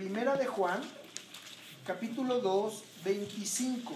Primera 0.00 0.34
de 0.34 0.46
Juan, 0.46 0.80
capítulo 1.84 2.40
2, 2.40 2.84
25. 3.04 3.94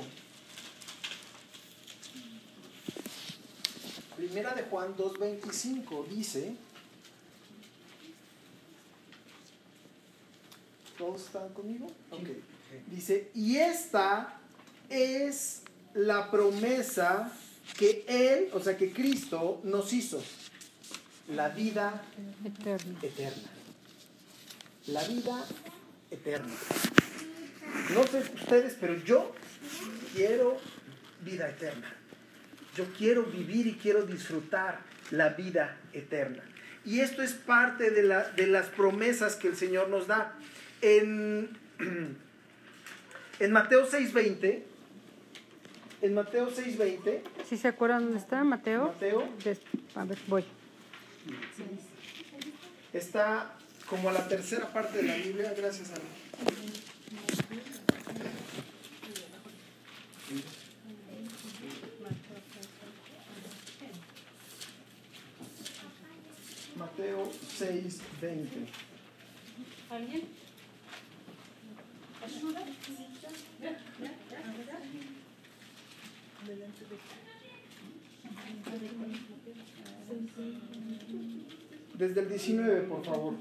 Primera 4.14 4.52
de 4.52 4.64
Juan 4.64 4.94
2, 4.98 5.18
25 5.18 6.06
dice, 6.10 6.56
¿todos 10.98 11.22
están 11.22 11.48
conmigo? 11.54 11.86
Ok. 12.10 12.28
Dice, 12.88 13.30
y 13.34 13.56
esta 13.56 14.38
es 14.90 15.62
la 15.94 16.30
promesa 16.30 17.32
que 17.78 18.04
Él, 18.06 18.50
o 18.52 18.60
sea, 18.60 18.76
que 18.76 18.92
Cristo 18.92 19.62
nos 19.64 19.90
hizo, 19.94 20.22
la 21.28 21.48
vida 21.48 22.02
Eterno. 22.44 22.98
eterna. 23.00 23.48
La 24.86 25.02
vida 25.04 25.46
eterna. 26.14 26.52
No 27.94 28.06
sé 28.06 28.18
ustedes, 28.34 28.76
pero 28.80 28.94
yo 29.04 29.34
quiero 30.14 30.58
vida 31.22 31.48
eterna. 31.48 31.92
Yo 32.76 32.84
quiero 32.98 33.24
vivir 33.24 33.66
y 33.66 33.74
quiero 33.74 34.04
disfrutar 34.04 34.80
la 35.10 35.30
vida 35.30 35.76
eterna. 35.92 36.42
Y 36.84 37.00
esto 37.00 37.22
es 37.22 37.32
parte 37.32 37.90
de, 37.90 38.02
la- 38.02 38.30
de 38.30 38.46
las 38.46 38.66
promesas 38.66 39.36
que 39.36 39.48
el 39.48 39.56
Señor 39.56 39.88
nos 39.88 40.06
da. 40.06 40.34
En, 40.82 41.56
en 43.40 43.52
Mateo 43.52 43.88
6:20, 43.88 44.62
en 46.02 46.14
Mateo 46.14 46.50
6:20, 46.50 47.20
¿Sí 47.48 47.56
se 47.56 47.68
acuerdan 47.68 48.02
dónde 48.04 48.18
está, 48.18 48.44
Mateo? 48.44 48.88
Mateo 48.88 49.28
A 49.94 50.04
ver, 50.04 50.18
voy. 50.26 50.44
está 52.92 53.54
como 53.88 54.10
la 54.10 54.26
tercera 54.26 54.72
parte 54.72 54.98
de 54.98 55.04
la 55.04 55.16
Biblia, 55.16 55.54
gracias 55.56 55.90
a 55.90 55.94
Mateo 66.76 67.30
6, 67.56 68.00
20. 68.20 68.66
¿Alguien? 69.90 70.22
Desde 81.94 82.20
el 82.20 82.28
19, 82.28 82.80
por 82.82 83.04
favor. 83.04 83.34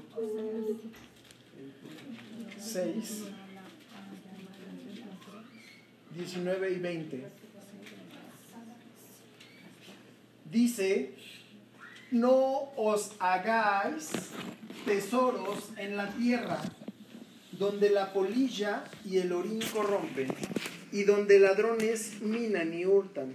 6, 2.60 3.24
19 6.14 6.72
y 6.72 6.78
20. 6.78 7.24
Dice, 10.50 11.14
no 12.12 12.70
os 12.76 13.12
hagáis 13.18 14.10
tesoros 14.86 15.70
en 15.76 15.96
la 15.96 16.10
tierra, 16.10 16.62
donde 17.52 17.90
la 17.90 18.12
polilla 18.12 18.84
y 19.04 19.18
el 19.18 19.32
orín 19.32 19.60
corrompen, 19.72 20.28
y 20.92 21.02
donde 21.02 21.40
ladrones 21.40 22.22
minan 22.22 22.72
y 22.72 22.86
hurtan, 22.86 23.34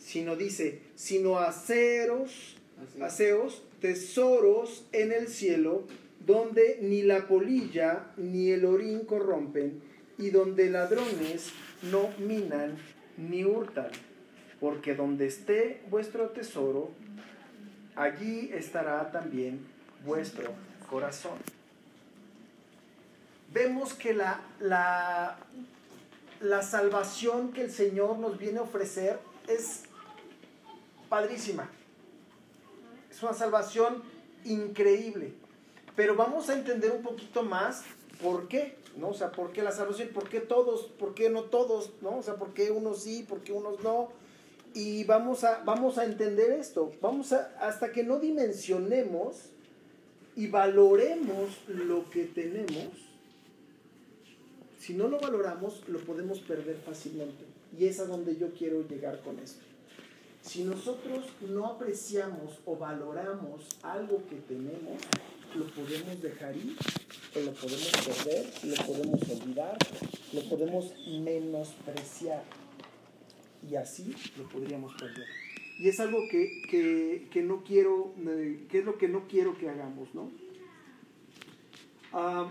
sino 0.00 0.34
dice, 0.34 0.82
sino 0.96 1.38
aceros, 1.38 2.56
aseos, 3.00 3.62
tesoros 3.80 4.86
en 4.92 5.12
el 5.12 5.28
cielo, 5.28 5.84
donde 6.26 6.78
ni 6.82 7.02
la 7.02 7.28
polilla 7.28 8.12
ni 8.16 8.50
el 8.50 8.64
orín 8.64 9.04
corrompen, 9.04 9.80
y 10.18 10.30
donde 10.30 10.70
ladrones 10.70 11.50
no 11.90 12.10
minan 12.18 12.78
ni 13.16 13.44
hurtan. 13.44 13.90
Porque 14.60 14.94
donde 14.94 15.26
esté 15.26 15.82
vuestro 15.90 16.30
tesoro, 16.30 16.90
allí 17.94 18.50
estará 18.52 19.10
también 19.10 19.60
vuestro 20.04 20.52
corazón. 20.88 21.38
Vemos 23.52 23.94
que 23.94 24.14
la, 24.14 24.40
la, 24.60 25.38
la 26.40 26.62
salvación 26.62 27.52
que 27.52 27.62
el 27.62 27.70
Señor 27.70 28.18
nos 28.18 28.38
viene 28.38 28.58
a 28.58 28.62
ofrecer 28.62 29.18
es 29.48 29.84
padrísima. 31.08 31.70
Es 33.16 33.22
una 33.22 33.32
salvación 33.32 34.02
increíble. 34.44 35.32
Pero 35.96 36.16
vamos 36.16 36.50
a 36.50 36.52
entender 36.52 36.90
un 36.90 37.02
poquito 37.02 37.42
más 37.42 37.82
por 38.22 38.46
qué, 38.46 38.76
¿no? 38.98 39.08
O 39.08 39.14
sea, 39.14 39.32
por 39.32 39.52
qué 39.52 39.62
la 39.62 39.72
salvación, 39.72 40.10
por 40.12 40.28
qué 40.28 40.40
todos, 40.40 40.82
por 40.98 41.14
qué 41.14 41.30
no 41.30 41.44
todos, 41.44 41.92
¿no? 42.02 42.18
O 42.18 42.22
sea, 42.22 42.34
por 42.34 42.52
qué 42.52 42.70
unos 42.70 43.04
sí, 43.04 43.24
por 43.26 43.40
qué 43.40 43.52
unos 43.52 43.82
no. 43.82 44.10
Y 44.74 45.04
vamos 45.04 45.44
a, 45.44 45.62
vamos 45.64 45.96
a 45.96 46.04
entender 46.04 46.50
esto. 46.50 46.92
Vamos 47.00 47.32
a, 47.32 47.56
hasta 47.58 47.90
que 47.90 48.04
no 48.04 48.18
dimensionemos 48.18 49.46
y 50.36 50.48
valoremos 50.48 51.48
lo 51.68 52.10
que 52.10 52.24
tenemos, 52.24 52.90
si 54.78 54.92
no 54.92 55.08
lo 55.08 55.18
valoramos, 55.18 55.88
lo 55.88 56.00
podemos 56.00 56.40
perder 56.40 56.76
fácilmente. 56.84 57.46
Y 57.78 57.86
es 57.86 57.98
a 57.98 58.04
donde 58.04 58.36
yo 58.36 58.52
quiero 58.52 58.86
llegar 58.86 59.20
con 59.22 59.38
esto. 59.38 59.64
Si 60.46 60.62
nosotros 60.64 61.24
no 61.48 61.66
apreciamos 61.66 62.60
o 62.64 62.76
valoramos 62.76 63.66
algo 63.82 64.22
que 64.28 64.36
tenemos, 64.36 65.00
lo 65.56 65.66
podemos 65.66 66.22
dejar 66.22 66.56
ir, 66.56 66.76
o 67.34 67.40
lo 67.40 67.52
podemos 67.52 67.92
perder, 68.06 68.46
lo 68.64 68.76
podemos 68.86 69.20
olvidar, 69.28 69.76
lo 70.32 70.42
podemos 70.48 70.92
menospreciar. 71.20 72.44
Y 73.68 73.74
así 73.74 74.14
lo 74.38 74.48
podríamos 74.48 74.94
perder. 74.94 75.26
Y 75.78 75.88
es 75.88 75.98
algo 76.00 76.18
que, 76.30 76.62
que- 76.70 77.28
que 77.30 77.42
no 77.42 77.62
quiero, 77.64 78.14
eh, 78.26 78.66
que 78.70 78.78
es 78.78 78.84
lo 78.84 78.96
que 78.96 79.08
no 79.08 79.26
quiero 79.28 79.58
que 79.58 79.68
hagamos, 79.68 80.14
¿no? 80.14 80.30
Ah, 82.12 82.48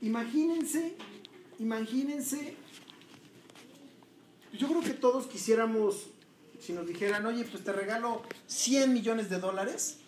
imagínense, 0.00 0.94
imagínense, 1.60 2.56
yo 4.58 4.66
creo 4.68 4.80
que 4.80 4.94
todos 4.94 5.26
quisiéramos, 5.26 6.06
si 6.64 6.72
nos 6.72 6.86
dijeran, 6.86 7.24
oye, 7.26 7.44
pues 7.44 7.62
te 7.64 7.72
regalo 7.72 8.22
100 8.46 8.92
millones 8.92 9.28
de 9.30 9.38
dólares, 9.38 9.98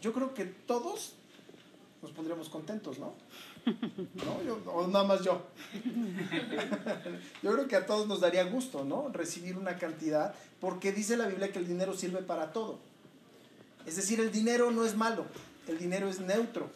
yo 0.00 0.12
creo 0.12 0.34
que 0.34 0.44
todos 0.44 1.12
nos 2.02 2.10
pondríamos 2.12 2.48
contentos, 2.48 2.98
¿no? 2.98 3.14
¿No? 3.66 4.42
Yo- 4.44 4.60
o 4.72 4.86
nada 4.86 5.04
más 5.04 5.22
yo. 5.22 5.42
Yo 7.42 7.52
creo 7.52 7.68
que 7.68 7.76
a 7.76 7.86
todos 7.86 8.06
nos 8.06 8.20
daría 8.20 8.44
gusto, 8.44 8.84
¿no? 8.84 9.08
Recibir 9.08 9.56
una 9.56 9.76
cantidad, 9.78 10.34
porque 10.60 10.92
dice 10.92 11.16
la 11.16 11.26
Biblia 11.26 11.52
que 11.52 11.58
el 11.58 11.66
dinero 11.66 11.96
sirve 11.96 12.22
para 12.22 12.52
todo. 12.52 12.78
Es 13.86 13.96
decir, 13.96 14.20
el 14.20 14.32
dinero 14.32 14.70
no 14.70 14.84
es 14.84 14.96
malo, 14.96 15.24
el 15.68 15.78
dinero 15.78 16.08
es 16.08 16.20
neutro. 16.20 16.70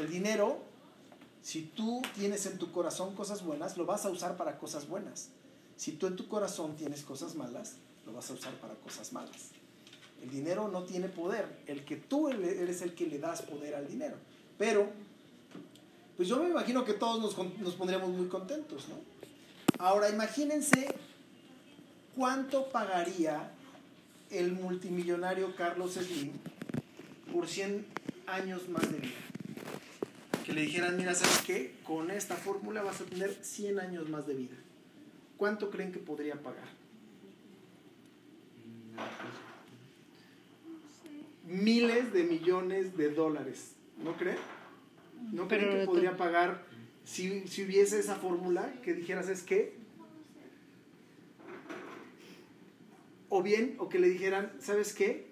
El 0.00 0.08
dinero, 0.10 0.58
si 1.42 1.62
tú 1.62 2.02
tienes 2.14 2.46
en 2.46 2.58
tu 2.58 2.72
corazón 2.72 3.14
cosas 3.14 3.44
buenas, 3.44 3.76
lo 3.76 3.84
vas 3.84 4.06
a 4.06 4.10
usar 4.10 4.36
para 4.36 4.58
cosas 4.58 4.88
buenas. 4.88 5.28
Si 5.76 5.92
tú 5.92 6.06
en 6.06 6.16
tu 6.16 6.28
corazón 6.28 6.76
tienes 6.76 7.02
cosas 7.02 7.34
malas, 7.34 7.76
lo 8.06 8.12
vas 8.12 8.30
a 8.30 8.34
usar 8.34 8.54
para 8.54 8.74
cosas 8.74 9.12
malas. 9.12 9.50
El 10.22 10.30
dinero 10.30 10.68
no 10.68 10.84
tiene 10.84 11.08
poder, 11.08 11.46
el 11.66 11.84
que 11.84 11.96
tú 11.96 12.28
eres 12.28 12.82
el 12.82 12.94
que 12.94 13.06
le 13.06 13.18
das 13.18 13.42
poder 13.42 13.74
al 13.74 13.88
dinero. 13.88 14.16
Pero, 14.56 14.88
pues 16.16 16.28
yo 16.28 16.40
me 16.40 16.48
imagino 16.48 16.84
que 16.84 16.92
todos 16.92 17.20
nos, 17.20 17.74
pondríamos 17.74 18.10
muy 18.10 18.28
contentos, 18.28 18.88
¿no? 18.88 18.96
Ahora 19.78 20.08
imagínense 20.08 20.94
cuánto 22.14 22.68
pagaría 22.68 23.50
el 24.30 24.52
multimillonario 24.52 25.56
Carlos 25.56 25.94
Slim 25.94 26.30
por 27.32 27.48
100 27.48 27.84
años 28.26 28.68
más 28.68 28.90
de 28.92 28.98
vida. 28.98 29.18
Que 30.46 30.52
le 30.52 30.62
dijeran, 30.62 30.96
mira, 30.96 31.14
¿sabes 31.14 31.42
qué? 31.44 31.74
Con 31.82 32.12
esta 32.12 32.36
fórmula 32.36 32.82
vas 32.82 33.00
a 33.00 33.04
tener 33.04 33.36
100 33.42 33.80
años 33.80 34.08
más 34.08 34.26
de 34.26 34.34
vida. 34.34 34.56
¿Cuánto 35.36 35.70
creen 35.70 35.90
que 35.90 35.98
podría 35.98 36.40
pagar? 36.40 36.81
Miles 41.44 42.12
de 42.12 42.24
millones 42.24 42.96
de 42.96 43.10
dólares, 43.10 43.74
¿no 44.02 44.16
creen? 44.16 44.38
¿No 45.32 45.48
creen 45.48 45.64
Pero 45.64 45.80
que 45.80 45.86
podría 45.86 46.16
pagar 46.16 46.64
si, 47.04 47.46
si 47.48 47.64
hubiese 47.64 47.98
esa 47.98 48.16
fórmula 48.16 48.72
que 48.82 48.94
dijeras, 48.94 49.28
es 49.28 49.42
que 49.42 49.82
O 53.34 53.42
bien, 53.42 53.76
o 53.78 53.88
que 53.88 53.98
le 53.98 54.10
dijeran, 54.10 54.52
¿sabes 54.58 54.92
qué? 54.92 55.26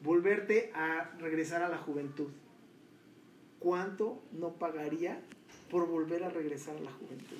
Volverte 0.00 0.72
a 0.74 1.10
regresar 1.18 1.62
a 1.62 1.68
la 1.68 1.76
juventud. 1.76 2.30
¿Cuánto 3.58 4.22
no 4.32 4.54
pagaría 4.54 5.20
por 5.70 5.86
volver 5.86 6.24
a 6.24 6.30
regresar 6.30 6.78
a 6.78 6.80
la 6.80 6.90
juventud? 6.90 7.36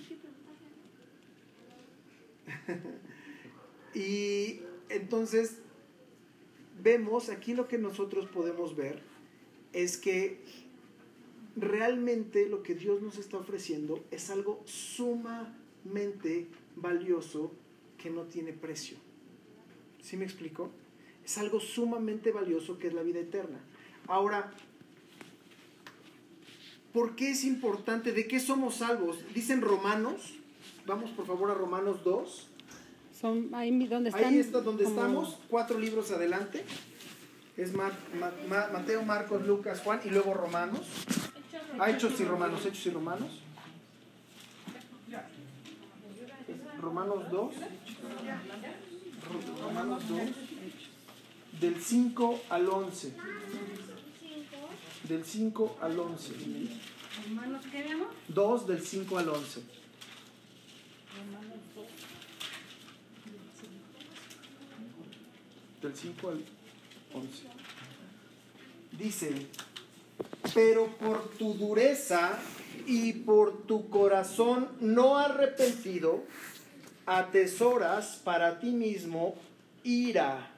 y 3.94 4.60
entonces 4.88 5.58
vemos 6.82 7.28
aquí 7.28 7.54
lo 7.54 7.68
que 7.68 7.78
nosotros 7.78 8.26
podemos 8.26 8.76
ver 8.76 9.02
es 9.72 9.96
que 9.96 10.40
realmente 11.56 12.48
lo 12.48 12.62
que 12.62 12.74
Dios 12.74 13.02
nos 13.02 13.18
está 13.18 13.36
ofreciendo 13.38 14.02
es 14.10 14.30
algo 14.30 14.62
sumamente 14.64 16.46
valioso 16.76 17.52
que 17.96 18.10
no 18.10 18.22
tiene 18.22 18.52
precio. 18.52 18.96
¿Sí 20.00 20.16
me 20.16 20.24
explico? 20.24 20.70
Es 21.24 21.36
algo 21.38 21.60
sumamente 21.60 22.32
valioso 22.32 22.78
que 22.78 22.86
es 22.86 22.94
la 22.94 23.02
vida 23.02 23.20
eterna. 23.20 23.60
Ahora, 24.06 24.52
¿por 26.92 27.16
qué 27.16 27.32
es 27.32 27.44
importante? 27.44 28.12
¿De 28.12 28.26
qué 28.26 28.40
somos 28.40 28.76
salvos? 28.76 29.18
Dicen 29.34 29.60
Romanos. 29.60 30.34
Vamos 30.86 31.10
por 31.10 31.26
favor 31.26 31.50
a 31.50 31.54
Romanos 31.54 32.02
2. 32.04 32.48
Son 33.20 33.52
ahí 33.54 33.86
donde 33.86 34.10
están. 34.10 34.24
Ahí 34.26 34.38
está 34.38 34.60
donde 34.60 34.84
como- 34.84 34.96
estamos, 34.96 35.38
cuatro 35.48 35.78
libros 35.78 36.10
adelante. 36.12 36.64
Es 37.56 37.72
Ma- 37.72 37.90
Ma- 38.20 38.32
Ma- 38.48 38.68
Mateo, 38.72 39.02
Marcos, 39.02 39.44
Lucas, 39.44 39.80
Juan 39.80 40.00
y 40.04 40.10
luego 40.10 40.32
Romanos. 40.34 40.82
Ah, 41.80 41.90
Hechos 41.90 42.20
y 42.20 42.24
Romanos, 42.24 42.64
Hechos 42.64 42.86
y 42.86 42.90
Romanos. 42.90 43.30
Romanos 46.80 47.30
2. 47.30 47.54
Ro- 49.28 49.62
Romanos 49.66 50.08
2. 50.08 50.20
Del 51.60 51.82
5 51.82 52.40
al 52.50 52.68
11. 52.68 53.14
Del 55.08 55.24
5 55.24 55.76
al 55.80 55.98
11. 55.98 56.32
Hermanos, 57.26 57.64
¿qué 57.72 57.82
vemos? 57.82 58.08
2 58.28 58.66
del 58.68 58.80
5 58.80 59.18
al 59.18 59.28
11. 59.30 59.62
Del 65.82 65.94
5 65.94 66.28
al 66.28 66.44
11. 67.14 67.42
Dice, 68.98 69.32
pero 70.54 70.86
por 70.98 71.30
tu 71.30 71.54
dureza 71.54 72.38
y 72.86 73.12
por 73.12 73.66
tu 73.66 73.88
corazón 73.88 74.68
no 74.80 75.18
arrepentido, 75.18 76.24
atesoras 77.06 78.20
para 78.24 78.58
ti 78.58 78.70
mismo 78.70 79.36
ira 79.84 80.50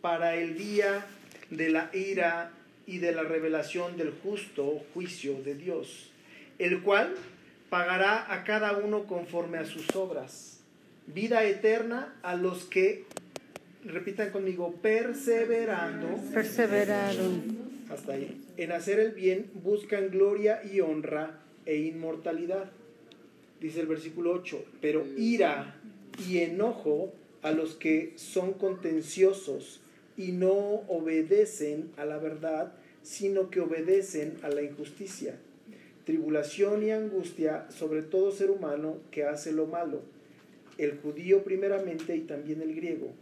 para 0.00 0.36
el 0.36 0.56
día 0.56 1.06
de 1.50 1.70
la 1.70 1.90
ira 1.92 2.52
y 2.86 2.98
de 2.98 3.12
la 3.12 3.22
revelación 3.22 3.96
del 3.96 4.12
justo 4.22 4.82
juicio 4.94 5.42
de 5.42 5.54
Dios, 5.54 6.10
el 6.58 6.82
cual 6.82 7.14
pagará 7.68 8.32
a 8.32 8.44
cada 8.44 8.72
uno 8.76 9.04
conforme 9.04 9.58
a 9.58 9.64
sus 9.64 9.94
obras. 9.94 10.60
Vida 11.06 11.44
eterna 11.44 12.14
a 12.22 12.34
los 12.34 12.64
que, 12.64 13.04
repitan 13.84 14.30
conmigo, 14.30 14.74
perseverando 14.82 16.08
Perseveraron. 16.32 17.58
hasta 17.90 18.12
ahí. 18.12 18.40
En 18.56 18.72
hacer 18.72 19.00
el 19.00 19.12
bien 19.12 19.50
buscan 19.62 20.10
gloria 20.10 20.62
y 20.70 20.80
honra 20.80 21.40
e 21.66 21.76
inmortalidad. 21.76 22.70
Dice 23.60 23.80
el 23.80 23.86
versículo 23.86 24.32
8, 24.32 24.64
pero 24.80 25.06
ira 25.16 25.76
y 26.28 26.38
enojo 26.38 27.12
a 27.42 27.52
los 27.52 27.74
que 27.74 28.12
son 28.16 28.54
contenciosos 28.54 29.80
y 30.16 30.32
no 30.32 30.82
obedecen 30.88 31.90
a 31.96 32.04
la 32.04 32.18
verdad, 32.18 32.72
sino 33.02 33.50
que 33.50 33.60
obedecen 33.60 34.36
a 34.42 34.48
la 34.48 34.62
injusticia. 34.62 35.36
Tribulación 36.04 36.82
y 36.82 36.90
angustia 36.90 37.66
sobre 37.70 38.02
todo 38.02 38.32
ser 38.32 38.50
humano 38.50 38.98
que 39.10 39.24
hace 39.24 39.52
lo 39.52 39.66
malo, 39.66 40.02
el 40.78 40.98
judío 40.98 41.44
primeramente 41.44 42.16
y 42.16 42.20
también 42.20 42.62
el 42.62 42.74
griego, 42.74 43.12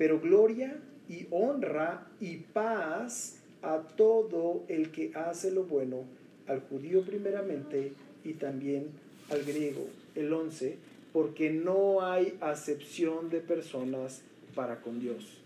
pero 0.00 0.18
gloria 0.18 0.78
y 1.10 1.26
honra 1.30 2.06
y 2.20 2.38
paz 2.38 3.36
a 3.60 3.80
todo 3.80 4.64
el 4.68 4.90
que 4.92 5.12
hace 5.14 5.50
lo 5.50 5.64
bueno, 5.64 6.04
al 6.46 6.60
judío 6.62 7.02
primeramente 7.02 7.92
y 8.24 8.32
también 8.32 8.86
al 9.28 9.44
griego. 9.44 9.86
El 10.14 10.32
11, 10.32 10.78
porque 11.12 11.50
no 11.50 12.00
hay 12.00 12.38
acepción 12.40 13.28
de 13.28 13.40
personas 13.40 14.22
para 14.54 14.80
con 14.80 15.00
Dios. 15.00 15.36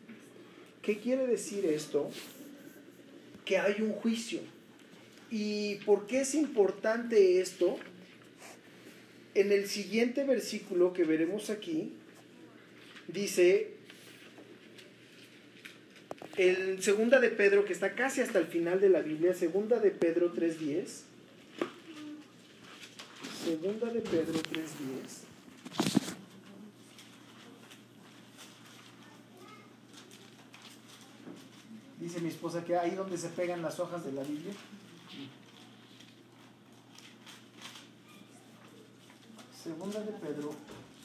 ¿Qué 0.82 0.98
quiere 0.98 1.26
decir 1.26 1.64
esto? 1.64 2.08
Que 3.44 3.58
hay 3.58 3.82
un 3.82 3.90
juicio. 3.90 4.38
¿Y 5.32 5.80
por 5.84 6.06
qué 6.06 6.20
es 6.20 6.36
importante 6.36 7.40
esto? 7.40 7.76
En 9.34 9.50
el 9.50 9.66
siguiente 9.66 10.22
versículo 10.22 10.92
que 10.92 11.02
veremos 11.02 11.50
aquí, 11.50 11.90
dice, 13.08 13.73
el 16.36 16.82
segunda 16.82 17.20
de 17.20 17.30
Pedro, 17.30 17.64
que 17.64 17.72
está 17.72 17.94
casi 17.94 18.20
hasta 18.20 18.38
el 18.38 18.46
final 18.46 18.80
de 18.80 18.88
la 18.88 19.00
Biblia, 19.00 19.34
segunda 19.34 19.78
de 19.78 19.90
Pedro 19.90 20.34
3.10, 20.34 21.02
segunda 23.44 23.86
de 23.92 24.00
Pedro 24.00 24.40
3.10, 24.40 24.64
dice 32.00 32.20
mi 32.20 32.28
esposa 32.28 32.64
que 32.64 32.76
ahí 32.76 32.92
donde 32.92 33.16
se 33.18 33.28
pegan 33.28 33.62
las 33.62 33.78
hojas 33.80 34.04
de 34.04 34.12
la 34.12 34.22
Biblia, 34.22 34.52
Segunda 39.64 39.98
de 40.00 40.12
Pedro, 40.12 40.52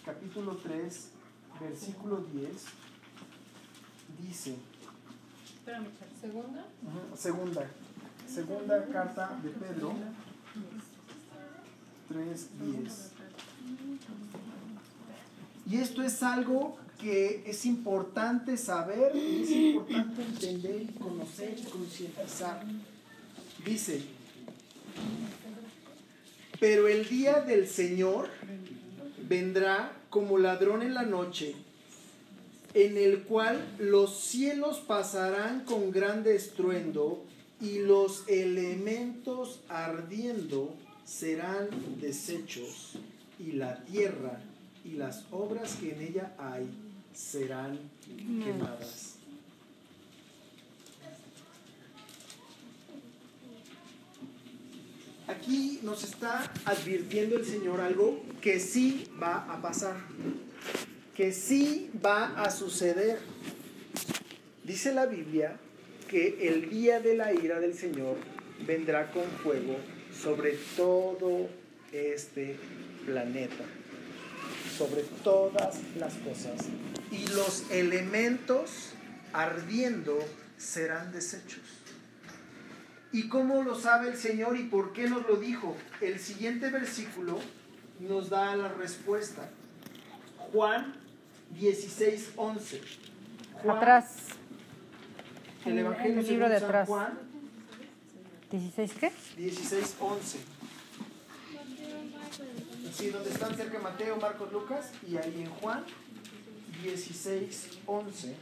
capítulo 0.04 0.58
3, 0.58 1.12
versículo 1.62 2.18
10, 2.18 2.50
dice, 4.22 4.58
¿Segunda? 6.20 6.66
segunda, 7.16 7.70
segunda 8.28 8.86
carta 8.88 9.40
de 9.44 9.50
Pedro, 9.52 9.94
3, 12.10 12.50
10. 12.60 13.12
Y 15.68 15.78
esto 15.78 16.02
es 16.02 16.24
algo 16.24 16.78
que 17.00 17.44
es 17.46 17.66
importante 17.66 18.58
saber 18.58 19.16
y 19.16 19.44
es 19.44 19.52
importante 19.52 20.24
entender 20.24 20.82
y 20.82 21.00
conocer 21.00 21.56
y 21.58 21.64
concientizar. 21.64 22.64
Dice, 23.64 24.02
pero 26.60 26.88
el 26.88 27.08
día 27.08 27.42
del 27.42 27.68
Señor 27.68 28.30
vendrá 29.28 29.94
como 30.10 30.38
ladrón 30.38 30.82
en 30.82 30.96
la 30.96 31.04
noche, 31.04 31.56
en 32.86 32.98
el 32.98 33.24
cual 33.24 33.76
los 33.78 34.20
cielos 34.20 34.80
pasarán 34.80 35.66
con 35.66 35.92
grande 35.92 36.36
estruendo 36.36 37.26
y 37.60 37.80
los 37.80 38.28
elementos 38.28 39.60
ardiendo 39.68 40.74
serán 41.04 41.68
deshechos 42.00 42.94
y 43.38 43.54
la 43.54 43.84
tierra 43.84 44.40
y 44.86 44.94
las 44.94 45.26
obras 45.32 45.76
que 45.76 45.94
en 45.94 46.02
ella 46.02 46.34
hay 46.38 46.68
serán 47.14 47.80
quemadas. 48.44 49.16
Aquí 55.28 55.80
nos 55.84 56.04
está 56.04 56.52
advirtiendo 56.66 57.36
el 57.36 57.46
Señor 57.46 57.82
algo 57.82 58.20
que 58.42 58.60
sí 58.60 59.08
va 59.22 59.52
a 59.54 59.62
pasar, 59.62 59.98
que 61.20 61.34
sí 61.34 61.92
va 62.06 62.28
a 62.42 62.50
suceder. 62.50 63.20
Dice 64.64 64.94
la 64.94 65.06
Biblia 65.06 65.58
que 66.08 66.48
el 66.48 66.70
día 66.70 67.02
de 67.02 67.14
la 67.14 67.34
ira 67.34 67.60
del 67.60 67.74
Señor 67.74 68.16
vendrá 68.66 69.12
con 69.12 69.26
fuego 69.44 69.76
sobre 70.18 70.58
todo 70.78 71.50
este 71.92 72.56
planeta, 73.06 73.66
sobre 74.78 75.02
todas 75.22 75.82
las 75.98 76.14
cosas, 76.14 76.68
y 77.12 77.28
los 77.34 77.70
elementos 77.70 78.92
ardiendo 79.34 80.20
serán 80.58 81.12
deshechos. 81.12 81.66
¿Y 83.12 83.28
cómo 83.28 83.62
lo 83.64 83.78
sabe 83.78 84.08
el 84.08 84.16
Señor 84.16 84.56
y 84.56 84.64
por 84.64 84.94
qué 84.94 85.10
nos 85.10 85.28
lo 85.28 85.36
dijo? 85.36 85.76
El 86.00 86.18
siguiente 86.18 86.70
versículo 86.70 87.40
nos 88.00 88.30
da 88.30 88.56
la 88.56 88.70
respuesta. 88.70 89.50
Juan 90.54 90.99
16, 91.54 92.32
11. 92.36 92.82
Juan, 93.64 93.78
Atrás. 93.78 94.16
El 95.66 95.74
En- 95.74 95.80
Evangelio 95.80 96.20
el 96.20 96.26
según 96.26 96.30
libro 96.32 96.50
de 96.50 96.60
San 96.60 96.70
atrás. 96.70 96.88
Juan 96.88 97.20
16 98.52 98.94
qué? 99.00 99.12
16, 99.38 99.96
11. 100.00 100.40
Sí, 102.94 103.10
donde 103.12 103.30
están 103.30 103.56
cerca 103.56 103.80
Mateo, 103.80 104.18
Marcos, 104.18 104.52
Lucas 104.52 104.92
y 105.08 105.18
ahí 105.18 105.44
en 105.44 105.50
Juan 105.50 105.84
16, 106.84 107.80
11. 107.86 108.18
Seis, 108.18 108.36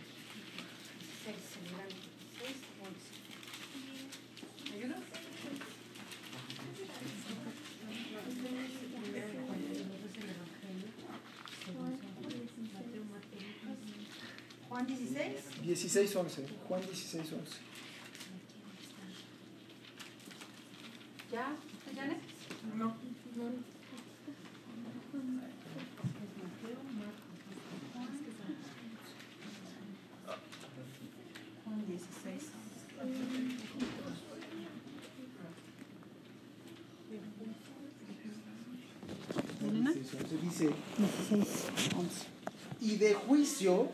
adelante. 1.59 1.95
Seis, 2.39 2.57
once. 2.81 4.71
¿Me 4.71 4.75
ayudas? 4.83 4.99
Juan 14.77 14.85
16. 14.85 15.65
16, 15.65 16.15
11. 16.15 16.45
Juan 16.67 16.81
16, 16.81 17.33
11. 17.33 17.57
Ya. 21.31 21.55
Juan 31.65 31.87
16. 31.87 32.51
Dice, 40.43 40.69
16, 40.97 41.67
11. 41.97 42.37
y 42.79 42.95
de 42.97 43.13
juicio, 43.15 43.89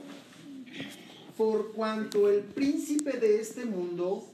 por 1.37 1.71
cuanto 1.73 2.29
el 2.29 2.41
príncipe 2.41 3.17
de 3.17 3.39
este 3.41 3.65
mundo 3.65 4.27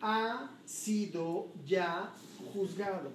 ha 0.00 0.50
sido 0.64 1.48
ya 1.66 2.12
juzgado. 2.52 3.10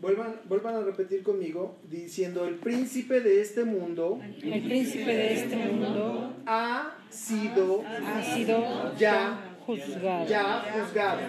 Vuelvan, 0.00 0.40
vuelvan 0.48 0.74
a 0.74 0.80
repetir 0.80 1.22
conmigo 1.22 1.76
diciendo, 1.90 2.46
el 2.46 2.56
príncipe 2.56 3.20
de 3.20 3.40
este 3.40 3.64
mundo 3.64 4.20
El 4.42 4.62
príncipe 4.64 5.14
de 5.14 5.34
este 5.34 5.56
mundo 5.56 6.34
ha 6.46 6.96
sido 7.10 7.82
ha 7.86 8.34
sido 8.34 8.96
ya, 8.98 9.56
juzgado. 9.64 10.28
ya 10.28 10.72
juzgado. 10.72 11.20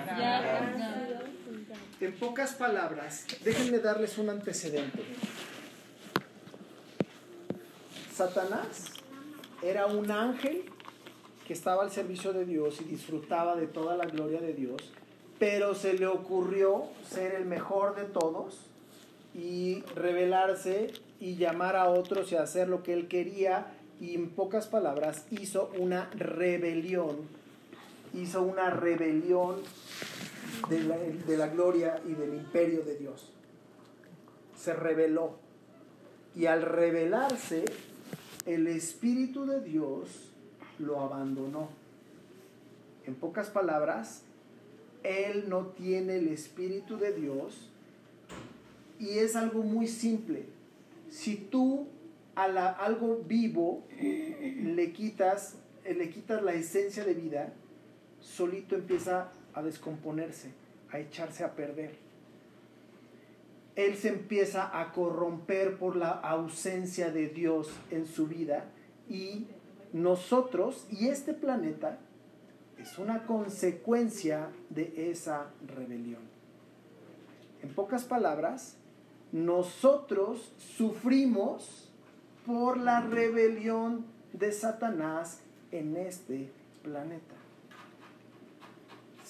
En 2.01 2.13
pocas 2.13 2.53
palabras, 2.53 3.25
déjenme 3.43 3.79
darles 3.79 4.17
un 4.17 4.29
antecedente. 4.29 4.99
Satanás 8.13 8.94
era 9.65 9.87
un 9.87 10.11
ángel 10.11 10.63
que 11.47 11.53
estaba 11.53 11.83
al 11.83 11.91
servicio 11.91 12.33
de 12.33 12.45
Dios 12.45 12.79
y 12.81 12.83
disfrutaba 12.83 13.55
de 13.55 13.65
toda 13.65 13.97
la 13.97 14.05
gloria 14.05 14.39
de 14.39 14.53
Dios, 14.53 14.93
pero 15.39 15.73
se 15.73 15.93
le 15.93 16.05
ocurrió 16.05 16.83
ser 17.07 17.33
el 17.33 17.45
mejor 17.45 17.95
de 17.95 18.03
todos 18.03 18.59
y 19.33 19.81
rebelarse 19.95 20.93
y 21.19 21.35
llamar 21.35 21.75
a 21.75 21.89
otros 21.89 22.31
y 22.31 22.35
hacer 22.35 22.69
lo 22.69 22.83
que 22.83 22.93
él 22.93 23.07
quería 23.07 23.73
y 23.99 24.13
en 24.13 24.29
pocas 24.29 24.67
palabras 24.67 25.25
hizo 25.31 25.71
una 25.77 26.09
rebelión, 26.11 27.17
hizo 28.13 28.43
una 28.43 28.69
rebelión 28.69 29.55
de 30.69 30.83
la, 30.83 30.97
de 30.97 31.37
la 31.37 31.47
gloria 31.47 32.01
y 32.07 32.13
del 32.13 32.35
imperio 32.35 32.83
de 32.83 32.97
Dios. 32.97 33.31
Se 34.55 34.73
rebeló. 34.73 35.43
Y 36.35 36.47
al 36.47 36.63
rebelarse, 36.63 37.63
el 38.45 38.67
Espíritu 38.67 39.45
de 39.45 39.61
Dios 39.61 40.31
lo 40.79 40.99
abandonó. 41.01 41.69
En 43.05 43.15
pocas 43.15 43.49
palabras, 43.49 44.23
Él 45.03 45.45
no 45.49 45.67
tiene 45.67 46.17
el 46.17 46.27
Espíritu 46.29 46.97
de 46.97 47.13
Dios 47.13 47.69
y 48.99 49.09
es 49.19 49.35
algo 49.35 49.61
muy 49.63 49.87
simple. 49.87 50.45
Si 51.09 51.35
tú 51.35 51.87
a 52.35 52.47
la- 52.47 52.71
algo 52.71 53.21
vivo 53.27 53.83
le 53.99 54.91
quitas, 54.91 55.55
le 55.85 56.09
quitas 56.09 56.41
la 56.43 56.53
esencia 56.53 57.05
de 57.05 57.13
vida, 57.13 57.53
solito 58.19 58.75
empieza 58.75 59.31
a 59.53 59.61
descomponerse, 59.61 60.49
a 60.91 60.99
echarse 60.99 61.43
a 61.43 61.55
perder. 61.55 62.04
Él 63.75 63.97
se 63.97 64.09
empieza 64.09 64.79
a 64.79 64.93
corromper 64.93 65.77
por 65.77 65.95
la 65.95 66.11
ausencia 66.11 67.11
de 67.11 67.27
Dios 67.27 67.69
en 67.91 68.05
su 68.05 68.27
vida 68.27 68.65
y 69.09 69.47
nosotros 69.91 70.87
y 70.89 71.07
este 71.07 71.33
planeta 71.33 71.99
es 72.77 72.97
una 72.97 73.25
consecuencia 73.25 74.49
de 74.69 75.11
esa 75.11 75.47
rebelión. 75.65 76.21
En 77.61 77.73
pocas 77.73 78.03
palabras, 78.03 78.77
nosotros 79.31 80.53
sufrimos 80.57 81.89
por 82.45 82.77
la 82.77 83.01
rebelión 83.01 84.05
de 84.33 84.51
Satanás 84.51 85.39
en 85.71 85.97
este 85.97 86.51
planeta. 86.83 87.35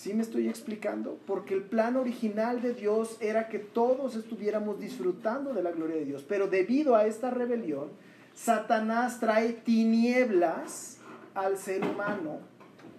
¿Sí 0.06 0.14
me 0.14 0.22
estoy 0.22 0.48
explicando? 0.48 1.18
Porque 1.26 1.56
el 1.56 1.64
plan 1.64 1.96
original 1.96 2.62
de 2.62 2.76
Dios 2.76 3.18
era 3.22 3.48
que 3.48 3.58
todos 3.58 4.16
estuviéramos 4.16 4.80
disfrutando 4.80 5.52
de 5.52 5.64
la 5.64 5.72
gloria 5.72 5.96
de 5.96 6.06
Dios. 6.06 6.24
Pero 6.30 6.46
debido 6.46 6.96
a 6.96 7.08
esta 7.08 7.32
rebelión, 7.32 7.90
Satanás 8.36 9.20
trae 9.20 9.54
tinieblas 9.54 11.00
al 11.34 11.58
ser 11.58 11.84
humano 11.84 12.38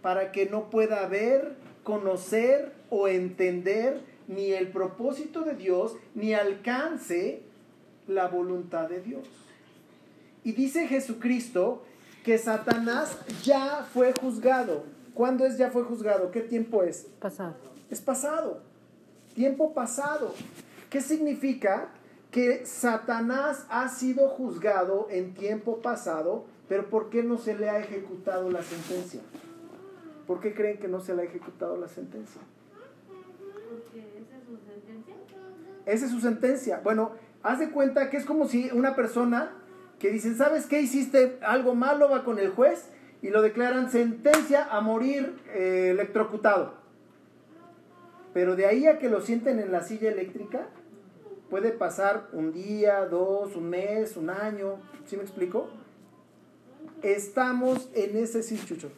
para 0.02 0.32
que 0.32 0.46
no 0.46 0.68
pueda 0.68 1.06
ver, 1.06 1.54
conocer 1.84 2.72
o 2.90 3.06
entender 3.06 4.00
ni 4.26 4.50
el 4.50 4.72
propósito 4.72 5.42
de 5.42 5.54
Dios, 5.54 5.94
ni 6.16 6.34
alcance 6.34 7.42
la 8.08 8.26
voluntad 8.26 8.88
de 8.88 9.00
Dios. 9.00 9.28
Y 10.42 10.54
dice 10.54 10.88
Jesucristo 10.88 11.84
que 12.25 12.36
Satanás 12.36 13.16
ya 13.44 13.86
fue 13.94 14.12
juzgado. 14.12 14.95
¿Cuándo 15.16 15.46
es 15.46 15.56
ya 15.56 15.70
fue 15.70 15.82
juzgado? 15.82 16.30
¿Qué 16.30 16.42
tiempo 16.42 16.82
es? 16.82 17.06
Pasado. 17.20 17.54
Es 17.88 18.02
pasado. 18.02 18.61
Tiempo 19.35 19.73
pasado. 19.73 20.35
¿Qué 20.90 21.00
significa? 21.00 21.88
Que 22.30 22.66
Satanás 22.66 23.64
ha 23.70 23.88
sido 23.88 24.28
juzgado 24.28 25.06
en 25.08 25.32
tiempo 25.32 25.78
pasado, 25.78 26.44
pero 26.68 26.90
¿por 26.90 27.08
qué 27.08 27.23
no 27.23 27.38
se 27.38 27.56
le 27.56 27.70
ha 27.70 27.78
ejecutado 27.78 28.50
la 28.50 28.62
sentencia? 28.62 29.23
¿Por 30.26 30.40
qué 30.40 30.52
creen 30.52 30.76
que 30.76 30.88
no 30.88 31.00
se 31.00 31.14
le 31.14 31.23
ha 31.23 31.25
ejecutado 31.25 31.78
la 31.78 31.88
sentencia? 31.88 32.42
Esa 35.87 36.04
es 36.04 36.11
su 36.11 36.20
sentencia. 36.20 36.82
Bueno, 36.85 37.12
haz 37.42 37.61
de 37.61 37.70
cuenta 37.70 38.11
que 38.11 38.18
es 38.18 38.26
como 38.26 38.49
si 38.49 38.70
una 38.70 38.94
persona 38.94 39.52
que 39.99 40.11
dicen, 40.11 40.37
¿sabes 40.37 40.66
qué? 40.66 40.82
Hiciste 40.82 41.38
algo 41.40 41.75
malo, 41.75 42.11
va 42.11 42.23
con 42.23 42.38
el 42.38 42.50
juez 42.50 42.90
y 43.23 43.30
lo 43.30 43.42
declaran 43.42 43.90
sentencia 43.90 44.64
a 44.64 44.80
morir 44.80 45.35
eh, 45.54 45.88
electrocutado. 45.90 46.75
Pero 48.35 48.56
de 48.56 48.66
ahí 48.66 48.87
a 48.87 48.99
que 48.99 49.08
lo 49.08 49.20
sienten 49.20 49.58
en 49.58 49.73
la 49.73 49.82
silla 49.82 50.11
eléctrica, 50.11 50.66
puede 51.49 51.70
pasar 51.70 52.28
un 52.32 52.52
día, 52.52 53.06
dos, 53.06 53.56
un 53.56 53.70
mes, 53.70 54.16
un 54.16 54.30
año. 54.30 54.76
¿Sí 55.06 55.16
me 55.16 55.23
explico? 55.23 55.68
Estamos 57.02 57.88
en 57.94 58.16
ese 58.16 58.42
sí, 58.42 58.61
Chucho. 58.64 58.90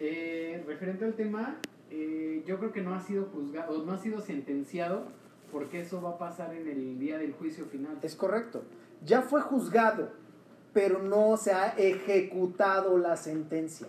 Eh, 0.00 0.64
referente 0.66 1.04
al 1.04 1.14
tema, 1.14 1.56
eh, 1.90 2.42
yo 2.46 2.58
creo 2.58 2.72
que 2.72 2.80
no 2.80 2.94
ha 2.94 3.00
sido 3.00 3.26
juzgado, 3.26 3.84
no 3.84 3.92
ha 3.92 3.98
sido 3.98 4.20
sentenciado, 4.20 5.04
porque 5.52 5.80
eso 5.80 6.02
va 6.02 6.10
a 6.10 6.18
pasar 6.18 6.54
en 6.54 6.66
el 6.66 6.98
día 6.98 7.18
del 7.18 7.32
juicio 7.32 7.66
final. 7.66 7.98
Es 8.02 8.16
correcto. 8.16 8.64
Ya 9.04 9.22
fue 9.22 9.40
juzgado, 9.42 10.10
pero 10.72 11.02
no 11.02 11.36
se 11.36 11.52
ha 11.52 11.68
ejecutado 11.70 12.98
la 12.98 13.16
sentencia. 13.16 13.86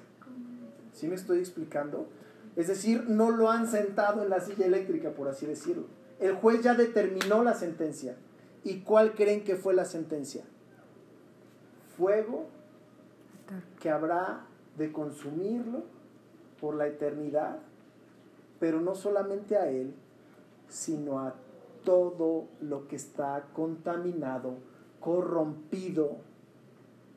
¿Sí 0.93 1.07
me 1.07 1.15
estoy 1.15 1.39
explicando? 1.39 2.07
Es 2.55 2.67
decir, 2.67 3.05
no 3.07 3.31
lo 3.31 3.49
han 3.49 3.67
sentado 3.67 4.21
en 4.23 4.29
la 4.29 4.39
silla 4.39 4.65
eléctrica, 4.65 5.11
por 5.11 5.27
así 5.27 5.45
decirlo. 5.45 5.85
El 6.19 6.35
juez 6.35 6.61
ya 6.61 6.75
determinó 6.75 7.43
la 7.43 7.53
sentencia. 7.55 8.15
¿Y 8.63 8.81
cuál 8.81 9.13
creen 9.13 9.43
que 9.43 9.55
fue 9.55 9.73
la 9.73 9.85
sentencia? 9.85 10.43
Fuego 11.97 12.47
que 13.79 13.89
habrá 13.89 14.45
de 14.77 14.91
consumirlo 14.91 15.83
por 16.59 16.75
la 16.75 16.87
eternidad, 16.87 17.59
pero 18.59 18.79
no 18.79 18.95
solamente 18.95 19.57
a 19.57 19.69
él, 19.69 19.93
sino 20.69 21.19
a 21.19 21.35
todo 21.83 22.47
lo 22.61 22.87
que 22.87 22.95
está 22.95 23.47
contaminado, 23.53 24.55
corrompido, 24.99 26.17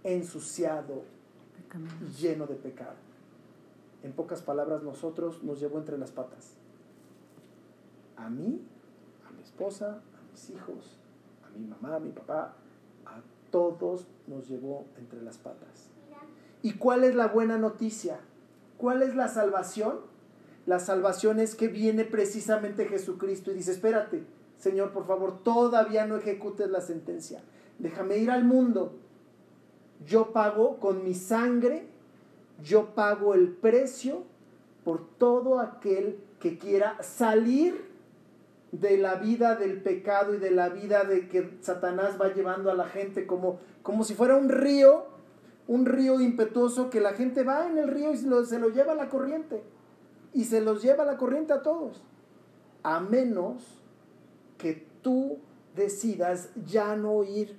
ensuciado 0.07 1.03
y 2.01 2.23
lleno 2.23 2.47
de 2.47 2.55
pecado. 2.55 2.95
En 4.03 4.13
pocas 4.13 4.41
palabras, 4.41 4.83
nosotros 4.83 5.43
nos 5.43 5.61
llevó 5.61 5.79
entre 5.79 5.99
las 5.99 6.13
patas. 6.13 6.53
A 8.17 8.31
mí, 8.31 8.63
a 9.29 9.33
mi 9.33 9.43
esposa, 9.43 10.01
a 10.17 10.31
mis 10.31 10.51
hijos, 10.51 10.97
a 11.45 11.51
mi 11.59 11.67
mamá, 11.67 11.97
a 11.97 12.01
mi 12.01 12.11
papá, 12.11 12.55
a 13.05 13.21
todos 13.51 14.07
nos 14.27 14.49
llevó 14.49 14.87
entre 14.97 15.21
las 15.23 15.39
patas. 15.39 15.91
¿Y 16.63 16.75
cuál 16.75 17.05
es 17.05 17.15
la 17.15 17.29
buena 17.29 17.59
noticia? 17.59 18.21
¿Cuál 18.79 19.03
es 19.03 19.15
la 19.15 19.29
salvación? 19.29 20.01
La 20.67 20.81
salvación 20.81 21.39
es 21.39 21.55
que 21.55 21.69
viene 21.69 22.05
precisamente 22.05 22.87
Jesucristo 22.87 23.51
y 23.51 23.55
dice, 23.55 23.73
espérate, 23.73 24.25
Señor, 24.59 24.93
por 24.93 25.07
favor, 25.07 25.43
todavía 25.43 26.07
no 26.07 26.17
ejecutes 26.17 26.71
la 26.71 26.81
sentencia. 26.81 27.43
Déjame 27.79 28.19
ir 28.19 28.31
al 28.31 28.45
mundo. 28.45 28.99
Yo 30.05 30.33
pago 30.33 30.79
con 30.79 31.05
mi 31.05 31.15
sangre, 31.15 31.87
yo 32.63 32.95
pago 32.95 33.35
el 33.35 33.49
precio 33.49 34.25
por 34.85 35.09
todo 35.19 35.59
aquel 35.59 36.19
que 36.39 36.59
quiera 36.59 37.03
salir 37.03 37.87
de 38.73 38.99
la 38.99 39.17
vida 39.17 39.57
del 39.57 39.83
pecado 39.83 40.35
y 40.35 40.39
de 40.39 40.51
la 40.51 40.69
vida 40.69 41.05
de 41.05 41.29
que 41.29 41.59
Satanás 41.61 42.21
va 42.21 42.33
llevando 42.35 42.71
a 42.71 42.75
la 42.75 42.87
gente 42.87 43.27
como, 43.27 43.61
como 43.83 44.05
si 44.05 44.15
fuera 44.15 44.37
un 44.37 44.49
río, 44.49 45.07
un 45.67 45.87
río 45.87 46.21
impetuoso 46.21 46.91
que 46.91 47.01
la 47.01 47.15
gente 47.15 47.43
va 47.43 47.67
en 47.67 47.79
el 47.79 47.89
río 47.89 48.13
y 48.13 48.17
se 48.17 48.27
lo, 48.27 48.45
se 48.45 48.59
lo 48.59 48.69
lleva 48.69 48.95
la 48.95 49.09
corriente. 49.09 49.63
Y 50.33 50.45
se 50.45 50.61
los 50.61 50.83
lleva 50.83 51.05
la 51.05 51.17
corriente 51.17 51.53
a 51.53 51.63
todos. 51.63 52.03
A 52.83 53.01
menos 53.01 53.81
que 54.59 54.87
tú 55.03 55.39
decidas 55.75 56.51
ya 56.67 56.97
no 56.97 57.25
ir 57.25 57.57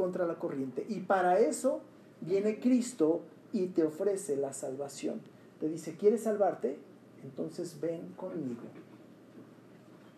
contra 0.00 0.26
la 0.26 0.36
corriente. 0.36 0.86
Y 0.88 1.00
para 1.00 1.38
eso 1.40 1.82
viene 2.22 2.58
Cristo 2.58 3.20
y 3.52 3.66
te 3.66 3.84
ofrece 3.84 4.34
la 4.34 4.54
salvación. 4.54 5.20
Te 5.60 5.68
dice, 5.68 5.94
¿quieres 5.94 6.22
salvarte? 6.22 6.78
Entonces 7.22 7.78
ven 7.82 8.14
conmigo. 8.16 8.62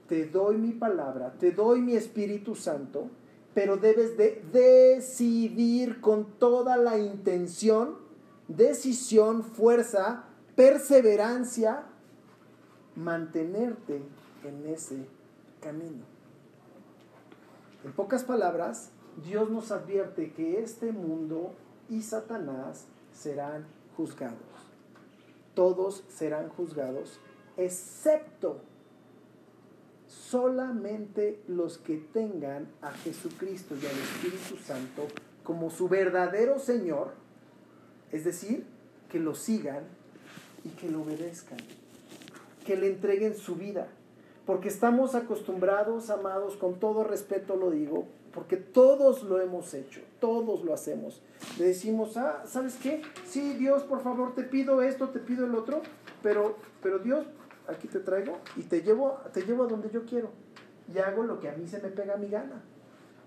Te 0.09 0.27
doy 0.27 0.57
mi 0.57 0.71
palabra, 0.71 1.33
te 1.33 1.51
doy 1.51 1.81
mi 1.81 1.97
Espíritu 1.97 2.55
Santo, 2.55 3.09
pero 3.55 3.77
debes 3.77 4.17
de 4.17 4.41
decidir 4.53 6.01
con 6.01 6.27
toda 6.39 6.77
la 6.77 6.97
intención, 6.99 7.97
decisión, 8.47 9.43
fuerza, 9.43 10.27
perseverancia, 10.55 11.87
mantenerte 12.95 14.01
en 14.45 14.73
ese 14.73 15.07
camino. 15.61 16.05
En 17.85 17.93
pocas 17.93 18.23
palabras, 18.23 18.92
Dios 19.25 19.51
nos 19.51 19.71
advierte 19.71 20.33
que 20.33 20.61
este 20.61 20.93
mundo 20.93 21.53
y 21.89 22.03
Satanás 22.03 22.87
serán 23.13 23.67
juzgados. 23.97 24.39
Todos 25.55 26.05
serán 26.09 26.49
juzgados, 26.49 27.21
excepto 27.57 28.61
solamente 30.07 31.43
los 31.47 31.79
que 31.79 31.99
tengan 31.99 32.69
a 32.81 32.91
Jesucristo 32.93 33.75
y 33.75 33.87
al 33.87 33.99
Espíritu 33.99 34.57
Santo 34.65 35.07
como 35.45 35.71
su 35.71 35.89
verdadero 35.89 36.59
Señor, 36.59 37.13
es 38.11 38.25
decir, 38.25 38.65
que 39.11 39.19
lo 39.19 39.35
sigan 39.35 39.85
y 40.65 40.71
que 40.71 40.91
lo 40.91 41.03
obedezcan, 41.03 41.59
que 42.65 42.77
le 42.77 42.89
entreguen 42.89 43.37
su 43.37 43.57
vida, 43.57 43.89
porque 44.47 44.69
estamos 44.69 45.15
acostumbrados, 45.15 46.09
amados, 46.09 46.57
con 46.57 46.81
todo 46.81 47.05
respeto 47.05 47.57
lo 47.57 47.71
digo, 47.71 48.07
porque 48.33 48.57
todos 48.57 49.23
lo 49.25 49.41
hemos 49.41 49.75
hecho, 49.75 50.01
todos 50.19 50.65
lo 50.65 50.73
hacemos. 50.73 51.21
Le 51.59 51.67
decimos, 51.67 52.17
ah, 52.17 52.45
¿sabes 52.47 52.77
qué? 52.77 53.03
Sí, 53.27 53.55
Dios, 53.55 53.83
por 53.83 54.03
favor, 54.03 54.35
te 54.35 54.43
pido 54.43 54.83
esto, 54.83 55.11
te 55.11 55.19
pido 55.19 55.47
el 55.47 55.55
otro, 55.55 55.83
pero, 56.23 56.57
pero 56.83 56.99
Dios, 56.99 57.27
aquí 57.69 57.89
te 57.89 58.01
traigo 58.01 58.39
y 58.57 58.63
te 58.63 58.81
llevo, 58.81 59.19
te 59.33 59.43
llevo 59.43 59.65
a 59.65 59.67
donde 59.67 59.91
yo 59.91 60.07
quiero. 60.07 60.31
Y 60.93 60.99
hago 60.99 61.25
lo 61.25 61.41
que 61.41 61.49
a 61.49 61.53
mí 61.53 61.67
se 61.69 61.81
me 61.81 61.89
pega 61.89 62.15
a 62.15 62.17
mi 62.17 62.29
gana. 62.29 62.63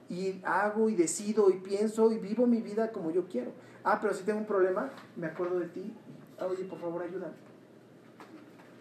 Y 0.10 0.42
hago 0.44 0.90
y 0.90 0.96
decido 0.96 1.50
y 1.50 1.58
pienso 1.60 2.12
y 2.12 2.20
vivo 2.20 2.48
mi 2.48 2.62
vida 2.62 2.92
como 2.92 3.12
yo 3.12 3.28
quiero. 3.28 3.52
Ah, 3.84 4.00
pero 4.02 4.14
si 4.14 4.24
tengo 4.24 4.40
un 4.40 4.46
problema, 4.46 4.90
me 5.16 5.28
acuerdo 5.28 5.60
de 5.60 5.68
ti. 5.68 5.94
Ah, 6.40 6.48
oye, 6.48 6.64
por 6.66 6.80
favor, 6.80 7.04
ayúdame. 7.04 7.34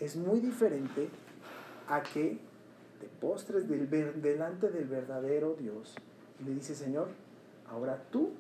Es 0.00 0.16
muy 0.16 0.40
diferente 0.40 1.08
a 1.88 2.02
que 2.02 2.38
te 3.00 3.06
postres 3.20 3.68
del, 3.68 3.88
delante 4.20 4.70
del 4.70 4.86
verdadero 4.86 5.54
Dios 5.58 5.94
y 6.40 6.44
le 6.44 6.54
dices, 6.54 6.78
Señor, 6.78 7.08
ahora 7.70 8.02
tú, 8.10 8.30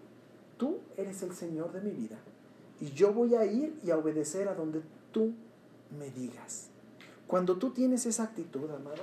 tú 0.56 0.78
eres 0.96 1.22
el 1.22 1.34
Señor 1.34 1.72
de 1.72 1.80
mi 1.80 1.90
vida. 1.90 2.16
Y 2.80 2.90
yo 2.92 3.12
voy 3.12 3.34
a 3.34 3.44
ir 3.44 3.78
y 3.84 3.90
a 3.90 3.96
obedecer 3.96 4.48
a 4.48 4.54
donde 4.54 4.82
tú 5.12 5.32
me 5.98 6.10
digas. 6.10 6.68
Cuando 7.26 7.56
tú 7.56 7.70
tienes 7.70 8.06
esa 8.06 8.24
actitud, 8.24 8.70
amado, 8.70 9.02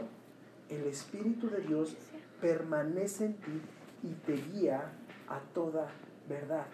el 0.70 0.84
Espíritu 0.86 1.50
de 1.50 1.62
Dios 1.62 1.96
permanece 2.40 3.26
en 3.26 3.34
ti 3.36 3.62
y 4.04 4.10
te 4.26 4.36
guía 4.36 4.92
a 5.28 5.40
toda 5.54 5.90
verdad. 6.28 6.66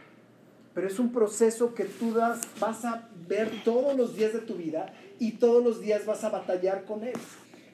Pero 0.74 0.88
es 0.88 1.00
un 1.00 1.12
proceso 1.12 1.74
que 1.74 1.86
tú 1.86 2.14
das, 2.14 2.42
vas 2.60 2.86
a 2.86 3.10
ver 3.28 3.64
todos 3.64 3.96
los 3.96 4.16
días 4.16 4.34
de 4.34 4.40
tu 4.40 4.56
vida 4.56 4.94
y 5.20 5.34
todos 5.34 5.64
los 5.64 5.82
días 5.82 6.06
vas 6.06 6.24
a 6.24 6.30
batallar 6.30 6.86
con 6.86 7.04
él. 7.04 7.16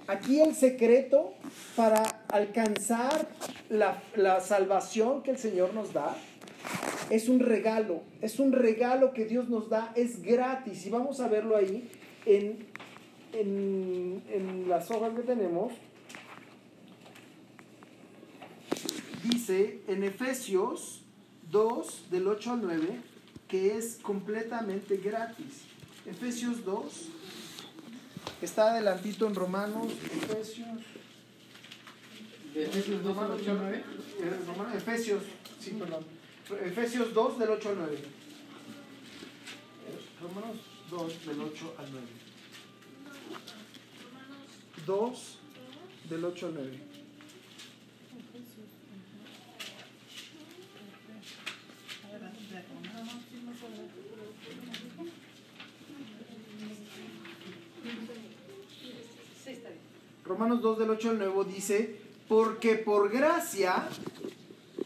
Aquí 0.08 0.42
el 0.42 0.56
secreto 0.56 1.34
para 1.76 2.04
alcanzar 2.34 3.30
la, 3.70 4.02
la, 4.16 4.42
salvación 4.42 5.22
que 5.22 5.32
el 5.32 5.38
Señor 5.38 5.76
nos 5.76 5.94
da 5.94 6.18
es 7.12 7.30
un 7.30 7.40
regalo, 7.40 8.02
es 8.22 8.40
un 8.40 8.52
regalo 8.52 9.14
que 9.14 9.26
Dios 9.26 9.50
nos 9.50 9.70
da, 9.70 9.94
es 9.96 10.24
gratis. 10.24 10.88
Y 10.88 10.90
vamos 10.90 11.20
a 11.20 11.28
verlo 11.28 11.56
ahí 11.56 11.92
en, 12.26 12.66
en, 13.34 14.24
en 14.30 14.68
las 14.68 14.90
hojas 14.90 15.14
que 15.14 15.22
tenemos. 15.22 15.74
Dice 19.24 19.82
en 19.88 20.04
Efesios 20.04 21.04
2, 21.52 22.08
del 22.10 22.28
8 22.28 22.52
al 22.52 22.62
9, 22.64 23.02
que 23.48 23.78
es 23.78 24.00
completamente 24.02 24.98
gratis. 24.98 25.66
Efesios 26.08 26.66
2, 26.66 27.10
está 28.42 28.72
adelantito 28.72 29.28
en 29.28 29.36
Romanos, 29.36 29.94
Efesios. 30.12 31.03
Efesios 32.56 33.04
2 33.04 33.18
al 33.18 33.32
8 33.32 33.52
al 33.52 33.58
9. 33.58 33.84
Eh, 34.20 34.40
Romanos, 34.46 34.76
Efesios, 34.76 35.24
sí, 35.60 35.72
perdón. 35.72 36.06
Efesios 36.64 37.14
2 37.14 37.40
del 37.40 37.50
8 37.50 37.70
al 37.70 37.78
9. 37.78 37.98
Romanos 40.22 40.58
2 40.90 41.26
del 41.26 41.42
8 41.42 41.76
al 41.80 41.92
9. 41.92 42.08
2 44.86 45.38
del 46.10 46.26
8 46.26 46.46
al 46.46 46.54
9. 46.54 46.80
Romanos 60.26 60.62
2 60.62 60.80
del 60.80 60.90
8 60.90 61.10
al 61.10 61.18
9 61.20 61.52
dice, 61.54 62.03
porque 62.28 62.76
por 62.76 63.12
gracia 63.12 63.88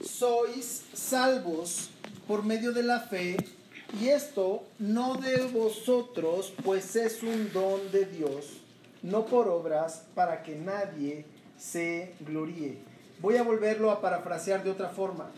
sois 0.01 0.83
salvos 0.93 1.89
por 2.27 2.43
medio 2.43 2.71
de 2.71 2.83
la 2.83 2.99
fe, 2.99 3.37
y 4.01 4.09
esto 4.09 4.63
no 4.79 5.15
de 5.15 5.45
vosotros, 5.47 6.53
pues 6.63 6.95
es 6.95 7.23
un 7.23 7.51
don 7.53 7.91
de 7.91 8.05
Dios, 8.05 8.57
no 9.01 9.25
por 9.25 9.47
obras, 9.47 10.03
para 10.13 10.43
que 10.43 10.55
nadie 10.55 11.25
se 11.57 12.13
gloríe. 12.19 12.77
Voy 13.19 13.37
a 13.37 13.43
volverlo 13.43 13.89
a 13.89 14.01
parafrasear 14.01 14.63
de 14.63 14.71
otra 14.71 14.89
forma. 14.89 15.31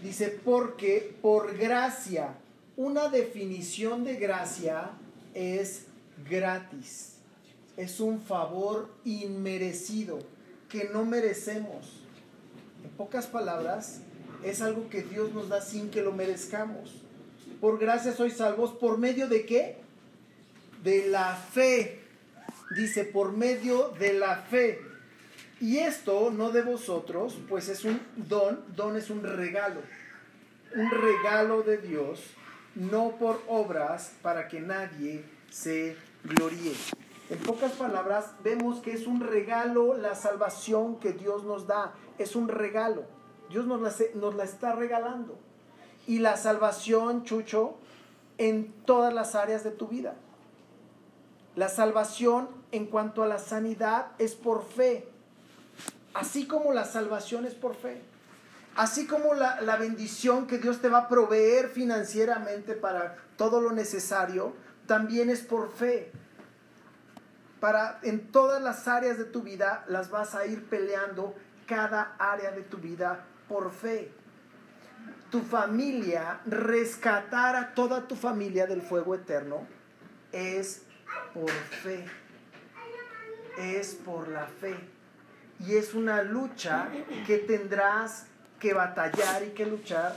Dice, 0.00 0.28
porque 0.44 1.16
por 1.20 1.56
gracia, 1.56 2.34
una 2.76 3.08
definición 3.08 4.04
de 4.04 4.14
gracia 4.14 4.92
es 5.34 5.86
gratis 6.28 7.18
es 7.78 8.00
un 8.00 8.20
favor 8.20 8.90
inmerecido 9.04 10.18
que 10.68 10.88
no 10.92 11.04
merecemos. 11.04 12.00
En 12.84 12.90
pocas 12.90 13.26
palabras, 13.26 14.00
es 14.42 14.60
algo 14.60 14.88
que 14.88 15.02
Dios 15.02 15.32
nos 15.32 15.48
da 15.48 15.60
sin 15.60 15.90
que 15.90 16.02
lo 16.02 16.12
merezcamos. 16.12 17.02
Por 17.60 17.78
gracia 17.78 18.12
sois 18.12 18.36
salvos, 18.36 18.72
¿por 18.72 18.98
medio 18.98 19.28
de 19.28 19.44
qué? 19.44 19.76
De 20.84 21.08
la 21.08 21.34
fe. 21.34 22.00
Dice, 22.76 23.04
por 23.04 23.32
medio 23.32 23.88
de 23.98 24.12
la 24.12 24.36
fe. 24.36 24.80
Y 25.60 25.78
esto 25.78 26.30
no 26.30 26.50
de 26.52 26.62
vosotros, 26.62 27.36
pues 27.48 27.68
es 27.68 27.84
un 27.84 28.00
don, 28.16 28.62
don 28.76 28.96
es 28.96 29.10
un 29.10 29.24
regalo. 29.24 29.80
Un 30.76 30.90
regalo 30.90 31.62
de 31.62 31.78
Dios, 31.78 32.20
no 32.76 33.16
por 33.18 33.42
obras 33.48 34.12
para 34.22 34.46
que 34.46 34.60
nadie 34.60 35.24
se 35.50 35.96
gloríe. 36.22 36.74
En 37.30 37.38
pocas 37.40 37.72
palabras, 37.72 38.32
vemos 38.42 38.80
que 38.80 38.92
es 38.92 39.06
un 39.06 39.20
regalo 39.20 39.94
la 39.94 40.14
salvación 40.14 40.98
que 40.98 41.12
Dios 41.12 41.44
nos 41.44 41.66
da. 41.66 41.92
Es 42.16 42.34
un 42.34 42.48
regalo. 42.48 43.04
Dios 43.50 43.66
nos 43.66 43.80
la, 43.82 43.92
nos 44.14 44.34
la 44.34 44.44
está 44.44 44.72
regalando. 44.72 45.38
Y 46.06 46.20
la 46.20 46.38
salvación, 46.38 47.24
Chucho, 47.24 47.76
en 48.38 48.72
todas 48.86 49.12
las 49.12 49.34
áreas 49.34 49.62
de 49.62 49.72
tu 49.72 49.88
vida. 49.88 50.14
La 51.54 51.68
salvación 51.68 52.48
en 52.72 52.86
cuanto 52.86 53.22
a 53.22 53.26
la 53.26 53.38
sanidad 53.38 54.12
es 54.18 54.34
por 54.34 54.64
fe. 54.64 55.06
Así 56.14 56.46
como 56.46 56.72
la 56.72 56.86
salvación 56.86 57.44
es 57.44 57.54
por 57.54 57.74
fe. 57.74 58.00
Así 58.74 59.06
como 59.06 59.34
la, 59.34 59.60
la 59.60 59.76
bendición 59.76 60.46
que 60.46 60.58
Dios 60.58 60.80
te 60.80 60.88
va 60.88 61.00
a 61.00 61.08
proveer 61.08 61.68
financieramente 61.68 62.74
para 62.74 63.16
todo 63.36 63.60
lo 63.60 63.72
necesario, 63.72 64.54
también 64.86 65.28
es 65.28 65.42
por 65.42 65.70
fe 65.70 66.10
para 67.60 67.98
en 68.02 68.30
todas 68.30 68.62
las 68.62 68.88
áreas 68.88 69.18
de 69.18 69.24
tu 69.24 69.42
vida 69.42 69.84
las 69.88 70.10
vas 70.10 70.34
a 70.34 70.46
ir 70.46 70.68
peleando 70.68 71.34
cada 71.66 72.14
área 72.18 72.50
de 72.52 72.62
tu 72.62 72.78
vida 72.78 73.24
por 73.48 73.70
fe. 73.70 74.12
Tu 75.30 75.40
familia, 75.40 76.40
rescatar 76.46 77.56
a 77.56 77.74
toda 77.74 78.08
tu 78.08 78.16
familia 78.16 78.66
del 78.66 78.80
fuego 78.80 79.14
eterno 79.14 79.66
es 80.32 80.82
por 81.34 81.50
fe. 81.50 82.06
Es 83.58 83.94
por 83.94 84.28
la 84.28 84.46
fe. 84.46 84.74
Y 85.60 85.76
es 85.76 85.94
una 85.94 86.22
lucha 86.22 86.88
que 87.26 87.38
tendrás 87.38 88.26
que 88.58 88.72
batallar 88.72 89.42
y 89.44 89.50
que 89.50 89.66
luchar 89.66 90.16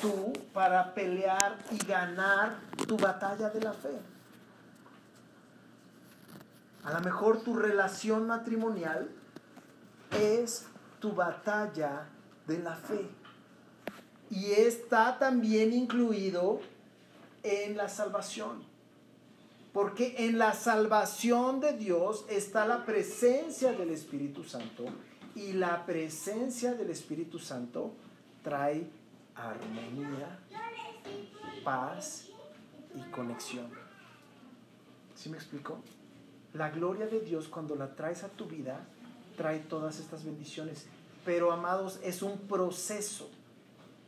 tú 0.00 0.32
para 0.52 0.92
pelear 0.92 1.56
y 1.70 1.78
ganar 1.86 2.58
tu 2.86 2.96
batalla 2.96 3.48
de 3.50 3.60
la 3.60 3.72
fe. 3.72 4.11
A 6.84 6.92
lo 6.92 7.00
mejor 7.00 7.42
tu 7.42 7.54
relación 7.54 8.26
matrimonial 8.26 9.08
es 10.10 10.66
tu 11.00 11.12
batalla 11.12 12.08
de 12.46 12.58
la 12.58 12.74
fe. 12.74 13.08
Y 14.30 14.52
está 14.52 15.18
también 15.18 15.72
incluido 15.72 16.60
en 17.42 17.76
la 17.76 17.88
salvación. 17.88 18.64
Porque 19.72 20.14
en 20.18 20.38
la 20.38 20.54
salvación 20.54 21.60
de 21.60 21.72
Dios 21.72 22.24
está 22.28 22.66
la 22.66 22.84
presencia 22.84 23.72
del 23.72 23.90
Espíritu 23.90 24.44
Santo 24.44 24.84
y 25.34 25.52
la 25.52 25.86
presencia 25.86 26.74
del 26.74 26.90
Espíritu 26.90 27.38
Santo 27.38 27.92
trae 28.42 28.90
armonía, 29.34 30.38
paz 31.64 32.28
y 32.94 33.00
conexión. 33.10 33.70
¿Sí 35.14 35.30
me 35.30 35.36
explico? 35.36 35.80
La 36.54 36.70
gloria 36.70 37.06
de 37.06 37.20
Dios 37.20 37.48
cuando 37.48 37.74
la 37.74 37.94
traes 37.94 38.24
a 38.24 38.28
tu 38.28 38.46
vida 38.46 38.80
trae 39.36 39.60
todas 39.60 39.98
estas 39.98 40.24
bendiciones. 40.24 40.86
Pero 41.24 41.52
amados, 41.52 41.98
es 42.02 42.22
un 42.22 42.38
proceso. 42.40 43.30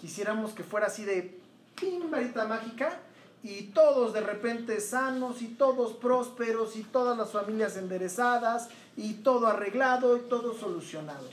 Quisiéramos 0.01 0.53
que 0.53 0.63
fuera 0.63 0.89
así 0.89 1.05
de 1.05 1.39
pim, 1.75 2.11
varita 2.11 2.47
mágica 2.47 3.01
y 3.43 3.65
todos 3.75 4.13
de 4.13 4.21
repente 4.21 4.81
sanos 4.81 5.43
y 5.43 5.49
todos 5.49 5.93
prósperos 5.93 6.77
y 6.77 6.83
todas 6.83 7.17
las 7.17 7.31
familias 7.31 7.77
enderezadas 7.77 8.69
y 8.97 9.15
todo 9.15 9.47
arreglado 9.47 10.17
y 10.17 10.21
todo 10.21 10.55
solucionado. 10.55 11.29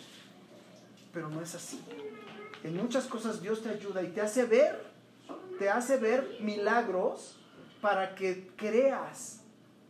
Pero 1.14 1.30
no 1.30 1.42
es 1.42 1.56
así. 1.56 1.82
En 2.64 2.78
muchas 2.78 3.06
cosas 3.06 3.42
Dios 3.42 3.62
te 3.62 3.70
ayuda 3.70 4.04
y 4.04 4.08
te 4.08 4.22
hace 4.22 4.46
ver, 4.46 4.84
te 5.58 5.70
hace 5.70 5.98
ver 5.98 6.38
milagros 6.42 7.36
para 7.82 8.14
que 8.16 8.52
creas, 8.56 9.41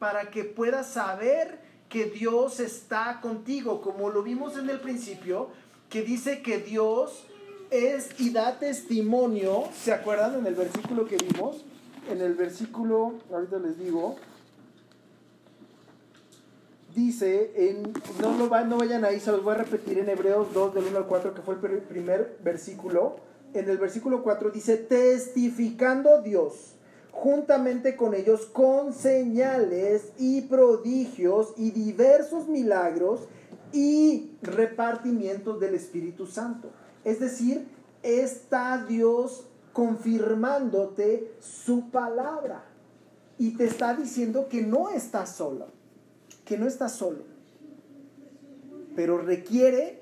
para 0.01 0.31
que 0.31 0.43
puedas 0.43 0.87
saber 0.87 1.59
que 1.87 2.05
Dios 2.05 2.59
está 2.59 3.19
contigo, 3.21 3.81
como 3.81 4.09
lo 4.09 4.23
vimos 4.23 4.57
en 4.57 4.67
el 4.71 4.79
principio, 4.79 5.49
que 5.91 6.01
dice 6.01 6.41
que 6.41 6.57
Dios 6.57 7.27
es 7.69 8.19
y 8.19 8.31
da 8.31 8.57
testimonio, 8.57 9.65
¿se 9.79 9.93
acuerdan 9.93 10.39
en 10.39 10.47
el 10.47 10.55
versículo 10.55 11.05
que 11.05 11.17
vimos? 11.17 11.63
En 12.09 12.19
el 12.19 12.33
versículo, 12.33 13.13
ahorita 13.31 13.59
les 13.59 13.77
digo, 13.77 14.15
dice, 16.95 17.51
en, 17.55 17.93
no, 18.19 18.35
no, 18.35 18.49
va- 18.49 18.63
no 18.63 18.77
vayan 18.77 19.05
ahí, 19.05 19.19
se 19.19 19.31
los 19.31 19.43
voy 19.43 19.53
a 19.53 19.57
repetir 19.59 19.99
en 19.99 20.09
Hebreos 20.09 20.51
2 20.51 20.73
del 20.73 20.85
1 20.85 20.97
al 20.97 21.05
4, 21.05 21.35
que 21.35 21.41
fue 21.43 21.53
el 21.53 21.61
pr- 21.61 21.81
primer 21.81 22.37
versículo. 22.43 23.17
En 23.53 23.69
el 23.69 23.77
versículo 23.77 24.23
4 24.23 24.49
dice, 24.49 24.77
testificando 24.77 26.23
Dios 26.23 26.70
juntamente 27.11 27.95
con 27.95 28.13
ellos 28.13 28.45
con 28.45 28.93
señales 28.93 30.11
y 30.17 30.41
prodigios 30.41 31.53
y 31.57 31.71
diversos 31.71 32.47
milagros 32.47 33.27
y 33.73 34.31
repartimientos 34.41 35.59
del 35.59 35.75
Espíritu 35.75 36.25
Santo. 36.25 36.69
Es 37.03 37.19
decir, 37.19 37.67
está 38.03 38.85
Dios 38.85 39.45
confirmándote 39.73 41.33
su 41.39 41.89
palabra 41.91 42.65
y 43.37 43.55
te 43.55 43.65
está 43.65 43.95
diciendo 43.95 44.47
que 44.49 44.61
no 44.61 44.89
estás 44.89 45.35
solo, 45.35 45.67
que 46.45 46.57
no 46.57 46.67
estás 46.67 46.93
solo, 46.93 47.23
pero 48.95 49.17
requiere 49.17 50.01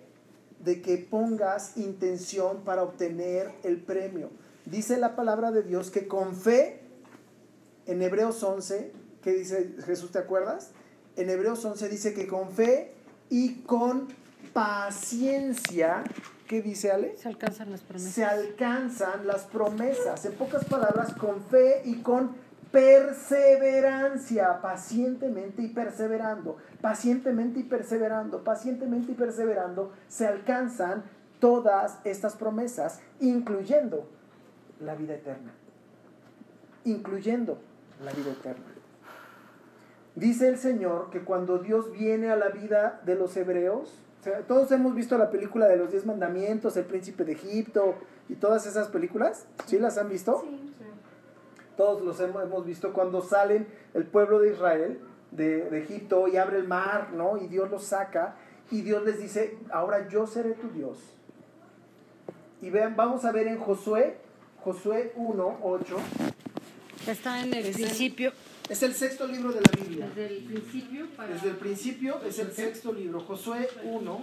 de 0.64 0.82
que 0.82 0.98
pongas 0.98 1.78
intención 1.78 2.64
para 2.66 2.84
obtener 2.84 3.52
el 3.64 3.78
premio. 3.82 4.30
Dice 4.66 4.98
la 4.98 5.16
palabra 5.16 5.52
de 5.52 5.64
Dios 5.64 5.90
que 5.90 6.08
con 6.08 6.36
fe, 6.36 6.79
en 7.90 8.02
Hebreos 8.04 8.44
11, 8.44 8.92
¿qué 9.24 9.34
dice 9.34 9.76
Jesús? 9.84 10.12
¿Te 10.12 10.20
acuerdas? 10.20 10.72
En 11.16 11.30
Hebreos 11.30 11.66
11 11.66 11.90
dice 11.90 12.14
que 12.14 12.28
con 12.28 12.52
fe 12.52 12.94
y 13.32 13.62
con 13.62 14.08
paciencia, 14.54 16.04
¿qué 16.48 16.62
dice 16.62 16.92
Ale? 16.92 17.18
Se 17.18 17.28
alcanzan 17.28 17.72
las 17.72 17.82
promesas. 17.82 18.14
se 18.14 18.24
alcanzan 18.24 19.26
las 19.26 19.44
promesas. 19.46 20.24
En 20.26 20.34
pocas 20.34 20.66
palabras, 20.66 21.14
con 21.16 21.42
fe 21.42 21.82
y 21.84 22.02
con 22.04 22.36
perseverancia, 22.72 24.62
pacientemente 24.62 25.64
y 25.64 25.70
perseverando, 25.70 26.58
pacientemente 26.82 27.62
y 27.62 27.64
perseverando, 27.64 28.44
pacientemente 28.44 29.14
y 29.14 29.16
perseverando, 29.16 29.94
se 30.08 30.28
alcanzan 30.28 31.06
todas 31.40 31.98
estas 32.04 32.36
promesas, 32.36 33.00
incluyendo 33.20 34.08
la 34.80 34.94
vida 34.94 35.16
eterna. 35.16 35.54
Incluyendo 36.86 37.60
la 38.04 38.12
vida 38.12 38.32
eterna. 38.32 38.66
Dice 40.16 40.48
el 40.48 40.58
Señor 40.58 41.10
que 41.12 41.22
cuando 41.22 41.60
Dios 41.60 41.92
viene 41.92 42.30
a 42.30 42.36
la 42.36 42.50
vida 42.50 43.02
de 43.06 43.16
los 43.16 43.36
hebreos, 43.38 43.94
o 44.20 44.24
sea, 44.24 44.42
todos 44.42 44.72
hemos 44.72 44.96
visto 44.96 45.18
la 45.18 45.30
película 45.30 45.68
de 45.68 45.78
los 45.78 45.92
diez 45.92 46.06
mandamientos, 46.06 46.76
el 46.76 46.86
príncipe 46.86 47.24
de 47.24 47.34
Egipto 47.34 47.96
y 48.28 48.36
todas 48.36 48.66
esas 48.66 48.90
películas, 48.90 49.46
¿sí 49.66 49.80
las 49.80 49.98
han 49.98 50.10
visto? 50.10 50.44
Todos 51.78 52.02
los 52.02 52.20
hemos, 52.20 52.44
hemos 52.44 52.66
visto 52.66 52.92
cuando 52.92 53.22
salen 53.22 53.68
el 53.94 54.06
pueblo 54.06 54.40
de 54.40 54.52
Israel 54.52 55.00
de, 55.32 55.70
de 55.70 55.84
Egipto 55.84 56.28
y 56.28 56.36
abre 56.36 56.58
el 56.58 56.68
mar, 56.68 57.12
¿no? 57.14 57.38
Y 57.38 57.48
Dios 57.48 57.70
los 57.70 57.86
saca 57.86 58.36
y 58.72 58.82
Dios 58.82 59.04
les 59.04 59.20
dice, 59.20 59.58
ahora 59.72 60.08
yo 60.10 60.28
seré 60.28 60.52
tu 60.54 60.70
Dios. 60.70 60.98
Y 62.62 62.70
vean, 62.72 62.96
vamos 62.96 63.24
a 63.24 63.32
ver 63.32 63.48
en 63.48 63.58
Josué, 63.58 64.18
Josué 64.64 65.14
1, 65.16 65.60
8. 65.64 65.98
Está 67.08 67.42
en 67.44 67.54
el 67.54 67.66
Es 67.66 67.76
el- 67.78 67.84
principio. 67.86 68.34
Es 68.70 68.84
el 68.84 68.94
sexto 68.94 69.28
libro 69.28 69.52
de 69.52 69.62
la 69.62 69.72
Biblia. 69.84 70.08
Desde 70.16 70.38
el 70.38 70.44
principio 70.44 71.08
para. 71.16 71.34
Desde 71.34 71.50
el 71.50 71.56
principio 71.56 72.22
es 72.24 72.38
el 72.40 72.52
sexto 72.52 72.94
libro, 72.94 73.20
Josué 73.22 73.68
1. 73.84 74.22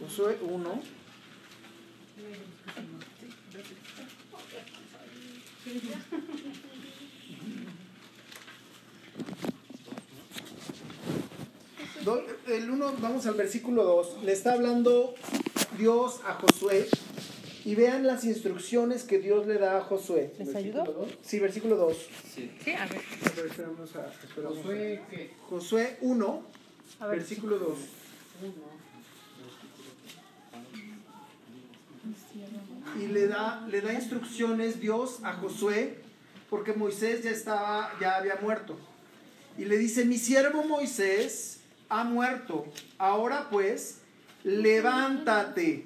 Josué 0.00 0.38
1. 0.42 0.82
El 12.46 12.70
1, 12.70 12.94
vamos 13.00 13.26
al 13.26 13.34
versículo 13.34 13.84
2. 13.84 14.22
Le 14.24 14.32
está 14.32 14.54
hablando 14.54 15.14
Dios 15.78 16.20
a 16.26 16.34
Josué. 16.34 16.88
Y 17.62 17.74
vean 17.74 18.06
las 18.06 18.24
instrucciones 18.24 19.02
que 19.02 19.18
Dios 19.18 19.46
le 19.46 19.58
da 19.58 19.76
a 19.76 19.80
Josué. 19.82 20.32
¿Les 20.38 20.54
ayudó? 20.54 20.82
Versículo 20.82 20.94
dos. 21.06 21.18
Sí, 21.22 21.38
versículo 21.40 21.76
2. 21.76 21.96
Sí, 22.34 22.50
a 22.72 22.86
ver. 22.86 23.02
A 23.26 23.36
ver, 23.36 23.46
esperamos 23.46 23.96
a- 23.96 24.06
esperamos 24.24 24.58
a- 24.58 24.62
Josué, 24.62 25.02
¿qué? 25.10 25.30
Josué 25.46 25.98
1, 26.00 26.42
A 27.00 27.06
ver. 27.08 27.18
versículo 27.18 27.58
2. 27.58 27.78
Y 32.98 33.06
le 33.08 33.26
da, 33.28 33.66
le 33.70 33.82
da 33.82 33.92
instrucciones 33.92 34.80
Dios 34.80 35.18
a 35.22 35.34
Josué, 35.34 35.98
porque 36.48 36.72
Moisés 36.72 37.22
ya 37.22 37.30
estaba, 37.30 37.92
ya 38.00 38.16
había 38.16 38.36
muerto. 38.36 38.78
Y 39.58 39.66
le 39.66 39.76
dice, 39.76 40.06
mi 40.06 40.16
siervo 40.16 40.64
Moisés 40.64 41.59
ha 41.90 42.04
muerto. 42.04 42.64
Ahora 42.98 43.48
pues, 43.50 43.98
levántate. 44.44 45.84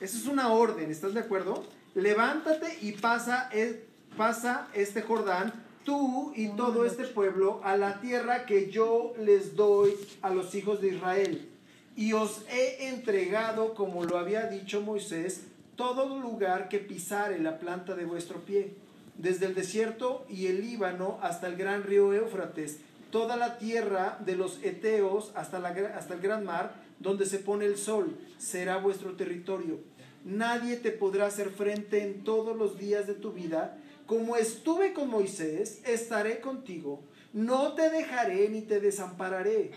Esa 0.00 0.16
es 0.18 0.26
una 0.26 0.52
orden, 0.52 0.90
¿estás 0.90 1.14
de 1.14 1.20
acuerdo? 1.20 1.64
Levántate 1.94 2.78
y 2.82 2.92
pasa, 2.92 3.48
el- 3.52 3.84
pasa 4.16 4.68
este 4.74 5.00
Jordán, 5.02 5.52
tú 5.84 6.32
y 6.36 6.48
todo 6.48 6.84
este 6.84 7.04
pueblo, 7.04 7.60
a 7.64 7.76
la 7.76 8.00
tierra 8.00 8.46
que 8.46 8.70
yo 8.70 9.14
les 9.20 9.54
doy 9.56 9.94
a 10.22 10.30
los 10.30 10.54
hijos 10.54 10.80
de 10.80 10.88
Israel. 10.88 11.48
Y 11.96 12.12
os 12.12 12.42
he 12.50 12.88
entregado, 12.88 13.74
como 13.74 14.04
lo 14.04 14.18
había 14.18 14.46
dicho 14.48 14.80
Moisés, 14.80 15.42
todo 15.76 16.18
lugar 16.20 16.68
que 16.68 16.78
pisare 16.78 17.38
la 17.38 17.58
planta 17.58 17.94
de 17.94 18.04
vuestro 18.04 18.40
pie, 18.40 18.74
desde 19.16 19.46
el 19.46 19.54
desierto 19.54 20.24
y 20.28 20.46
el 20.48 20.60
Líbano 20.60 21.18
hasta 21.22 21.46
el 21.46 21.56
gran 21.56 21.84
río 21.84 22.12
Éufrates, 22.12 22.78
toda 23.14 23.36
la 23.36 23.58
tierra 23.58 24.18
de 24.26 24.34
los 24.34 24.58
Eteos 24.64 25.30
hasta, 25.36 25.58
el 25.58 26.20
gran 26.20 26.44
mar, 26.44 26.74
donde 26.98 27.26
se 27.26 27.38
pone 27.38 27.64
el 27.64 27.76
sol, 27.76 28.18
será 28.38 28.78
vuestro 28.78 29.12
territorio. 29.12 29.78
Nadie 30.24 30.78
te 30.78 30.90
podrá 30.90 31.26
hacer 31.26 31.50
frente 31.50 32.02
en 32.02 32.24
todos 32.24 32.56
los 32.56 32.76
días 32.76 33.06
de 33.06 33.14
tu 33.14 33.30
vida. 33.30 33.78
Como 34.06 34.34
estuve 34.34 34.92
con 34.92 35.10
Moisés, 35.10 35.80
estaré 35.86 36.40
contigo. 36.40 37.04
No 37.32 37.74
te 37.74 37.88
dejaré 37.88 38.48
ni 38.48 38.62
te 38.62 38.80
desampararé. 38.80 39.70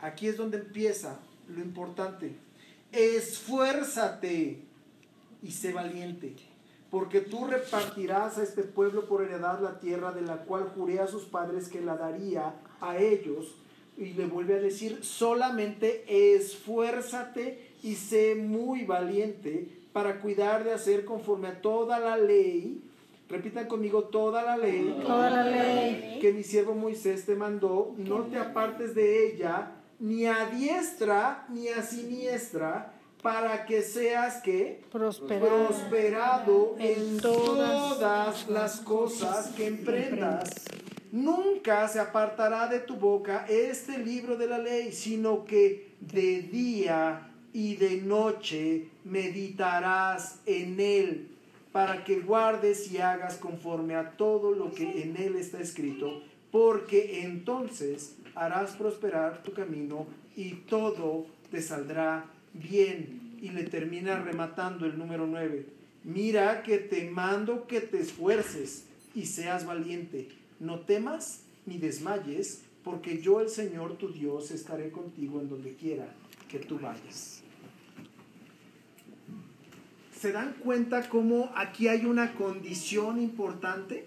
Aquí 0.00 0.26
es 0.26 0.36
donde 0.36 0.58
empieza 0.58 1.20
lo 1.46 1.60
importante. 1.60 2.34
Esfuérzate 2.90 4.64
y 5.44 5.50
sé 5.52 5.72
valiente, 5.72 6.34
porque 6.90 7.20
tú 7.20 7.46
repartirás 7.46 8.38
a 8.38 8.42
este 8.42 8.64
pueblo 8.64 9.06
por 9.06 9.22
heredad 9.22 9.60
la 9.60 9.78
tierra 9.78 10.10
de 10.10 10.22
la 10.22 10.38
cual 10.38 10.72
juré 10.74 10.98
a 10.98 11.06
sus 11.06 11.26
padres 11.26 11.68
que 11.68 11.80
la 11.80 11.96
daría 11.96 12.52
a 12.80 12.98
ellos. 12.98 13.54
Y 13.98 14.14
le 14.14 14.26
vuelve 14.26 14.54
a 14.54 14.60
decir, 14.60 15.00
solamente 15.02 16.04
esfuérzate 16.36 17.70
y 17.82 17.94
sé 17.94 18.34
muy 18.34 18.84
valiente, 18.84 19.68
para 19.92 20.20
cuidar 20.20 20.64
de 20.64 20.72
hacer 20.72 21.04
conforme 21.04 21.48
a 21.48 21.60
toda 21.60 21.98
la 21.98 22.16
ley. 22.16 22.80
Repitan 23.28 23.66
conmigo 23.66 24.04
toda 24.04 24.42
la 24.42 24.56
ley. 24.56 24.96
Toda 25.06 25.30
la 25.30 25.44
ley. 25.44 26.18
Que 26.20 26.32
mi 26.32 26.42
siervo 26.42 26.74
Moisés 26.74 27.26
te 27.26 27.34
mandó. 27.34 27.94
No 27.96 28.22
te 28.22 28.38
apartes 28.38 28.94
de 28.94 29.26
ella, 29.28 29.72
ni 29.98 30.26
a 30.26 30.46
diestra 30.46 31.46
ni 31.48 31.68
a 31.68 31.82
siniestra, 31.82 32.92
para 33.22 33.66
que 33.66 33.82
seas 33.82 34.40
que 34.42 34.80
Prosperado. 34.90 35.66
prosperado 35.66 36.76
en 36.78 36.98
En 36.98 37.20
todas, 37.20 37.98
todas 37.98 38.48
las 38.48 38.80
cosas 38.80 39.48
que 39.48 39.66
emprendas. 39.66 40.50
Nunca 41.12 41.88
se 41.88 41.98
apartará 41.98 42.68
de 42.68 42.78
tu 42.80 42.94
boca 42.94 43.44
este 43.48 43.98
libro 43.98 44.36
de 44.36 44.46
la 44.46 44.58
ley, 44.58 44.92
sino 44.92 45.44
que 45.44 45.90
de 46.00 46.42
día 46.42 47.32
y 47.52 47.74
de 47.74 47.96
noche 48.00 48.88
meditarás 49.04 50.40
en 50.46 50.78
él, 50.78 51.28
para 51.72 52.04
que 52.04 52.20
guardes 52.20 52.90
y 52.92 52.98
hagas 52.98 53.36
conforme 53.36 53.96
a 53.96 54.12
todo 54.12 54.52
lo 54.52 54.72
que 54.72 55.02
en 55.02 55.16
él 55.16 55.36
está 55.36 55.60
escrito, 55.60 56.22
porque 56.52 57.22
entonces 57.22 58.16
harás 58.34 58.72
prosperar 58.72 59.42
tu 59.42 59.52
camino 59.52 60.06
y 60.36 60.52
todo 60.68 61.26
te 61.50 61.60
saldrá 61.60 62.26
bien. 62.52 63.38
Y 63.42 63.50
le 63.50 63.64
termina 63.64 64.22
rematando 64.22 64.84
el 64.84 64.98
número 64.98 65.26
9. 65.26 65.64
Mira 66.04 66.62
que 66.62 66.78
te 66.78 67.08
mando 67.08 67.66
que 67.66 67.80
te 67.80 67.98
esfuerces 67.98 68.84
y 69.14 69.24
seas 69.26 69.64
valiente. 69.64 70.39
No 70.60 70.80
temas 70.80 71.42
ni 71.66 71.78
desmayes, 71.78 72.62
porque 72.84 73.20
yo 73.20 73.40
el 73.40 73.48
Señor 73.48 73.96
tu 73.96 74.12
Dios 74.12 74.50
estaré 74.50 74.90
contigo 74.90 75.40
en 75.40 75.48
donde 75.48 75.74
quiera 75.74 76.14
que 76.48 76.58
tú 76.58 76.78
vayas. 76.78 77.42
¿Se 80.18 80.32
dan 80.32 80.54
cuenta 80.62 81.08
cómo 81.08 81.50
aquí 81.56 81.88
hay 81.88 82.04
una 82.04 82.34
condición 82.34 83.20
importante? 83.20 84.06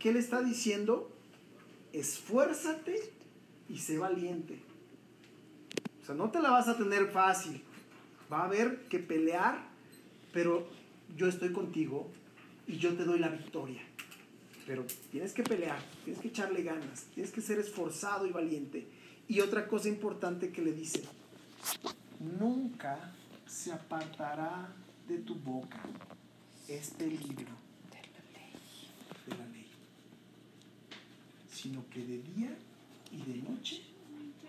¿Qué 0.00 0.12
le 0.12 0.18
está 0.18 0.42
diciendo? 0.42 1.12
Esfuérzate 1.92 3.12
y 3.68 3.78
sé 3.78 3.98
valiente. 3.98 4.58
O 6.02 6.06
sea, 6.06 6.16
no 6.16 6.30
te 6.30 6.40
la 6.40 6.50
vas 6.50 6.66
a 6.66 6.76
tener 6.76 7.06
fácil. 7.06 7.62
Va 8.32 8.40
a 8.40 8.44
haber 8.46 8.88
que 8.88 8.98
pelear, 8.98 9.62
pero 10.32 10.66
yo 11.16 11.28
estoy 11.28 11.52
contigo 11.52 12.10
y 12.66 12.78
yo 12.78 12.96
te 12.96 13.04
doy 13.04 13.20
la 13.20 13.28
victoria. 13.28 13.82
Pero 14.72 14.86
tienes 15.10 15.34
que 15.34 15.42
pelear, 15.42 15.78
tienes 16.02 16.22
que 16.22 16.28
echarle 16.28 16.62
ganas, 16.62 17.04
tienes 17.12 17.30
que 17.30 17.42
ser 17.42 17.58
esforzado 17.58 18.24
y 18.26 18.30
valiente. 18.30 18.88
Y 19.28 19.40
otra 19.40 19.68
cosa 19.68 19.90
importante 19.90 20.50
que 20.50 20.62
le 20.62 20.72
dice, 20.72 21.02
nunca 22.40 23.12
se 23.46 23.70
apartará 23.70 24.74
de 25.06 25.18
tu 25.18 25.34
boca 25.34 25.78
este 26.68 27.06
libro 27.06 27.52
de 27.90 29.36
la 29.36 29.46
ley, 29.48 29.66
sino 31.50 31.86
que 31.90 32.00
de 32.00 32.22
día 32.22 32.56
y 33.10 33.30
de 33.30 33.42
noche 33.42 33.82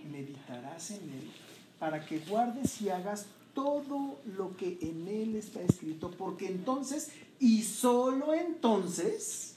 meditarás 0.10 0.92
en 0.92 1.04
él 1.04 1.32
para 1.80 2.06
que 2.06 2.20
guardes 2.20 2.82
y 2.82 2.88
hagas 2.88 3.26
todo 3.54 4.22
lo 4.38 4.56
que 4.56 4.78
en 4.84 5.06
él 5.06 5.36
está 5.36 5.62
escrito, 5.62 6.12
porque 6.12 6.48
entonces 6.48 7.12
y 7.42 7.64
solo 7.64 8.34
entonces 8.34 9.53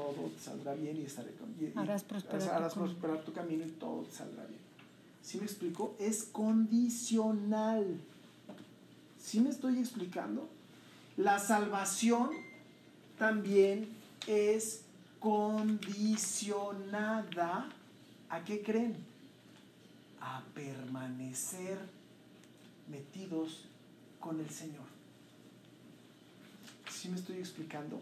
todo 0.00 0.28
te 0.30 0.40
saldrá 0.40 0.74
bien 0.74 0.96
y 0.96 1.02
estaré 1.02 1.32
con 1.32 1.50
y- 1.60 1.72
Harás 1.78 2.02
prosperar 2.04 2.40
tu 2.40 2.50
harás 2.50 2.74
prosperar 2.74 3.22
tu 3.24 3.32
camino 3.32 3.64
y 3.66 3.70
todo 3.70 4.02
te 4.04 4.16
saldrá 4.16 4.44
bien. 4.46 4.60
¿Sí 5.22 5.38
me 5.38 5.44
explico? 5.44 5.94
Es 5.98 6.24
condicional. 6.24 8.00
¿Sí 9.22 9.40
me 9.40 9.50
estoy 9.50 9.78
explicando? 9.78 10.48
La 11.16 11.38
salvación 11.38 12.30
también 13.18 13.88
es 14.26 14.82
condicionada. 16.40 17.68
¿A 18.30 18.44
qué 18.44 18.62
creen? 18.62 18.96
A 20.20 20.42
permanecer 20.54 21.78
metidos 22.88 23.64
con 24.18 24.40
el 24.40 24.48
Señor. 24.50 24.88
¿Sí 26.90 27.08
me 27.08 27.16
estoy 27.16 27.36
explicando? 27.38 28.00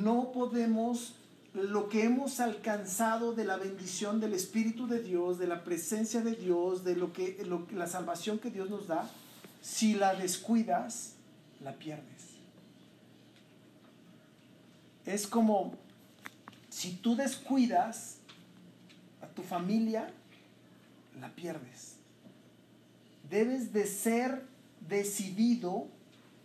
No 0.00 0.32
podemos, 0.32 1.14
lo 1.52 1.88
que 1.90 2.04
hemos 2.04 2.40
alcanzado 2.40 3.34
de 3.34 3.44
la 3.44 3.56
bendición 3.58 4.20
del 4.20 4.32
Espíritu 4.32 4.86
de 4.86 5.02
Dios, 5.02 5.38
de 5.38 5.46
la 5.46 5.64
presencia 5.64 6.22
de 6.22 6.34
Dios, 6.34 6.82
de 6.82 6.96
lo 6.96 7.12
que, 7.12 7.42
lo- 7.44 7.66
la 7.72 7.86
salvación 7.86 8.38
que 8.38 8.50
Dios 8.50 8.70
nos 8.70 8.86
da, 8.86 9.10
si 9.60 9.94
la 9.94 10.14
descuidas, 10.14 11.14
la 11.60 11.74
pierdes. 11.74 12.22
Es 15.04 15.26
como 15.26 15.74
si 16.70 16.92
tú 16.94 17.14
descuidas 17.16 18.16
a 19.20 19.26
tu 19.26 19.42
familia, 19.42 20.10
la 21.20 21.28
pierdes. 21.34 21.96
Debes 23.28 23.72
de 23.72 23.86
ser 23.86 24.46
decidido, 24.88 25.86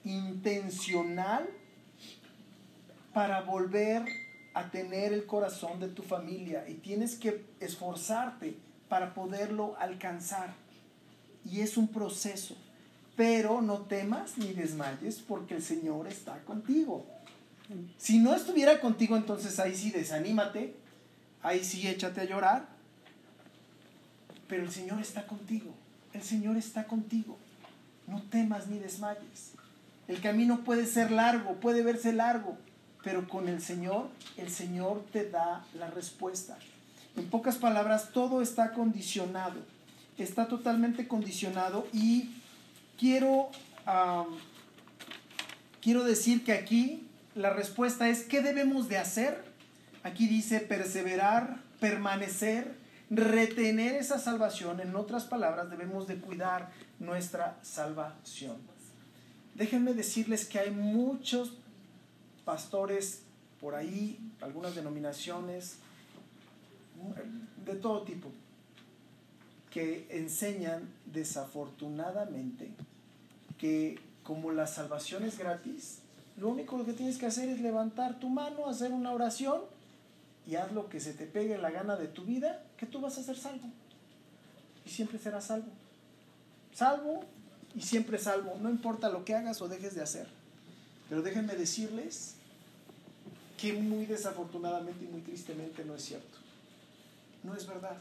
intencional, 0.03 1.47
para 3.17 3.41
volver 3.41 4.05
a 4.53 4.69
tener 4.69 5.11
el 5.11 5.25
corazón 5.25 5.79
de 5.79 5.87
tu 5.87 6.03
familia 6.03 6.69
y 6.69 6.75
tienes 6.75 7.15
que 7.15 7.43
esforzarte 7.59 8.55
para 8.89 9.15
poderlo 9.15 9.75
alcanzar. 9.79 10.53
Y 11.43 11.61
es 11.61 11.77
un 11.77 11.87
proceso. 11.87 12.55
Pero 13.15 13.63
no 13.63 13.79
temas 13.79 14.37
ni 14.37 14.53
desmayes 14.53 15.15
porque 15.15 15.55
el 15.55 15.63
Señor 15.63 16.05
está 16.05 16.43
contigo. 16.43 17.07
Si 17.97 18.19
no 18.19 18.35
estuviera 18.35 18.79
contigo, 18.79 19.17
entonces 19.17 19.59
ahí 19.59 19.75
sí 19.75 19.89
desanímate, 19.89 20.75
ahí 21.41 21.63
sí 21.63 21.87
échate 21.87 22.21
a 22.21 22.25
llorar. 22.25 22.67
Pero 24.47 24.61
el 24.61 24.69
Señor 24.69 25.01
está 25.01 25.25
contigo. 25.25 25.73
El 26.13 26.21
Señor 26.21 26.55
está 26.55 26.85
contigo. 26.85 27.35
No 28.05 28.21
temas 28.21 28.67
ni 28.67 28.77
desmayes. 28.77 29.53
El 30.07 30.21
camino 30.21 30.63
puede 30.63 30.85
ser 30.85 31.09
largo, 31.09 31.55
puede 31.55 31.81
verse 31.81 32.13
largo, 32.13 32.59
pero 33.03 33.27
con 33.27 33.47
el 33.47 33.61
Señor, 33.61 34.09
el 34.37 34.49
Señor 34.49 35.03
te 35.11 35.29
da 35.29 35.65
la 35.73 35.89
respuesta. 35.89 36.57
En 37.15 37.29
pocas 37.29 37.55
palabras, 37.55 38.11
todo 38.11 38.41
está 38.41 38.73
condicionado, 38.73 39.59
está 40.17 40.47
totalmente 40.47 41.07
condicionado 41.07 41.87
y 41.93 42.31
quiero, 42.97 43.49
quiero 45.81 46.03
decir 46.03 46.43
que 46.43 46.53
aquí 46.53 47.07
la 47.35 47.51
respuesta 47.51 48.09
es, 48.09 48.23
¿qué 48.23 48.41
debemos 48.41 48.89
de 48.89 48.97
hacer? 48.97 49.43
Aquí 50.03 50.27
dice 50.27 50.59
perseverar, 50.59 51.57
permanecer, 51.79 52.75
retener 53.09 53.95
esa 53.95 54.19
salvación. 54.19 54.79
En 54.79 54.95
otras 54.95 55.25
palabras, 55.25 55.69
debemos 55.69 56.07
de 56.07 56.17
cuidar 56.17 56.71
nuestra 56.99 57.57
salvación. 57.61 58.57
Déjenme 59.55 59.93
decirles 59.93 60.45
que 60.45 60.59
hay 60.59 60.71
muchos 60.71 61.53
pastores 62.47 63.23
por 63.59 63.75
ahí, 63.75 64.17
algunas 64.39 64.73
denominaciones, 64.73 65.79
de 67.65 67.75
todo 67.75 68.03
tipo, 68.03 68.29
que 69.69 70.07
enseñan 70.09 70.87
desafortunadamente 71.05 72.69
que 73.57 73.99
como 74.23 74.53
la 74.53 74.65
salvación 74.65 75.25
es 75.25 75.37
gratis, 75.37 75.99
lo 76.37 76.47
único 76.47 76.85
que 76.85 76.93
tienes 76.93 77.17
que 77.17 77.25
hacer 77.25 77.49
es 77.49 77.59
levantar 77.59 78.17
tu 78.17 78.29
mano, 78.29 78.69
hacer 78.69 78.93
una 78.93 79.11
oración 79.11 79.59
y 80.47 80.55
haz 80.55 80.71
lo 80.71 80.87
que 80.87 81.01
se 81.01 81.13
te 81.13 81.25
pegue 81.25 81.57
la 81.57 81.69
gana 81.69 81.97
de 81.97 82.07
tu 82.07 82.23
vida, 82.23 82.63
que 82.77 82.85
tú 82.85 83.01
vas 83.01 83.17
a 83.17 83.23
ser 83.23 83.35
salvo. 83.35 83.67
Y 84.85 84.89
siempre 84.89 85.19
serás 85.19 85.47
salvo. 85.47 85.67
Salvo 86.73 87.25
y 87.75 87.81
siempre 87.81 88.17
salvo, 88.17 88.57
no 88.61 88.69
importa 88.69 89.09
lo 89.09 89.25
que 89.25 89.35
hagas 89.35 89.61
o 89.61 89.67
dejes 89.67 89.95
de 89.95 90.01
hacer. 90.01 90.29
Pero 91.09 91.21
déjenme 91.21 91.55
decirles 91.55 92.36
que 93.57 93.73
muy 93.73 94.05
desafortunadamente 94.05 95.03
y 95.03 95.07
muy 95.07 95.21
tristemente 95.21 95.83
no 95.83 95.95
es 95.95 96.05
cierto. 96.05 96.37
No 97.43 97.55
es 97.55 97.67
verdad. 97.67 97.97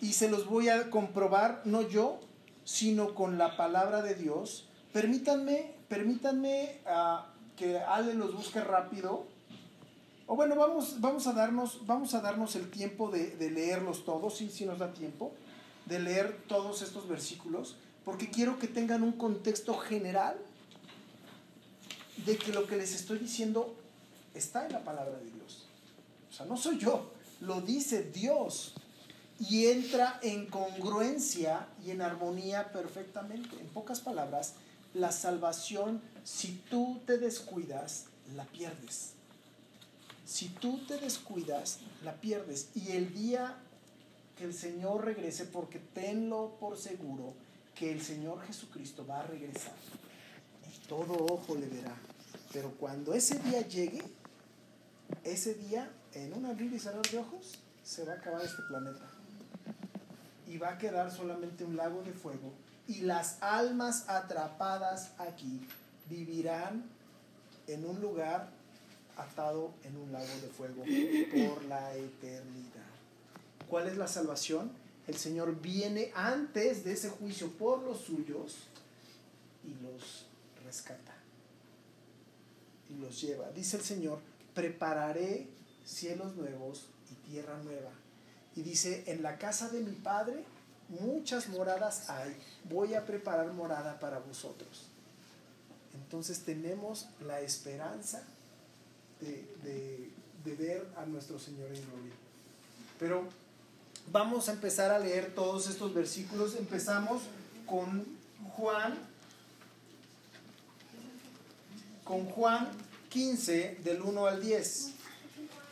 Y 0.00 0.14
se 0.14 0.30
los 0.30 0.46
voy 0.46 0.68
a 0.68 0.90
comprobar, 0.90 1.62
no 1.64 1.86
yo, 1.86 2.18
sino 2.64 3.14
con 3.14 3.36
la 3.36 3.56
palabra 3.56 4.02
de 4.02 4.14
Dios. 4.14 4.66
Permítanme, 4.92 5.74
permítanme 5.88 6.78
ah, 6.86 7.26
que 7.56 7.78
Ale 7.78 8.14
los 8.14 8.34
busque 8.34 8.60
rápido. 8.60 9.26
O 10.26 10.36
bueno, 10.36 10.56
vamos, 10.56 11.00
vamos, 11.00 11.26
a, 11.26 11.32
darnos, 11.32 11.86
vamos 11.86 12.14
a 12.14 12.20
darnos 12.20 12.54
el 12.56 12.70
tiempo 12.70 13.10
de, 13.10 13.36
de 13.36 13.50
leerlos 13.50 14.04
todos, 14.04 14.36
sí, 14.36 14.50
sí 14.50 14.66
nos 14.66 14.78
da 14.78 14.92
tiempo, 14.92 15.32
de 15.86 15.98
leer 15.98 16.36
todos 16.46 16.82
estos 16.82 17.08
versículos, 17.08 17.76
porque 18.04 18.30
quiero 18.30 18.58
que 18.58 18.68
tengan 18.68 19.02
un 19.02 19.12
contexto 19.12 19.74
general 19.78 20.36
de 22.26 22.36
que 22.36 22.52
lo 22.52 22.66
que 22.66 22.76
les 22.76 22.94
estoy 22.94 23.18
diciendo 23.18 23.74
está 24.34 24.66
en 24.66 24.72
la 24.72 24.84
palabra 24.84 25.18
de 25.18 25.30
Dios. 25.30 25.66
O 26.30 26.32
sea, 26.32 26.46
no 26.46 26.56
soy 26.56 26.78
yo, 26.78 27.12
lo 27.40 27.60
dice 27.60 28.02
Dios. 28.04 28.74
y 29.40 29.66
entra 29.66 30.18
en 30.22 30.46
congruencia 30.46 31.68
y 31.84 31.92
en 31.92 32.02
armonía 32.02 32.72
perfectamente. 32.72 33.56
En 33.60 33.68
pocas 33.68 34.00
palabras, 34.00 34.54
la 34.94 35.12
salvación, 35.12 36.00
si 36.24 36.60
tú 36.68 37.00
te 37.06 37.18
descuidas, 37.18 38.06
la 38.34 38.44
pierdes. 38.44 39.12
Si 40.26 40.48
tú 40.48 40.78
te 40.86 40.98
descuidas, 40.98 41.78
la 42.02 42.14
pierdes. 42.14 42.70
Y 42.74 42.92
el 42.92 43.14
día 43.14 43.56
que 44.36 44.44
el 44.44 44.54
Señor 44.54 45.04
regrese, 45.04 45.44
porque 45.44 45.78
tenlo 45.78 46.56
por 46.60 46.76
seguro, 46.76 47.34
que 47.74 47.92
el 47.92 48.02
Señor 48.02 48.42
Jesucristo 48.44 49.06
va 49.06 49.20
a 49.20 49.22
regresar. 49.22 49.74
Y 50.66 50.88
todo 50.88 51.14
ojo 51.14 51.54
le 51.54 51.66
verá. 51.66 51.96
Pero 52.52 52.72
cuando 52.72 53.14
ese 53.14 53.38
día 53.38 53.66
llegue, 53.66 54.02
ese 55.24 55.54
día, 55.54 55.90
en 56.12 56.32
un 56.32 56.46
abrir 56.46 56.72
y 56.72 56.78
cerrar 56.78 57.06
de 57.08 57.18
ojos, 57.18 57.58
se 57.82 58.04
va 58.04 58.12
a 58.12 58.16
acabar 58.16 58.42
este 58.44 58.62
planeta. 58.68 59.04
Y 60.46 60.58
va 60.58 60.70
a 60.70 60.78
quedar 60.78 61.10
solamente 61.10 61.64
un 61.64 61.76
lago 61.76 62.02
de 62.02 62.12
fuego. 62.12 62.52
Y 62.86 63.02
las 63.02 63.42
almas 63.42 64.08
atrapadas 64.08 65.12
aquí 65.18 65.66
vivirán 66.08 66.84
en 67.66 67.84
un 67.84 68.00
lugar 68.00 68.48
atado 69.16 69.72
en 69.84 69.96
un 69.96 70.12
lago 70.12 70.26
de 70.40 70.48
fuego 70.48 70.82
por 70.82 71.64
la 71.64 71.94
eternidad. 71.94 72.88
¿Cuál 73.68 73.88
es 73.88 73.96
la 73.96 74.06
salvación? 74.06 74.70
El 75.06 75.16
Señor 75.16 75.60
viene 75.60 76.12
antes 76.14 76.84
de 76.84 76.92
ese 76.92 77.10
juicio 77.10 77.50
por 77.52 77.82
los 77.82 78.00
suyos 78.00 78.56
y 79.64 79.74
los 79.82 80.26
rescata 80.64 81.14
y 82.88 82.94
los 82.94 83.20
lleva. 83.20 83.50
Dice 83.50 83.76
el 83.76 83.82
Señor, 83.82 84.20
prepararé 84.58 85.46
cielos 85.84 86.34
nuevos 86.34 86.86
y 87.12 87.30
tierra 87.30 87.56
nueva. 87.62 87.92
Y 88.56 88.62
dice, 88.62 89.04
en 89.06 89.22
la 89.22 89.38
casa 89.38 89.68
de 89.68 89.80
mi 89.82 89.92
Padre 89.92 90.42
muchas 90.88 91.48
moradas 91.48 92.10
hay. 92.10 92.36
Voy 92.64 92.94
a 92.94 93.06
preparar 93.06 93.52
morada 93.52 94.00
para 94.00 94.18
vosotros. 94.18 94.88
Entonces 95.94 96.40
tenemos 96.40 97.06
la 97.24 97.40
esperanza 97.40 98.20
de, 99.20 99.48
de, 99.62 100.10
de 100.44 100.56
ver 100.56 100.88
a 100.96 101.06
nuestro 101.06 101.38
Señor 101.38 101.68
en 101.68 101.80
gloria. 101.88 102.14
Pero 102.98 103.28
vamos 104.10 104.48
a 104.48 104.52
empezar 104.54 104.90
a 104.90 104.98
leer 104.98 105.36
todos 105.36 105.68
estos 105.68 105.94
versículos. 105.94 106.56
Empezamos 106.56 107.22
con 107.64 108.04
Juan, 108.56 108.98
con 112.02 112.24
Juan 112.24 112.87
15 113.08 113.78
del 113.84 114.02
1 114.02 114.26
al 114.26 114.42
10. 114.42 114.90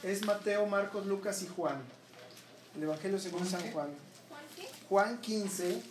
Es 0.02 0.24
Mateo, 0.24 0.66
Marcos, 0.66 1.06
Lucas 1.06 1.42
y 1.42 1.48
Juan. 1.48 1.82
El 2.76 2.84
Evangelio 2.84 3.18
según 3.18 3.46
San 3.46 3.70
Juan. 3.72 3.88
Juan 4.88 5.20
15 5.20 5.82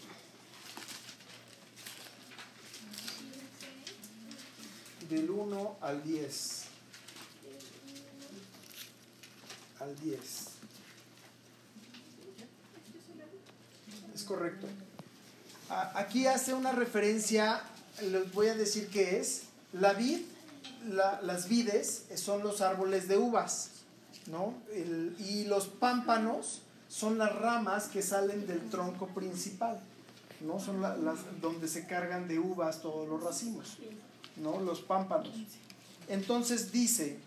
del 5.10 5.30
1 5.30 5.78
al 5.82 6.04
10. 6.04 6.64
Al 9.80 10.00
10. 10.00 10.22
Es 14.14 14.24
correcto. 14.24 14.68
Aquí 15.70 16.28
hace 16.28 16.54
una 16.54 16.72
referencia, 16.72 17.62
les 18.02 18.32
voy 18.32 18.48
a 18.48 18.56
decir 18.56 18.88
qué 18.90 19.20
es. 19.20 19.44
La 19.74 19.94
vid, 19.94 20.22
la- 20.90 21.22
las 21.22 21.48
vides 21.48 22.06
son 22.16 22.44
los 22.44 22.62
árboles 22.62 23.08
de 23.08 23.18
uvas, 23.18 23.70
¿no? 24.28 24.54
El- 24.74 25.16
y 25.20 25.46
los 25.46 25.68
pámpanos 25.68 26.62
son 26.88 27.18
las 27.18 27.34
ramas 27.36 27.86
que 27.88 28.02
salen 28.02 28.46
del 28.48 28.70
tronco 28.70 29.08
principal, 29.08 29.80
¿no? 30.42 30.60
Son 30.60 30.82
la- 30.82 30.96
las 30.98 31.18
donde 31.42 31.68
se 31.68 31.86
cargan 31.88 32.28
de 32.28 32.40
uvas 32.40 32.82
todos 32.82 33.08
los 33.08 33.22
racimos, 33.24 33.78
¿no? 34.38 34.60
Los 34.62 34.82
pámpanos. 34.82 35.30
Entonces 36.08 36.72
dice, 36.72 37.18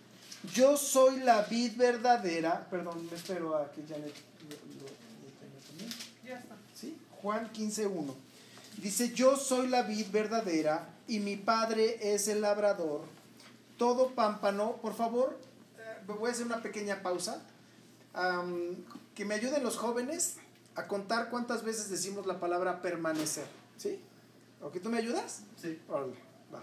yo 0.55 0.77
soy 0.77 1.21
la 1.21 1.42
vid 1.42 1.77
verdadera, 1.77 2.66
perdón, 2.71 3.07
me 3.11 3.16
espero 3.16 3.57
a 3.57 3.71
que 3.73 3.83
ya 3.87 3.97
le, 3.99 4.07
lo- 4.07 4.09
lo- 4.09 4.85
lo 4.85 5.31
tenga 5.40 5.59
también. 5.66 5.90
Ya 6.25 6.38
está. 6.38 6.55
¿Sí? 6.75 6.97
Juan 7.23 7.51
15.1. 7.53 8.14
Dice, 8.81 9.12
yo 9.12 9.37
soy 9.37 9.66
la 9.66 9.83
vid 9.83 10.07
verdadera 10.12 10.88
y 11.09 11.18
mi 11.18 11.37
padre 11.37 12.14
es 12.14 12.29
el 12.29 12.40
labrador. 12.42 13.03
Todo 13.79 14.11
pámpano, 14.11 14.77
por 14.83 14.95
favor, 14.95 15.38
eh, 15.79 16.03
voy 16.07 16.29
a 16.29 16.33
hacer 16.33 16.45
una 16.45 16.61
pequeña 16.61 17.03
pausa. 17.03 17.43
Que 19.14 19.25
me 19.25 19.35
ayuden 19.35 19.62
los 19.62 19.77
jóvenes 19.77 20.37
a 20.75 20.88
contar 20.88 21.31
cuántas 21.31 21.62
veces 21.62 21.88
decimos 21.88 22.27
la 22.27 22.41
palabra 22.41 22.83
permanecer. 22.83 23.47
¿Sí? 23.77 24.01
¿Ok? 24.61 24.81
¿Tú 24.83 24.91
me 24.91 24.99
ayudas? 24.99 25.43
Sí. 25.57 25.81
Órale, 25.88 26.14
va. 26.53 26.61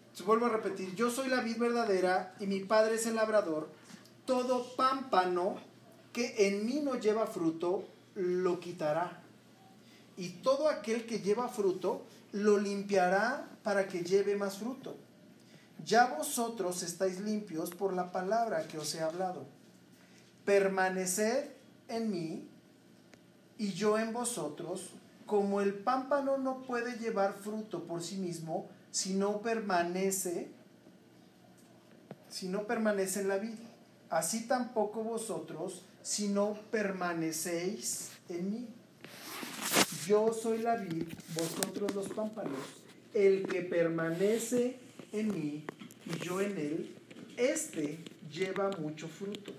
Entonces, 0.00 0.26
vuelvo 0.26 0.46
a 0.46 0.48
repetir, 0.48 0.94
yo 0.96 1.10
soy 1.10 1.28
la 1.28 1.40
vid 1.40 1.58
verdadera 1.58 2.34
y 2.40 2.46
mi 2.46 2.60
padre 2.60 2.96
es 2.96 3.06
el 3.06 3.14
labrador. 3.14 3.68
Todo 4.24 4.74
pámpano 4.74 5.56
que 6.12 6.48
en 6.48 6.66
mí 6.66 6.80
no 6.80 6.96
lleva 6.96 7.26
fruto, 7.26 7.84
lo 8.16 8.58
quitará. 8.58 9.22
Y 10.16 10.30
todo 10.42 10.68
aquel 10.68 11.06
que 11.06 11.20
lleva 11.20 11.48
fruto, 11.48 12.04
lo 12.32 12.58
limpiará 12.58 13.48
para 13.62 13.86
que 13.86 14.02
lleve 14.02 14.36
más 14.36 14.58
fruto. 14.58 14.96
Ya 15.84 16.06
vosotros 16.06 16.82
estáis 16.82 17.20
limpios 17.20 17.70
por 17.70 17.92
la 17.92 18.12
palabra 18.12 18.66
que 18.66 18.78
os 18.78 18.94
he 18.94 19.00
hablado. 19.00 19.46
Permaneced 20.44 21.50
en 21.88 22.10
mí 22.10 22.48
y 23.56 23.72
yo 23.72 23.98
en 23.98 24.12
vosotros, 24.12 24.90
como 25.26 25.60
el 25.60 25.74
pámpano 25.74 26.38
no 26.38 26.62
puede 26.62 26.98
llevar 26.98 27.34
fruto 27.34 27.84
por 27.84 28.02
sí 28.02 28.16
mismo 28.16 28.68
si 28.90 29.14
no 29.14 29.40
permanece, 29.42 30.50
si 32.28 32.48
no 32.48 32.66
permanece 32.66 33.20
en 33.20 33.28
la 33.28 33.38
vida. 33.38 33.58
Así 34.08 34.48
tampoco 34.48 35.04
vosotros 35.04 35.84
si 36.02 36.28
no 36.28 36.54
permanecéis 36.70 38.10
en 38.28 38.50
mí. 38.50 38.68
Yo 40.06 40.32
soy 40.32 40.58
la 40.58 40.76
vid, 40.76 41.04
vosotros 41.34 41.94
los 41.94 42.08
pámpanos. 42.08 42.58
El 43.14 43.46
que 43.46 43.62
permanece 43.62 44.78
en 45.12 45.28
mí 45.28 45.64
y 46.06 46.18
yo 46.24 46.40
en 46.40 46.56
él, 46.58 46.96
este 47.36 47.98
lleva 48.30 48.70
mucho 48.78 49.08
fruto. 49.08 49.52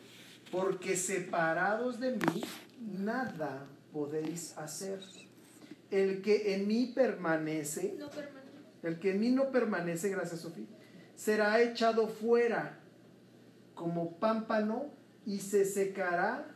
Porque 0.52 0.98
separados 0.98 2.00
de 2.00 2.12
mí, 2.12 2.44
nada 2.98 3.66
podéis 3.94 4.58
hacer. 4.58 5.00
El 5.90 6.22
que 6.22 6.56
en 6.56 6.68
mí 6.68 6.92
permanece, 6.94 7.96
No 7.98 8.10
permanece. 8.10 8.58
el 8.84 9.00
que 9.00 9.12
en 9.12 9.20
mí 9.20 9.30
no 9.32 9.52
permanece, 9.52 10.10
gracias 10.10 10.42
Sofía, 10.42 10.66
será 11.16 11.62
echado 11.62 12.08
fuera 12.08 12.80
como 13.76 14.18
pámpano 14.18 14.86
y 15.26 15.40
se 15.40 15.66
secará 15.66 16.48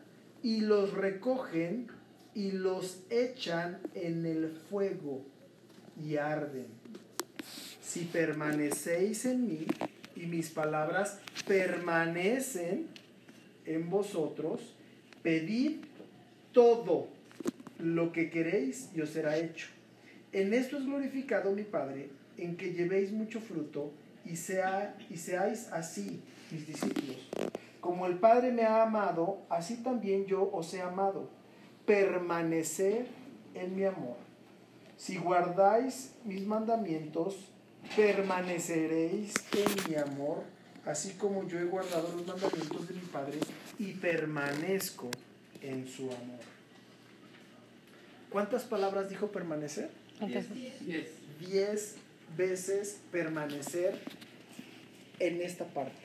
y 0.41 0.61
los 0.61 0.93
recogen 0.93 1.87
y 2.33 2.51
los 2.51 2.99
echan 3.09 3.79
en 3.93 4.25
el 4.25 4.49
fuego 4.69 5.25
y 6.01 6.17
arden. 6.17 6.67
Si 7.95 8.03
permanecéis 8.03 9.23
en 9.23 9.47
mí 9.47 9.65
y 10.17 10.25
mis 10.25 10.49
palabras 10.49 11.17
permanecen 11.47 12.87
en 13.65 13.89
vosotros, 13.89 14.75
pedid 15.23 15.77
todo 16.51 17.07
lo 17.79 18.11
que 18.11 18.29
queréis 18.29 18.89
y 18.93 18.99
os 18.99 19.11
será 19.11 19.37
hecho. 19.37 19.67
En 20.33 20.53
esto 20.53 20.77
es 20.77 20.85
glorificado 20.85 21.53
mi 21.53 21.63
Padre, 21.63 22.09
en 22.37 22.57
que 22.57 22.73
llevéis 22.73 23.13
mucho 23.13 23.39
fruto 23.39 23.93
y, 24.25 24.35
sea, 24.35 24.97
y 25.09 25.15
seáis 25.15 25.69
así 25.71 26.19
mis 26.51 26.67
discípulos. 26.67 27.29
Como 27.79 28.07
el 28.07 28.17
Padre 28.17 28.51
me 28.51 28.63
ha 28.63 28.83
amado, 28.83 29.37
así 29.47 29.77
también 29.77 30.25
yo 30.25 30.49
os 30.51 30.73
he 30.73 30.81
amado. 30.81 31.29
Permanecer 31.85 33.07
en 33.53 33.73
mi 33.73 33.85
amor. 33.85 34.17
Si 34.97 35.15
guardáis 35.15 36.13
mis 36.25 36.45
mandamientos, 36.45 37.54
permaneceréis 37.95 39.33
en 39.53 39.89
mi 39.91 39.95
amor, 39.95 40.43
así 40.85 41.11
como 41.13 41.47
yo 41.47 41.59
he 41.59 41.65
guardado 41.65 42.11
los 42.15 42.25
mandamientos 42.27 42.87
de 42.87 42.93
mi 42.95 43.01
Padre 43.01 43.37
y 43.79 43.93
permanezco 43.93 45.09
en 45.61 45.87
su 45.87 46.03
amor. 46.03 46.39
¿Cuántas 48.29 48.63
palabras 48.63 49.09
dijo 49.09 49.31
permanecer? 49.31 49.89
Yes. 50.85 51.07
Diez 51.39 51.95
veces 52.37 52.99
permanecer 53.11 53.99
en 55.19 55.41
esta 55.41 55.65
parte. 55.65 55.95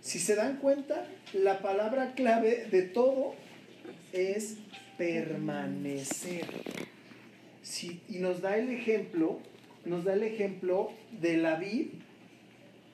Si 0.00 0.18
se 0.18 0.34
dan 0.36 0.56
cuenta, 0.58 1.06
la 1.32 1.60
palabra 1.60 2.14
clave 2.14 2.66
de 2.70 2.82
todo 2.82 3.34
es 4.12 4.56
permanecer. 4.96 6.46
Si- 7.62 8.00
y 8.08 8.18
nos 8.18 8.40
da 8.40 8.56
el 8.56 8.70
ejemplo, 8.70 9.40
nos 9.88 10.04
da 10.04 10.14
el 10.14 10.22
ejemplo 10.22 10.90
de 11.20 11.36
la 11.36 11.56
vid 11.56 11.88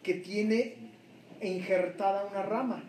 que 0.02 0.14
tiene 0.14 0.74
injertada 1.42 2.26
una 2.30 2.42
rama. 2.42 2.84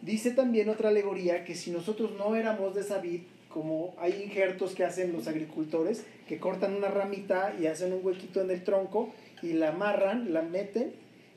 Dice 0.00 0.32
también 0.32 0.68
otra 0.68 0.88
alegoría 0.88 1.44
que 1.44 1.54
si 1.54 1.70
nosotros 1.70 2.12
no 2.18 2.34
éramos 2.34 2.74
de 2.74 2.80
esa 2.80 2.98
vid, 2.98 3.22
como 3.48 3.94
hay 3.98 4.22
injertos 4.22 4.74
que 4.74 4.84
hacen 4.84 5.12
los 5.12 5.28
agricultores, 5.28 6.04
que 6.26 6.38
cortan 6.38 6.74
una 6.74 6.88
ramita 6.88 7.54
y 7.60 7.66
hacen 7.66 7.92
un 7.92 8.04
huequito 8.04 8.40
en 8.40 8.50
el 8.50 8.64
tronco 8.64 9.10
y 9.42 9.52
la 9.52 9.68
amarran, 9.68 10.32
la 10.32 10.42
meten 10.42 10.92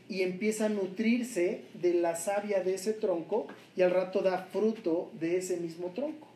y 0.07 0.21
empieza 0.21 0.65
a 0.65 0.69
nutrirse 0.69 1.63
de 1.73 1.93
la 1.95 2.15
savia 2.15 2.63
de 2.63 2.75
ese 2.75 2.93
tronco 2.93 3.47
y 3.75 3.81
al 3.81 3.91
rato 3.91 4.21
da 4.21 4.47
fruto 4.51 5.11
de 5.19 5.37
ese 5.37 5.57
mismo 5.57 5.91
tronco. 5.93 6.27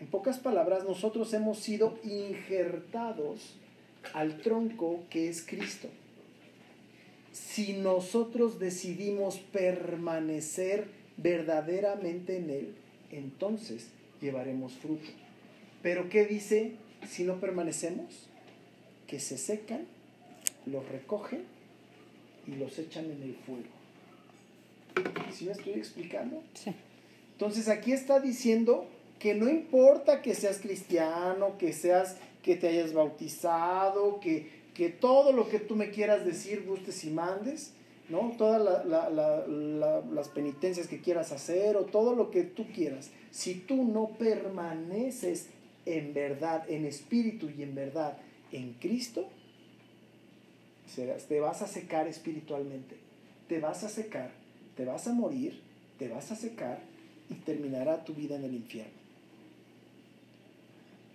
En 0.00 0.06
pocas 0.06 0.38
palabras, 0.38 0.84
nosotros 0.84 1.32
hemos 1.34 1.58
sido 1.58 1.98
injertados 2.02 3.56
al 4.14 4.38
tronco 4.40 5.04
que 5.10 5.28
es 5.28 5.42
Cristo. 5.42 5.88
Si 7.32 7.74
nosotros 7.74 8.58
decidimos 8.58 9.38
permanecer 9.38 10.86
verdaderamente 11.16 12.36
en 12.36 12.50
Él, 12.50 12.74
entonces 13.10 13.88
llevaremos 14.20 14.74
fruto. 14.74 15.08
Pero 15.82 16.08
¿qué 16.08 16.26
dice 16.26 16.72
si 17.08 17.24
no 17.24 17.40
permanecemos? 17.40 18.28
Que 19.06 19.18
se 19.18 19.38
secan, 19.38 19.86
los 20.66 20.88
recogen 20.88 21.44
y 22.46 22.56
los 22.56 22.78
echan 22.78 23.06
en 23.06 23.22
el 23.22 23.34
fuego. 23.34 23.68
¿Sí 25.32 25.46
me 25.46 25.52
estoy 25.52 25.74
explicando? 25.74 26.42
Sí. 26.54 26.72
Entonces 27.32 27.68
aquí 27.68 27.92
está 27.92 28.20
diciendo 28.20 28.86
que 29.18 29.34
no 29.34 29.48
importa 29.48 30.22
que 30.22 30.34
seas 30.34 30.58
cristiano, 30.58 31.56
que 31.58 31.72
seas, 31.72 32.16
que 32.42 32.56
te 32.56 32.68
hayas 32.68 32.92
bautizado, 32.92 34.20
que, 34.20 34.48
que 34.74 34.88
todo 34.88 35.32
lo 35.32 35.48
que 35.48 35.58
tú 35.58 35.76
me 35.76 35.90
quieras 35.90 36.24
decir, 36.24 36.64
gustes 36.66 37.04
y 37.04 37.10
mandes, 37.10 37.72
¿no? 38.08 38.34
Todas 38.36 38.60
la- 38.60 38.84
la- 38.84 39.10
la- 39.10 39.46
la- 39.46 40.00
las 40.00 40.28
penitencias 40.28 40.88
que 40.88 41.00
quieras 41.00 41.32
hacer 41.32 41.76
o 41.76 41.84
todo 41.84 42.14
lo 42.14 42.30
que 42.30 42.42
tú 42.42 42.66
quieras. 42.74 43.10
Si 43.30 43.54
tú 43.54 43.84
no 43.84 44.08
permaneces 44.18 45.48
en 45.86 46.12
verdad, 46.14 46.68
en 46.68 46.84
espíritu 46.84 47.50
y 47.50 47.62
en 47.62 47.74
verdad 47.74 48.18
en 48.50 48.74
Cristo, 48.74 49.28
te 51.28 51.40
vas 51.40 51.62
a 51.62 51.66
secar 51.66 52.06
espiritualmente. 52.06 52.96
Te 53.48 53.60
vas 53.60 53.82
a 53.84 53.88
secar, 53.88 54.30
te 54.76 54.84
vas 54.84 55.06
a 55.06 55.12
morir, 55.12 55.60
te 55.98 56.08
vas 56.08 56.30
a 56.32 56.36
secar 56.36 56.80
y 57.30 57.34
terminará 57.34 58.04
tu 58.04 58.14
vida 58.14 58.36
en 58.36 58.44
el 58.44 58.54
infierno. 58.54 58.92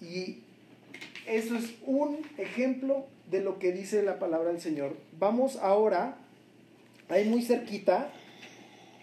Y 0.02 0.40
eso 1.28 1.56
es 1.56 1.76
un 1.86 2.20
ejemplo 2.38 3.06
de 3.30 3.42
lo 3.42 3.60
que 3.60 3.72
dice 3.72 4.02
la 4.04 4.20
palabra 4.20 4.52
del 4.52 4.62
Señor. 4.62 4.96
Vamos 5.20 5.58
ahora, 5.58 6.18
ahí 7.10 7.28
muy 7.28 7.44
cerquita, 7.44 8.12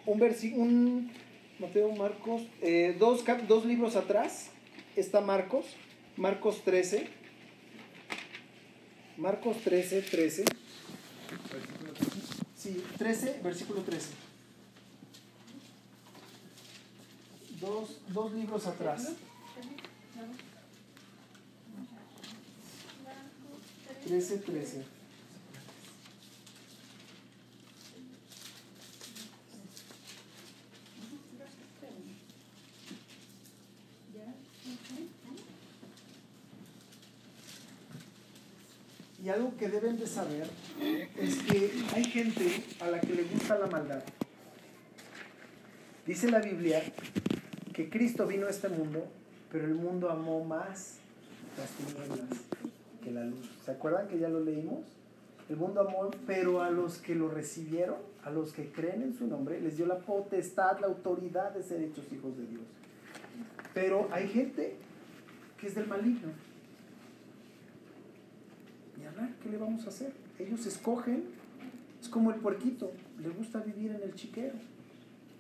un 0.07 0.19
versículo, 0.19 0.63
un 0.63 1.13
Mateo, 1.59 1.93
Marcos, 1.93 2.43
eh, 2.63 2.97
dos, 2.99 3.25
dos 3.47 3.65
libros 3.65 3.97
atrás 3.97 4.51
está 4.97 5.21
Marcos, 5.21 5.67
Marcos 6.17 6.63
13. 6.65 7.09
Marcos 9.17 9.59
13, 9.59 10.03
13. 10.03 10.45
Sí, 12.57 12.85
13, 12.99 13.41
versículo 13.43 13.83
13. 13.83 14.09
Dos, 17.61 18.01
dos 18.09 18.33
libros 18.33 18.67
atrás. 18.67 19.13
13, 24.05 24.39
13. 24.39 24.85
Y 39.23 39.29
algo 39.31 39.57
que 39.57 39.69
deben 39.69 39.99
de 39.99 40.07
saber 40.07 40.47
es 41.17 41.37
que 41.39 41.73
hay 41.95 42.05
gente 42.05 42.63
a 42.81 42.91
la 42.91 43.01
que 43.01 43.15
le 43.15 43.23
gusta 43.23 43.59
la 43.59 43.69
maldad. 43.69 44.03
Dice 46.07 46.31
la 46.31 46.41
Biblia 46.41 46.83
que 47.73 47.89
Cristo 47.89 48.27
vino 48.27 48.47
a 48.47 48.51
este 48.51 48.69
mundo, 48.69 49.11
pero 49.51 49.65
el 49.65 49.75
mundo 49.75 50.11
amó 50.11 50.45
más 50.45 50.99
las 51.57 51.71
tinieblas 51.71 52.54
que 53.05 53.11
la 53.13 53.25
luz. 53.25 53.49
¿Se 53.65 53.71
acuerdan 53.71 54.09
que 54.09 54.19
ya 54.19 54.29
lo 54.29 54.41
leímos? 54.41 54.81
El 55.49 55.57
mundo 55.57 55.83
amó, 55.83 56.11
pero 56.27 56.63
a 56.63 56.71
los 56.71 56.99
que 56.99 57.15
lo 57.15 57.29
recibieron, 57.29 57.97
a 58.25 58.31
los 58.31 58.53
que 58.53 58.73
creen 58.73 59.03
en 59.03 59.15
su 59.15 59.27
nombre, 59.27 59.61
les 59.61 59.77
dio 59.77 59.87
la 59.87 59.99
potestad, 59.99 60.81
la 60.81 60.87
autoridad 60.87 61.53
de 61.53 61.63
ser 61.63 61.83
hechos 61.83 62.11
hijos 62.13 62.37
de 62.39 62.47
Dios. 62.47 62.63
Pero 63.75 64.09
hay 64.11 64.27
gente 64.29 64.77
que 65.61 65.67
es 65.67 65.75
del 65.75 65.87
maligno. 65.87 66.33
Y 68.99 69.05
hablar, 69.05 69.35
¿qué 69.43 69.51
le 69.51 69.59
vamos 69.59 69.85
a 69.85 69.91
hacer? 69.91 70.13
Ellos 70.39 70.65
escogen, 70.65 71.25
es 72.01 72.09
como 72.09 72.31
el 72.31 72.41
puerquito, 72.41 72.91
le 73.21 73.29
gusta 73.29 73.61
vivir 73.61 73.91
en 73.91 74.03
el 74.03 74.15
chiquero, 74.15 74.55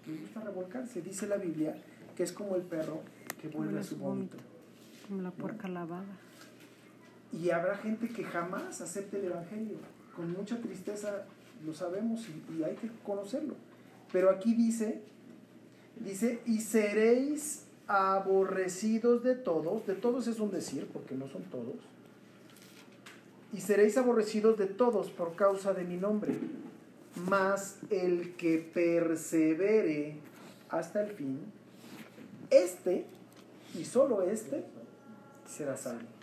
le 0.06 0.18
gusta 0.18 0.40
revolcarse. 0.40 1.00
Dice 1.00 1.26
la 1.26 1.36
Biblia 1.36 1.74
que 2.14 2.22
es 2.24 2.32
como 2.32 2.56
el 2.56 2.62
perro 2.62 3.00
que 3.40 3.48
vuelve 3.48 3.80
a 3.80 3.82
su 3.82 3.96
vómito. 3.96 4.36
Como 5.08 5.22
la 5.22 5.30
porca 5.30 5.68
lavada. 5.68 6.04
Y 7.34 7.50
habrá 7.50 7.76
gente 7.76 8.08
que 8.08 8.22
jamás 8.22 8.80
acepte 8.80 9.18
el 9.18 9.24
Evangelio. 9.26 9.76
Con 10.14 10.32
mucha 10.32 10.60
tristeza 10.60 11.24
lo 11.66 11.74
sabemos 11.74 12.26
y, 12.28 12.62
hay 12.62 12.76
que 12.76 12.88
conocerlo. 13.04 13.54
Pero 14.12 14.30
aquí 14.30 14.54
dice, 14.54 15.00
dice, 15.98 16.40
y 16.46 16.60
seréis 16.60 17.64
aborrecidos 17.88 19.24
de 19.24 19.34
todos. 19.34 19.84
De 19.86 19.94
todos 19.94 20.28
es 20.28 20.38
un 20.38 20.50
decir, 20.52 20.88
porque 20.92 21.16
no 21.16 21.26
son 21.26 21.42
todos. 21.44 21.76
Y 23.52 23.60
seréis 23.60 23.96
aborrecidos 23.96 24.56
de 24.56 24.66
todos 24.66 25.10
por 25.10 25.34
causa 25.34 25.74
de 25.74 25.84
mi 25.84 25.96
nombre. 25.96 26.38
Mas 27.28 27.78
el 27.90 28.34
que 28.36 28.58
persevere 28.58 30.16
hasta 30.68 31.04
el 31.04 31.12
fin, 31.12 31.40
este, 32.50 33.06
y 33.78 33.84
solo 33.84 34.22
este, 34.22 34.64
será 35.46 35.76
salvo. 35.76 36.13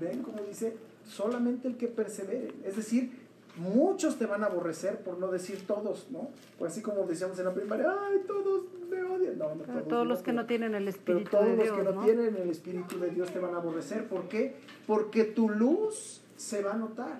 ¿Ven 0.00 0.22
cómo 0.22 0.42
dice? 0.42 0.76
Solamente 1.06 1.68
el 1.68 1.76
que 1.76 1.88
persevere. 1.88 2.52
Es 2.64 2.76
decir, 2.76 3.10
muchos 3.56 4.18
te 4.18 4.26
van 4.26 4.42
a 4.42 4.46
aborrecer, 4.46 4.98
por 5.00 5.18
no 5.18 5.28
decir 5.30 5.66
todos, 5.66 6.08
¿no? 6.10 6.30
Pues 6.58 6.72
así 6.72 6.82
como 6.82 7.06
decíamos 7.06 7.38
en 7.38 7.44
la 7.46 7.54
primaria, 7.54 7.86
¡ay, 8.06 8.20
todos 8.26 8.64
me 8.90 9.02
odian! 9.02 9.38
No, 9.38 9.54
no, 9.54 9.62
Pero 9.62 9.72
todos 9.78 9.88
todos 9.88 10.06
los 10.06 10.22
que 10.22 10.32
no 10.32 10.46
tienen 10.46 10.74
el 10.74 10.84
pero 10.84 10.90
Espíritu 10.96 11.30
todos 11.30 11.44
de 11.46 11.56
los 11.56 11.64
Dios, 11.64 11.76
que 11.78 11.82
no, 11.84 11.92
¿no? 11.92 12.04
tienen 12.04 12.36
el 12.36 12.50
Espíritu 12.50 12.98
de 12.98 13.10
Dios 13.10 13.30
te 13.30 13.38
van 13.38 13.54
a 13.54 13.58
aborrecer. 13.58 14.06
¿Por 14.08 14.28
qué? 14.28 14.56
Porque 14.86 15.24
tu 15.24 15.48
luz 15.48 16.22
se 16.36 16.62
va 16.62 16.72
a 16.74 16.76
notar. 16.76 17.18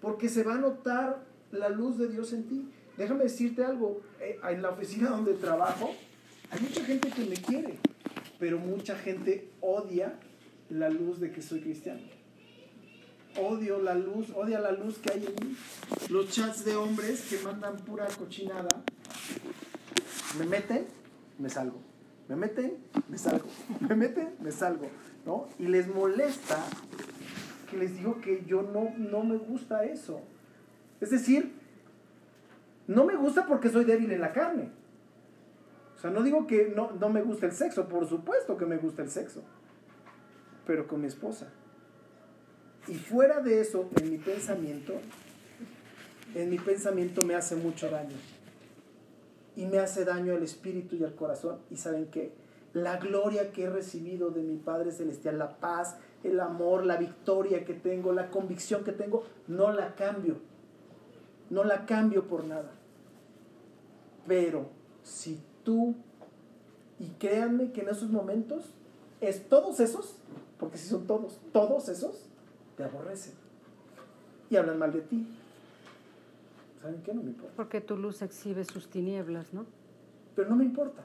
Porque 0.00 0.28
se 0.28 0.42
va 0.44 0.54
a 0.54 0.58
notar 0.58 1.24
la 1.50 1.68
luz 1.70 1.98
de 1.98 2.08
Dios 2.08 2.32
en 2.32 2.44
ti. 2.48 2.68
Déjame 2.96 3.24
decirte 3.24 3.64
algo. 3.64 4.00
eh, 4.20 4.38
En 4.50 4.60
la 4.62 4.70
oficina 4.70 5.10
donde 5.10 5.34
trabajo, 5.34 5.90
hay 6.50 6.60
mucha 6.60 6.84
gente 6.84 7.10
que 7.10 7.24
me 7.24 7.36
quiere, 7.36 7.78
pero 8.38 8.58
mucha 8.58 8.96
gente 8.96 9.48
odia 9.60 10.18
la 10.70 10.90
luz 10.90 11.20
de 11.20 11.30
que 11.30 11.42
soy 11.42 11.60
cristiano. 11.60 12.00
Odio 13.40 13.80
la 13.80 13.94
luz, 13.94 14.30
odia 14.34 14.58
la 14.58 14.72
luz 14.72 14.98
que 14.98 15.12
hay 15.12 15.24
en 15.24 15.48
mí. 15.48 15.56
Los 16.08 16.30
chats 16.30 16.64
de 16.64 16.76
hombres 16.76 17.26
que 17.28 17.38
mandan 17.44 17.76
pura 17.76 18.06
cochinada, 18.18 18.82
me 20.38 20.46
meten, 20.46 20.86
me 21.38 21.48
salgo. 21.48 21.78
Me 22.28 22.36
meten, 22.36 22.76
me 23.08 23.16
salgo. 23.16 23.46
Me 23.88 23.94
meten, 23.94 24.34
me 24.40 24.52
salgo. 24.52 24.86
¿no? 25.24 25.48
Y 25.58 25.66
les 25.66 25.88
molesta 25.88 26.58
que 27.70 27.76
les 27.76 27.96
digo 27.96 28.20
que 28.20 28.44
yo 28.46 28.62
no, 28.62 28.92
no 28.96 29.22
me 29.24 29.36
gusta 29.36 29.84
eso. 29.84 30.20
Es 31.00 31.10
decir, 31.10 31.52
no 32.86 33.04
me 33.04 33.14
gusta 33.14 33.46
porque 33.46 33.68
soy 33.68 33.84
débil 33.84 34.10
en 34.10 34.20
la 34.20 34.32
carne. 34.32 34.70
O 35.96 36.00
sea, 36.00 36.10
no 36.10 36.22
digo 36.22 36.46
que 36.46 36.72
no, 36.74 36.92
no 36.92 37.08
me 37.08 37.22
gusta 37.22 37.46
el 37.46 37.52
sexo, 37.52 37.88
por 37.88 38.08
supuesto 38.08 38.56
que 38.56 38.66
me 38.66 38.78
gusta 38.78 39.02
el 39.02 39.10
sexo. 39.10 39.42
Pero 40.68 40.86
con 40.86 41.00
mi 41.00 41.06
esposa. 41.06 41.48
Y 42.88 42.94
fuera 42.94 43.40
de 43.40 43.62
eso, 43.62 43.88
en 43.96 44.10
mi 44.10 44.18
pensamiento, 44.18 44.92
en 46.34 46.50
mi 46.50 46.58
pensamiento 46.58 47.22
me 47.22 47.34
hace 47.34 47.56
mucho 47.56 47.90
daño. 47.90 48.16
Y 49.56 49.64
me 49.64 49.78
hace 49.78 50.04
daño 50.04 50.34
al 50.34 50.42
espíritu 50.42 50.94
y 50.96 51.04
al 51.04 51.14
corazón. 51.14 51.60
¿Y 51.70 51.78
saben 51.78 52.10
qué? 52.10 52.32
La 52.74 52.98
gloria 52.98 53.50
que 53.50 53.64
he 53.64 53.70
recibido 53.70 54.28
de 54.28 54.42
mi 54.42 54.56
Padre 54.56 54.92
Celestial, 54.92 55.38
la 55.38 55.58
paz, 55.58 55.96
el 56.22 56.38
amor, 56.38 56.84
la 56.84 56.98
victoria 56.98 57.64
que 57.64 57.72
tengo, 57.72 58.12
la 58.12 58.30
convicción 58.30 58.84
que 58.84 58.92
tengo, 58.92 59.24
no 59.46 59.72
la 59.72 59.94
cambio. 59.94 60.36
No 61.48 61.64
la 61.64 61.86
cambio 61.86 62.28
por 62.28 62.44
nada. 62.44 62.72
Pero 64.26 64.68
si 65.02 65.40
tú, 65.64 65.94
y 66.98 67.06
créanme 67.18 67.72
que 67.72 67.80
en 67.80 67.88
esos 67.88 68.10
momentos, 68.10 68.74
es 69.22 69.48
todos 69.48 69.80
esos, 69.80 70.18
porque 70.58 70.78
si 70.78 70.88
son 70.88 71.06
todos, 71.06 71.38
todos 71.52 71.88
esos, 71.88 72.26
te 72.76 72.84
aborrecen 72.84 73.34
y 74.50 74.56
hablan 74.56 74.78
mal 74.78 74.92
de 74.92 75.00
ti. 75.02 75.26
¿saben 76.80 77.02
qué? 77.02 77.12
No 77.12 77.22
me 77.22 77.30
importa. 77.30 77.54
Porque 77.56 77.80
tu 77.80 77.96
luz 77.96 78.22
exhibe 78.22 78.64
sus 78.64 78.88
tinieblas, 78.88 79.52
¿no? 79.52 79.66
Pero 80.34 80.48
no 80.48 80.56
me 80.56 80.64
importa, 80.64 81.02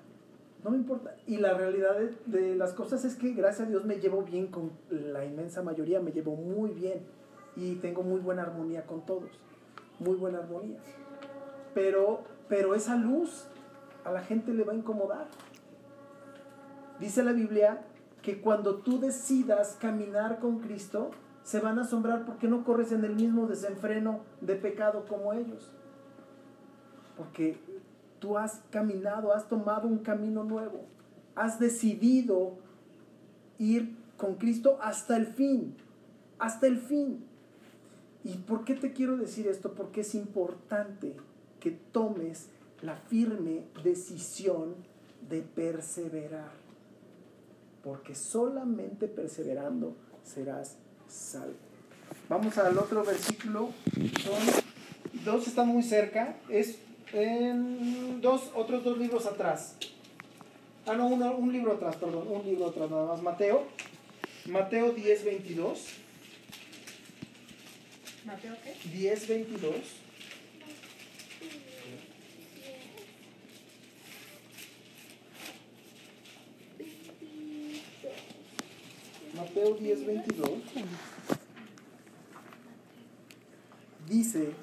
no 0.63 0.71
me 0.71 0.77
importa. 0.77 1.15
Y 1.25 1.37
la 1.37 1.53
realidad 1.55 1.97
de, 1.97 2.15
de 2.25 2.55
las 2.55 2.73
cosas 2.73 3.03
es 3.05 3.15
que 3.15 3.33
gracias 3.33 3.67
a 3.67 3.69
Dios 3.69 3.83
me 3.85 3.95
llevo 3.95 4.21
bien 4.23 4.47
con 4.47 4.71
la 4.89 5.25
inmensa 5.25 5.63
mayoría, 5.63 5.99
me 5.99 6.11
llevo 6.11 6.35
muy 6.35 6.71
bien 6.71 7.01
y 7.55 7.75
tengo 7.75 8.03
muy 8.03 8.19
buena 8.19 8.43
armonía 8.43 8.85
con 8.85 9.05
todos, 9.05 9.29
muy 9.99 10.15
buena 10.15 10.39
armonía. 10.39 10.77
Pero, 11.73 12.21
pero 12.47 12.75
esa 12.75 12.95
luz 12.95 13.45
a 14.05 14.11
la 14.11 14.21
gente 14.21 14.53
le 14.53 14.63
va 14.63 14.73
a 14.73 14.75
incomodar. 14.75 15.27
Dice 16.99 17.23
la 17.23 17.31
Biblia 17.31 17.81
que 18.23 18.39
cuando 18.39 18.77
tú 18.77 18.99
decidas 18.99 19.77
caminar 19.79 20.39
con 20.39 20.59
Cristo, 20.59 21.11
se 21.43 21.59
van 21.59 21.77
a 21.77 21.81
asombrar 21.81 22.25
porque 22.25 22.47
no 22.47 22.63
corres 22.63 22.93
en 22.93 23.03
el 23.03 23.15
mismo 23.15 23.47
desenfreno 23.47 24.21
de 24.39 24.55
pecado 24.55 25.05
como 25.07 25.33
ellos. 25.33 25.69
Porque 27.17 27.59
tú 28.19 28.37
has 28.37 28.61
caminado, 28.71 29.33
has 29.33 29.49
tomado 29.49 29.89
un 29.89 29.99
camino 29.99 30.45
nuevo, 30.45 30.85
has 31.35 31.59
decidido 31.59 32.55
ir 33.59 33.93
con 34.15 34.35
Cristo 34.35 34.79
hasta 34.81 35.17
el 35.17 35.27
fin, 35.27 35.75
hasta 36.39 36.65
el 36.65 36.77
fin. 36.77 37.25
¿Y 38.23 38.37
por 38.37 38.63
qué 38.63 38.75
te 38.75 38.93
quiero 38.93 39.17
decir 39.17 39.47
esto? 39.47 39.73
Porque 39.73 40.01
es 40.01 40.15
importante 40.15 41.17
que 41.59 41.71
tomes 41.71 42.47
la 42.81 42.95
firme 42.95 43.65
decisión 43.83 44.75
de 45.29 45.41
perseverar. 45.41 46.62
Porque 47.83 48.15
solamente 48.15 49.07
perseverando 49.07 49.95
serás 50.23 50.77
salvo. 51.07 51.53
Vamos 52.29 52.57
al 52.57 52.77
otro 52.77 53.03
versículo. 53.03 53.71
Son, 54.23 54.63
dos 55.25 55.47
están 55.47 55.67
muy 55.67 55.83
cerca. 55.83 56.37
Es 56.49 56.77
en 57.11 58.21
dos, 58.21 58.51
otros 58.55 58.83
dos 58.83 58.97
libros 58.97 59.25
atrás. 59.25 59.75
Ah, 60.85 60.93
no, 60.95 61.07
uno- 61.07 61.35
un 61.35 61.51
libro 61.51 61.73
atrás, 61.73 61.95
perdón. 61.97 62.27
Un 62.29 62.45
libro 62.45 62.67
atrás 62.67 62.89
nada 62.89 63.05
más. 63.07 63.21
Mateo. 63.21 63.63
Mateo 64.45 64.91
10, 64.93 65.25
22. 65.25 65.87
¿Mateo 68.25 68.55
qué? 68.63 68.89
10, 68.89 69.27
22. 69.27 69.73
Mateo 79.43 79.75
10, 79.75 80.05
22. 80.05 80.49
Dice, 84.07 84.53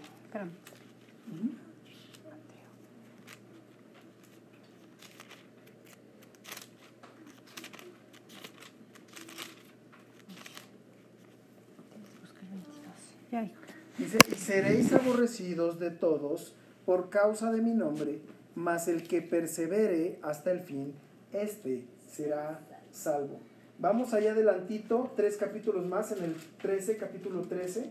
dice, 13.98 14.18
y 14.30 14.34
seréis 14.34 14.92
aborrecidos 14.94 15.78
de 15.78 15.90
todos 15.90 16.54
por 16.86 17.10
causa 17.10 17.52
de 17.52 17.60
mi 17.60 17.74
nombre, 17.74 18.20
mas 18.54 18.88
el 18.88 19.06
que 19.06 19.20
persevere 19.20 20.18
hasta 20.22 20.52
el 20.52 20.60
fin, 20.60 20.94
este 21.34 21.84
será 22.08 22.60
salvo. 22.92 23.49
Vamos 23.80 24.12
allá 24.12 24.32
adelantito, 24.32 25.10
tres 25.16 25.38
capítulos 25.38 25.86
más, 25.86 26.12
en 26.12 26.22
el 26.22 26.34
13, 26.60 26.98
capítulo 26.98 27.40
13. 27.42 27.90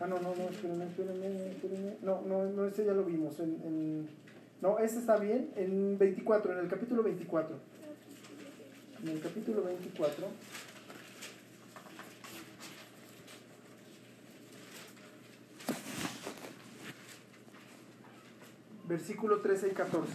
Ah, 0.00 0.06
no, 0.06 0.18
no, 0.20 0.34
no, 0.34 0.48
espérenme, 0.48 0.86
espérenme, 0.86 1.50
espérenme. 1.50 1.96
No, 2.02 2.22
no, 2.22 2.44
no, 2.46 2.64
este 2.64 2.86
ya 2.86 2.92
lo 2.92 3.04
vimos. 3.04 3.38
En, 3.40 3.50
en- 3.64 4.08
no, 4.62 4.78
este 4.78 4.98
está 4.98 5.18
bien, 5.18 5.50
en 5.56 5.98
24, 5.98 6.52
en 6.54 6.58
el 6.60 6.68
capítulo 6.68 7.02
24. 7.02 7.54
En 9.02 9.08
el 9.10 9.20
capítulo 9.20 9.62
24. 9.62 10.26
Versículo 18.86 19.40
13 19.40 19.68
y 19.68 19.70
14. 19.72 20.12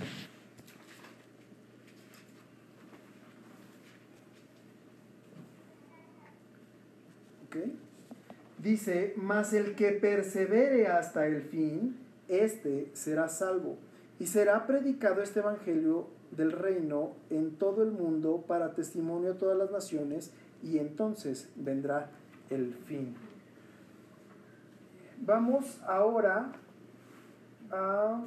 ¿Ok? 7.46 7.56
Dice, 8.62 9.14
mas 9.16 9.54
el 9.54 9.76
que 9.76 9.92
persevere 9.92 10.88
hasta 10.88 11.26
el 11.26 11.42
fin, 11.44 11.98
este 12.28 12.90
será 12.94 13.30
salvo. 13.30 13.78
Y 14.20 14.28
será 14.28 14.68
predicado 14.68 15.22
este 15.22 15.40
evangelio 15.40 16.08
del 16.32 16.52
reino 16.52 17.14
en 17.30 17.56
todo 17.56 17.84
el 17.84 17.92
mundo 17.92 18.44
para 18.48 18.74
testimonio 18.74 19.32
a 19.32 19.38
todas 19.38 19.58
las 19.58 19.72
naciones, 19.72 20.32
y 20.62 20.78
entonces 20.78 21.50
vendrá 21.56 22.10
el 22.50 22.74
fin. 22.74 23.16
Vamos 25.22 25.82
ahora 25.86 26.52
a 27.72 28.22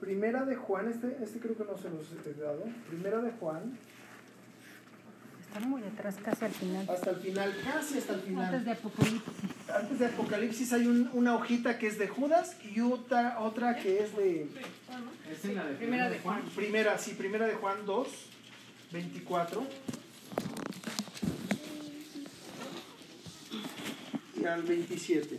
Primera 0.00 0.44
de 0.44 0.56
Juan, 0.56 0.88
este, 0.88 1.16
este 1.22 1.38
creo 1.38 1.56
que 1.56 1.64
no 1.64 1.76
se 1.76 1.88
los 1.88 2.10
he 2.26 2.34
dado. 2.34 2.64
Primera 2.88 3.20
de 3.20 3.30
Juan, 3.30 3.78
Está 5.54 5.66
muy 5.68 5.82
atrás, 5.82 6.16
casi 6.24 6.44
al 6.46 6.50
final. 6.52 6.88
hasta 6.88 7.10
el 7.10 7.16
final, 7.16 7.54
casi 7.62 7.98
hasta 7.98 8.14
el 8.14 8.20
final. 8.22 8.44
Antes 8.46 8.64
de 8.64 8.70
Apocalipsis. 8.72 9.22
Antes 9.74 9.98
de 9.98 10.06
Apocalipsis 10.06 10.72
hay 10.72 10.86
un- 10.86 11.10
una 11.12 11.34
hojita 11.36 11.78
que 11.78 11.88
es 11.88 11.98
de 11.98 12.08
Judas 12.08 12.56
y 12.74 12.80
otra, 12.80 13.38
otra 13.40 13.76
que 13.76 14.02
es 14.02 14.16
de 14.16 14.48
Es 15.30 15.44
en 15.44 15.54
la 15.56 15.66
de 15.66 15.74
Primera 15.74 16.08
de 16.08 16.18
Juan. 16.20 16.42
primera, 16.56 16.96
sí, 16.98 17.12
primera 17.12 17.46
de 17.46 17.54
Juan 17.54 17.84
2, 17.84 18.08
24. 18.92 19.66
Y 24.40 24.44
al 24.46 24.62
27. 24.62 25.38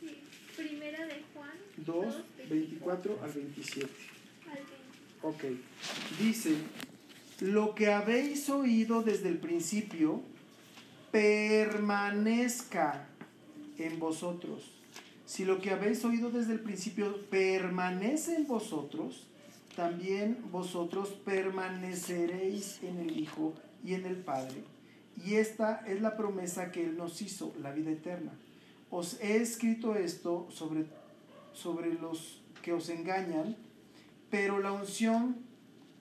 Sí, 0.00 0.18
primera 0.56 1.06
de 1.06 1.22
Juan 1.32 1.50
2, 1.76 2.14
24 2.50 3.20
al 3.22 3.32
27. 3.32 3.88
al 4.50 4.56
20. 4.56 4.72
Ok. 5.22 5.44
Dice, 6.20 6.54
lo 7.40 7.74
que 7.74 7.92
habéis 7.92 8.48
oído 8.48 9.02
desde 9.02 9.28
el 9.28 9.38
principio, 9.38 10.22
permanezca 11.10 13.06
en 13.78 13.98
vosotros. 13.98 14.72
Si 15.24 15.44
lo 15.44 15.60
que 15.60 15.70
habéis 15.70 16.04
oído 16.04 16.30
desde 16.30 16.54
el 16.54 16.60
principio 16.60 17.28
permanece 17.30 18.34
en 18.34 18.46
vosotros, 18.46 19.26
también 19.76 20.38
vosotros 20.50 21.10
permaneceréis 21.24 22.82
en 22.82 22.98
el 22.98 23.18
Hijo 23.18 23.54
y 23.84 23.94
en 23.94 24.06
el 24.06 24.16
Padre. 24.16 24.64
Y 25.24 25.34
esta 25.34 25.84
es 25.86 26.00
la 26.00 26.16
promesa 26.16 26.72
que 26.72 26.84
Él 26.84 26.96
nos 26.96 27.22
hizo, 27.22 27.54
la 27.60 27.72
vida 27.72 27.90
eterna. 27.90 28.32
Os 28.90 29.20
he 29.20 29.36
escrito 29.36 29.94
esto 29.94 30.48
sobre, 30.50 30.86
sobre 31.52 31.94
los 31.94 32.40
que 32.62 32.72
os 32.72 32.88
engañan, 32.88 33.56
pero 34.30 34.58
la 34.60 34.72
unción 34.72 35.47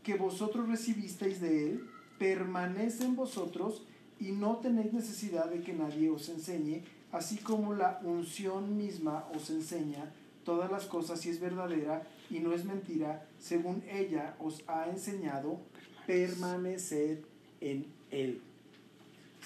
que 0.07 0.15
vosotros 0.15 0.69
recibisteis 0.69 1.41
de 1.41 1.65
Él 1.65 1.89
permanece 2.17 3.03
en 3.03 3.17
vosotros 3.17 3.83
y 4.21 4.31
no 4.31 4.55
tenéis 4.55 4.93
necesidad 4.93 5.49
de 5.49 5.61
que 5.61 5.73
nadie 5.73 6.09
os 6.09 6.29
enseñe, 6.29 6.81
así 7.11 7.35
como 7.35 7.73
la 7.73 7.99
unción 8.01 8.77
misma 8.77 9.27
os 9.35 9.49
enseña 9.49 10.13
todas 10.45 10.71
las 10.71 10.85
cosas 10.85 11.25
y 11.25 11.29
es 11.29 11.41
verdadera 11.41 12.07
y 12.29 12.39
no 12.39 12.53
es 12.53 12.63
mentira, 12.63 13.27
según 13.37 13.83
ella 13.91 14.37
os 14.39 14.63
ha 14.67 14.87
enseñado, 14.87 15.59
permaneced 16.05 17.19
en 17.59 17.85
Él. 18.09 18.39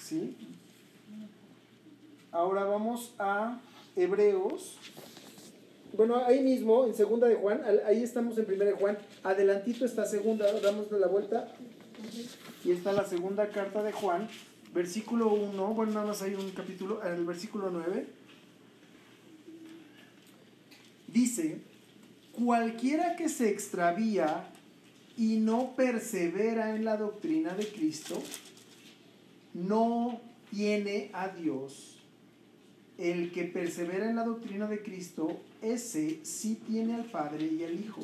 ¿Sí? 0.00 0.36
Ahora 2.30 2.66
vamos 2.66 3.16
a 3.18 3.60
Hebreos 3.96 4.78
bueno, 5.96 6.16
ahí 6.24 6.40
mismo, 6.40 6.86
en 6.86 6.94
segunda 6.94 7.28
de 7.28 7.34
Juan, 7.34 7.62
ahí 7.86 8.02
estamos 8.02 8.36
en 8.38 8.46
primera 8.46 8.70
de 8.70 8.76
Juan, 8.76 8.98
adelantito 9.22 9.84
está 9.84 10.04
segunda, 10.04 10.50
damos 10.60 10.90
la 10.90 11.06
vuelta, 11.06 11.48
y 12.64 12.70
está 12.70 12.92
la 12.92 13.04
segunda 13.04 13.48
carta 13.48 13.82
de 13.82 13.92
Juan, 13.92 14.28
versículo 14.74 15.32
1, 15.34 15.74
bueno, 15.74 15.92
nada 15.92 16.06
más 16.06 16.22
hay 16.22 16.34
un 16.34 16.50
capítulo, 16.50 17.02
el 17.02 17.24
versículo 17.24 17.70
9, 17.70 18.06
dice, 21.08 21.58
cualquiera 22.32 23.16
que 23.16 23.28
se 23.28 23.50
extravía 23.50 24.48
y 25.16 25.36
no 25.36 25.74
persevera 25.76 26.74
en 26.74 26.84
la 26.84 26.96
doctrina 26.96 27.54
de 27.54 27.68
Cristo, 27.68 28.20
no 29.54 30.20
tiene 30.50 31.10
a 31.12 31.28
Dios. 31.28 31.98
El 32.98 33.32
que 33.32 33.44
persevera 33.44 34.08
en 34.08 34.16
la 34.16 34.24
doctrina 34.24 34.66
de 34.66 34.82
Cristo, 34.82 35.40
ese 35.62 36.20
sí 36.24 36.60
tiene 36.66 36.94
al 36.94 37.04
Padre 37.04 37.46
y 37.46 37.64
al 37.64 37.78
Hijo. 37.78 38.02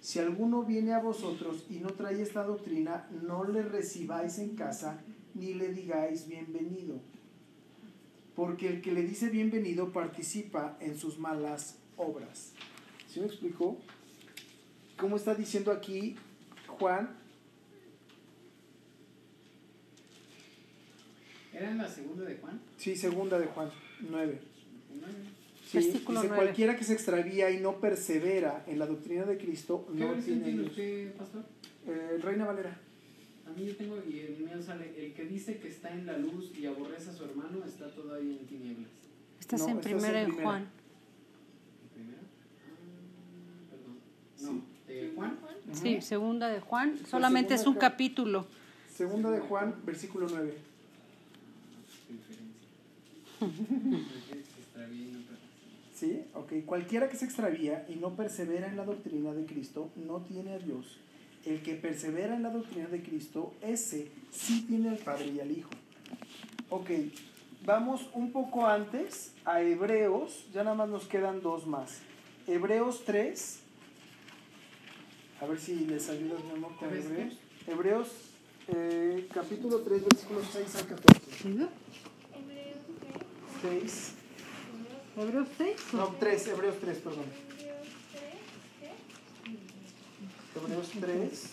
Si 0.00 0.18
alguno 0.18 0.62
viene 0.64 0.94
a 0.94 1.00
vosotros 1.00 1.64
y 1.70 1.74
no 1.74 1.90
trae 1.90 2.20
esta 2.22 2.44
doctrina, 2.44 3.08
no 3.22 3.44
le 3.44 3.62
recibáis 3.62 4.38
en 4.38 4.56
casa 4.56 5.00
ni 5.34 5.54
le 5.54 5.72
digáis 5.72 6.28
bienvenido, 6.28 7.00
porque 8.34 8.68
el 8.68 8.82
que 8.82 8.92
le 8.92 9.02
dice 9.02 9.28
bienvenido 9.28 9.92
participa 9.92 10.76
en 10.80 10.98
sus 10.98 11.18
malas 11.18 11.78
obras. 11.96 12.52
¿Sí 13.08 13.20
me 13.20 13.26
explicó? 13.26 13.78
¿Cómo 14.96 15.16
está 15.16 15.34
diciendo 15.34 15.72
aquí 15.72 16.16
Juan? 16.66 17.16
¿Era 21.52 21.70
en 21.70 21.78
la 21.78 21.88
segunda 21.88 22.24
de 22.24 22.36
Juan? 22.36 22.60
Sí, 22.76 22.96
segunda 22.96 23.38
de 23.38 23.46
Juan 23.46 23.70
9. 24.00 24.40
Nueve. 25.00 25.31
Sí, 25.72 25.78
Versículo 25.78 26.22
dice, 26.22 26.34
cualquiera 26.34 26.76
que 26.76 26.84
se 26.84 26.92
extravía 26.92 27.50
y 27.50 27.58
no 27.60 27.80
persevera 27.80 28.62
en 28.66 28.78
la 28.78 28.86
doctrina 28.86 29.24
de 29.24 29.38
Cristo 29.38 29.86
¿Qué 29.96 30.04
no 30.04 30.12
tiene 30.14 30.60
usted, 30.60 31.12
pastor? 31.14 31.44
Eh, 31.86 32.18
Reina 32.22 32.44
Valera. 32.44 32.78
A 33.46 33.50
mí 33.58 33.66
yo 33.66 33.76
tengo, 33.76 33.96
y 34.08 34.18
el 34.20 34.38
mío 34.38 34.62
sale, 34.62 34.92
el 35.02 35.14
que 35.14 35.24
dice 35.24 35.58
que 35.58 35.68
está 35.68 35.90
en 35.92 36.04
la 36.06 36.18
luz 36.18 36.52
y 36.58 36.66
aborrece 36.66 37.10
a 37.10 37.12
su 37.12 37.24
hermano 37.24 37.64
está 37.66 37.90
todavía 37.90 38.32
en 38.38 38.46
tinieblas. 38.46 38.90
Estás 39.40 39.60
No, 39.60 39.68
en 39.68 39.76
estás 39.78 39.92
primera 39.92 40.20
en 40.20 40.24
en 40.26 40.26
primera. 40.26 40.48
Juan. 40.50 40.68
Ah, 43.48 43.64
perdón. 43.70 43.96
Sí. 44.36 44.44
No, 44.44 44.62
¿de 44.94 45.12
Juan? 45.14 45.38
Sí, 45.72 46.00
segunda 46.02 46.48
de 46.48 46.60
Juan. 46.60 46.98
Solamente 47.08 47.54
es 47.54 47.66
un 47.66 47.74
capítulo. 47.74 48.46
Segunda 48.94 49.30
de 49.30 49.40
Juan, 49.40 49.74
versículo 49.84 50.26
9. 50.30 50.54
Qué 52.08 52.12
diferencia. 52.12 52.68
Se 54.54 54.60
extravía 54.60 55.02
y 55.08 55.10
no 55.12 55.18
persevera. 55.20 55.48
¿Sí? 56.02 56.24
Ok. 56.34 56.64
Cualquiera 56.66 57.08
que 57.08 57.16
se 57.16 57.24
extravía 57.26 57.86
y 57.88 57.94
no 57.94 58.16
persevera 58.16 58.66
en 58.66 58.76
la 58.76 58.84
doctrina 58.84 59.32
de 59.32 59.46
Cristo 59.46 59.92
no 59.94 60.22
tiene 60.22 60.54
a 60.54 60.58
Dios. 60.58 60.98
El 61.44 61.62
que 61.62 61.76
persevera 61.76 62.34
en 62.34 62.42
la 62.42 62.50
doctrina 62.50 62.88
de 62.88 63.04
Cristo, 63.04 63.54
ese 63.62 64.10
sí 64.32 64.64
tiene 64.66 64.88
al 64.88 64.96
Padre 64.96 65.26
y 65.26 65.38
al 65.38 65.52
Hijo. 65.52 65.70
Ok. 66.70 66.90
Vamos 67.64 68.10
un 68.14 68.32
poco 68.32 68.66
antes 68.66 69.32
a 69.44 69.62
Hebreos. 69.62 70.48
Ya 70.52 70.64
nada 70.64 70.74
más 70.74 70.88
nos 70.88 71.06
quedan 71.06 71.40
dos 71.40 71.68
más. 71.68 72.00
Hebreos 72.48 73.04
3. 73.04 73.60
A 75.40 75.46
ver 75.46 75.60
si 75.60 75.86
les 75.86 76.08
ayudas, 76.08 76.42
mi 76.42 76.50
amor, 76.50 76.74
con. 76.78 76.88
Hebreos. 76.92 77.34
Hebreos, 77.68 78.08
eh, 78.66 79.28
capítulo 79.32 79.78
3, 79.82 80.02
versículos 80.02 80.48
6 80.52 80.74
al 80.74 80.86
14. 80.88 81.20
Hebreos 81.46 82.78
6. 83.62 84.21
Hebreos 85.16 85.48
6. 85.58 85.76
No, 85.92 86.08
3, 86.18 86.46
Hebreos 86.48 86.76
3, 86.80 86.98
perdón. 86.98 87.24
¿qué? 87.58 87.64
Hebreos 87.64 87.88
3, 88.10 88.30
¿qué? 88.80 90.58
Hebreos 90.58 90.90
3, 91.00 91.50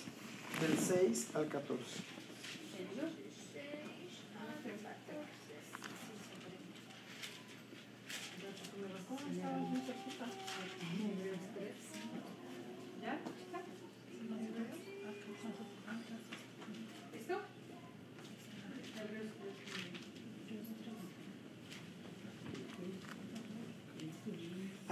del 0.61 0.77
6 0.77 1.27
al 1.35 1.47
14. 1.47 1.83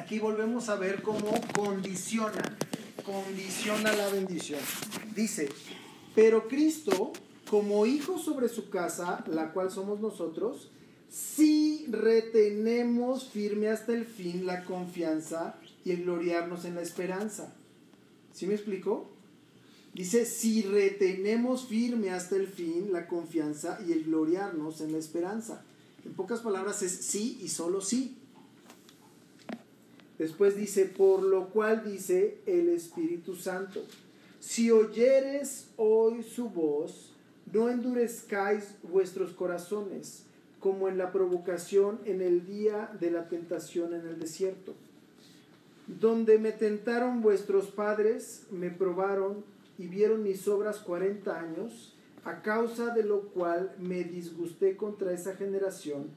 Aquí 0.08 0.20
volvemos 0.20 0.70
a 0.70 0.78
ver 0.78 1.01
cómo 1.01 1.38
condiciona, 1.53 2.58
condiciona 3.03 3.91
la 3.91 4.08
bendición. 4.08 4.62
Dice, 5.14 5.49
pero 6.16 6.47
Cristo, 6.47 7.12
como 7.49 7.86
hijo 7.86 8.18
sobre 8.18 8.47
su 8.47 8.70
casa, 8.70 9.26
la 9.28 9.51
cual 9.51 9.70
somos 9.70 9.99
nosotros, 9.99 10.70
si 11.10 11.88
retenemos 11.89 13.28
firme 13.28 13.68
hasta 13.68 13.91
el 13.91 14.05
fin 14.05 14.45
la 14.45 14.64
confianza 14.64 15.58
y 15.84 15.91
el 15.91 16.03
gloriarnos 16.03 16.64
en 16.64 16.76
la 16.76 16.84
esperanza. 16.84 17.53
¿Sí 18.32 18.47
me 18.47 18.53
explico? 18.53 19.10
Dice, 19.93 20.26
si 20.26 20.62
retenemos 20.62 21.66
firme 21.66 22.12
hasta 22.12 22.38
el 22.38 22.47
fin 22.47 22.93
la 22.93 23.10
confianza 23.10 23.78
y 23.86 23.91
el 23.91 24.05
gloriarnos 24.05 24.80
en 24.80 24.93
la 24.93 24.99
esperanza. 24.99 25.66
En 26.05 26.14
pocas 26.14 26.39
palabras 26.39 26.82
es 26.82 26.93
sí 26.93 27.38
y 27.41 27.49
solo 27.49 27.82
sí. 27.82 28.16
Después 30.18 30.55
dice, 30.55 30.86
por 30.86 31.22
lo 31.22 31.49
cual 31.49 31.84
dice 31.84 32.39
el 32.47 32.70
Espíritu 32.70 33.36
Santo, 33.36 33.84
si 34.39 34.72
oyeres 34.72 35.68
hoy 35.78 36.24
su 36.24 36.49
voz, 36.49 37.13
no 37.53 37.70
endurezcáis 37.70 38.76
vuestros 38.82 39.34
corazones, 39.34 40.24
como 40.59 40.89
en 40.89 40.97
la 40.97 41.11
provocación 41.11 41.99
en 42.05 42.22
el 42.22 42.47
día 42.47 42.91
de 42.99 43.11
la 43.11 43.30
tentación 43.30 43.93
en 43.93 44.07
el 44.07 44.20
desierto, 44.20 44.74
donde 45.86 46.39
me 46.39 46.51
tentaron 46.51 47.22
vuestros 47.22 47.68
padres, 47.68 48.43
me 48.51 48.72
probaron 48.72 49.45
y 49.78 49.88
vieron 49.88 50.24
mis 50.24 50.47
obras 50.47 50.80
cuarenta 50.80 51.39
años, 51.39 51.93
a 52.26 52.41
causa 52.41 52.93
de 52.93 53.03
lo 53.03 53.22
cual 53.30 53.74
me 53.80 54.03
disgusté 54.03 54.76
contra 54.76 55.13
esa 55.13 55.36
generación 55.36 56.07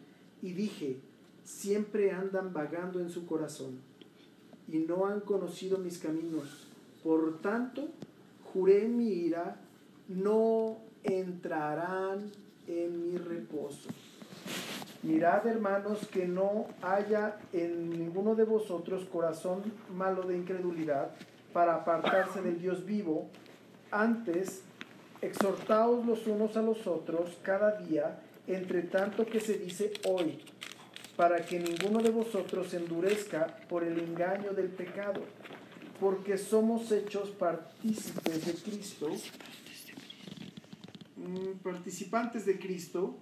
y 0.43 0.55
dije, 0.55 0.97
siempre 1.45 2.11
andan 2.11 2.53
vagando 2.53 2.99
en 2.99 3.11
su 3.11 3.27
corazón 3.27 3.90
y 4.71 4.79
no 4.79 5.07
han 5.07 5.21
conocido 5.21 5.79
mis 5.79 5.99
caminos. 5.99 6.67
Por 7.03 7.41
tanto, 7.41 7.89
juré 8.53 8.87
mi 8.89 9.09
ira, 9.09 9.57
no 10.09 10.79
entrarán 11.03 12.31
en 12.67 13.11
mi 13.11 13.17
reposo. 13.17 13.89
Mirad, 15.03 15.47
hermanos, 15.47 16.07
que 16.09 16.27
no 16.27 16.67
haya 16.83 17.39
en 17.53 17.91
ninguno 17.91 18.35
de 18.35 18.45
vosotros 18.45 19.07
corazón 19.07 19.63
malo 19.95 20.23
de 20.23 20.37
incredulidad 20.37 21.13
para 21.55 21.77
apartarse 21.77 22.43
del 22.43 22.61
Dios 22.61 22.85
vivo. 22.85 23.29
Antes, 23.91 24.63
exhortaos 25.23 26.05
los 26.05 26.27
unos 26.27 26.57
a 26.57 26.63
los 26.63 26.87
otros 26.87 27.39
cada 27.43 27.79
día, 27.81 28.21
entre 28.47 28.83
tanto 28.83 29.25
que 29.25 29.41
se 29.41 29.55
dice 29.55 29.93
hoy, 30.07 30.39
para 31.21 31.45
que 31.45 31.61
ninguno 31.61 32.01
de 32.01 32.09
vosotros 32.09 32.73
endurezca 32.73 33.55
por 33.69 33.85
el 33.85 33.99
engaño 33.99 34.55
del 34.55 34.69
pecado, 34.69 35.21
porque 36.01 36.39
somos 36.39 36.91
hechos 36.93 37.29
partícipes 37.29 38.47
de 38.47 38.55
Cristo, 38.55 39.11
mm, 41.17 41.59
participantes 41.63 42.47
de 42.47 42.59
Cristo, 42.59 43.19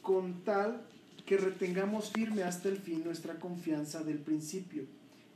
con 0.00 0.44
tal 0.44 0.86
que 1.26 1.38
retengamos 1.38 2.12
firme 2.12 2.44
hasta 2.44 2.68
el 2.68 2.76
fin 2.76 3.02
nuestra 3.02 3.34
confianza 3.40 4.04
del 4.04 4.18
principio. 4.20 4.84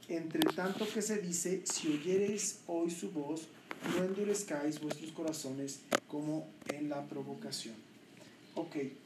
Entre 0.06 0.42
tanto 0.54 0.86
que 0.86 1.02
se 1.02 1.18
dice, 1.18 1.62
si 1.64 1.88
oyereis 1.88 2.60
hoy 2.68 2.92
su 2.92 3.10
voz, 3.10 3.48
no 3.90 4.04
endurezcáis 4.04 4.80
vuestros 4.80 5.10
corazones 5.10 5.80
como 6.06 6.46
en 6.72 6.90
la 6.90 7.08
provocación. 7.08 7.74
Ok. 8.54 9.03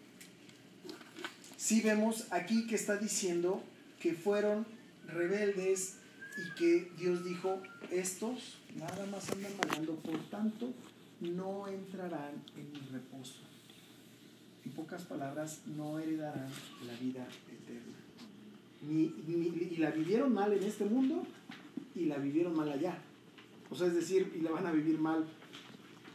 Sí 1.69 1.83
vemos 1.83 2.29
aquí 2.31 2.67
que 2.67 2.77
está 2.77 2.97
diciendo 2.97 3.63
que 4.01 4.15
fueron 4.15 4.65
rebeldes 5.07 5.97
y 6.39 6.55
que 6.59 6.91
Dios 6.97 7.27
dijo, 7.27 7.61
estos 7.91 8.57
nada 8.79 9.05
más 9.05 9.31
andan 9.31 9.53
vagando, 9.63 9.97
por 9.97 10.19
tanto, 10.31 10.73
no 11.21 11.69
entrarán 11.69 12.43
en 12.57 12.73
mi 12.73 12.79
reposo. 12.91 13.41
En 14.65 14.73
pocas 14.73 15.03
palabras, 15.03 15.61
no 15.67 15.99
heredarán 15.99 16.49
la 16.87 16.95
vida 17.01 17.29
eterna. 17.53 17.99
Y 18.91 19.77
la 19.77 19.91
vivieron 19.91 20.33
mal 20.33 20.55
en 20.55 20.63
este 20.63 20.87
mundo 20.87 21.23
y 21.95 22.07
la 22.07 22.17
vivieron 22.17 22.57
mal 22.57 22.73
allá. 22.73 22.97
O 23.69 23.77
sea, 23.77 23.89
es 23.89 23.95
decir, 23.95 24.33
y 24.35 24.41
la 24.41 24.53
van 24.53 24.67
a 24.67 24.73
vivir 24.73 24.99
mal. 24.99 25.27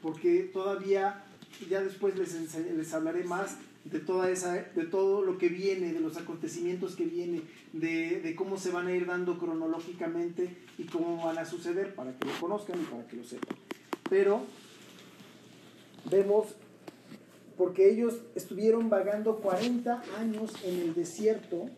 Porque 0.01 0.49
todavía, 0.51 1.23
ya 1.69 1.83
después 1.83 2.17
les, 2.17 2.33
les 2.55 2.93
hablaré 2.95 3.23
más 3.23 3.57
de 3.85 3.99
toda 3.99 4.29
esa, 4.29 4.53
de 4.53 4.85
todo 4.85 5.23
lo 5.23 5.37
que 5.37 5.49
viene, 5.49 5.93
de 5.93 5.99
los 5.99 6.17
acontecimientos 6.17 6.95
que 6.95 7.05
viene, 7.05 7.41
de, 7.73 8.21
de 8.21 8.35
cómo 8.35 8.57
se 8.57 8.71
van 8.71 8.87
a 8.87 8.95
ir 8.95 9.05
dando 9.05 9.37
cronológicamente 9.37 10.55
y 10.77 10.83
cómo 10.83 11.23
van 11.23 11.37
a 11.37 11.45
suceder, 11.45 11.93
para 11.93 12.17
que 12.17 12.25
lo 12.27 12.39
conozcan 12.39 12.81
y 12.81 12.85
para 12.85 13.05
que 13.07 13.17
lo 13.17 13.23
sepan. 13.23 13.57
Pero 14.09 14.41
vemos, 16.09 16.55
porque 17.57 17.89
ellos 17.89 18.21
estuvieron 18.35 18.89
vagando 18.89 19.37
40 19.37 20.03
años 20.17 20.51
en 20.63 20.79
el 20.79 20.93
desierto, 20.93 21.69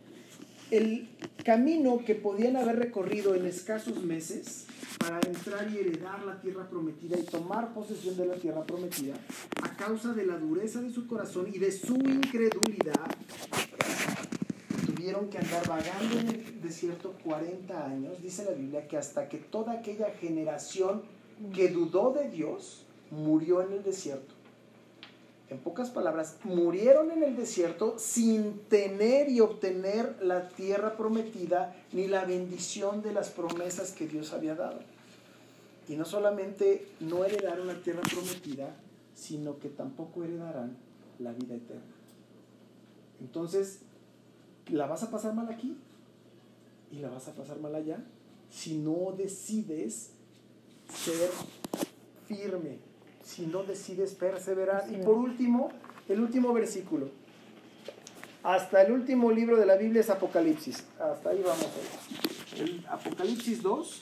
el 0.72 1.08
camino 1.44 2.04
que 2.06 2.16
podían 2.16 2.58
haber 2.58 2.78
recorrido 2.78 3.36
en 3.36 3.46
escasos 3.46 4.04
meses 4.04 4.66
para 5.00 5.20
entrar 5.28 5.70
y 5.72 5.78
heredar 5.78 6.24
la 6.24 6.42
tierra 6.42 6.68
prometida 6.68 7.18
y 7.20 7.24
tomar 7.24 7.74
posesión 7.74 8.18
de 8.18 8.26
la 8.26 8.36
tierra 8.36 8.64
prometida, 8.64 9.16
a 9.62 9.76
causa 9.76 10.14
de 10.14 10.26
la 10.26 10.38
dureza 10.38 10.82
de 10.82 10.92
su 10.92 11.08
corazón 11.08 11.48
y 11.54 11.60
de 11.60 11.72
su 11.72 11.96
incredulidad, 11.96 13.16
tuvieron 14.86 15.30
que 15.30 15.38
andar 15.38 15.68
vagando 15.68 16.20
en 16.20 16.28
el 16.30 16.62
desierto 16.62 17.14
40 17.24 17.86
años. 17.86 18.22
Dice 18.22 18.46
la 18.46 18.52
Biblia 18.52 18.88
que 18.88 18.98
hasta 18.98 19.30
que 19.30 19.38
toda 19.38 19.74
aquella 19.74 20.12
generación 20.20 21.04
que 21.54 21.70
dudó 21.70 22.12
de 22.14 22.30
Dios 22.30 22.86
murió 23.12 23.62
en 23.62 23.74
el 23.74 23.84
desierto. 23.84 24.35
En 25.50 25.60
pocas 25.60 25.92
palabras, 25.92 26.38
murieron 26.44 27.12
en 27.12 27.22
el 27.22 27.36
desierto 27.36 28.00
sin 28.00 28.60
tener 28.68 29.30
y 29.30 29.42
obtener 29.42 30.18
la 30.22 30.50
tierra 30.50 30.98
prometida 30.98 31.76
ni 31.94 32.08
la 32.08 32.26
bendición 32.26 33.04
de 33.04 33.14
las 33.14 33.30
promesas 33.30 33.92
que 33.92 34.08
Dios 34.08 34.34
había 34.34 34.56
dado. 34.56 34.80
Y 35.88 35.96
no 35.98 36.06
solamente 36.06 36.88
no 37.00 37.26
heredaron 37.26 37.68
la 37.68 37.76
tierra 37.76 38.02
prometida, 38.02 38.76
sino 39.14 39.60
que 39.60 39.70
tampoco 39.70 40.24
heredarán 40.24 40.78
la 41.20 41.32
vida 41.32 41.56
eterna. 41.56 41.84
Entonces, 43.22 43.80
¿la 44.70 44.88
vas 44.88 45.04
a 45.04 45.12
pasar 45.12 45.36
mal 45.36 45.48
aquí? 45.50 45.78
¿Y 46.92 46.98
la 47.00 47.10
vas 47.10 47.28
a 47.28 47.34
pasar 47.34 47.60
mal 47.60 47.76
allá? 47.76 48.04
Si 48.50 48.76
no 48.76 49.14
decides 49.16 50.10
ser 50.92 51.30
firme, 52.28 52.80
si 53.26 53.48
no 53.48 53.64
decides 53.64 54.14
perseverar. 54.14 54.86
Y 54.92 54.98
por 54.98 55.16
último, 55.16 55.72
el 56.08 56.22
último 56.22 56.54
versículo. 56.54 57.10
Hasta 58.44 58.84
el 58.84 58.92
último 58.92 59.32
libro 59.32 59.58
de 59.58 59.66
la 59.66 59.76
Biblia 59.76 60.02
es 60.02 60.10
Apocalipsis. 60.12 60.84
Hasta 61.00 61.32
ahí 61.32 61.42
vamos 61.44 61.66
a 61.66 62.58
ver. 62.58 62.70
El 62.70 62.86
Apocalipsis 62.88 63.64
2. 63.64 64.02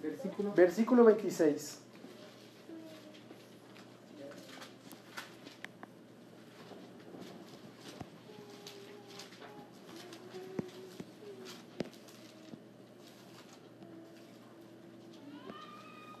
Versículo. 0.00 0.54
Versículo 0.54 1.04
26. 1.04 1.80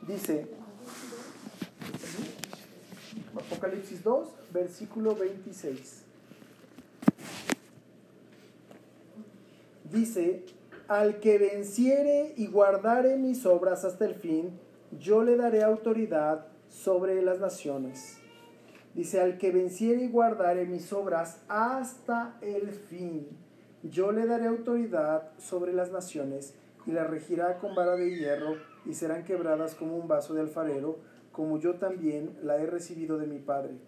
Dice, 0.06 0.46
Apocalipsis 3.34 4.04
2, 4.04 4.28
versículo 4.74 5.14
26. 5.14 6.02
Dice, 9.84 10.42
al 10.88 11.20
que 11.20 11.38
venciere 11.38 12.34
y 12.36 12.48
guardare 12.48 13.16
mis 13.16 13.46
obras 13.46 13.84
hasta 13.84 14.04
el 14.04 14.16
fin, 14.16 14.58
yo 14.98 15.22
le 15.22 15.36
daré 15.36 15.62
autoridad 15.62 16.48
sobre 16.68 17.22
las 17.22 17.38
naciones. 17.38 18.18
Dice, 18.94 19.20
al 19.20 19.38
que 19.38 19.52
venciere 19.52 20.02
y 20.02 20.08
guardare 20.08 20.66
mis 20.66 20.92
obras 20.92 21.38
hasta 21.46 22.36
el 22.42 22.72
fin, 22.72 23.28
yo 23.84 24.10
le 24.10 24.26
daré 24.26 24.48
autoridad 24.48 25.30
sobre 25.38 25.72
las 25.72 25.92
naciones 25.92 26.52
y 26.84 26.90
la 26.90 27.04
regirá 27.04 27.58
con 27.58 27.76
vara 27.76 27.94
de 27.94 28.10
hierro 28.10 28.56
y 28.86 28.94
serán 28.94 29.22
quebradas 29.22 29.76
como 29.76 29.96
un 29.96 30.08
vaso 30.08 30.34
de 30.34 30.40
alfarero, 30.40 30.98
como 31.30 31.60
yo 31.60 31.76
también 31.76 32.36
la 32.42 32.56
he 32.56 32.66
recibido 32.66 33.18
de 33.18 33.28
mi 33.28 33.38
Padre. 33.38 33.78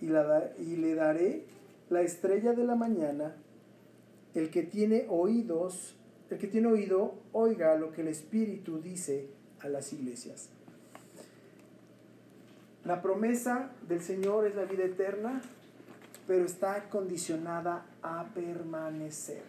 Y, 0.00 0.06
la 0.06 0.52
y 0.58 0.76
le 0.76 0.94
daré 0.94 1.44
la 1.90 2.02
estrella 2.02 2.52
de 2.52 2.64
la 2.64 2.74
mañana. 2.74 3.34
El 4.34 4.50
que 4.50 4.62
tiene 4.62 5.06
oídos, 5.08 5.96
el 6.30 6.38
que 6.38 6.48
tiene 6.48 6.68
oído, 6.68 7.14
oiga 7.32 7.76
lo 7.76 7.92
que 7.92 8.02
el 8.02 8.08
Espíritu 8.08 8.80
dice 8.80 9.28
a 9.60 9.68
las 9.68 9.92
iglesias. 9.92 10.50
La 12.84 13.00
promesa 13.00 13.70
del 13.88 14.02
Señor 14.02 14.46
es 14.46 14.54
la 14.54 14.64
vida 14.64 14.84
eterna, 14.84 15.40
pero 16.26 16.44
está 16.44 16.90
condicionada 16.90 17.86
a 18.02 18.26
permanecer. 18.34 19.42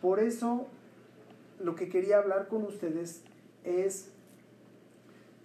Por 0.00 0.18
eso, 0.18 0.66
lo 1.60 1.76
que 1.76 1.88
quería 1.88 2.18
hablar 2.18 2.48
con 2.48 2.64
ustedes 2.64 3.22
es 3.64 4.10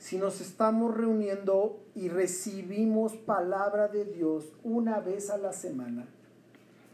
si 0.05 0.19
nos 0.19 0.39
estamos 0.39 0.95
reuniendo 0.95 1.79
y 1.95 2.09
recibimos 2.09 3.15
palabra 3.15 3.87
de 3.87 4.05
Dios 4.05 4.53
una 4.63 4.99
vez 4.99 5.31
a 5.31 5.37
la 5.39 5.51
semana, 5.51 6.05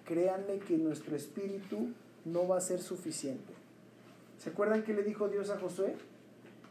créanme 0.05 0.59
que 0.59 0.78
nuestro 0.78 1.18
espíritu 1.18 1.89
no 2.24 2.47
va 2.47 2.55
a 2.57 2.62
ser 2.62 2.80
suficiente. 2.80 3.51
¿Se 4.38 4.51
acuerdan 4.51 4.84
que 4.84 4.93
le 4.93 5.03
dijo 5.03 5.28
Dios 5.28 5.49
a 5.49 5.59
Josué? 5.59 5.95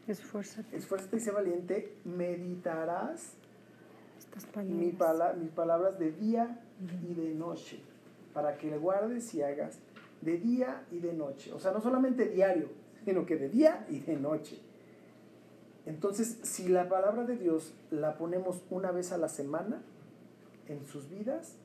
Esfuérzate. 0.07 0.75
Esfuérzate 0.75 1.17
y 1.17 1.19
sé 1.19 1.29
valiente, 1.29 1.93
meditarás 2.05 3.33
Estas 4.17 4.45
mi 4.65 4.89
palabras. 4.91 4.95
pala- 4.97 5.33
mis 5.33 5.51
palabras 5.51 5.99
de 5.99 6.11
día 6.11 6.59
y 7.07 7.13
de 7.13 7.35
noche, 7.35 7.79
para 8.33 8.57
que 8.57 8.67
le 8.71 8.79
guardes 8.79 9.31
y 9.35 9.43
hagas 9.43 9.77
de 10.21 10.39
día 10.39 10.85
y 10.91 10.97
de 10.97 11.13
noche. 11.13 11.53
O 11.53 11.59
sea, 11.59 11.71
no 11.71 11.81
solamente 11.81 12.29
diario, 12.29 12.67
sino 13.05 13.27
que 13.27 13.35
de 13.37 13.47
día 13.47 13.85
y 13.91 13.99
de 13.99 14.15
noche. 14.17 14.59
Entonces, 15.85 16.39
si 16.43 16.67
la 16.67 16.89
palabra 16.89 17.23
de 17.23 17.37
Dios 17.37 17.73
la 17.89 18.17
ponemos 18.17 18.61
una 18.69 18.91
vez 18.91 19.11
a 19.11 19.17
la 19.17 19.29
semana 19.29 19.81
en 20.67 20.85
sus 20.85 21.09
vidas, 21.09 21.55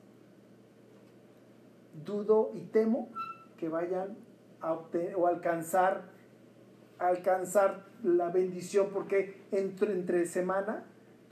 dudo 2.05 2.51
y 2.55 2.61
temo 2.61 3.09
que 3.59 3.69
vayan 3.69 4.17
a 4.61 4.73
obtener 4.73 5.15
o 5.17 5.27
alcanzar 5.27 6.17
alcanzar 6.99 7.85
la 8.03 8.31
bendición 8.31 8.89
porque 8.93 9.43
entre, 9.53 9.93
entre 9.93 10.27
semana 10.27 10.85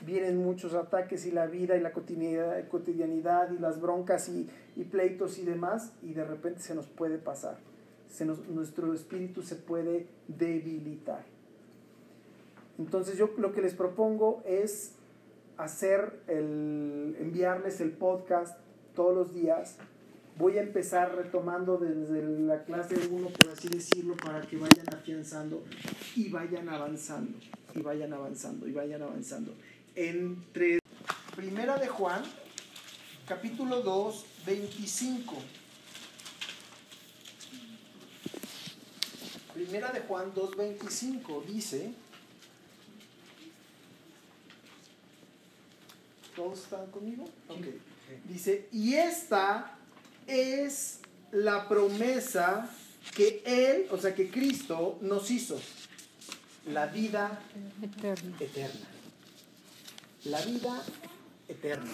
vienen 0.04 0.36
muchos 0.36 0.74
ataques 0.74 1.24
y 1.26 1.30
la 1.30 1.46
vida 1.46 1.76
y 1.76 1.80
la 1.80 1.92
cotidianidad, 1.92 2.68
cotidianidad 2.68 3.50
y 3.52 3.58
las 3.58 3.80
broncas 3.80 4.28
y, 4.28 4.50
y 4.76 4.84
pleitos 4.84 5.38
y 5.38 5.44
demás 5.44 5.92
y 6.02 6.12
de 6.12 6.24
repente 6.24 6.60
se 6.60 6.74
nos 6.74 6.86
puede 6.86 7.18
pasar. 7.18 7.56
Se 8.08 8.24
nuestro 8.24 8.92
espíritu 8.92 9.42
se 9.42 9.56
puede 9.56 10.06
debilitar. 10.28 11.24
Entonces 12.78 13.16
yo 13.16 13.30
lo 13.38 13.52
que 13.52 13.62
les 13.62 13.74
propongo 13.74 14.42
es 14.46 14.92
hacer 15.56 16.20
el, 16.26 17.16
enviarles 17.20 17.80
el 17.80 17.92
podcast 17.92 18.58
todos 18.94 19.14
los 19.14 19.34
días. 19.34 19.76
Voy 20.36 20.58
a 20.58 20.62
empezar 20.62 21.14
retomando 21.14 21.78
desde 21.78 22.22
la 22.22 22.64
clase 22.64 22.96
1, 23.08 23.28
por 23.28 23.52
así 23.52 23.68
decirlo, 23.68 24.16
para 24.16 24.40
que 24.40 24.56
vayan 24.56 24.86
afianzando 24.92 25.62
y 26.16 26.28
vayan 26.28 26.68
avanzando, 26.68 27.38
y 27.72 27.82
vayan 27.82 28.12
avanzando, 28.12 28.66
y 28.66 28.72
vayan 28.72 29.02
avanzando. 29.02 29.54
Entre 29.94 30.80
Primera 31.36 31.78
de 31.78 31.86
Juan, 31.86 32.22
capítulo 33.28 33.82
2, 33.82 34.26
25. 34.44 35.34
Primera 39.54 39.92
de 39.92 40.00
Juan 40.00 40.32
2, 40.34 40.56
25 40.56 41.44
dice... 41.46 41.94
¿Todos 46.34 46.60
están 46.64 46.86
conmigo? 46.90 47.24
Ok. 47.48 47.64
Dice, 48.28 48.68
y 48.72 48.94
esta 48.94 49.76
es 50.26 51.00
la 51.32 51.68
promesa 51.68 52.68
que 53.14 53.42
Él, 53.44 53.86
o 53.90 53.98
sea, 53.98 54.14
que 54.14 54.30
Cristo 54.30 54.98
nos 55.00 55.30
hizo. 55.30 55.60
La 56.66 56.86
vida 56.86 57.40
Eterno. 57.82 58.36
eterna. 58.40 58.86
La 60.24 60.40
vida 60.40 60.82
eterna. 61.48 61.90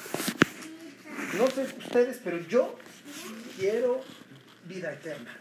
No 1.37 1.51
sé 1.51 1.63
ustedes, 1.79 2.21
pero 2.23 2.39
yo 2.47 2.77
quiero 3.59 4.01
vida 4.67 4.93
eterna. 4.93 5.37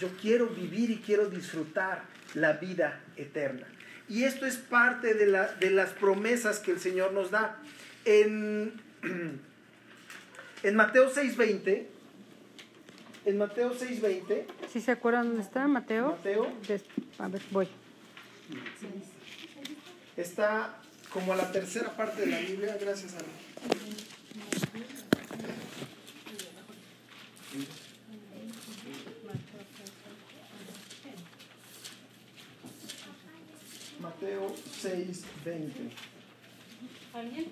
Yo 0.00 0.08
quiero 0.20 0.48
vivir 0.48 0.90
y 0.90 0.96
quiero 0.98 1.30
disfrutar 1.30 2.04
la 2.34 2.54
vida 2.54 3.00
eterna. 3.16 3.66
Y 4.08 4.24
esto 4.24 4.46
es 4.46 4.56
parte 4.56 5.14
de, 5.14 5.26
la- 5.26 5.52
de 5.54 5.70
las 5.70 5.90
promesas 5.90 6.58
que 6.58 6.72
el 6.72 6.80
Señor 6.80 7.12
nos 7.12 7.30
da. 7.30 7.56
En, 8.04 8.80
en 10.62 10.76
Mateo 10.76 11.10
6:20, 11.12 11.86
en 13.26 13.38
Mateo 13.38 13.72
6:20, 13.74 14.44
¿Sí 14.72 14.80
se 14.80 14.90
acuerdan 14.92 15.26
dónde 15.28 15.42
está, 15.42 15.66
Mateo? 15.68 16.10
Mateo 16.12 16.52
Des- 16.66 16.84
A 17.18 17.28
ver, 17.28 17.42
voy. 17.50 17.68
está 20.16 20.76
como 21.12 21.32
a 21.32 21.36
la 21.36 21.50
tercera 21.52 21.96
parte 21.96 22.22
de 22.22 22.26
la 22.28 22.38
Biblia, 22.40 22.78
gracias 22.80 23.14
a 23.14 23.18
Mateo 34.00 34.54
6:20. 34.82 35.90
¿Alguien? 37.12 37.46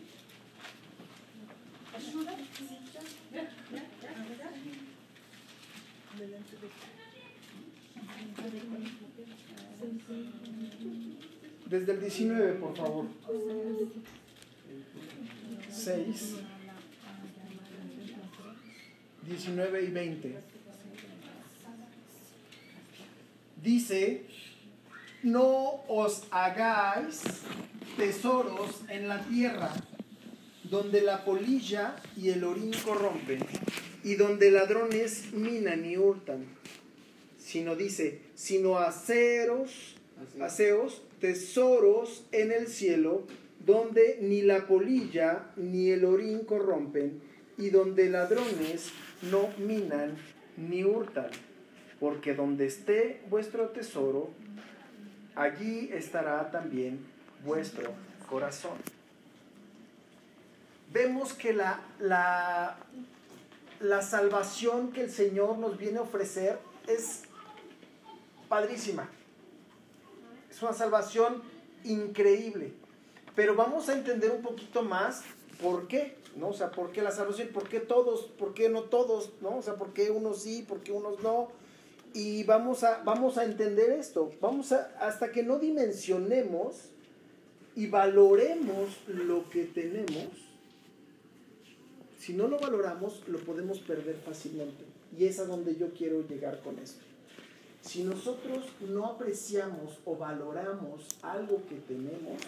Desde 11.67 11.93
el 11.93 12.01
19, 12.01 12.53
por 12.55 12.77
favor. 12.77 13.07
6, 15.71 16.37
19 19.23 19.85
y 19.85 19.91
20. 19.91 20.39
Dice, 23.63 24.25
no 25.23 25.83
os 25.89 26.25
hagáis 26.31 27.23
tesoros 27.97 28.83
en 28.89 29.09
la 29.09 29.21
tierra, 29.21 29.73
donde 30.71 31.01
la 31.01 31.25
polilla 31.25 31.97
y 32.17 32.31
el 32.31 32.45
orín 32.45 32.73
corrompen, 32.85 33.41
y 34.05 34.15
donde 34.15 34.51
ladrones 34.51 35.33
minan 35.33 35.85
y 35.85 35.97
hurtan, 35.97 36.45
sino 37.39 37.77
dice, 37.77 38.21
sino 38.35 38.79
aceros, 38.79 39.97
aseos, 40.41 41.03
tesoros 41.21 42.25
en 42.33 42.53
el 42.53 42.69
cielo, 42.69 43.25
donde 43.65 44.19
ni 44.21 44.43
la 44.43 44.67
polilla 44.67 45.51
ni 45.57 45.91
el 45.91 46.05
orín 46.05 46.41
corrompen, 46.41 47.21
y 47.57 47.71
donde 47.71 48.09
ladrones 48.09 48.91
no 49.31 49.49
minan 49.59 50.17
ni 50.57 50.85
hurtan, 50.85 51.31
porque 51.99 52.35
donde 52.35 52.67
esté 52.67 53.21
vuestro 53.29 53.71
tesoro, 53.71 54.31
allí 55.35 55.91
estará 55.93 56.51
también 56.51 57.01
vuestro 57.45 57.93
corazón. 58.29 58.98
Vemos 60.93 61.33
que 61.33 61.53
la, 61.53 61.81
la, 62.01 62.79
la 63.81 64.03
salvación 64.03 64.93
que 64.93 65.03
el 65.03 65.11
Señor 65.11 65.59
nos 65.59 65.79
viene 65.79 65.99
a 65.99 66.03
ofrecer 66.03 66.59
es 66.87 67.23
padrísima. 68.49 69.09
Es 70.51 70.63
una 70.63 70.73
salvación 70.73 71.43
increíble. 71.85 72.73
Pero 73.35 73.55
vamos 73.55 73.89
a 73.89 73.93
entender 73.93 74.31
un 74.31 74.43
poquito 74.43 74.83
más 74.83 75.23
por 75.63 75.87
qué, 75.87 76.17
¿no? 76.37 76.49
O 76.49 76.55
sea, 76.55 76.71
por 76.71 76.91
qué 76.91 77.03
la 77.03 77.13
salvación, 77.13 77.49
por 77.49 77.69
qué 77.69 77.81
todos, 77.81 78.25
por 78.39 78.55
qué 78.55 78.69
no 78.69 78.83
todos, 78.83 79.31
¿no? 79.41 79.59
O 79.59 79.63
sea, 79.63 79.75
por 79.75 79.93
qué 79.93 80.11
unos 80.11 80.43
sí, 80.43 80.65
por 80.67 80.81
qué 80.81 80.93
unos 80.93 81.21
no. 81.23 81.49
Y 82.15 82.45
vamos 82.45 82.83
a, 82.83 83.03
vamos 83.05 83.39
a 83.39 83.45
entender 83.45 83.91
esto. 83.91 84.33
Vamos 84.41 84.73
a, 84.73 84.91
hasta 85.01 85.31
que 85.31 85.43
no 85.43 85.59
dimensionemos 85.59 86.77
y 87.77 87.87
valoremos 87.87 88.89
lo 89.07 89.49
que 89.51 89.65
tenemos, 89.65 90.33
si 92.19 92.33
no 92.35 92.49
lo 92.49 92.59
valoramos, 92.59 93.23
lo 93.29 93.39
podemos 93.39 93.79
perder 93.79 94.17
fácilmente. 94.25 94.85
Y 95.17 95.25
es 95.25 95.39
a 95.39 95.47
donde 95.47 95.77
yo 95.77 95.93
quiero 95.95 96.27
llegar 96.29 96.61
con 96.63 96.79
esto. 96.79 97.01
Si 97.81 98.03
nosotros 98.03 98.67
no 98.89 99.07
apreciamos 99.07 99.99
o 100.05 100.17
valoramos 100.17 101.07
algo 101.23 101.63
que 101.69 101.77
tenemos, 101.77 102.41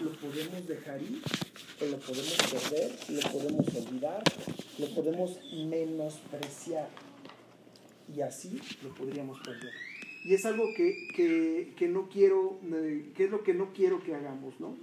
lo 0.00 0.10
podemos 0.12 0.66
dejar 0.68 1.02
ir, 1.02 1.22
o 1.80 1.84
lo 1.86 1.98
podemos 1.98 2.36
perder, 2.50 2.92
lo 3.08 3.20
podemos 3.32 3.66
olvidar, 3.74 4.22
lo 4.78 4.86
podemos 4.94 5.38
menospreciar. 5.68 6.88
Y 8.14 8.20
así 8.20 8.60
lo 8.82 8.94
podríamos 8.94 9.40
perder. 9.40 9.72
Y 10.24 10.34
es 10.34 10.44
algo 10.46 10.64
que, 10.76 11.08
que- 11.14 11.72
que 11.76 11.88
no 11.88 12.08
quiero, 12.08 12.58
que 13.16 13.24
es 13.24 13.30
lo 13.30 13.42
que 13.42 13.54
no 13.54 13.72
quiero 13.72 14.02
que 14.02 14.14
hagamos, 14.14 14.58
¿no? 14.60 14.76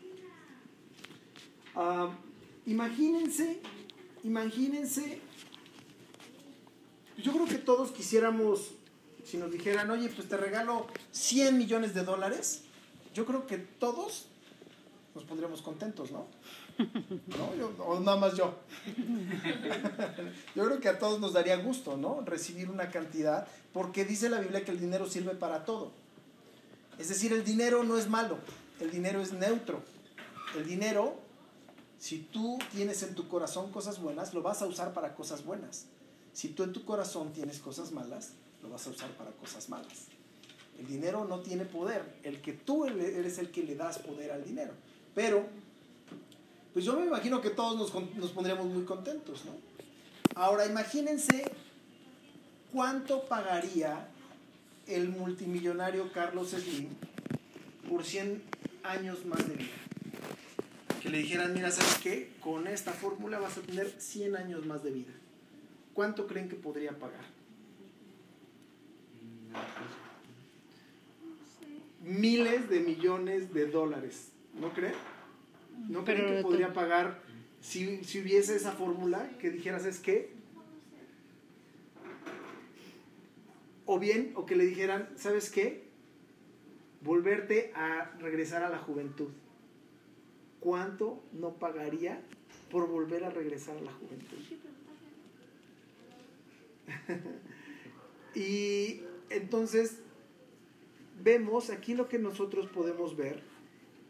Ah, 1.76 2.12
imagínense, 2.66 3.60
imagínense, 4.24 5.20
yo 7.18 7.32
creo 7.34 7.46
que 7.46 7.58
todos 7.58 7.92
quisiéramos, 7.92 8.72
si 9.26 9.38
nos 9.38 9.52
dijeran, 9.52 9.90
oye, 9.92 10.10
pues 10.10 10.28
te 10.28 10.38
regalo 10.38 10.88
100 11.12 11.58
millones 11.58 11.94
de 11.94 12.04
dólares, 12.04 12.64
yo 13.14 13.26
creo 13.26 13.46
que 13.48 13.58
todos 13.58 14.26
nos 15.14 15.24
pondríamos 15.26 15.62
contentos, 15.62 16.12
¿no? 16.12 16.26
¿No? 16.78 17.56
Yo- 17.56 17.74
o 17.86 18.00
nada 18.00 18.18
más 18.18 18.36
yo. 18.38 18.56
Yo 20.56 20.66
creo 20.66 20.80
que 20.80 20.88
a 20.90 20.98
todos 21.00 21.20
nos 21.20 21.34
daría 21.34 21.58
gusto, 21.58 21.98
¿no? 21.98 22.22
Recibir 22.22 22.70
una 22.70 22.90
cantidad, 22.90 23.48
porque 23.74 24.06
dice 24.06 24.30
la 24.30 24.40
Biblia 24.40 24.64
que 24.64 24.72
el 24.72 24.80
dinero 24.80 25.08
sirve 25.10 25.36
para 25.36 25.66
todo. 25.66 25.92
Es 26.98 27.10
decir, 27.10 27.34
el 27.34 27.44
dinero 27.44 27.84
no 27.84 27.98
es 27.98 28.08
malo, 28.08 28.38
el 28.80 28.90
dinero 28.92 29.22
es 29.22 29.34
neutro. 29.34 29.82
El 30.56 30.66
dinero, 30.66 31.20
si 32.02 32.18
tú 32.18 32.58
tienes 32.72 33.04
en 33.04 33.14
tu 33.14 33.28
corazón 33.28 33.72
cosas 33.72 34.02
buenas, 34.02 34.34
lo 34.34 34.42
vas 34.42 34.64
a 34.64 34.66
usar 34.66 34.92
para 34.92 35.14
cosas 35.14 35.46
buenas. 35.46 35.86
Si 36.34 36.48
tú 36.48 36.64
en 36.64 36.74
tu 36.74 36.84
corazón 36.84 37.32
tienes 37.32 37.60
cosas 37.60 37.92
malas, 37.92 38.32
lo 38.64 38.72
vas 38.72 38.88
a 38.88 38.90
usar 38.90 39.12
para 39.12 39.30
cosas 39.34 39.70
malas. 39.70 40.08
El 40.80 40.88
dinero 40.88 41.26
no 41.26 41.42
tiene 41.42 41.64
poder, 41.64 42.04
el 42.24 42.42
que 42.42 42.54
tú 42.54 42.86
eres 42.86 43.38
el 43.38 43.52
que 43.52 43.62
le 43.62 43.76
das 43.76 44.00
poder 44.00 44.32
al 44.32 44.44
dinero. 44.44 44.74
Pero, 45.14 45.46
pues 46.74 46.86
yo 46.86 47.00
me 47.00 47.06
imagino 47.06 47.40
que 47.40 47.52
todos 47.52 47.78
nos, 47.78 47.94
nos 48.16 48.32
pondríamos 48.32 48.66
muy 48.66 48.84
contentos, 48.84 49.46
¿no? 49.46 49.52
Ahora 50.34 50.66
imagínense 50.66 51.52
cuánto 52.74 53.26
pagaría 53.26 54.08
el 54.88 55.10
multimillonario 55.10 56.12
Carlos 56.12 56.50
Slim 56.50 56.90
por 57.88 58.04
100 58.04 58.42
años 58.82 59.24
más 59.24 59.48
de 59.48 59.54
vida. 59.54 59.81
Que 61.02 61.10
le 61.10 61.18
dijeran, 61.18 61.54
mira, 61.54 61.72
¿sabes 61.72 61.98
qué? 61.98 62.30
Con 62.40 62.68
esta 62.68 62.92
fórmula 62.92 63.40
vas 63.40 63.58
a 63.58 63.62
tener 63.62 63.90
100 63.90 64.36
años 64.36 64.66
más 64.68 64.84
de 64.84 64.92
vida. 64.92 65.14
¿Cuánto 65.94 66.28
creen 66.28 66.48
que 66.48 66.56
podría 66.56 66.92
pagar? 66.92 67.26
Miles 72.02 72.70
de 72.70 72.82
millones 72.82 73.52
de 73.54 73.66
dólares. 73.66 74.30
¿No 74.60 74.74
creen? 74.74 74.94
¿No 75.90 76.06
creen 76.06 76.36
que 76.36 76.42
podría 76.44 76.72
pagar 76.72 77.20
si, 77.62 78.04
si 78.04 78.22
hubiese 78.22 78.56
esa 78.56 78.72
fórmula 78.72 79.30
que 79.40 79.50
dijeras, 79.50 79.86
¿es 79.86 80.00
qué? 80.00 80.32
O 83.86 83.98
bien, 83.98 84.34
o 84.36 84.46
que 84.46 84.56
le 84.56 84.66
dijeran, 84.66 85.10
¿sabes 85.16 85.50
qué? 85.50 85.84
Volverte 87.02 87.72
a 87.76 88.12
regresar 88.20 88.64
a 88.64 88.70
la 88.70 88.78
juventud. 88.78 89.30
¿Cuánto 90.62 91.22
no 91.34 91.56
pagaría 91.56 92.22
por 92.70 92.88
volver 92.88 93.26
a 93.26 93.32
regresar 93.32 93.76
a 93.78 93.82
la 93.82 93.92
juventud? 93.92 94.38
y 98.36 99.02
entonces 99.32 99.98
vemos 101.24 101.72
aquí 101.72 101.96
lo 101.96 102.08
que 102.08 102.20
nosotros 102.20 102.68
podemos 102.68 103.18
ver 103.18 103.42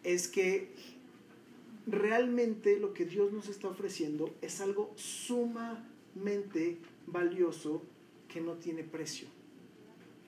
es 0.03 0.27
que 0.27 0.73
realmente 1.87 2.79
lo 2.79 2.93
que 2.93 3.05
Dios 3.05 3.31
nos 3.31 3.47
está 3.47 3.69
ofreciendo 3.69 4.33
es 4.41 4.61
algo 4.61 4.91
sumamente 4.95 6.77
valioso 7.07 7.81
que 8.27 8.41
no 8.41 8.55
tiene 8.55 8.83
precio. 8.83 9.27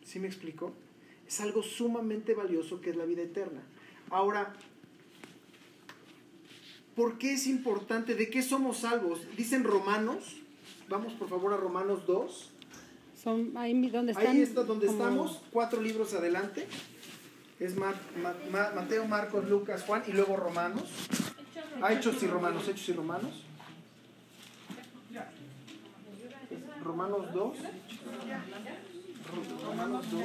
¿Sí 0.06 0.20
me 0.20 0.28
explico? 0.28 0.72
Es 1.28 1.42
algo 1.42 1.64
sumamente 1.64 2.34
valioso 2.34 2.82
que 2.82 2.92
es 2.92 2.96
la 2.96 3.06
vida 3.06 3.24
eterna. 3.24 3.62
Ahora, 4.10 4.54
¿por 6.96 7.18
qué 7.18 7.34
es 7.34 7.48
importante? 7.48 8.16
¿De 8.16 8.30
qué 8.30 8.42
somos 8.42 8.78
salvos? 8.80 9.20
Dicen 9.38 9.64
Romanos, 9.64 10.36
vamos 10.90 11.14
por 11.14 11.30
favor 11.30 11.54
a 11.54 11.58
Romanos 11.58 12.06
2. 12.06 12.50
Son 13.24 13.56
ahí 13.58 13.74
mi- 13.74 13.90
donde 13.90 14.12
están. 14.12 14.28
Ahí 14.28 14.42
está 14.42 14.64
donde 14.64 14.88
como- 14.88 15.00
estamos, 15.00 15.42
cuatro 15.52 15.82
libros 15.82 16.14
adelante. 16.14 16.68
Es 17.60 17.76
Ma- 17.78 17.94
Ma- 18.22 18.36
Ma- 18.52 18.72
Mateo, 18.76 19.06
Marcos, 19.08 19.48
Lucas, 19.50 19.84
Juan 19.84 20.04
y 20.08 20.12
luego 20.12 20.36
Romanos. 20.36 20.84
Ah, 21.82 21.94
Hechos 21.94 22.22
y 22.24 22.28
Romanos, 22.28 22.68
Hechos 22.68 22.90
y 22.90 22.94
Romanos. 22.94 23.32
Romanos 26.84 27.34
2. 27.34 27.58
Ro- 29.34 29.66
Romanos 29.70 30.06
2. 30.12 30.24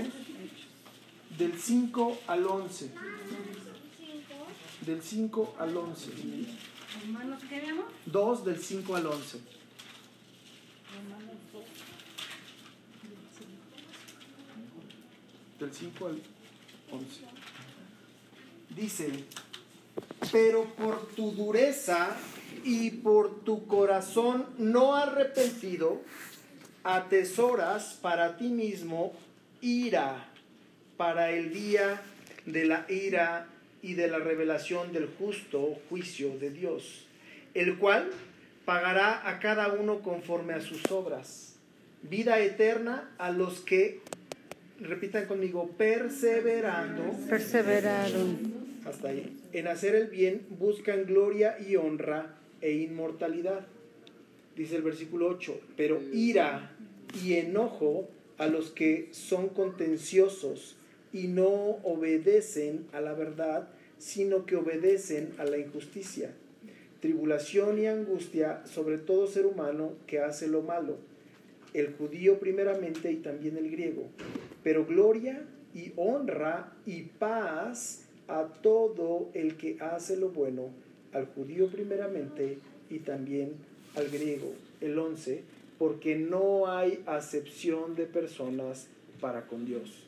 Del 1.38 1.56
5 1.58 2.18
al 2.26 2.46
11. 2.46 2.90
Del 4.88 5.02
5 5.02 5.56
al 5.58 5.76
11. 5.76 6.10
Hermanos, 7.02 7.42
¿qué 7.46 7.60
vemos? 7.60 7.84
2 8.06 8.44
del 8.46 8.58
5 8.58 8.96
al 8.96 9.06
11. 9.06 9.38
Del 15.60 15.74
5 15.74 16.06
al 16.06 16.22
11. 16.90 17.20
Dice, 18.70 19.24
pero 20.32 20.64
por 20.74 21.08
tu 21.08 21.32
dureza 21.32 22.16
y 22.64 22.90
por 22.90 23.44
tu 23.44 23.66
corazón 23.66 24.46
no 24.56 24.94
arrepentido, 24.94 26.00
atesoras 26.82 27.98
para 28.00 28.38
ti 28.38 28.48
mismo 28.48 29.12
ira 29.60 30.30
para 30.96 31.30
el 31.30 31.52
día 31.52 32.00
de 32.46 32.64
la 32.64 32.86
ira 32.90 33.48
y 33.82 33.94
de 33.94 34.08
la 34.08 34.18
revelación 34.18 34.92
del 34.92 35.06
justo 35.06 35.78
juicio 35.88 36.36
de 36.38 36.50
Dios, 36.50 37.06
el 37.54 37.78
cual 37.78 38.10
pagará 38.64 39.28
a 39.28 39.38
cada 39.38 39.72
uno 39.72 40.00
conforme 40.00 40.54
a 40.54 40.60
sus 40.60 40.90
obras. 40.90 41.56
Vida 42.02 42.38
eterna 42.40 43.10
a 43.18 43.30
los 43.30 43.60
que, 43.60 44.00
repitan 44.80 45.26
conmigo, 45.26 45.70
perseverando 45.76 47.02
Perseveraron. 47.28 48.52
hasta 48.84 49.08
ahí. 49.08 49.36
En 49.52 49.66
hacer 49.68 49.94
el 49.94 50.08
bien 50.08 50.46
buscan 50.50 51.04
gloria 51.04 51.56
y 51.58 51.76
honra 51.76 52.36
e 52.60 52.72
inmortalidad. 52.72 53.66
Dice 54.56 54.76
el 54.76 54.82
versículo 54.82 55.28
8, 55.28 55.60
pero 55.76 56.00
ira 56.12 56.72
y 57.24 57.34
enojo 57.34 58.08
a 58.38 58.46
los 58.46 58.70
que 58.70 59.08
son 59.12 59.48
contenciosos, 59.48 60.76
y 61.12 61.28
no 61.28 61.78
obedecen 61.82 62.86
a 62.92 63.00
la 63.00 63.14
verdad, 63.14 63.68
sino 63.98 64.46
que 64.46 64.56
obedecen 64.56 65.32
a 65.38 65.44
la 65.44 65.58
injusticia. 65.58 66.32
Tribulación 67.00 67.78
y 67.78 67.86
angustia 67.86 68.62
sobre 68.66 68.98
todo 68.98 69.26
ser 69.26 69.46
humano 69.46 69.92
que 70.06 70.20
hace 70.20 70.48
lo 70.48 70.62
malo, 70.62 70.96
el 71.74 71.94
judío 71.94 72.38
primeramente 72.38 73.12
y 73.12 73.16
también 73.16 73.56
el 73.56 73.70
griego, 73.70 74.04
pero 74.62 74.84
gloria 74.84 75.44
y 75.74 75.92
honra 75.96 76.72
y 76.86 77.02
paz 77.02 78.04
a 78.26 78.44
todo 78.62 79.30
el 79.34 79.56
que 79.56 79.76
hace 79.80 80.16
lo 80.16 80.30
bueno, 80.30 80.70
al 81.12 81.26
judío 81.26 81.68
primeramente 81.68 82.58
y 82.90 82.98
también 82.98 83.52
al 83.94 84.08
griego. 84.08 84.52
El 84.80 84.98
11, 84.98 85.42
porque 85.78 86.16
no 86.16 86.70
hay 86.70 87.02
acepción 87.06 87.94
de 87.94 88.06
personas 88.06 88.88
para 89.20 89.46
con 89.46 89.64
Dios. 89.64 90.07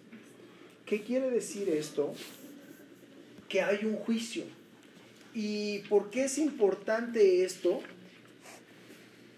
¿Qué 0.90 1.02
quiere 1.02 1.30
decir 1.30 1.68
esto? 1.68 2.12
Que 3.48 3.62
hay 3.62 3.84
un 3.84 3.94
juicio. 3.94 4.42
¿Y 5.32 5.78
por 5.88 6.10
qué 6.10 6.24
es 6.24 6.36
importante 6.36 7.44
esto? 7.44 7.80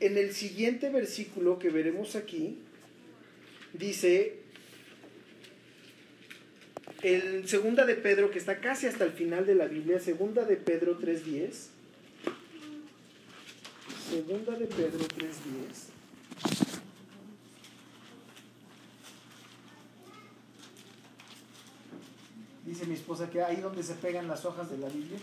En 0.01 0.17
el 0.17 0.33
siguiente 0.33 0.89
versículo 0.89 1.59
que 1.59 1.69
veremos 1.69 2.17
aquí, 2.17 2.57
dice, 3.75 4.39
el 7.03 7.47
segunda 7.47 7.85
de 7.85 7.97
Pedro, 7.97 8.31
que 8.31 8.39
está 8.39 8.61
casi 8.61 8.87
hasta 8.87 9.05
el 9.05 9.13
final 9.13 9.45
de 9.45 9.55
la 9.55 9.67
Biblia, 9.67 10.01
segunda 10.01 10.47
de 10.47 10.57
Pedro 10.57 10.99
3.10, 10.99 11.67
segunda 14.09 14.57
de 14.57 14.67
Pedro 14.69 15.01
3.10, 15.01 15.92
dice 22.73 22.87
mi 22.87 22.95
esposa 22.95 23.29
que 23.29 23.43
ahí 23.43 23.61
donde 23.61 23.83
se 23.83 23.93
pegan 23.97 24.27
las 24.27 24.47
hojas 24.47 24.71
de 24.71 24.79
la 24.79 24.89
Biblia, 24.89 25.19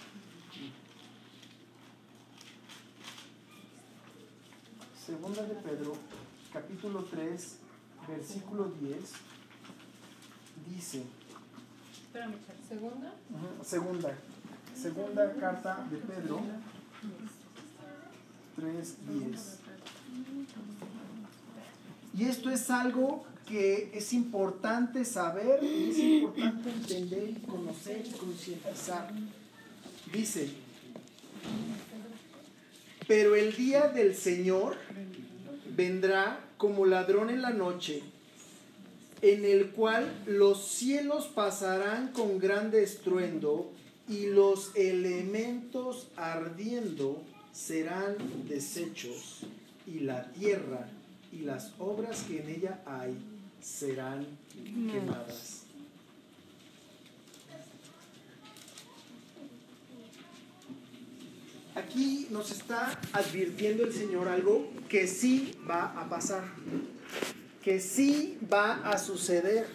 Segunda 5.03 5.41
de 5.41 5.55
Pedro, 5.55 5.95
capítulo 6.53 7.05
3, 7.05 7.57
versículo 8.07 8.65
10, 8.79 8.99
dice. 10.69 11.03
¿Segunda? 12.67 13.15
Ujú, 13.31 13.65
Segunda, 13.65 14.15
segunda 14.79 15.33
carta 15.33 15.87
de 15.89 15.97
Pedro 15.97 16.41
3.10. 18.59 19.55
Y 22.13 22.25
esto 22.25 22.51
es 22.51 22.69
algo 22.69 23.25
que 23.49 23.91
es 23.95 24.13
importante 24.13 25.03
saber 25.03 25.63
y 25.63 25.89
es 25.89 25.97
importante 25.97 26.69
entender 26.69 27.29
y 27.29 27.33
conocer 27.47 28.03
y 28.05 28.11
concientizar. 28.11 29.11
Dice, 30.13 30.49
pero 33.07 33.35
el 33.35 33.55
día 33.55 33.87
del 33.87 34.15
Señor 34.15 34.77
vendrá 35.75 36.45
como 36.57 36.85
ladrón 36.85 37.31
en 37.31 37.41
la 37.41 37.49
noche 37.49 38.03
en 39.21 39.43
el 39.45 39.71
cual 39.71 40.23
los 40.27 40.65
cielos 40.67 41.25
pasarán 41.25 42.09
con 42.13 42.39
grande 42.39 42.83
estruendo 42.83 43.71
y 44.07 44.27
los 44.27 44.75
elementos 44.75 46.07
ardiendo 46.15 47.21
serán 47.51 48.15
deshechos 48.47 49.41
y 49.85 49.99
la 49.99 50.31
tierra 50.31 50.87
y 51.31 51.39
las 51.39 51.73
obras 51.79 52.23
que 52.23 52.39
en 52.41 52.49
ella 52.49 52.81
hay 52.85 53.15
serán 53.61 54.25
quemadas. 54.91 55.63
Aquí 61.75 62.27
nos 62.29 62.51
está 62.51 62.99
advirtiendo 63.13 63.83
el 63.83 63.93
Señor 63.93 64.27
algo 64.27 64.69
que 64.89 65.07
sí 65.07 65.55
va 65.69 65.85
a 65.99 66.09
pasar 66.09 66.43
que 67.63 67.79
sí 67.79 68.37
va 68.51 68.89
a 68.89 68.97
suceder. 68.97 69.67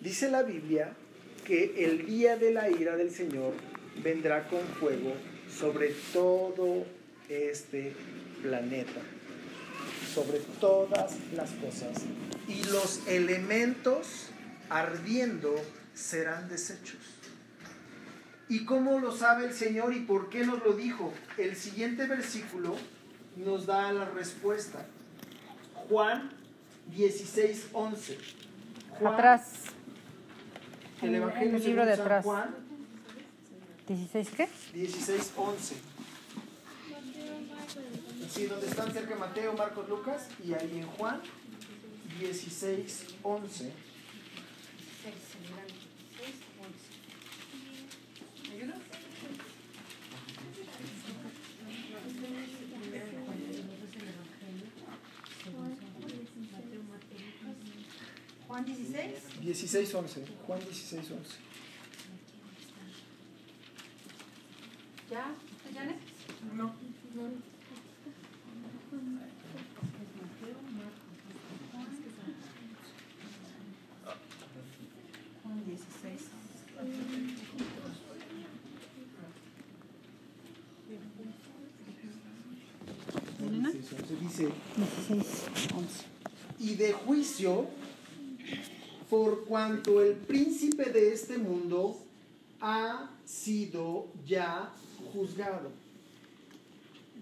Dice 0.00 0.30
la 0.30 0.42
Biblia 0.42 0.92
que 1.44 1.84
el 1.84 2.06
día 2.06 2.36
de 2.36 2.52
la 2.52 2.70
ira 2.70 2.96
del 2.96 3.10
Señor 3.10 3.52
vendrá 4.02 4.48
con 4.48 4.60
fuego 4.80 5.14
sobre 5.48 5.94
todo 6.12 6.84
este 7.28 7.92
planeta, 8.42 9.00
sobre 10.14 10.40
todas 10.60 11.16
las 11.34 11.50
cosas, 11.52 12.04
y 12.48 12.64
los 12.64 13.06
elementos 13.06 14.30
ardiendo 14.70 15.54
serán 15.94 16.48
deshechos. 16.48 17.00
¿Y 18.48 18.64
cómo 18.64 18.98
lo 18.98 19.12
sabe 19.12 19.46
el 19.46 19.52
Señor 19.52 19.92
y 19.92 20.00
por 20.00 20.30
qué 20.30 20.44
nos 20.44 20.64
lo 20.64 20.72
dijo? 20.72 21.12
El 21.36 21.54
siguiente 21.54 22.06
versículo 22.06 22.76
nos 23.36 23.66
da 23.66 23.92
la 23.92 24.06
respuesta. 24.06 24.86
Juan 25.74 26.30
16, 26.96 27.68
11. 27.72 28.18
Juan, 28.98 29.14
Atrás. 29.14 29.52
El 31.02 31.14
Evangelio 31.14 31.56
el 31.56 31.64
libro 31.64 31.86
de 31.86 31.96
San 31.96 32.06
atrás. 32.06 32.24
Juan 32.24 32.54
16 33.86 34.28
qué? 34.36 34.48
16, 34.72 35.32
11. 35.36 35.74
Sí, 38.30 38.46
donde 38.46 38.66
están 38.66 38.92
cerca 38.92 39.14
Mateo, 39.16 39.52
Marcos, 39.54 39.88
Lucas 39.88 40.28
y 40.44 40.54
ahí 40.54 40.80
en 40.80 40.86
Juan 40.86 41.20
16, 42.18 43.16
11. 43.22 43.72
Seis, 45.02 45.14
grande. 45.54 45.74
Seis, 46.16 46.34
once. 46.60 46.84
¿Me 48.48 48.54
ayudas? 48.56 48.82
Juan 58.48 58.64
16. 58.64 59.40
16, 59.40 59.94
11. 59.94 60.24
Juan 60.46 60.60
16, 60.60 61.10
11. 61.10 61.36
¿Ya? 65.10 65.34
¿Janet? 65.72 65.96
No. 66.56 66.74
Juan 75.42 75.64
16. 75.66 76.28
¿Elena? 83.92 84.06
16, 84.08 84.16
11. 84.16 84.16
Dice, 84.20 84.48
16, 84.76 85.68
11. 85.76 86.04
y 86.60 86.74
de 86.74 86.92
juicio, 86.92 87.66
por 89.08 89.44
cuanto 89.46 90.02
el 90.02 90.14
príncipe 90.14 90.90
de 90.90 91.12
este 91.12 91.38
mundo 91.38 91.98
ha 92.60 93.10
sido 93.24 94.06
ya 94.26 94.70
juzgado. 95.12 95.70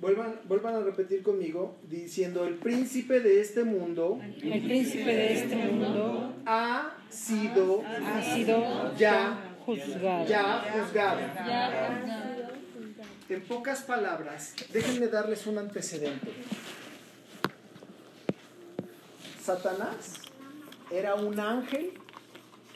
Vuelvan, 0.00 0.40
vuelvan 0.46 0.74
a 0.74 0.80
repetir 0.80 1.22
conmigo 1.22 1.76
diciendo, 1.88 2.44
el 2.46 2.56
príncipe 2.56 3.20
de 3.20 3.40
este 3.40 3.64
mundo 3.64 4.20
El 4.42 4.62
príncipe 4.62 5.04
de 5.06 5.32
este 5.32 5.56
mundo 5.56 6.34
ha 6.44 6.96
sido 7.08 7.82
ha 7.82 8.22
sido 8.34 8.94
ya, 8.98 9.56
juzgado. 9.64 10.26
ya 10.28 10.64
juzgado. 10.72 12.35
En 13.28 13.42
pocas 13.42 13.82
palabras, 13.82 14.54
déjenme 14.72 15.08
darles 15.08 15.48
un 15.48 15.58
antecedente. 15.58 16.30
Satanás 19.42 20.20
era 20.92 21.16
un 21.16 21.40
ángel 21.40 21.92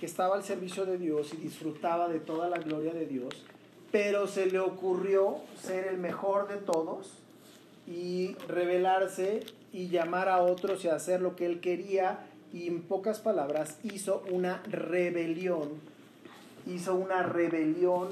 que 0.00 0.06
estaba 0.06 0.34
al 0.34 0.42
servicio 0.42 0.86
de 0.86 0.98
Dios 0.98 1.32
y 1.34 1.36
disfrutaba 1.36 2.08
de 2.08 2.18
toda 2.18 2.48
la 2.48 2.58
gloria 2.58 2.92
de 2.92 3.06
Dios, 3.06 3.32
pero 3.92 4.26
se 4.26 4.46
le 4.46 4.58
ocurrió 4.58 5.36
ser 5.62 5.86
el 5.86 5.98
mejor 5.98 6.48
de 6.48 6.56
todos 6.56 7.12
y 7.86 8.34
rebelarse 8.48 9.46
y 9.72 9.88
llamar 9.88 10.28
a 10.28 10.42
otros 10.42 10.84
y 10.84 10.88
hacer 10.88 11.20
lo 11.20 11.36
que 11.36 11.46
él 11.46 11.60
quería 11.60 12.26
y 12.52 12.66
en 12.66 12.82
pocas 12.82 13.20
palabras 13.20 13.78
hizo 13.84 14.24
una 14.28 14.64
rebelión, 14.64 15.68
hizo 16.66 16.96
una 16.96 17.22
rebelión 17.22 18.08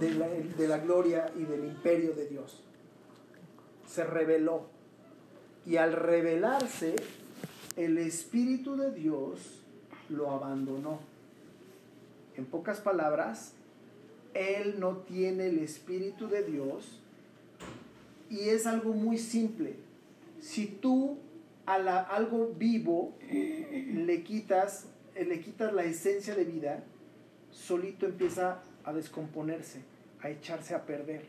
de 0.00 0.10
la, 0.12 0.28
de 0.28 0.68
la 0.68 0.78
gloria 0.78 1.30
y 1.36 1.44
del 1.44 1.64
imperio 1.64 2.12
de 2.12 2.26
Dios. 2.28 2.62
Se 3.86 4.04
rebeló. 4.04 4.66
Y 5.66 5.76
al 5.76 5.92
rebelarse, 5.92 6.96
el 7.76 7.98
Espíritu 7.98 8.76
de 8.76 8.90
Dios 8.92 9.62
lo 10.08 10.30
abandonó. 10.30 11.00
En 12.36 12.46
pocas 12.46 12.80
palabras, 12.80 13.52
Él 14.34 14.76
no 14.78 14.98
tiene 14.98 15.46
el 15.48 15.58
Espíritu 15.58 16.28
de 16.28 16.42
Dios 16.44 17.00
y 18.30 18.48
es 18.50 18.66
algo 18.66 18.92
muy 18.92 19.18
simple. 19.18 19.76
Si 20.40 20.66
tú 20.66 21.18
a 21.66 21.78
la- 21.78 22.00
algo 22.00 22.52
vivo 22.56 23.14
le 23.30 24.22
quitas 24.22 24.86
le 25.16 25.40
quitas 25.40 25.72
la 25.72 25.82
esencia 25.82 26.36
de 26.36 26.44
vida, 26.44 26.84
solito 27.50 28.06
empieza 28.06 28.62
a 28.88 28.92
descomponerse, 28.92 29.82
a 30.20 30.30
echarse 30.30 30.74
a 30.74 30.84
perder. 30.84 31.26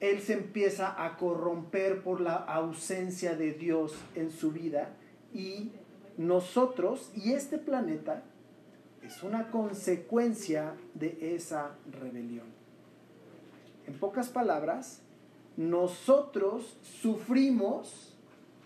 Él 0.00 0.20
se 0.20 0.32
empieza 0.32 1.04
a 1.04 1.16
corromper 1.16 2.02
por 2.02 2.20
la 2.20 2.34
ausencia 2.34 3.36
de 3.36 3.52
Dios 3.52 3.94
en 4.14 4.30
su 4.30 4.52
vida 4.52 4.90
y 5.32 5.70
nosotros 6.16 7.10
y 7.14 7.32
este 7.32 7.58
planeta 7.58 8.22
es 9.02 9.22
una 9.22 9.50
consecuencia 9.50 10.74
de 10.94 11.34
esa 11.34 11.76
rebelión. 11.90 12.46
En 13.86 13.94
pocas 13.94 14.28
palabras, 14.28 15.02
nosotros 15.56 16.76
sufrimos 16.82 18.16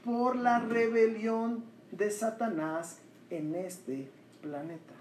por 0.05 0.37
la 0.37 0.61
rebelión 0.61 1.65
de 1.91 2.11
Satanás 2.11 2.99
en 3.31 3.55
este 3.55 4.09
planeta. 4.41 4.96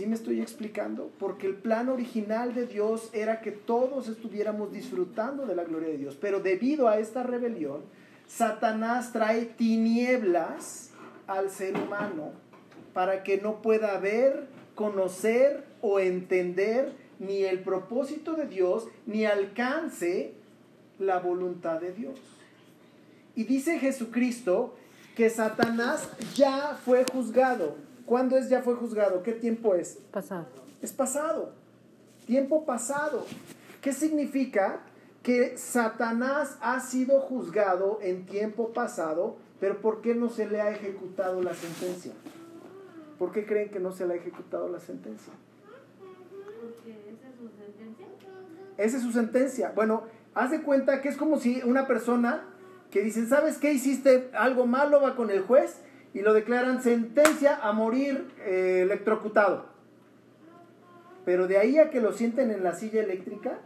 ¿Sí 0.00 0.06
me 0.06 0.14
estoy 0.14 0.40
explicando? 0.40 1.10
Porque 1.18 1.46
el 1.46 1.56
plan 1.56 1.90
original 1.90 2.54
de 2.54 2.64
Dios 2.64 3.10
era 3.12 3.42
que 3.42 3.52
todos 3.52 4.08
estuviéramos 4.08 4.72
disfrutando 4.72 5.44
de 5.44 5.54
la 5.54 5.64
gloria 5.64 5.90
de 5.90 5.98
Dios. 5.98 6.16
Pero 6.18 6.40
debido 6.40 6.88
a 6.88 6.98
esta 6.98 7.22
rebelión, 7.22 7.82
Satanás 8.26 9.12
trae 9.12 9.44
tinieblas 9.44 10.88
al 11.26 11.50
ser 11.50 11.76
humano 11.76 12.32
para 12.94 13.22
que 13.22 13.42
no 13.42 13.60
pueda 13.60 13.98
ver, 13.98 14.46
conocer 14.74 15.66
o 15.82 16.00
entender 16.00 16.94
ni 17.18 17.42
el 17.42 17.58
propósito 17.58 18.32
de 18.32 18.46
Dios, 18.46 18.88
ni 19.04 19.26
alcance 19.26 20.32
la 20.98 21.18
voluntad 21.18 21.78
de 21.78 21.92
Dios. 21.92 22.18
Y 23.36 23.44
dice 23.44 23.78
Jesucristo 23.78 24.74
que 25.14 25.28
Satanás 25.28 26.08
ya 26.34 26.78
fue 26.86 27.04
juzgado. 27.12 27.89
¿Cuándo 28.10 28.36
es 28.36 28.48
ya 28.48 28.60
fue 28.60 28.74
juzgado? 28.74 29.22
¿Qué 29.22 29.34
tiempo 29.34 29.76
es? 29.76 30.00
Pasado. 30.10 30.46
Es 30.82 30.92
pasado. 30.92 31.52
Tiempo 32.26 32.64
pasado. 32.64 33.24
¿Qué 33.80 33.92
significa? 33.92 34.80
Que 35.22 35.56
Satanás 35.56 36.58
ha 36.60 36.80
sido 36.80 37.20
juzgado 37.20 38.00
en 38.02 38.26
tiempo 38.26 38.72
pasado, 38.72 39.36
pero 39.60 39.80
¿por 39.80 40.00
qué 40.00 40.16
no 40.16 40.28
se 40.28 40.48
le 40.48 40.60
ha 40.60 40.72
ejecutado 40.72 41.40
la 41.40 41.54
sentencia? 41.54 42.12
¿Por 43.16 43.30
qué 43.30 43.46
creen 43.46 43.70
que 43.70 43.78
no 43.78 43.92
se 43.92 44.04
le 44.08 44.14
ha 44.14 44.16
ejecutado 44.16 44.68
la 44.68 44.80
sentencia? 44.80 45.32
Porque 46.60 46.90
esa 47.12 47.28
es 47.28 47.36
su 47.36 47.48
sentencia. 47.48 48.06
Esa 48.76 48.96
es 48.96 49.02
su 49.04 49.12
sentencia. 49.12 49.72
Bueno, 49.76 50.02
haz 50.34 50.50
de 50.50 50.62
cuenta 50.62 51.00
que 51.00 51.10
es 51.10 51.16
como 51.16 51.38
si 51.38 51.62
una 51.62 51.86
persona 51.86 52.42
que 52.90 53.02
dicen, 53.02 53.28
¿sabes 53.28 53.58
qué 53.58 53.72
hiciste 53.72 54.30
algo 54.32 54.66
malo? 54.66 55.00
Va 55.00 55.14
con 55.14 55.30
el 55.30 55.42
juez 55.42 55.80
y 56.12 56.20
lo 56.20 56.34
declaran 56.34 56.82
sentencia 56.82 57.56
a 57.62 57.72
morir 57.72 58.28
eh, 58.44 58.80
electrocutado. 58.82 59.66
Pero 61.24 61.46
de 61.46 61.58
ahí 61.58 61.78
a 61.78 61.90
que 61.90 62.00
lo 62.00 62.12
sienten 62.12 62.50
en 62.50 62.64
la 62.64 62.74
silla 62.74 63.02
eléctrica, 63.02 63.58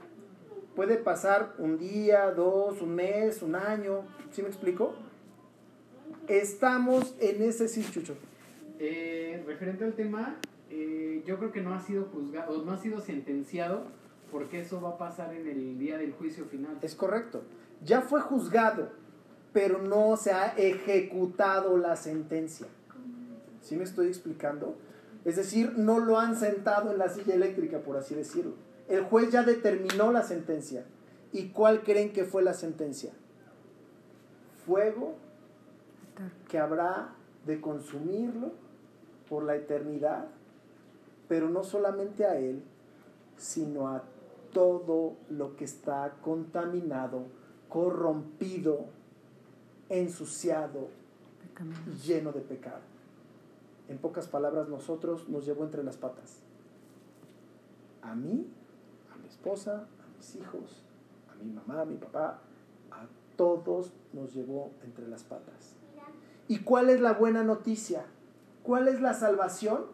puede 0.75 0.97
pasar 0.97 1.55
un 1.59 1.79
día, 1.79 2.31
dos, 2.33 2.83
un 2.83 2.95
mes, 2.95 3.43
un 3.43 3.55
año. 3.55 4.03
¿Sí 4.33 4.43
me 4.43 4.49
explico? 4.49 4.95
Estamos 6.29 7.15
en 7.21 7.43
ese 7.43 7.69
sí, 7.69 7.87
Chucho. 7.91 8.17
Eh, 8.79 9.43
referente 9.47 9.85
al 9.85 9.95
tema, 9.95 10.37
eh, 10.71 11.23
yo 11.25 11.39
creo 11.39 11.53
que 11.53 11.61
no 11.61 11.75
ha 11.75 11.81
sido 11.81 12.07
juzgado, 12.07 12.65
no 12.65 12.73
ha 12.73 12.79
sido 12.79 13.01
sentenciado, 13.01 13.85
porque 14.33 14.61
eso 14.61 14.81
va 14.81 14.91
a 14.91 14.99
pasar 14.99 15.33
en 15.35 15.47
el 15.47 15.79
día 15.79 15.97
del 15.97 16.13
juicio 16.13 16.45
final. 16.47 16.77
Es 16.83 16.95
correcto. 16.95 17.43
Ya 17.85 18.01
fue 18.01 18.21
juzgado, 18.21 18.91
pero 19.55 19.81
no 19.81 20.17
se 20.17 20.33
ha 20.33 20.49
ejecutado 20.57 21.79
la 21.79 21.95
sentencia. 21.95 22.67
¿Sí 23.63 23.77
me 23.77 23.85
estoy 23.85 24.09
explicando? 24.09 24.75
Es 25.25 25.37
decir, 25.37 25.79
no 25.79 26.01
lo 26.01 26.19
han 26.19 26.37
sentado 26.37 26.91
en 26.91 26.99
la 26.99 27.09
silla 27.09 27.35
eléctrica, 27.35 27.79
por 27.79 27.97
así 27.97 28.17
decirlo. 28.17 28.55
El 28.89 29.05
juez 29.05 29.31
ya 29.31 29.45
determinó 29.45 30.11
la 30.11 30.25
sentencia. 30.25 30.85
¿Y 31.33 31.51
cuál 31.51 31.85
creen 31.85 32.13
que 32.13 32.25
fue 32.25 32.43
la 32.43 32.53
sentencia? 32.53 33.13
Fuego 34.67 35.15
que 36.49 36.59
habrá 36.59 37.15
de 37.47 37.61
consumirlo 37.61 38.53
por 39.29 39.45
la 39.45 39.55
eternidad, 39.55 40.27
pero 41.29 41.49
no 41.49 41.63
solamente 41.63 42.25
a 42.25 42.39
él, 42.39 42.63
sino 43.37 43.89
a 43.89 44.03
todo 44.53 45.15
lo 45.31 45.57
que 45.57 45.65
está 45.65 46.17
contaminado, 46.23 47.27
corrompido, 47.69 48.87
ensuciado 49.99 50.89
y 51.87 52.07
lleno 52.07 52.33
de 52.33 52.41
pecado. 52.41 52.83
En 53.89 53.99
pocas 53.99 54.27
palabras, 54.27 54.69
nosotros 54.69 55.29
nos 55.29 55.45
llevó 55.45 55.65
entre 55.65 55.83
las 55.83 55.97
patas. 55.97 56.39
A 58.03 58.15
mí, 58.15 58.47
a 59.13 59.19
mi 59.19 59.29
esposa, 59.29 59.87
a 60.03 60.17
mis 60.17 60.37
hijos, 60.37 60.83
a 61.31 61.35
mi 61.43 61.51
mamá, 61.51 61.83
a 61.83 61.85
mi 61.85 61.97
papá, 61.97 62.41
a 62.91 63.07
todos 63.37 63.93
nos 64.13 64.35
llevó 64.35 64.73
entre 64.85 65.07
las 65.09 65.23
patas. 65.23 65.75
¿Y 66.49 66.59
cuál 66.61 66.91
es 66.91 67.01
la 67.01 67.13
buena 67.13 67.43
noticia? 67.43 68.05
¿Cuál 68.63 68.89
es 68.89 69.01
la 69.01 69.15
salvación? 69.15 69.87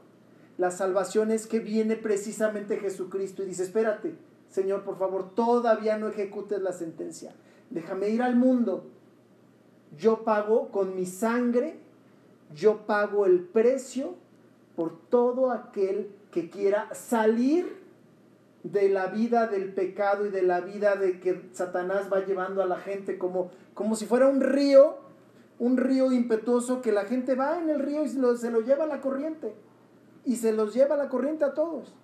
La 0.58 0.70
salvación 0.70 1.30
es 1.30 1.46
que 1.46 1.58
viene 1.58 1.96
precisamente 1.96 2.76
Jesucristo 2.76 3.42
y 3.42 3.46
dice, 3.46 3.64
espérate, 3.64 4.14
Señor, 4.50 4.84
por 4.84 4.98
favor, 4.98 5.34
todavía 5.34 5.96
no 5.96 6.08
ejecutes 6.08 6.60
la 6.60 6.72
sentencia. 6.72 7.32
Déjame 7.70 8.10
ir 8.10 8.22
al 8.22 8.36
mundo. 8.36 8.90
Yo 9.96 10.24
pago 10.24 10.70
con 10.70 10.94
mi 10.94 11.06
sangre, 11.06 11.78
yo 12.54 12.86
pago 12.86 13.26
el 13.26 13.40
precio 13.40 14.14
por 14.76 14.98
todo 15.08 15.50
aquel 15.50 16.10
que 16.30 16.48
quiera 16.48 16.94
salir 16.94 17.80
de 18.62 18.88
la 18.88 19.06
vida 19.06 19.46
del 19.46 19.72
pecado 19.72 20.26
y 20.26 20.30
de 20.30 20.42
la 20.42 20.60
vida 20.60 20.96
de 20.96 21.18
que 21.18 21.48
Satanás 21.52 22.08
va 22.12 22.24
llevando 22.24 22.62
a 22.62 22.66
la 22.66 22.78
gente 22.78 23.18
como, 23.18 23.50
como 23.74 23.96
si 23.96 24.06
fuera 24.06 24.28
un 24.28 24.40
río 24.40 25.10
un 25.60 25.76
río 25.76 26.10
impetuoso 26.10 26.80
que 26.80 26.90
la 26.90 27.04
gente 27.04 27.34
va 27.34 27.60
en 27.60 27.68
el 27.68 27.80
río 27.80 28.02
y 28.02 28.08
se 28.08 28.18
lo, 28.18 28.34
se 28.36 28.50
lo 28.50 28.62
lleva 28.62 28.84
a 28.84 28.88
la 28.88 29.02
corriente. 29.02 29.54
Y 30.24 30.36
se 30.36 30.52
los 30.52 30.74
lleva 30.74 30.94
a 30.94 30.98
la 30.98 31.10
corriente 31.10 31.44
a 31.44 31.52
todos. 31.52 31.94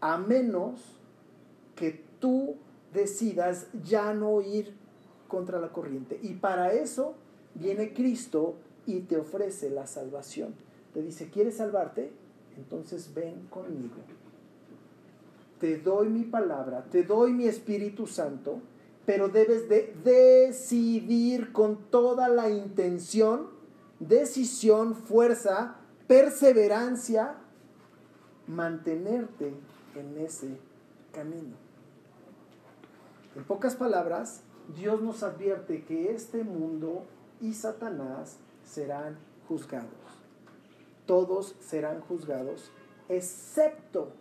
A 0.00 0.18
menos 0.18 0.80
que 1.74 2.04
tú 2.20 2.54
decidas 2.94 3.66
ya 3.82 4.14
no 4.14 4.40
ir 4.40 4.72
contra 5.28 5.60
la 5.60 5.68
corriente. 5.68 6.18
Y 6.22 6.34
para 6.34 6.72
eso 6.72 7.14
viene 7.54 7.92
Cristo 7.92 8.56
y 8.86 9.00
te 9.00 9.16
ofrece 9.16 9.70
la 9.70 9.86
salvación. 9.86 10.54
Te 10.94 11.02
dice, 11.02 11.30
¿quieres 11.30 11.56
salvarte? 11.56 12.10
Entonces 12.56 13.12
ven 13.14 13.46
conmigo. 13.50 13.96
Te 15.60 15.78
doy 15.78 16.08
mi 16.08 16.24
palabra, 16.24 16.84
te 16.90 17.02
doy 17.02 17.32
mi 17.32 17.46
Espíritu 17.46 18.06
Santo 18.06 18.60
pero 19.06 19.28
debes 19.28 19.68
de 19.68 19.94
decidir 20.04 21.52
con 21.52 21.76
toda 21.90 22.28
la 22.28 22.50
intención, 22.50 23.46
decisión, 24.00 24.96
fuerza, 24.96 25.76
perseverancia, 26.08 27.36
mantenerte 28.48 29.54
en 29.94 30.18
ese 30.18 30.58
camino. 31.12 31.54
En 33.36 33.44
pocas 33.44 33.76
palabras, 33.76 34.42
Dios 34.74 35.00
nos 35.00 35.22
advierte 35.22 35.84
que 35.84 36.12
este 36.12 36.42
mundo 36.42 37.04
y 37.40 37.54
Satanás 37.54 38.38
serán 38.64 39.18
juzgados. 39.48 39.90
Todos 41.06 41.54
serán 41.60 42.00
juzgados, 42.00 42.72
excepto 43.08 44.12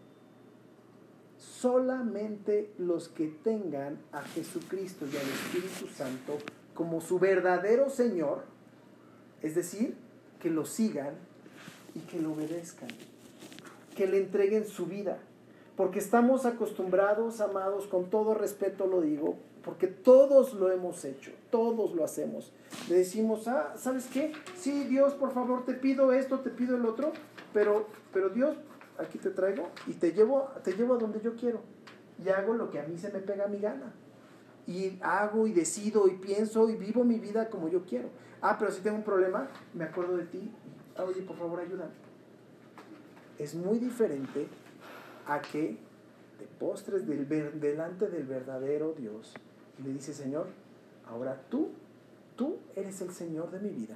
solamente 1.38 2.72
los 2.77 3.09
que 3.09 3.27
tengan 3.27 3.99
a 4.11 4.22
Jesucristo 4.22 5.05
y 5.11 5.17
al 5.17 5.27
Espíritu 5.27 5.88
Santo 5.88 6.38
como 6.76 7.01
su 7.01 7.17
verdadero 7.17 7.89
Señor, 7.89 8.43
es 9.41 9.55
decir, 9.55 9.95
que 10.39 10.49
lo 10.49 10.65
sigan 10.65 11.15
y 11.95 11.99
que 12.01 12.19
lo 12.19 12.34
obedezcan, 12.34 12.89
que 13.95 14.05
le 14.05 14.17
entreguen 14.17 14.67
su 14.67 14.85
vida, 14.85 15.17
porque 15.76 15.99
estamos 15.99 16.45
acostumbrados, 16.45 17.41
amados, 17.41 17.88
con 17.88 18.09
todo 18.09 18.34
respeto 18.34 18.85
lo 18.85 19.01
digo, 19.01 19.38
porque 19.66 19.88
todos 19.88 20.54
lo 20.54 20.72
hemos 20.72 21.04
hecho, 21.04 21.32
todos 21.50 21.96
lo 21.96 22.06
hacemos. 22.06 22.52
Le 22.88 22.98
decimos, 22.98 23.48
ah, 23.48 23.74
¿sabes 23.76 24.06
qué? 24.06 24.32
Sí, 24.56 24.84
Dios, 24.84 25.14
por 25.16 25.34
favor, 25.34 25.66
te 25.66 25.74
pido 25.74 26.14
esto, 26.14 26.40
te 26.40 26.52
pido 26.52 26.78
el 26.78 26.86
otro, 26.86 27.12
pero, 27.52 27.88
pero 28.14 28.30
Dios, 28.30 28.56
aquí 29.00 29.18
te 29.18 29.32
traigo 29.32 29.70
y 29.88 29.94
te 29.94 30.12
llevo, 30.12 30.50
te 30.64 30.74
llevo 30.74 30.94
a 30.94 30.98
donde 30.98 31.20
yo 31.20 31.36
quiero. 31.36 31.62
Y 32.24 32.30
hago 32.30 32.54
lo 32.54 32.70
que 32.70 32.80
a 32.80 32.84
mí 32.84 32.98
se 33.00 33.12
me 33.12 33.20
pega 33.20 33.46
a 33.46 33.48
mi 33.48 33.60
gana. 33.60 33.92
Y 34.68 35.00
hago 35.02 35.48
y 35.48 35.52
decido 35.52 36.08
y 36.08 36.12
pienso 36.12 36.70
y 36.70 36.76
vivo 36.76 37.04
mi 37.04 37.20
vida 37.20 37.50
como 37.50 37.68
yo 37.68 37.86
quiero. 37.86 38.10
Ah, 38.42 38.58
pero 38.60 38.72
si 38.72 38.82
tengo 38.82 38.98
un 38.98 39.04
problema, 39.04 39.50
me 39.74 39.86
acuerdo 39.86 40.16
de 40.16 40.26
ti. 40.26 40.52
Ah, 40.96 41.04
oye, 41.04 41.24
por 41.24 41.38
favor, 41.38 41.60
ayúdame. 41.60 41.92
Es 43.40 43.56
muy 43.56 43.80
diferente 43.80 44.48
a 45.26 45.42
que 45.42 45.78
te 46.38 46.46
postres 46.60 47.08
del, 47.08 47.28
delante 47.60 48.08
del 48.08 48.26
verdadero 48.26 48.94
Dios 48.94 49.34
le 49.84 49.93
dices, 49.93 50.15
Señor, 50.15 50.47
ahora 51.07 51.41
tú, 51.49 51.69
tú 52.35 52.57
eres 52.76 53.02
el 53.02 53.11
Señor 53.11 53.52
de 53.52 53.60
mi 53.60 53.69
vida 53.69 53.95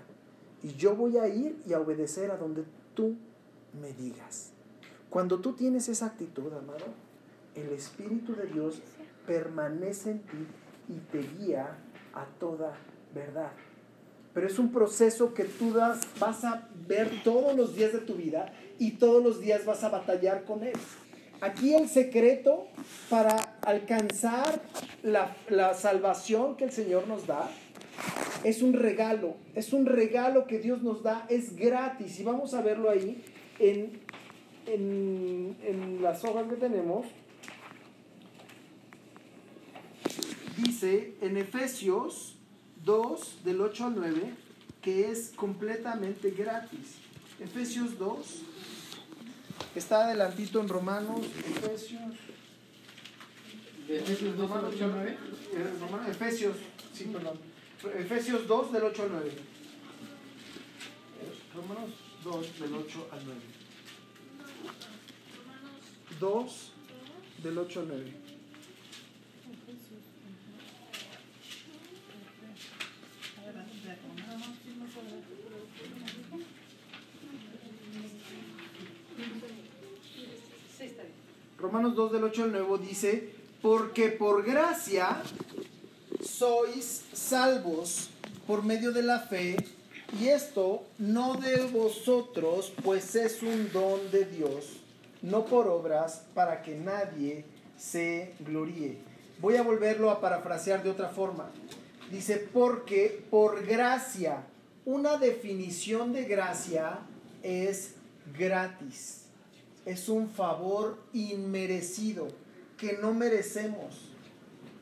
y 0.62 0.74
yo 0.74 0.96
voy 0.96 1.18
a 1.18 1.28
ir 1.28 1.62
y 1.68 1.74
a 1.74 1.80
obedecer 1.80 2.32
a 2.32 2.38
donde 2.38 2.64
tú 2.94 3.16
me 3.80 3.94
digas. 3.94 4.52
Cuando 5.10 5.40
tú 5.40 5.54
tienes 5.54 5.90
esa 5.90 6.08
actitud, 6.08 6.54
amado, 6.54 6.86
el 7.56 7.70
Espíritu 7.70 8.36
de 8.36 8.46
Dios 8.48 8.82
permanece 9.26 10.12
en 10.12 10.20
ti 10.20 10.48
y 10.90 10.98
te 11.12 11.20
guía 11.20 11.78
a 12.14 12.26
toda 12.40 12.74
verdad. 13.14 13.52
Pero 14.34 14.48
es 14.48 14.60
un 14.60 14.72
proceso 14.72 15.34
que 15.34 15.46
tú 15.46 15.74
vas 15.74 16.44
a 16.44 16.68
ver 16.88 17.24
todos 17.24 17.56
los 17.56 17.76
días 17.76 17.94
de 17.94 18.00
tu 18.00 18.16
vida 18.16 18.54
y 18.78 18.92
todos 18.92 19.24
los 19.24 19.40
días 19.40 19.66
vas 19.66 19.84
a 19.84 19.90
batallar 19.90 20.46
con 20.46 20.64
él. 20.64 20.74
Aquí 21.42 21.74
el 21.74 21.90
secreto 21.90 22.68
para 23.10 23.49
alcanzar 23.62 24.62
la, 25.04 25.36
la 25.50 25.74
salvación 25.74 26.56
que 26.56 26.66
el 26.66 26.72
Señor 26.72 27.08
nos 27.08 27.28
da 27.28 27.50
es 28.44 28.62
un 28.62 28.74
regalo, 28.74 29.36
es 29.56 29.74
un 29.74 29.86
regalo 29.86 30.48
que 30.48 30.60
Dios 30.60 30.82
nos 30.82 31.04
da, 31.04 31.26
es 31.30 31.56
gratis. 31.56 32.20
Y 32.20 32.24
vamos 32.24 32.54
a 32.54 32.62
verlo 32.62 32.90
ahí 32.90 33.24
en, 33.60 34.00
en, 34.66 35.58
en 35.64 36.02
las 36.02 36.24
hojas 36.24 36.48
que 36.48 36.56
tenemos. 36.56 37.06
Dice 40.58 41.16
en 41.22 41.38
Efesios 41.38 42.38
2, 42.86 43.40
del 43.44 43.62
8 43.62 43.86
al 43.86 43.96
9, 43.96 44.34
que 44.82 45.10
es 45.12 45.32
completamente 45.36 46.32
gratis. 46.32 46.96
Efesios 47.40 47.98
2, 47.98 48.42
está 49.76 50.06
adelantito 50.06 50.62
en 50.62 50.70
Romanos, 50.70 51.26
Efesios. 51.46 52.29
Efesios 53.90 54.38
2 54.38 54.52
al 54.52 54.66
8 54.66 54.86
al 54.86 54.92
9. 54.92 55.18
Eh, 55.54 55.74
Romanos- 55.80 56.10
Efesios, 56.10 56.56
sí, 56.94 57.06
perdón. 57.06 57.40
Efesios 57.98 58.48
2 58.48 58.72
del 58.72 58.84
8 58.84 59.04
al 59.04 59.12
9. 59.12 59.30
Eh, 61.22 61.34
Romanos 61.56 61.90
2 62.24 62.60
del 62.60 62.74
8 62.76 63.08
al 63.12 63.26
9. 63.26 63.42
2 66.20 66.72
del 67.44 67.58
8 67.58 67.80
al 67.80 67.88
9. 67.88 68.14
Romanos 81.58 81.96
2 81.96 82.12
del 82.12 82.24
8 82.24 82.44
al 82.44 82.52
9 82.52 82.78
dice, 82.88 83.34
porque 83.62 84.10
por 84.10 84.46
gracia 84.46 85.22
sois 86.24 87.04
salvos 87.14 88.10
por 88.48 88.64
medio 88.64 88.92
de 88.92 89.04
la 89.04 89.20
fe, 89.20 89.58
y 90.20 90.30
esto 90.30 90.84
no 90.98 91.36
de 91.36 91.66
vosotros, 91.68 92.74
pues 92.84 93.16
es 93.16 93.44
un 93.44 93.72
don 93.72 94.10
de 94.12 94.26
Dios, 94.26 94.78
no 95.22 95.46
por 95.46 95.68
obras, 95.68 96.24
para 96.34 96.64
que 96.64 96.76
nadie 96.76 97.46
se 97.78 98.34
gloríe. 98.40 98.98
Voy 99.40 99.56
a 99.56 99.62
volverlo 99.62 100.10
a 100.10 100.20
parafrasear 100.20 100.82
de 100.82 100.90
otra 100.90 101.10
forma. 101.10 101.52
Dice, 102.10 102.38
porque 102.52 103.24
por 103.30 103.64
gracia, 103.66 104.44
una 104.84 105.18
definición 105.18 106.12
de 106.12 106.26
gracia 106.26 107.00
es 107.44 107.94
gratis. 108.36 109.26
Es 109.86 110.10
un 110.10 110.30
favor 110.30 110.98
inmerecido 111.14 112.28
que 112.80 112.98
no 112.98 113.14
merecemos. 113.14 114.10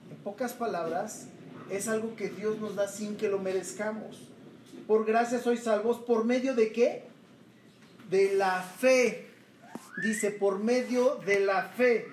En 0.09 0.17
pocas 0.17 0.53
palabras, 0.53 1.27
es 1.69 1.87
algo 1.87 2.15
que 2.15 2.29
Dios 2.29 2.59
nos 2.59 2.75
da 2.75 2.87
sin 2.87 3.17
que 3.17 3.27
lo 3.27 3.39
merezcamos. 3.39 4.29
Por 4.87 5.05
gracia 5.05 5.39
sois 5.39 5.63
salvos, 5.63 5.97
¿por 5.97 6.23
medio 6.23 6.53
de 6.55 6.71
qué? 6.71 7.03
De 8.09 8.35
la 8.35 8.61
fe. 8.61 9.27
Dice, 10.01 10.31
por 10.31 10.59
medio 10.59 11.15
de 11.25 11.41
la 11.41 11.63
fe. 11.63 12.07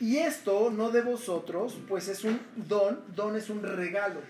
Y 0.00 0.16
esto 0.16 0.70
no 0.70 0.90
de 0.90 1.02
vosotros, 1.02 1.76
pues 1.88 2.08
es 2.08 2.24
un 2.24 2.40
don, 2.56 3.00
don 3.14 3.36
es 3.36 3.50
un 3.50 3.62
regalo. 3.62 4.20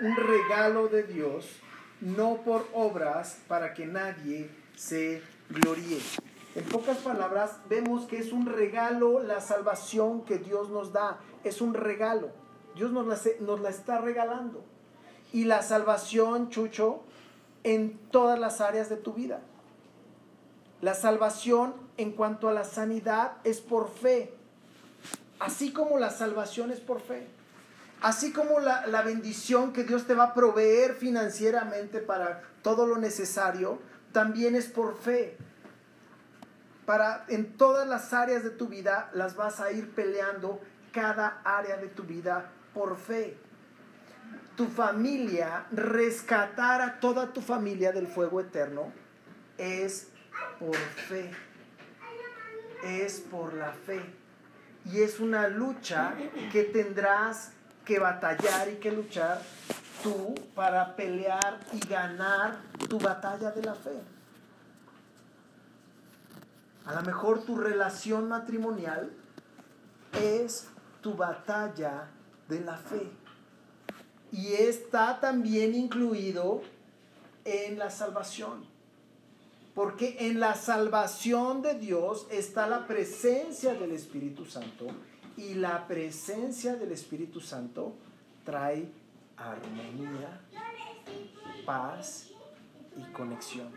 Un 0.00 0.14
regalo 0.14 0.88
de 0.88 1.02
Dios, 1.02 1.46
no 2.00 2.42
por 2.44 2.68
obras 2.72 3.38
para 3.48 3.74
que 3.74 3.86
nadie 3.86 4.48
se 4.76 5.22
gloríe. 5.50 5.98
En 6.56 6.64
pocas 6.64 6.96
palabras, 6.96 7.58
vemos 7.68 8.06
que 8.06 8.16
es 8.16 8.32
un 8.32 8.46
regalo 8.46 9.20
la 9.20 9.42
salvación 9.42 10.24
que 10.24 10.38
Dios 10.38 10.70
nos 10.70 10.90
da. 10.90 11.18
Es 11.44 11.60
un 11.60 11.74
regalo. 11.74 12.30
Dios 12.74 12.92
nos 12.92 13.06
la, 13.06 13.18
nos 13.40 13.60
la 13.60 13.68
está 13.68 13.98
regalando. 13.98 14.64
Y 15.34 15.44
la 15.44 15.60
salvación, 15.60 16.48
Chucho, 16.48 17.02
en 17.62 17.98
todas 18.10 18.38
las 18.38 18.62
áreas 18.62 18.88
de 18.88 18.96
tu 18.96 19.12
vida. 19.12 19.40
La 20.80 20.94
salvación 20.94 21.74
en 21.98 22.12
cuanto 22.12 22.48
a 22.48 22.54
la 22.54 22.64
sanidad 22.64 23.32
es 23.44 23.60
por 23.60 23.90
fe. 23.90 24.32
Así 25.38 25.74
como 25.74 25.98
la 25.98 26.08
salvación 26.08 26.70
es 26.70 26.80
por 26.80 27.02
fe. 27.02 27.26
Así 28.00 28.32
como 28.32 28.60
la, 28.60 28.86
la 28.86 29.02
bendición 29.02 29.74
que 29.74 29.84
Dios 29.84 30.06
te 30.06 30.14
va 30.14 30.24
a 30.24 30.34
proveer 30.34 30.94
financieramente 30.94 31.98
para 31.98 32.44
todo 32.62 32.86
lo 32.86 32.96
necesario, 32.96 33.78
también 34.12 34.54
es 34.54 34.68
por 34.68 34.96
fe. 34.96 35.36
Para 36.86 37.24
en 37.28 37.56
todas 37.56 37.86
las 37.88 38.12
áreas 38.12 38.44
de 38.44 38.50
tu 38.50 38.68
vida 38.68 39.10
las 39.12 39.34
vas 39.34 39.60
a 39.60 39.72
ir 39.72 39.90
peleando 39.90 40.60
cada 40.92 41.40
área 41.44 41.76
de 41.76 41.88
tu 41.88 42.04
vida 42.04 42.52
por 42.72 42.96
fe. 42.96 43.36
Tu 44.56 44.66
familia, 44.66 45.66
rescatar 45.72 46.80
a 46.80 47.00
toda 47.00 47.32
tu 47.32 47.42
familia 47.42 47.92
del 47.92 48.06
fuego 48.06 48.40
eterno 48.40 48.92
es 49.58 50.08
por 50.58 50.76
fe. 50.76 51.30
Es 52.84 53.20
por 53.20 53.52
la 53.54 53.72
fe. 53.72 54.00
Y 54.84 55.02
es 55.02 55.18
una 55.18 55.48
lucha 55.48 56.14
que 56.52 56.62
tendrás 56.62 57.52
que 57.84 57.98
batallar 57.98 58.68
y 58.68 58.76
que 58.76 58.92
luchar 58.92 59.42
tú 60.02 60.34
para 60.54 60.94
pelear 60.94 61.58
y 61.72 61.80
ganar 61.86 62.56
tu 62.88 62.98
batalla 62.98 63.50
de 63.50 63.62
la 63.62 63.74
fe. 63.74 64.15
A 66.86 66.94
lo 66.94 67.02
mejor 67.02 67.42
tu 67.44 67.56
relación 67.56 68.28
matrimonial 68.28 69.12
es 70.12 70.68
tu 71.00 71.14
batalla 71.14 72.08
de 72.48 72.60
la 72.60 72.76
fe. 72.76 73.10
Y 74.30 74.52
está 74.52 75.18
también 75.18 75.74
incluido 75.74 76.62
en 77.44 77.78
la 77.78 77.90
salvación. 77.90 78.64
Porque 79.74 80.16
en 80.20 80.38
la 80.38 80.54
salvación 80.54 81.60
de 81.60 81.74
Dios 81.74 82.26
está 82.30 82.68
la 82.68 82.86
presencia 82.86 83.74
del 83.74 83.90
Espíritu 83.90 84.44
Santo. 84.44 84.86
Y 85.36 85.54
la 85.54 85.86
presencia 85.88 86.76
del 86.76 86.92
Espíritu 86.92 87.40
Santo 87.40 87.94
trae 88.44 88.88
armonía, 89.36 90.40
paz 91.66 92.28
y 92.96 93.02
conexión. 93.12 93.70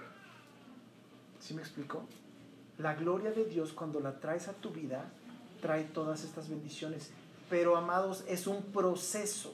¿Sí 1.39 1.53
me 1.53 1.61
explico? 1.61 2.05
La 2.79 2.95
gloria 2.95 3.31
de 3.31 3.45
Dios 3.45 3.73
cuando 3.73 3.99
la 3.99 4.19
traes 4.19 4.47
a 4.47 4.53
tu 4.53 4.71
vida 4.71 5.05
trae 5.61 5.83
todas 5.83 6.23
estas 6.23 6.49
bendiciones. 6.49 7.11
Pero 7.49 7.75
amados, 7.75 8.23
es 8.27 8.47
un 8.47 8.63
proceso. 8.63 9.53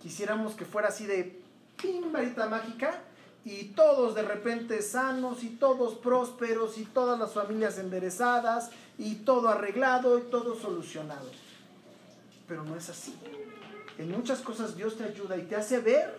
Quisiéramos 0.00 0.54
que 0.54 0.64
fuera 0.64 0.88
así 0.88 1.06
de 1.06 1.40
pim, 1.80 2.10
varita 2.10 2.48
mágica 2.48 3.02
y 3.44 3.66
todos 3.66 4.14
de 4.14 4.22
repente 4.22 4.82
sanos 4.82 5.44
y 5.44 5.50
todos 5.50 5.94
prósperos 5.94 6.78
y 6.78 6.84
todas 6.84 7.18
las 7.18 7.32
familias 7.32 7.78
enderezadas 7.78 8.70
y 8.96 9.16
todo 9.16 9.48
arreglado 9.48 10.18
y 10.18 10.22
todo 10.22 10.54
solucionado. 10.54 11.28
Pero 12.46 12.64
no 12.64 12.76
es 12.76 12.88
así. 12.88 13.14
En 13.98 14.10
muchas 14.10 14.40
cosas 14.40 14.76
Dios 14.76 14.96
te 14.96 15.04
ayuda 15.04 15.36
y 15.36 15.42
te 15.42 15.56
hace 15.56 15.80
ver, 15.80 16.18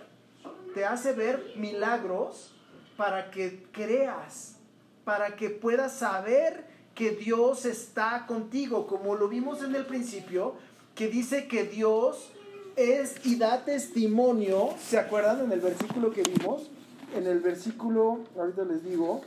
te 0.73 0.85
hace 0.85 1.13
ver 1.13 1.53
milagros 1.55 2.51
para 2.97 3.31
que 3.31 3.67
creas, 3.71 4.58
para 5.09 5.35
que 5.35 5.49
puedas 5.49 5.93
saber 5.93 6.65
que 6.93 7.09
Dios 7.09 7.65
está 7.65 8.25
contigo, 8.27 8.85
como 8.85 9.15
lo 9.15 9.27
vimos 9.27 9.63
en 9.63 9.73
el 9.73 9.87
principio, 9.87 10.53
que 10.93 11.07
dice 11.07 11.47
que 11.47 11.63
Dios 11.63 12.29
es 12.75 13.15
y 13.25 13.35
da 13.39 13.65
testimonio, 13.65 14.69
¿se 14.79 14.99
acuerdan 14.99 15.39
en 15.45 15.51
el 15.51 15.61
versículo 15.61 16.11
que 16.11 16.21
vimos? 16.21 16.69
En 17.15 17.25
el 17.25 17.39
versículo, 17.39 18.19
ahorita 18.37 18.65
les 18.65 18.83
digo, 18.83 19.21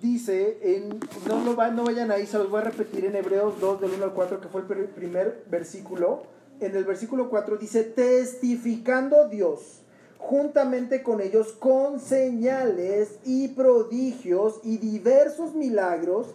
dice, 0.00 0.58
en, 0.62 1.00
no, 1.26 1.44
lo 1.44 1.56
va- 1.56 1.70
no 1.70 1.82
vayan 1.82 2.12
ahí, 2.12 2.28
se 2.28 2.38
los 2.38 2.48
voy 2.48 2.60
a 2.60 2.64
repetir 2.64 3.06
en 3.06 3.16
Hebreos 3.16 3.60
2 3.60 3.80
del 3.80 3.90
1 3.90 4.04
al 4.04 4.12
4, 4.12 4.40
que 4.40 4.46
fue 4.46 4.60
el 4.60 4.68
pr- 4.68 4.86
primer 4.90 5.42
versículo. 5.50 6.22
En 6.60 6.76
el 6.76 6.84
versículo 6.84 7.28
4 7.28 7.56
dice, 7.56 7.82
testificando 7.82 9.26
Dios 9.28 9.80
juntamente 10.20 11.02
con 11.02 11.20
ellos 11.20 11.52
con 11.52 11.98
señales 11.98 13.18
y 13.24 13.48
prodigios 13.48 14.60
y 14.62 14.76
diversos 14.76 15.54
milagros 15.54 16.28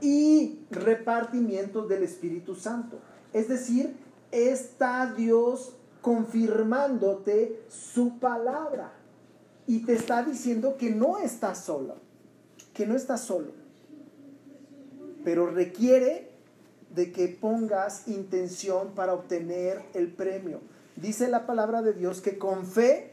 y 0.00 0.60
repartimientos 0.70 1.88
del 1.88 2.04
Espíritu 2.04 2.54
Santo. 2.54 2.98
Es 3.32 3.48
decir, 3.48 3.96
está 4.30 5.12
Dios 5.14 5.74
confirmándote 6.00 7.60
su 7.68 8.18
palabra. 8.18 8.92
Y 9.66 9.84
te 9.84 9.94
está 9.94 10.22
diciendo 10.22 10.76
que 10.78 10.90
no 10.90 11.18
estás 11.18 11.64
solo, 11.64 11.96
que 12.74 12.86
no 12.86 12.96
estás 12.96 13.22
solo. 13.22 13.52
Pero 15.24 15.46
requiere 15.46 16.30
de 16.94 17.12
que 17.12 17.28
pongas 17.28 18.08
intención 18.08 18.92
para 18.94 19.14
obtener 19.14 19.82
el 19.94 20.08
premio. 20.12 20.60
Dice 20.96 21.28
la 21.28 21.46
palabra 21.46 21.80
de 21.82 21.94
Dios 21.94 22.20
que 22.20 22.38
con 22.38 22.66
fe, 22.66 23.11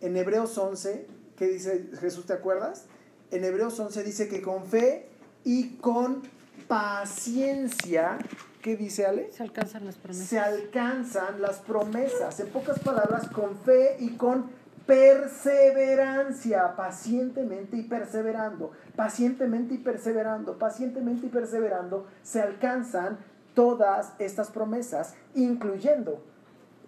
en 0.00 0.16
Hebreos 0.16 0.56
11, 0.56 1.06
¿qué 1.36 1.46
dice 1.46 1.90
Jesús? 2.00 2.26
¿Te 2.26 2.32
acuerdas? 2.32 2.86
En 3.30 3.44
Hebreos 3.44 3.78
11 3.78 4.04
dice 4.04 4.28
que 4.28 4.42
con 4.42 4.66
fe 4.66 5.08
y 5.44 5.76
con 5.76 6.22
paciencia, 6.68 8.18
¿qué 8.62 8.76
dice 8.76 9.06
Ale? 9.06 9.30
Se 9.32 9.42
alcanzan 9.42 9.84
las 9.84 9.96
promesas. 9.96 10.28
Se 10.28 10.38
alcanzan 10.38 11.40
las 11.40 11.58
promesas. 11.58 12.40
En 12.40 12.48
pocas 12.48 12.78
palabras, 12.80 13.28
con 13.28 13.56
fe 13.58 13.96
y 14.00 14.16
con 14.16 14.50
perseverancia, 14.86 16.76
pacientemente 16.76 17.76
y 17.76 17.82
perseverando, 17.82 18.72
pacientemente 18.94 19.74
y 19.74 19.78
perseverando, 19.78 20.58
pacientemente 20.58 21.26
y 21.26 21.28
perseverando, 21.28 22.06
se 22.22 22.40
alcanzan 22.40 23.18
todas 23.54 24.12
estas 24.18 24.50
promesas, 24.50 25.14
incluyendo 25.34 26.22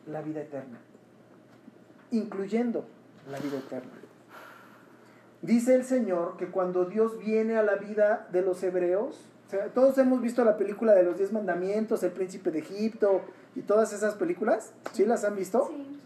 la 0.07 0.23
vida 0.23 0.43
eterna. 0.43 0.79
Incluyendo 2.11 2.87
la 3.31 3.39
vida 3.39 3.59
eterna. 3.59 3.93
Dice 5.43 5.75
el 5.75 5.85
Señor 5.85 6.37
que 6.37 6.49
cuando 6.49 6.85
Dios 6.85 7.19
viene 7.19 7.57
a 7.57 7.63
la 7.63 7.77
vida 7.77 8.29
de 8.33 8.43
los 8.43 8.63
hebreos, 8.63 9.21
o 9.47 9.51
sea, 9.51 9.67
todos 9.69 9.97
hemos 9.99 10.21
visto 10.21 10.45
la 10.45 10.57
película 10.57 10.95
de 10.95 11.05
los 11.05 11.17
diez 11.17 11.33
mandamientos, 11.33 12.03
el 12.03 12.11
príncipe 12.11 12.51
de 12.51 12.59
Egipto 12.59 13.23
y 13.55 13.63
todas 13.63 13.93
esas 13.93 14.15
películas, 14.15 14.73
¿sí 14.93 15.05
las 15.05 15.25
han 15.25 15.37
visto? 15.37 15.69
Sí. 15.69 15.99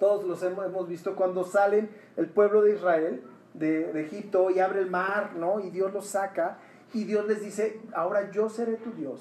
Todos 0.00 0.24
los 0.24 0.42
hemos, 0.42 0.66
hemos 0.66 0.88
visto 0.88 1.14
cuando 1.14 1.44
salen 1.44 1.88
el 2.16 2.26
pueblo 2.26 2.62
de 2.62 2.74
Israel 2.74 3.22
de, 3.54 3.92
de 3.92 4.02
Egipto 4.02 4.50
y 4.50 4.58
abre 4.58 4.80
el 4.80 4.90
mar, 4.90 5.34
¿no? 5.36 5.60
Y 5.60 5.70
Dios 5.70 5.92
los 5.92 6.06
saca 6.08 6.58
y 6.92 7.04
Dios 7.04 7.26
les 7.26 7.40
dice, 7.40 7.80
ahora 7.94 8.30
yo 8.30 8.48
seré 8.48 8.74
tu 8.74 8.90
Dios. 8.92 9.20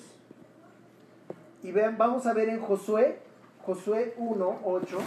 Y 1.62 1.72
vean, 1.72 1.98
vamos 1.98 2.26
a 2.26 2.34
ver 2.34 2.50
en 2.50 2.60
Josué, 2.60 3.20
Josué 3.64 4.16
1, 4.18 4.60
8. 4.66 4.98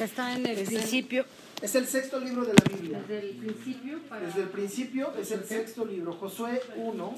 Está 0.00 0.34
en 0.36 0.46
el 0.46 0.58
Es 0.58 0.68
el- 0.68 0.74
principio. 0.76 1.24
Es 1.62 1.74
el 1.76 1.86
sexto 1.86 2.18
libro 2.20 2.44
de 2.44 2.52
la 2.54 2.64
Biblia. 2.76 2.98
Desde 3.06 3.30
el 3.30 3.36
principio 3.36 4.00
para... 4.08 4.26
Desde 4.26 4.42
el 4.42 4.48
principio 4.48 5.12
es 5.18 5.30
el 5.30 5.44
sexto 5.44 5.84
libro, 5.84 6.12
Josué 6.14 6.60
1. 6.76 7.14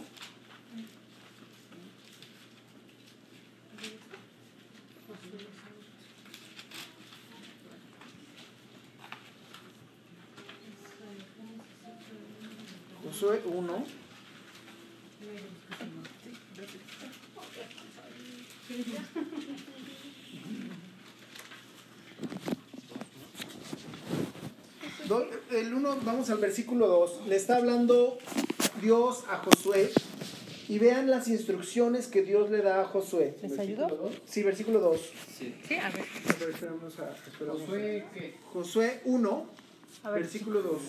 Josué 13.03 13.41
1. 13.45 13.85
El 25.51 25.73
1, 25.75 25.99
vamos 26.05 26.29
al 26.31 26.39
versículo 26.39 26.87
2. 26.89 27.27
Le 27.29 27.37
está 27.37 27.57
hablando 27.57 28.19
Dios 28.83 29.25
a 29.29 29.39
Josué. 29.39 29.91
Y 30.69 30.81
vean 30.81 31.09
las 31.09 31.29
instrucciones 31.29 32.09
que 32.09 32.23
Dios 32.23 32.51
le 32.51 32.61
da 32.61 32.81
a 32.81 32.85
Josué. 32.87 33.37
¿Les 33.43 33.57
ayudó? 33.57 33.87
dos. 33.87 34.13
Sí, 34.27 34.43
versículo 34.43 34.81
2. 34.81 35.01
Sí, 35.39 35.55
a 35.81 35.91
ver. 35.91 36.05
Esperamos 36.51 36.99
a, 36.99 37.15
esperamos 37.25 37.61
a- 37.63 37.65
Josué, 37.67 38.05
¿qué? 38.13 38.35
Josué 38.53 39.01
1, 39.05 39.47
A 40.03 40.11
ver. 40.11 40.23
versículo 40.23 40.63
2. 40.63 40.83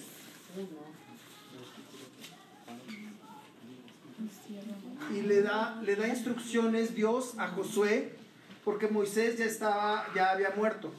Y 5.16 5.22
le 5.22 5.42
da, 5.44 5.80
le 5.86 5.96
da 5.96 6.08
instrucciones 6.08 6.96
Dios 6.96 7.36
a 7.38 7.48
Josué, 7.50 8.14
porque 8.66 8.88
Moisés 8.88 9.38
ya 9.38 9.46
estaba, 9.46 10.08
ya 10.16 10.32
había 10.32 10.50
muerto. 10.52 10.92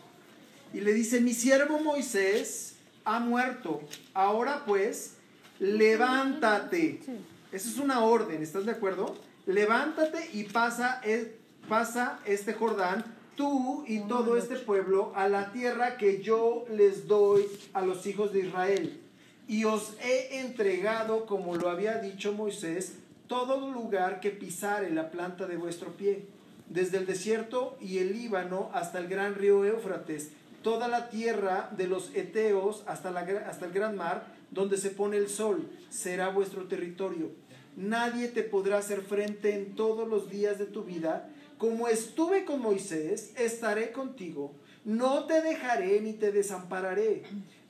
Y 0.72 0.80
le 0.80 0.92
dice, 0.94 1.20
mi 1.20 1.34
siervo 1.34 1.80
Moisés 1.80 2.76
ha 3.14 3.20
muerto. 3.20 3.80
Ahora 4.14 4.64
pues, 4.66 5.14
levántate. 5.58 7.00
Sí. 7.04 7.12
Esa 7.52 7.68
es 7.68 7.78
una 7.78 8.04
orden, 8.04 8.42
¿estás 8.42 8.66
de 8.66 8.72
acuerdo? 8.72 9.16
Levántate 9.46 10.30
y 10.34 10.44
pasa, 10.44 11.00
el- 11.02 11.32
pasa 11.68 12.18
este 12.26 12.52
Jordán, 12.52 13.04
tú 13.36 13.84
y 13.86 14.00
todo 14.00 14.36
este 14.36 14.56
pueblo, 14.56 15.12
a 15.14 15.28
la 15.28 15.52
tierra 15.52 15.96
que 15.96 16.20
yo 16.22 16.64
les 16.70 17.06
doy 17.08 17.46
a 17.72 17.80
los 17.82 18.06
hijos 18.06 18.32
de 18.32 18.40
Israel. 18.40 19.00
Y 19.46 19.64
os 19.64 19.94
he 20.04 20.40
entregado, 20.40 21.24
como 21.24 21.56
lo 21.56 21.70
había 21.70 21.98
dicho 21.98 22.32
Moisés, 22.32 22.96
todo 23.28 23.70
lugar 23.72 24.20
que 24.20 24.30
pisare 24.30 24.90
la 24.90 25.10
planta 25.10 25.46
de 25.46 25.56
vuestro 25.56 25.92
pie, 25.92 26.26
desde 26.68 26.98
el 26.98 27.06
desierto 27.06 27.78
y 27.80 27.98
el 27.98 28.12
Líbano 28.12 28.70
hasta 28.74 28.98
el 28.98 29.08
gran 29.08 29.34
río 29.36 29.64
Éufrates, 29.64 30.30
toda 30.68 30.86
la 30.86 31.08
tierra 31.08 31.70
de 31.78 31.86
los 31.86 32.14
Eteos 32.14 32.84
hasta, 32.86 33.08
hasta 33.08 33.64
el 33.64 33.72
gran 33.72 33.96
mar, 33.96 34.26
donde 34.50 34.76
se 34.76 34.90
pone 34.90 35.16
el 35.16 35.30
sol, 35.30 35.66
será 35.88 36.28
vuestro 36.28 36.68
territorio. 36.68 37.30
Nadie 37.74 38.28
te 38.28 38.42
podrá 38.42 38.76
hacer 38.76 39.00
frente 39.00 39.54
en 39.54 39.74
todos 39.74 40.06
los 40.06 40.28
días 40.28 40.58
de 40.58 40.66
tu 40.66 40.84
vida. 40.84 41.30
Como 41.56 41.88
estuve 41.88 42.44
con 42.44 42.60
Moisés, 42.60 43.32
estaré 43.38 43.92
contigo. 43.92 44.52
No 44.84 45.24
te 45.24 45.40
dejaré 45.40 46.02
ni 46.02 46.12
te 46.12 46.32
desampararé. 46.32 47.22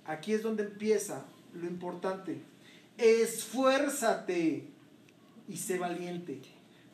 Aquí 0.05 0.33
es 0.33 0.43
donde 0.43 0.65
empieza 0.65 1.25
lo 1.55 1.69
importante. 1.69 2.43
Esfuérzate 2.97 4.71
y 5.47 5.57
sé 5.57 5.79
valiente, 5.79 6.41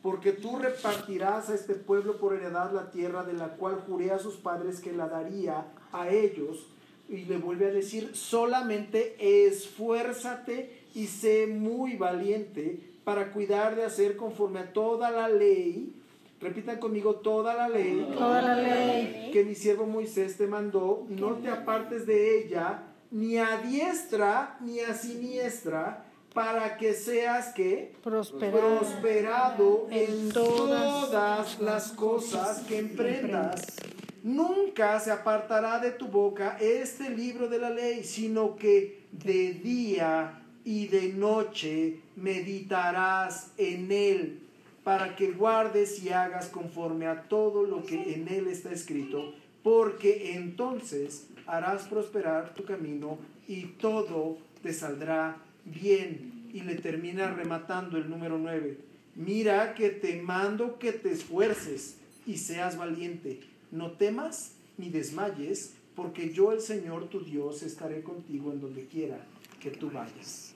porque 0.02 0.32
tú 0.32 0.58
repartirás 0.58 1.48
a 1.48 1.54
este 1.54 1.74
pueblo 1.74 2.18
por 2.18 2.34
heredad 2.34 2.72
la 2.72 2.90
tierra 2.90 3.24
de 3.24 3.32
la 3.32 3.56
cual 3.56 3.82
juré 3.86 4.10
a 4.10 4.18
sus 4.18 4.34
padres 4.34 4.80
que 4.80 4.92
la 4.92 5.08
daría 5.08 5.64
a 5.94 6.10
ellos. 6.10 6.66
Y 7.08 7.24
le 7.24 7.38
vuelve 7.38 7.66
a 7.66 7.70
decir, 7.70 8.10
solamente 8.14 9.16
esfuérzate 9.46 10.84
y 10.94 11.06
sé 11.06 11.46
muy 11.46 11.96
valiente 11.96 12.80
para 13.04 13.30
cuidar 13.32 13.76
de 13.76 13.84
hacer 13.84 14.16
conforme 14.16 14.60
a 14.60 14.72
toda 14.72 15.10
la 15.10 15.28
ley. 15.28 15.94
Repitan 16.40 16.78
conmigo, 16.78 17.16
toda 17.16 17.54
la 17.54 17.68
ley 17.68 18.06
Toda 18.12 18.42
la 18.42 18.56
ley. 18.56 19.30
que 19.32 19.44
mi 19.44 19.54
siervo 19.54 19.86
Moisés 19.86 20.36
te 20.36 20.46
mandó, 20.46 21.06
no 21.08 21.34
te 21.36 21.48
apartes 21.48 22.06
de 22.06 22.44
ella, 22.44 22.82
ni 23.10 23.38
a 23.38 23.58
diestra 23.58 24.56
ni 24.60 24.80
a 24.80 24.94
siniestra, 24.94 26.04
para 26.34 26.76
que 26.76 26.92
seas 26.94 27.54
que 27.54 27.94
prosperado 28.02 29.86
en 29.90 30.10
En 30.10 30.32
todas, 30.32 31.06
todas 31.06 31.60
las 31.60 31.92
cosas 31.92 32.60
que 32.62 32.78
emprendas. 32.78 33.76
Nunca 34.24 34.98
se 35.00 35.10
apartará 35.10 35.78
de 35.80 35.90
tu 35.90 36.06
boca 36.06 36.56
este 36.58 37.10
libro 37.10 37.46
de 37.46 37.58
la 37.58 37.68
ley, 37.68 38.04
sino 38.04 38.56
que 38.56 39.02
de 39.12 39.52
día 39.52 40.42
y 40.64 40.86
de 40.86 41.12
noche 41.12 42.00
meditarás 42.16 43.50
en 43.58 43.92
él, 43.92 44.40
para 44.82 45.14
que 45.14 45.32
guardes 45.32 46.02
y 46.02 46.08
hagas 46.08 46.48
conforme 46.48 47.06
a 47.06 47.24
todo 47.24 47.64
lo 47.64 47.84
que 47.84 48.14
en 48.14 48.26
él 48.28 48.46
está 48.48 48.72
escrito, 48.72 49.34
porque 49.62 50.32
entonces 50.36 51.26
harás 51.46 51.82
prosperar 51.82 52.54
tu 52.54 52.64
camino 52.64 53.18
y 53.46 53.64
todo 53.78 54.38
te 54.62 54.72
saldrá 54.72 55.36
bien. 55.66 56.48
Y 56.54 56.62
le 56.62 56.76
termina 56.76 57.30
rematando 57.30 57.98
el 57.98 58.08
número 58.08 58.38
9. 58.38 58.78
Mira 59.16 59.74
que 59.74 59.90
te 59.90 60.22
mando 60.22 60.78
que 60.78 60.92
te 60.92 61.12
esfuerces 61.12 61.98
y 62.24 62.38
seas 62.38 62.78
valiente. 62.78 63.40
No 63.74 63.90
temas 63.90 64.52
ni 64.78 64.88
desmayes, 64.88 65.74
porque 65.96 66.32
yo 66.32 66.52
el 66.52 66.60
Señor 66.60 67.08
tu 67.08 67.24
Dios 67.24 67.64
estaré 67.64 68.04
contigo 68.04 68.52
en 68.52 68.60
donde 68.60 68.86
quiera 68.86 69.18
que 69.58 69.72
tú 69.72 69.90
vayas. 69.90 70.54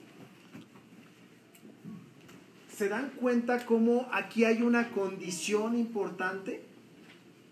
¿Se 2.73 2.87
dan 2.87 3.09
cuenta 3.09 3.65
cómo 3.65 4.07
aquí 4.13 4.45
hay 4.45 4.61
una 4.61 4.91
condición 4.91 5.77
importante? 5.77 6.63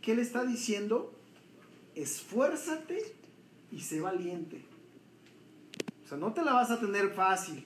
¿Qué 0.01 0.15
le 0.15 0.21
está 0.21 0.45
diciendo? 0.45 1.13
Esfuérzate 1.95 2.99
y 3.69 3.81
sé 3.81 3.99
valiente. 3.99 4.63
O 6.05 6.07
sea, 6.07 6.17
no 6.17 6.31
te 6.31 6.45
la 6.45 6.53
vas 6.53 6.71
a 6.71 6.79
tener 6.79 7.09
fácil. 7.09 7.65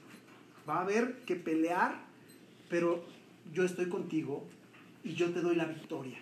Va 0.68 0.78
a 0.78 0.82
haber 0.82 1.20
que 1.20 1.36
pelear, 1.36 2.04
pero 2.68 3.06
yo 3.54 3.64
estoy 3.64 3.90
contigo 3.90 4.44
y 5.04 5.14
yo 5.14 5.32
te 5.32 5.42
doy 5.42 5.56
la 5.56 5.66
victoria. 5.66 6.18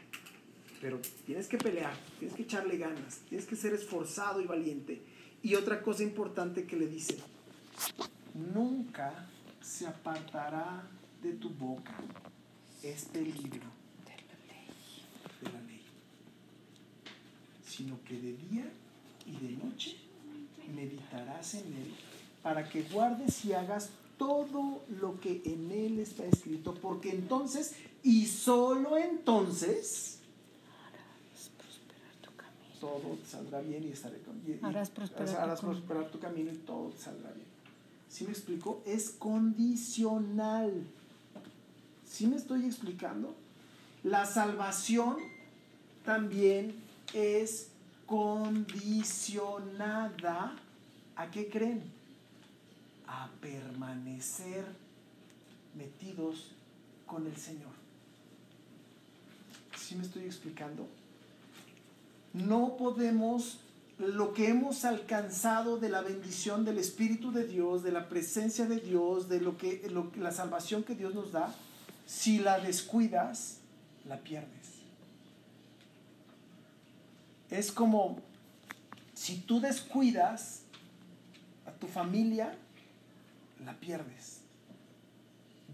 Pero 0.81 0.99
tienes 1.25 1.47
que 1.47 1.57
pelear, 1.57 1.93
tienes 2.19 2.35
que 2.35 2.43
echarle 2.43 2.77
ganas, 2.77 3.19
tienes 3.27 3.47
que 3.47 3.55
ser 3.55 3.73
esforzado 3.73 4.41
y 4.41 4.45
valiente. 4.45 5.01
Y 5.43 5.55
otra 5.55 5.81
cosa 5.81 6.03
importante 6.03 6.65
que 6.65 6.77
le 6.77 6.87
dice, 6.87 7.17
nunca 8.53 9.27
se 9.61 9.87
apartará 9.87 10.87
de 11.21 11.33
tu 11.33 11.49
boca 11.49 11.95
este 12.81 13.21
libro 13.21 13.67
de 14.05 15.51
la 15.51 15.61
ley. 15.61 15.81
sino 17.65 18.01
que 18.03 18.15
de 18.15 18.33
día 18.33 18.71
y 19.25 19.31
de 19.45 19.63
noche 19.63 19.97
meditarás 20.75 21.55
en 21.55 21.65
él, 21.73 21.93
para 22.43 22.69
que 22.69 22.83
guardes 22.83 23.43
y 23.45 23.53
hagas 23.53 23.89
todo 24.17 24.83
lo 24.99 25.19
que 25.19 25.41
en 25.45 25.71
él 25.71 25.99
está 25.99 26.25
escrito, 26.25 26.73
porque 26.75 27.09
entonces, 27.09 27.75
y 28.03 28.25
solo 28.25 28.97
entonces, 28.97 30.18
todo 32.79 33.17
te 33.21 33.25
saldrá 33.25 33.59
bien 33.61 33.83
y 33.83 33.89
estaré 33.91 34.19
con 34.19 34.37
y- 34.47 34.51
y- 34.51 34.59
Harás 34.63 34.89
prosperar 34.89 35.27
tu 35.35 35.37
harás 35.41 35.59
prosperar 35.61 36.09
tu 36.11 36.19
camino 36.19 36.51
y 36.51 36.55
todo 36.57 36.89
te 36.89 36.99
saldrá 37.01 37.31
bien. 37.31 37.47
¿Sí 38.09 38.23
me 38.25 38.31
explico? 38.31 38.81
Es 38.85 39.09
condicional. 39.11 40.83
¿Sí 42.05 42.25
me 42.27 42.35
estoy 42.37 42.65
explicando? 42.65 43.35
La 44.03 44.25
salvación 44.25 45.17
también 46.05 46.73
es 47.13 47.69
condicionada 49.29 50.55
a 51.15 51.29
qué 51.31 51.49
creen? 51.49 51.83
A 53.07 53.29
permanecer 53.41 54.65
metidos 55.75 56.51
con 57.05 57.27
el 57.27 57.35
Señor. 57.37 57.71
¿Sí 59.77 59.95
me 59.95 60.03
estoy 60.03 60.23
explicando? 60.23 60.87
No 62.33 62.77
podemos 62.77 63.59
lo 63.99 64.33
que 64.33 64.47
hemos 64.47 64.85
alcanzado 64.85 65.77
de 65.77 65.89
la 65.89 66.01
bendición 66.01 66.63
del 66.63 66.77
Espíritu 66.77 67.31
de 67.31 67.45
Dios, 67.45 67.83
de 67.83 67.91
la 67.91 68.07
presencia 68.07 68.65
de 68.65 68.79
Dios, 68.79 69.27
de 69.27 69.41
lo 69.41 69.57
que, 69.57 69.91
la 70.15 70.31
salvación 70.31 70.83
que 70.83 70.95
Dios 70.95 71.13
nos 71.13 71.33
da, 71.33 71.53
si 72.05 72.39
la 72.39 72.59
descuidas, 72.59 73.57
la 74.07 74.19
pierdes. 74.19 74.79
Es 77.49 77.71
como 77.71 78.19
si 79.13 79.39
tú 79.39 79.59
descuidas 79.59 80.61
a 81.65 81.71
tu 81.71 81.87
familia, 81.87 82.57
la 83.65 83.73
pierdes. 83.73 84.39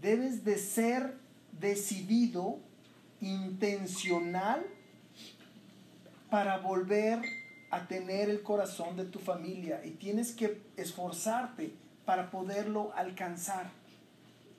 Debes 0.00 0.44
de 0.44 0.58
ser 0.58 1.16
decidido, 1.52 2.58
intencional, 3.20 4.66
para 6.36 6.58
volver 6.58 7.22
a 7.70 7.88
tener 7.88 8.28
el 8.28 8.42
corazón 8.42 8.94
de 8.98 9.06
tu 9.06 9.18
familia 9.18 9.80
y 9.82 9.92
tienes 9.92 10.32
que 10.32 10.60
esforzarte 10.76 11.72
para 12.04 12.30
poderlo 12.30 12.92
alcanzar. 12.94 13.70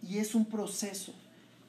Y 0.02 0.18
es 0.18 0.34
un 0.34 0.46
proceso. 0.46 1.14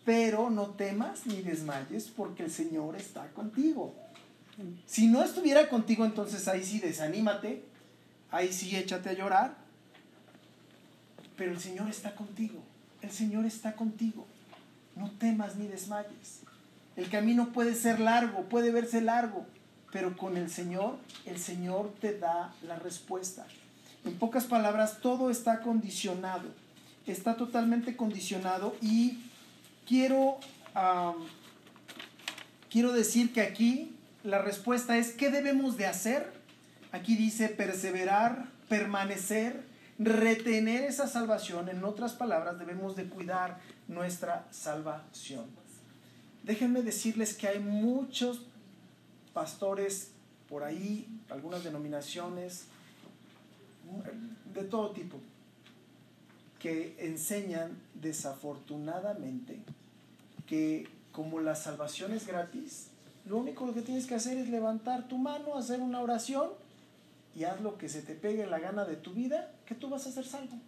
Pero 0.07 0.49
no 0.49 0.71
temas 0.71 1.27
ni 1.27 1.43
desmayes 1.43 2.09
porque 2.09 2.43
el 2.43 2.51
Señor 2.51 2.97
está 2.97 3.29
contigo. 3.35 3.95
Si 4.87 5.09
no 5.09 5.23
estuviera 5.23 5.69
contigo, 5.69 6.07
entonces 6.07 6.49
ahí 6.49 6.65
sí 6.65 6.79
desanímate, 6.79 7.63
ahí 8.31 8.51
sí 8.51 8.75
échate 8.75 9.11
a 9.11 9.13
llorar. 9.13 9.59
Pero 11.37 11.53
el 11.53 11.61
Señor 11.61 11.87
está 11.91 12.15
contigo. 12.15 12.63
El 13.03 13.11
Señor 13.11 13.45
está 13.45 13.77
contigo. 13.77 14.27
No 14.97 15.11
temas 15.11 15.57
ni 15.57 15.67
desmayes. 15.67 16.41
El 16.97 17.11
camino 17.11 17.53
puede 17.53 17.75
ser 17.75 18.01
largo, 18.01 18.45
puede 18.49 18.73
verse 18.73 19.03
largo, 19.03 19.47
pero 19.93 20.17
con 20.17 20.37
el 20.37 20.51
Señor, 20.51 20.97
el 21.25 21.39
Señor 21.39 21.93
te 22.01 22.19
da 22.19 22.53
la 22.67 22.79
respuesta. 22.79 23.47
En 24.05 24.19
pocas 24.19 24.45
palabras, 24.45 24.99
todo 25.01 25.31
está 25.31 25.61
condicionado, 25.61 26.49
está 27.07 27.37
totalmente 27.37 27.97
condicionado 27.97 28.77
y 28.81 29.19
quiero, 29.87 30.39
quiero 32.71 32.93
decir 32.93 33.33
que 33.33 33.41
aquí 33.41 33.95
la 34.25 34.43
respuesta 34.43 34.99
es, 34.99 35.13
¿qué 35.13 35.31
debemos 35.31 35.77
de 35.77 35.87
hacer? 35.87 36.33
Aquí 36.93 37.17
dice 37.17 37.49
perseverar, 37.49 38.47
permanecer, 38.69 39.65
retener 39.99 40.85
esa 40.85 41.07
salvación. 41.07 41.69
En 41.69 41.85
otras 41.85 42.13
palabras, 42.13 42.59
debemos 42.59 42.97
de 42.97 43.05
cuidar 43.05 43.59
nuestra 43.89 44.47
salvación. 44.51 45.47
Déjenme 46.45 46.83
decirles 46.83 47.35
que 47.35 47.49
hay 47.49 47.59
muchos 47.59 48.43
pastores 49.39 50.11
por 50.49 50.65
ahí, 50.65 51.07
algunas 51.31 51.63
denominaciones, 51.63 52.65
de 54.53 54.65
todo 54.65 54.91
tipo, 54.91 55.17
que 56.59 56.97
enseñan 56.99 57.79
desafortunadamente 57.95 59.61
que 60.49 60.89
como 61.13 61.39
la 61.39 61.55
salvación 61.55 62.13
es 62.15 62.27
gratis, 62.27 62.89
lo 63.27 63.37
único 63.37 63.73
que 63.73 63.83
tienes 63.83 64.09
que 64.09 64.17
hacer 64.17 64.39
es 64.39 64.49
levantar 64.49 65.07
tu 65.07 65.19
mano, 65.19 65.57
hacer 65.57 65.81
una 65.81 66.01
oración 66.01 66.51
y 67.37 67.45
haz 67.45 67.61
lo 67.61 67.79
que 67.79 67.89
se 67.89 68.03
te 68.03 68.17
pegue 68.17 68.45
la 68.45 68.59
gana 68.59 68.85
de 68.85 68.97
tu 68.97 69.13
vida, 69.13 69.53
que 69.67 69.77
tú 69.77 69.89
vas 69.89 70.05
a 70.09 70.11
ser 70.11 70.27
salvo. 70.27 70.59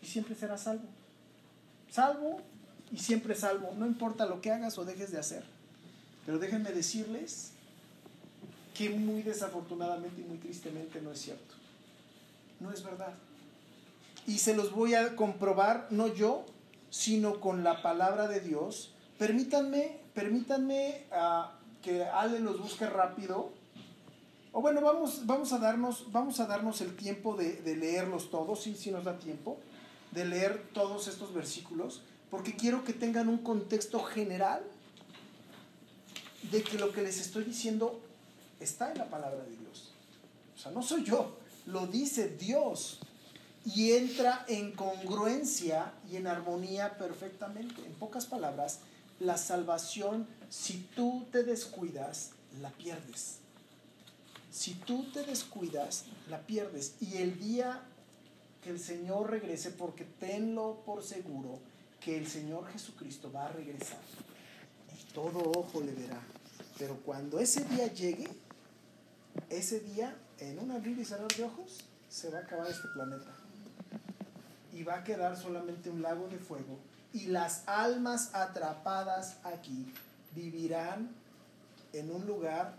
Y 0.00 0.06
siempre 0.06 0.36
serás 0.36 0.62
salvo. 0.62 0.86
Salvo 1.90 2.40
y 2.92 2.98
siempre 2.98 3.34
salvo, 3.34 3.74
no 3.76 3.86
importa 3.86 4.24
lo 4.24 4.40
que 4.40 4.52
hagas 4.52 4.78
o 4.78 4.84
dejes 4.84 5.10
de 5.10 5.18
hacer. 5.18 5.42
Pero 6.24 6.38
déjenme 6.38 6.70
decirles 6.70 7.55
que 8.76 8.90
muy 8.90 9.22
desafortunadamente 9.22 10.20
y 10.20 10.24
muy 10.24 10.38
tristemente 10.38 11.00
no 11.00 11.12
es 11.12 11.20
cierto. 11.20 11.54
No 12.60 12.70
es 12.70 12.82
verdad. 12.82 13.14
Y 14.26 14.38
se 14.38 14.54
los 14.54 14.72
voy 14.72 14.94
a 14.94 15.16
comprobar, 15.16 15.86
no 15.90 16.12
yo, 16.12 16.44
sino 16.90 17.40
con 17.40 17.64
la 17.64 17.82
palabra 17.82 18.28
de 18.28 18.40
Dios. 18.40 18.92
Permítanme, 19.18 20.00
permítanme 20.14 21.04
ah, 21.12 21.52
que 21.82 22.04
Ale 22.04 22.40
los 22.40 22.60
busque 22.60 22.86
rápido. 22.86 23.50
O 24.52 24.60
bueno, 24.60 24.80
vamos, 24.80 25.26
vamos, 25.26 25.52
a, 25.52 25.58
darnos, 25.58 26.10
vamos 26.12 26.40
a 26.40 26.46
darnos 26.46 26.80
el 26.80 26.96
tiempo 26.96 27.36
de, 27.36 27.60
de 27.62 27.76
leerlos 27.76 28.30
todos, 28.30 28.62
sí, 28.62 28.74
sí 28.74 28.90
nos 28.90 29.04
da 29.04 29.18
tiempo, 29.18 29.58
de 30.12 30.24
leer 30.24 30.70
todos 30.72 31.08
estos 31.08 31.34
versículos, 31.34 32.02
porque 32.30 32.56
quiero 32.56 32.82
que 32.82 32.94
tengan 32.94 33.28
un 33.28 33.38
contexto 33.38 34.02
general 34.02 34.62
de 36.50 36.62
que 36.62 36.78
lo 36.78 36.90
que 36.92 37.02
les 37.02 37.20
estoy 37.20 37.44
diciendo 37.44 38.00
está 38.60 38.92
en 38.92 38.98
la 38.98 39.08
palabra 39.08 39.42
de 39.44 39.56
Dios. 39.56 39.92
O 40.54 40.58
sea, 40.58 40.72
no 40.72 40.82
soy 40.82 41.04
yo, 41.04 41.38
lo 41.66 41.86
dice 41.86 42.28
Dios. 42.28 43.00
Y 43.64 43.92
entra 43.92 44.44
en 44.48 44.72
congruencia 44.72 45.92
y 46.08 46.16
en 46.16 46.28
armonía 46.28 46.96
perfectamente. 46.98 47.84
En 47.84 47.94
pocas 47.94 48.26
palabras, 48.26 48.78
la 49.18 49.36
salvación, 49.36 50.28
si 50.48 50.88
tú 50.94 51.26
te 51.32 51.42
descuidas, 51.42 52.30
la 52.60 52.70
pierdes. 52.70 53.38
Si 54.52 54.74
tú 54.74 55.04
te 55.12 55.24
descuidas, 55.24 56.04
la 56.30 56.40
pierdes. 56.46 56.94
Y 57.00 57.16
el 57.16 57.40
día 57.40 57.82
que 58.62 58.70
el 58.70 58.80
Señor 58.80 59.30
regrese, 59.30 59.70
porque 59.70 60.04
tenlo 60.04 60.82
por 60.86 61.02
seguro, 61.02 61.58
que 62.00 62.16
el 62.16 62.26
Señor 62.26 62.66
Jesucristo 62.68 63.32
va 63.32 63.46
a 63.46 63.52
regresar. 63.52 63.98
Y 64.94 65.12
todo 65.12 65.40
ojo 65.40 65.80
le 65.80 65.92
verá. 65.92 66.20
Pero 66.78 66.96
cuando 67.04 67.38
ese 67.38 67.64
día 67.64 67.92
llegue, 67.92 68.28
ese 69.50 69.80
día, 69.80 70.16
en 70.38 70.58
un 70.58 70.70
abrir 70.70 70.98
y 70.98 71.04
cerrar 71.04 71.28
de 71.28 71.44
ojos, 71.44 71.84
se 72.08 72.30
va 72.30 72.38
a 72.38 72.42
acabar 72.42 72.70
este 72.70 72.88
planeta. 72.88 73.30
Y 74.72 74.82
va 74.82 74.96
a 74.96 75.04
quedar 75.04 75.36
solamente 75.36 75.90
un 75.90 76.02
lago 76.02 76.28
de 76.28 76.38
fuego. 76.38 76.78
Y 77.12 77.26
las 77.26 77.66
almas 77.66 78.34
atrapadas 78.34 79.38
aquí 79.44 79.92
vivirán 80.34 81.10
en 81.92 82.10
un 82.10 82.26
lugar 82.26 82.74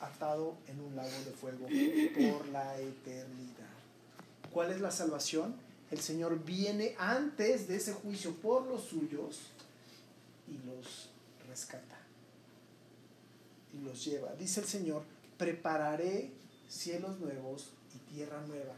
atado 0.00 0.56
en 0.68 0.80
un 0.80 0.94
lago 0.94 1.10
de 1.24 1.32
fuego 1.32 1.66
por 1.66 2.48
la 2.48 2.78
eternidad. 2.78 3.64
¿Cuál 4.52 4.70
es 4.70 4.80
la 4.80 4.90
salvación? 4.90 5.56
El 5.90 6.00
Señor 6.00 6.44
viene 6.44 6.94
antes 6.98 7.66
de 7.68 7.76
ese 7.76 7.92
juicio 7.92 8.34
por 8.36 8.66
los 8.66 8.82
suyos 8.84 9.40
y 10.46 10.58
los 10.66 11.10
rescata 11.48 11.96
y 13.72 13.78
los 13.78 14.04
lleva. 14.04 14.32
Dice 14.34 14.60
el 14.60 14.66
Señor, 14.66 15.02
prepararé 15.38 16.32
cielos 16.68 17.18
nuevos 17.18 17.70
y 17.94 17.98
tierra 18.14 18.40
nueva. 18.46 18.74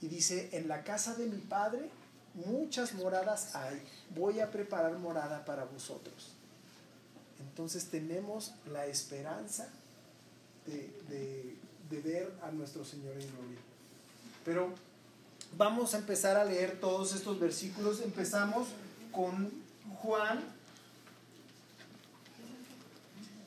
Y 0.00 0.08
dice, 0.08 0.50
en 0.52 0.68
la 0.68 0.84
casa 0.84 1.14
de 1.14 1.26
mi 1.26 1.38
Padre 1.38 1.90
muchas 2.34 2.94
moradas 2.94 3.54
hay. 3.54 3.82
Voy 4.14 4.40
a 4.40 4.50
preparar 4.50 4.98
morada 4.98 5.44
para 5.44 5.64
vosotros. 5.64 6.32
Entonces 7.40 7.86
tenemos 7.86 8.54
la 8.70 8.86
esperanza 8.86 9.68
de, 10.66 10.92
de, 11.08 11.56
de 11.90 12.00
ver 12.02 12.32
a 12.42 12.50
nuestro 12.50 12.84
Señor 12.84 13.12
en 13.12 13.28
gloria. 13.30 13.58
Pero 14.44 14.74
vamos 15.56 15.94
a 15.94 15.98
empezar 15.98 16.36
a 16.36 16.44
leer 16.44 16.78
todos 16.80 17.14
estos 17.14 17.40
versículos. 17.40 18.00
Empezamos 18.00 18.68
con 19.12 19.50
Juan 20.02 20.56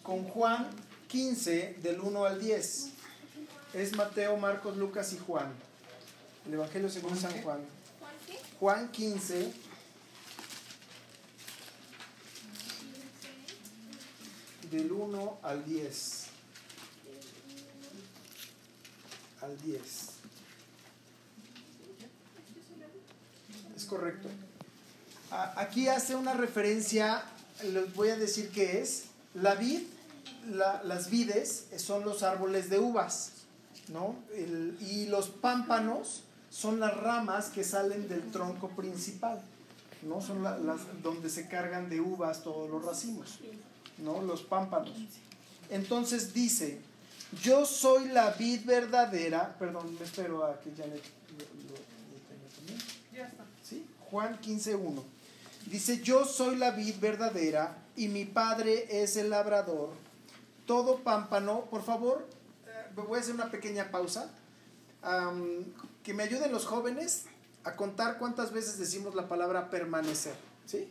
con 0.04 0.24
Juan 0.24 0.68
15 1.10 1.78
del 1.82 2.00
1 2.00 2.26
al 2.26 2.40
10. 2.40 2.88
Es 3.74 3.96
Mateo, 3.96 4.38
Marcos, 4.38 4.78
Lucas 4.78 5.12
y 5.12 5.18
Juan. 5.18 5.52
El 6.48 6.54
Evangelio 6.54 6.90
según 6.90 7.18
San 7.18 7.42
Juan. 7.42 7.60
Juan 8.60 8.90
15 8.92 9.54
del 14.72 14.92
1 14.92 15.40
al 15.44 15.66
10. 15.66 16.20
al 19.42 19.62
10. 19.62 19.82
Es 23.76 23.86
correcto. 23.86 24.28
Aquí 25.32 25.88
hace 25.88 26.16
una 26.16 26.34
referencia, 26.34 27.24
les 27.64 27.94
voy 27.94 28.10
a 28.10 28.18
decir 28.18 28.50
qué 28.50 28.82
es. 28.82 29.06
La 29.36 29.56
vid, 29.56 29.84
la- 30.48 30.82
las 30.84 31.10
vides 31.10 31.68
son 31.78 32.04
los 32.06 32.24
árboles 32.24 32.70
de 32.70 32.80
uvas, 32.80 33.32
¿no? 33.90 34.16
El- 34.34 34.78
y 34.82 35.08
los 35.08 35.30
pámpanos 35.30 36.24
son 36.50 36.80
las 36.80 36.96
ramas 36.98 37.50
que 37.50 37.64
salen 37.64 38.08
del 38.08 38.32
tronco 38.32 38.70
principal, 38.70 39.42
¿no? 40.02 40.22
Son 40.22 40.44
la- 40.44 40.58
las 40.58 40.80
donde 41.04 41.30
se 41.30 41.48
cargan 41.48 41.90
de 41.90 42.00
uvas 42.02 42.44
todos 42.44 42.70
los 42.70 42.84
racimos, 42.84 43.40
¿no? 44.00 44.22
Los 44.22 44.42
pámpanos. 44.44 44.94
Entonces 45.70 46.34
dice, 46.34 46.80
yo 47.44 47.66
soy 47.66 48.08
la 48.10 48.32
vid 48.32 48.66
verdadera, 48.66 49.56
perdón, 49.60 49.96
me 50.00 50.06
espero 50.06 50.44
a 50.46 50.60
que 50.60 50.72
lo, 50.72 50.78
lo- 50.78 50.88
lo 50.88 50.96
tenga 50.96 52.50
también. 52.56 52.80
Ya 53.14 53.28
está. 53.28 53.44
¿Sí? 53.64 53.86
Juan 54.10 54.40
15.1. 54.42 55.04
Dice, 55.68 56.02
yo 56.02 56.26
soy 56.26 56.56
la 56.56 56.72
vid 56.72 56.96
verdadera 57.00 57.78
y 57.96 58.08
mi 58.08 58.26
padre 58.26 59.04
es 59.04 59.16
el 59.18 59.30
labrador. 59.30 59.90
Todo 60.70 61.00
pámpano, 61.00 61.66
por 61.72 61.82
favor, 61.82 62.28
eh, 62.68 62.92
voy 62.96 63.18
a 63.18 63.22
hacer 63.22 63.34
una 63.34 63.50
pequeña 63.50 63.90
pausa. 63.90 64.30
Que 66.04 66.14
me 66.14 66.22
ayuden 66.22 66.52
los 66.52 66.68
jóvenes 66.68 67.26
a 67.64 67.76
contar 67.76 68.20
cuántas 68.20 68.54
veces 68.54 68.78
decimos 68.78 69.16
la 69.16 69.28
palabra 69.28 69.72
permanecer. 69.72 70.36
¿Sí? 70.68 70.88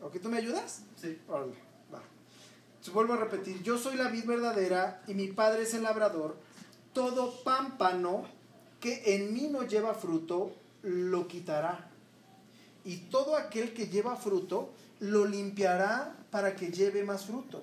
¿Ok? 0.00 0.22
¿Tú 0.22 0.30
me 0.30 0.38
ayudas? 0.38 0.84
Sí. 0.96 1.20
Órale, 1.28 1.52
va. 1.92 2.00
Entonces, 2.68 2.94
vuelvo 2.94 3.12
a 3.12 3.18
repetir, 3.18 3.62
yo 3.62 3.76
soy 3.76 3.96
la 3.96 4.08
vid 4.08 4.24
verdadera 4.24 5.02
y 5.06 5.12
mi 5.12 5.26
padre 5.28 5.64
es 5.64 5.74
el 5.74 5.82
labrador. 5.82 6.38
Todo 6.94 7.44
pámpano 7.44 8.24
que 8.80 9.16
en 9.16 9.34
mí 9.34 9.48
no 9.48 9.64
lleva 9.64 9.92
fruto, 9.92 10.50
lo 10.82 11.28
quitará. 11.28 11.90
Y 12.84 12.96
todo 13.10 13.36
aquel 13.36 13.74
que 13.74 13.88
lleva 13.88 14.16
fruto, 14.16 14.70
lo 14.98 15.26
limpiará 15.26 16.16
para 16.30 16.56
que 16.56 16.72
lleve 16.72 17.04
más 17.04 17.26
fruto. 17.26 17.62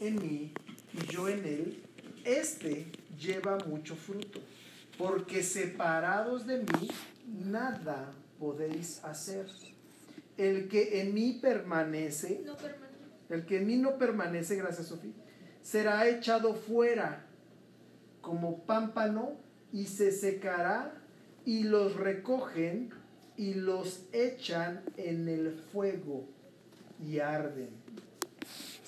en 0.00 0.16
mí 0.16 0.52
y 0.92 1.12
yo 1.12 1.28
en 1.28 1.44
él, 1.44 1.82
este 2.24 2.86
lleva 3.18 3.58
mucho 3.66 3.94
fruto. 3.94 4.40
Porque 4.98 5.42
separados 5.42 6.46
de 6.46 6.58
mí, 6.58 6.88
nada 7.26 8.12
podéis 8.38 9.02
hacer. 9.04 9.46
El 10.36 10.68
que 10.68 11.00
en 11.00 11.14
mí 11.14 11.38
permanece, 11.40 12.42
No 12.44 12.56
permanece. 12.56 12.98
el 13.30 13.46
que 13.46 13.58
en 13.58 13.66
mí 13.66 13.76
no 13.76 13.96
permanece, 13.98 14.56
gracias 14.56 14.88
Sofía, 14.88 15.12
será 15.62 16.08
echado 16.08 16.54
fuera 16.54 17.26
como 18.20 18.64
pámpano 18.64 19.32
y 19.72 19.86
se 19.86 20.12
secará 20.12 20.94
y 21.44 21.62
los 21.62 21.96
recogen 21.96 22.90
y 23.36 23.54
los 23.54 24.02
echan 24.12 24.82
en 24.96 25.28
el 25.28 25.52
fuego 25.72 26.28
y 27.02 27.20
arden. 27.20 27.70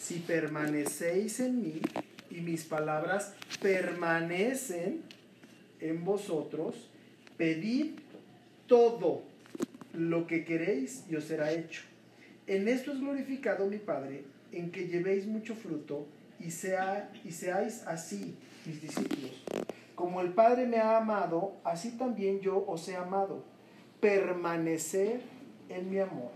Si 0.03 0.19
permanecéis 0.19 1.39
en 1.39 1.62
mí 1.62 1.81
y 2.29 2.41
mis 2.41 2.65
palabras 2.65 3.35
permanecen 3.61 5.01
en 5.79 6.05
vosotros, 6.05 6.91
pedid 7.37 7.93
todo 8.66 9.23
lo 9.93 10.27
que 10.27 10.45
queréis 10.45 11.05
y 11.09 11.15
os 11.15 11.23
será 11.23 11.53
hecho. 11.53 11.83
En 12.49 12.66
esto 12.66 12.91
es 12.91 12.99
glorificado 12.99 13.66
mi 13.66 13.79
Padre, 13.79 14.24
en 14.51 14.73
que 14.73 14.89
llevéis 14.89 15.24
mucho 15.24 15.55
fruto 15.55 16.09
y, 16.41 16.51
sea, 16.51 17.12
y 17.24 17.31
seáis 17.31 17.85
así 17.87 18.35
mis 18.66 18.83
discípulos. 18.83 19.45
Como 19.95 20.20
el 20.20 20.33
Padre 20.33 20.66
me 20.66 20.79
ha 20.79 20.97
amado, 20.97 21.59
así 21.62 21.93
también 21.93 22.41
yo 22.41 22.65
os 22.66 22.89
he 22.89 22.97
amado. 22.97 23.45
Permanecer 24.01 25.20
en 25.69 25.89
mi 25.89 26.01
amor. 26.01 26.33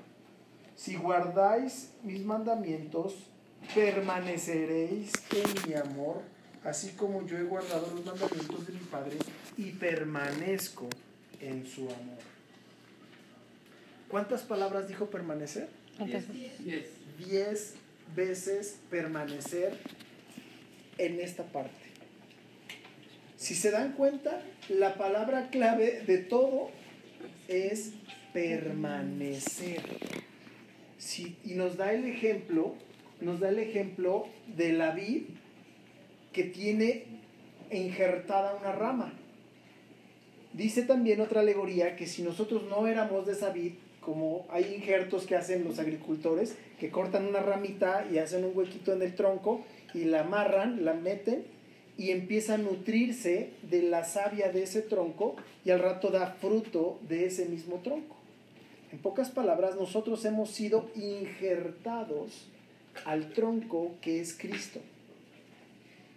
Si 0.76 0.94
guardáis 0.94 1.90
mis 2.04 2.24
mandamientos, 2.24 3.26
permaneceréis 3.74 5.12
en 5.32 5.68
mi 5.70 5.74
amor, 5.74 6.22
así 6.64 6.90
como 6.90 7.26
yo 7.26 7.38
he 7.38 7.42
guardado 7.44 7.90
los 7.94 8.04
mandamientos 8.04 8.66
de 8.66 8.72
mi 8.72 8.78
Padre 8.80 9.16
y 9.56 9.70
permanezco 9.72 10.88
en 11.40 11.66
su 11.66 11.82
amor. 11.84 12.18
¿Cuántas 14.08 14.42
palabras 14.42 14.88
dijo 14.88 15.06
permanecer? 15.10 15.68
Yes. 16.64 16.86
Diez 17.18 17.74
veces 18.14 18.76
permanecer 18.90 19.76
en 20.98 21.20
esta 21.20 21.44
parte. 21.44 21.74
Si 23.36 23.54
se 23.54 23.70
dan 23.70 23.92
cuenta, 23.92 24.42
la 24.68 24.94
palabra 24.94 25.50
clave 25.50 26.02
de 26.06 26.18
todo 26.18 26.70
es 27.48 27.92
permanecer. 28.32 29.82
Si- 30.98 31.36
y 31.44 31.54
nos 31.54 31.76
da 31.76 31.92
el 31.92 32.06
ejemplo, 32.06 32.74
nos 33.20 33.40
da 33.40 33.48
el 33.48 33.58
ejemplo 33.58 34.26
de 34.56 34.72
la 34.72 34.92
vid 34.92 35.22
que 36.32 36.44
tiene 36.44 37.04
injertada 37.70 38.56
una 38.60 38.72
rama. 38.72 39.12
Dice 40.52 40.82
también 40.82 41.20
otra 41.20 41.40
alegoría 41.40 41.96
que 41.96 42.06
si 42.06 42.22
nosotros 42.22 42.64
no 42.64 42.86
éramos 42.86 43.26
de 43.26 43.32
esa 43.32 43.50
vid, 43.50 43.72
como 44.00 44.46
hay 44.50 44.74
injertos 44.74 45.26
que 45.26 45.34
hacen 45.34 45.64
los 45.64 45.78
agricultores, 45.78 46.56
que 46.78 46.90
cortan 46.90 47.26
una 47.26 47.40
ramita 47.40 48.06
y 48.10 48.18
hacen 48.18 48.44
un 48.44 48.56
huequito 48.56 48.92
en 48.92 49.02
el 49.02 49.14
tronco 49.14 49.64
y 49.94 50.04
la 50.04 50.20
amarran, 50.20 50.84
la 50.84 50.94
meten 50.94 51.44
y 51.98 52.10
empieza 52.10 52.54
a 52.54 52.58
nutrirse 52.58 53.50
de 53.62 53.82
la 53.82 54.04
savia 54.04 54.52
de 54.52 54.62
ese 54.62 54.82
tronco 54.82 55.36
y 55.64 55.70
al 55.70 55.80
rato 55.80 56.10
da 56.10 56.36
fruto 56.40 56.98
de 57.08 57.26
ese 57.26 57.46
mismo 57.46 57.80
tronco. 57.82 58.16
En 58.92 58.98
pocas 58.98 59.30
palabras, 59.30 59.74
nosotros 59.76 60.24
hemos 60.24 60.50
sido 60.50 60.88
injertados 60.94 62.48
al 63.04 63.32
tronco 63.32 63.94
que 64.00 64.20
es 64.20 64.34
Cristo. 64.34 64.80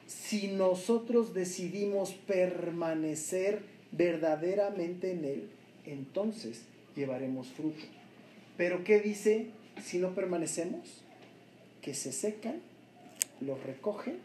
Si 0.07 0.47
nosotros 0.47 1.33
decidimos 1.33 2.13
permanecer 2.13 3.61
verdaderamente 3.91 5.11
en 5.11 5.25
Él, 5.25 5.49
entonces 5.85 6.63
llevaremos 6.95 7.47
fruto. 7.49 7.83
Pero 8.57 8.83
¿qué 8.83 8.99
dice 8.99 9.47
si 9.83 9.99
no 9.99 10.15
permanecemos? 10.15 11.03
Que 11.81 11.93
se 11.93 12.11
secan, 12.11 12.61
los 13.39 13.63
recogen 13.63 14.17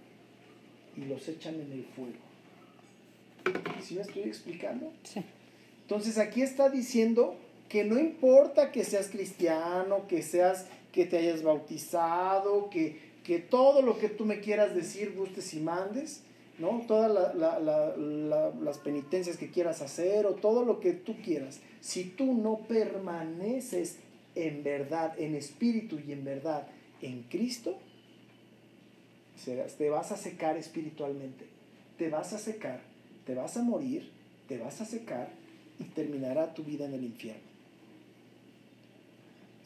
y 0.97 1.05
los 1.05 1.29
echan 1.29 1.55
en 1.55 1.73
el 1.73 1.85
fuego. 1.85 2.19
¿Sí 3.83 3.95
me 3.95 4.03
estoy 4.03 4.23
explicando? 4.23 4.93
sí. 5.03 5.23
Entonces 5.83 6.17
aquí 6.17 6.41
está 6.41 6.71
diciendo 6.71 7.37
que 7.69 7.85
no 7.85 7.99
importa 7.99 8.73
que 8.73 8.85
seas 8.85 9.09
cristiano, 9.09 10.07
que 10.09 10.23
seas, 10.23 10.67
que 10.95 11.07
te 11.07 11.19
hayas 11.19 11.43
bautizado, 11.43 12.71
que, 12.71 12.97
que 13.25 13.41
todo 13.41 13.83
lo 13.83 13.99
que 13.99 14.09
tú 14.09 14.25
me 14.25 14.39
quieras 14.39 14.77
decir, 14.77 15.13
gustes 15.17 15.53
y 15.53 15.59
mandes, 15.59 16.23
¿no? 16.61 16.85
Todas 16.87 17.11
la- 17.11 17.35
la- 17.35 17.59
la- 17.59 17.97
la- 17.97 18.51
las 18.63 18.79
penitencias 18.79 19.37
que 19.37 19.51
quieras 19.51 19.83
hacer 19.83 20.25
o 20.25 20.35
todo 20.37 20.65
lo 20.65 20.79
que 20.79 20.93
tú 20.93 21.17
quieras. 21.21 21.59
Si 21.81 22.05
tú 22.05 22.33
no 22.35 22.59
permaneces 22.69 23.97
en 24.37 24.63
verdad, 24.63 25.19
en 25.19 25.35
espíritu 25.35 25.99
y 25.99 26.13
en 26.13 26.25
verdad 26.25 26.69
en 27.03 27.25
Cristo, 27.25 27.77
te 29.45 29.91
vas 29.91 30.13
a 30.13 30.17
secar 30.17 30.57
espiritualmente. 30.57 31.45
Te 31.99 32.09
vas 32.09 32.33
a 32.33 32.39
secar, 32.39 32.81
te 33.27 33.35
vas 33.35 33.57
a 33.57 33.63
morir, 33.63 34.11
te 34.49 34.59
vas 34.59 34.81
a 34.81 34.85
secar 34.85 35.29
y 35.81 35.85
terminará 35.85 36.55
tu 36.55 36.63
vida 36.63 36.85
en 36.85 36.95
el 36.95 37.03
infierno. 37.05 37.43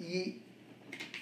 Y 0.01 0.37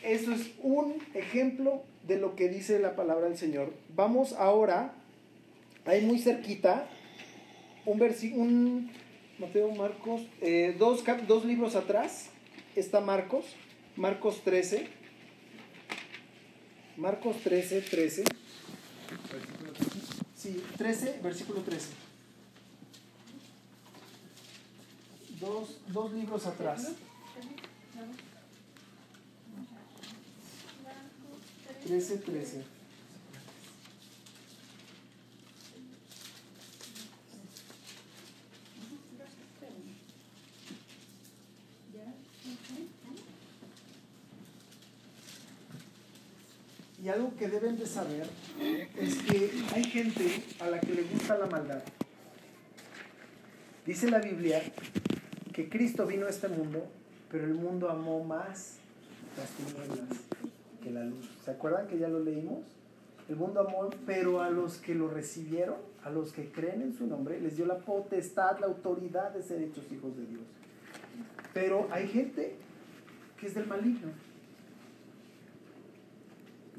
eso 0.07 0.33
es 0.33 0.51
un 0.63 0.97
ejemplo 1.15 1.83
de 2.07 2.19
lo 2.19 2.37
que 2.37 2.49
dice 2.49 2.79
la 2.79 2.97
palabra 2.97 3.29
del 3.29 3.37
Señor. 3.37 3.73
Vamos 3.95 4.33
ahora, 4.33 4.95
ahí 5.85 6.05
muy 6.05 6.19
cerquita, 6.19 6.89
un 7.85 7.99
versículo, 7.99 8.43
un 8.43 8.91
Mateo, 9.39 9.71
Marcos, 9.73 10.23
eh, 10.41 10.75
dos, 10.79 11.05
dos 11.27 11.45
libros 11.45 11.75
atrás 11.75 12.31
está 12.75 13.01
Marcos, 13.01 13.45
Marcos 13.97 14.43
13. 14.45 14.89
Marcos 16.97 17.37
13, 17.43 17.83
13. 17.83 18.25
Sí, 20.35 20.63
13, 20.79 21.21
versículo 21.23 21.61
13. 21.61 22.07
dos, 25.41 25.79
dos 25.89 26.13
libros 26.13 26.47
atrás. 26.47 26.93
13, 31.87 32.19
13. 32.19 32.65
Y 47.05 47.09
algo 47.09 47.37
que 47.37 47.47
deben 47.47 47.79
de 47.79 47.87
saber 47.87 48.27
es 48.99 49.19
que 49.19 49.53
hay 49.73 49.85
gente 49.85 50.43
a 50.59 50.69
la 50.69 50.81
que 50.81 50.93
le 50.93 51.03
gusta 51.05 51.39
la 51.39 51.47
maldad. 51.47 51.83
Dice 53.87 54.11
la 54.11 54.19
Biblia 54.19 54.61
que 55.53 55.69
Cristo 55.69 56.05
vino 56.05 56.27
a 56.27 56.31
este 56.31 56.49
mundo, 56.49 56.91
pero 57.31 57.45
el 57.45 57.55
mundo 57.55 57.89
amó 57.89 58.25
más 58.25 58.79
las 59.37 59.51
tinieblas 59.51 60.26
que 60.87 60.93
la 60.93 61.05
luz. 61.05 61.29
¿Se 61.45 61.51
acuerdan 61.51 61.89
que 61.89 61.99
ya 61.99 62.09
lo 62.09 62.21
leímos? 62.21 62.61
El 63.29 63.35
mundo 63.35 63.61
amó, 63.61 63.91
pero 64.07 64.41
a 64.41 64.51
los 64.51 64.77
que 64.77 64.95
lo 64.95 65.09
recibieron, 65.09 65.75
a 66.05 66.11
los 66.11 66.33
que 66.33 66.49
creen 66.53 66.81
en 66.81 66.95
su 66.95 67.09
nombre, 67.09 67.41
les 67.41 67.57
dio 67.57 67.67
la 67.67 67.79
potestad, 67.79 68.61
la 68.61 68.67
autoridad 68.67 69.33
de 69.33 69.43
ser 69.43 69.61
hechos 69.63 69.91
hijos 69.91 70.17
de 70.17 70.27
Dios. 70.27 70.43
Pero 71.53 71.89
hay 71.91 72.07
gente 72.07 72.55
que 73.41 73.49
es 73.49 73.55
del 73.57 73.67
maligno. 73.67 74.13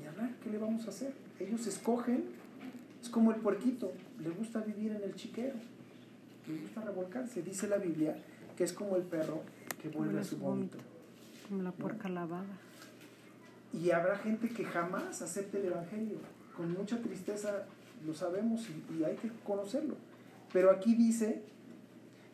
Y 0.01 0.05
hablar, 0.05 0.29
¿qué 0.41 0.51
le 0.51 0.57
vamos 0.57 0.85
a 0.85 0.89
hacer? 0.89 1.11
Ellos 1.37 1.67
escogen, 1.67 2.23
es 3.01 3.09
como 3.09 3.31
el 3.31 3.41
puerquito, 3.41 3.91
le 4.21 4.29
gusta 4.29 4.61
vivir 4.61 4.93
en 4.93 5.03
el 5.03 5.15
chiquero, 5.15 5.57
le 6.47 6.61
gusta 6.61 6.79
revolcarse. 6.79 7.41
Dice 7.41 7.67
la 7.67 7.77
Biblia 7.77 8.15
que 8.55 8.63
es 8.63 8.71
como 8.71 8.95
el 8.95 9.03
perro 9.03 9.41
que 9.81 9.89
vuelve 9.89 10.21
a 10.21 10.23
su 10.23 10.37
vómito. 10.37 10.77
Como 11.49 11.61
la 11.61 11.73
puerca 11.73 12.07
lavada. 12.07 12.66
Y 13.73 13.91
habrá 13.91 14.17
gente 14.17 14.49
que 14.49 14.65
jamás 14.65 15.21
acepte 15.21 15.59
el 15.59 15.65
Evangelio. 15.67 16.17
Con 16.55 16.71
mucha 16.73 16.97
tristeza 17.01 17.65
lo 18.05 18.13
sabemos 18.13 18.67
y, 18.69 19.03
hay 19.03 19.15
que 19.15 19.29
conocerlo. 19.45 19.95
Pero 20.53 20.71
aquí 20.71 20.95
dice, 20.95 21.41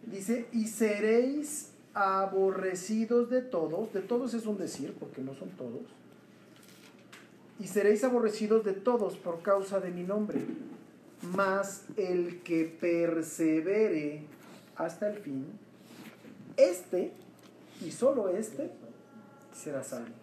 dice, 0.06 0.48
y 0.52 0.68
seréis 0.68 1.70
aborrecidos 1.94 3.30
de 3.30 3.42
todos, 3.42 3.94
de 3.94 4.02
todos 4.02 4.34
es 4.34 4.46
un 4.46 4.58
decir, 4.58 4.96
porque 5.00 5.22
no 5.22 5.34
son 5.36 5.50
todos, 5.52 5.82
y 7.60 7.68
seréis 7.68 8.04
aborrecidos 8.04 8.64
de 8.66 8.74
todos 8.74 9.16
por 9.16 9.42
causa 9.42 9.80
de 9.80 9.92
mi 9.92 10.04
nombre, 10.04 10.42
mas 11.36 11.86
el 11.98 12.42
que 12.42 12.66
persevere 12.66 14.24
hasta 14.76 15.10
el 15.10 15.18
fin, 15.18 15.46
este, 16.58 17.12
y 17.82 17.92
solo 17.92 18.30
este, 18.30 18.72
será 19.54 19.84
salvo. 19.84 20.23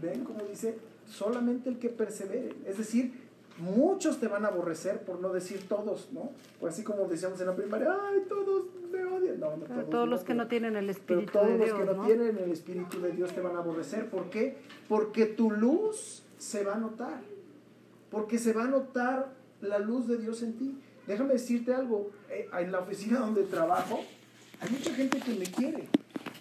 ¿Ven 0.00 0.24
cómo 0.24 0.44
dice? 0.44 0.76
Solamente 1.08 1.68
el 1.68 1.78
que 1.78 1.88
persevere. 1.88 2.54
Es 2.66 2.78
decir, 2.78 3.12
muchos 3.58 4.18
te 4.20 4.28
van 4.28 4.44
a 4.44 4.48
aborrecer, 4.48 5.00
por 5.04 5.20
no 5.20 5.30
decir 5.32 5.68
todos, 5.68 6.08
¿no? 6.12 6.30
Pues 6.60 6.74
así 6.74 6.82
como 6.84 7.06
decíamos 7.08 7.40
en 7.40 7.46
la 7.48 7.56
primaria, 7.56 7.94
ay, 8.10 8.20
todos 8.28 8.64
me 8.90 9.04
odian. 9.04 9.38
No, 9.40 9.56
no 9.56 9.64
Pero 9.64 9.74
todos, 9.74 9.90
todos 9.90 10.04
no, 10.06 10.10
los 10.10 10.24
que 10.24 10.34
no 10.34 10.46
tienen 10.48 10.76
el 10.76 10.86
pero 10.86 10.98
Espíritu 11.20 11.32
todos 11.32 11.46
de 11.48 11.58
los 11.58 11.66
Dios, 11.66 11.78
que 11.78 11.84
no, 11.84 11.92
¿no? 11.94 12.06
tienen 12.06 12.38
el 12.38 12.50
Espíritu 12.52 13.00
de 13.00 13.12
Dios 13.12 13.32
te 13.32 13.40
van 13.40 13.56
a 13.56 13.58
aborrecer. 13.58 14.08
¿Por 14.08 14.30
qué? 14.30 14.56
Porque 14.88 15.26
tu 15.26 15.50
luz 15.50 16.22
se 16.38 16.64
va 16.64 16.74
a 16.74 16.78
notar. 16.78 17.20
Porque 18.10 18.38
se 18.38 18.52
va 18.52 18.64
a 18.64 18.68
notar 18.68 19.32
la 19.60 19.78
luz 19.78 20.08
de 20.08 20.16
Dios 20.18 20.42
en 20.42 20.54
ti. 20.54 20.78
Déjame 21.06 21.34
decirte 21.34 21.74
algo. 21.74 22.10
eh, 22.30 22.48
En 22.58 22.72
la 22.72 22.80
oficina 22.80 23.20
donde 23.20 23.42
trabajo, 23.44 24.00
hay 24.60 24.70
mucha 24.70 24.92
gente 24.94 25.18
que 25.20 25.34
me 25.34 25.44
quiere, 25.46 25.88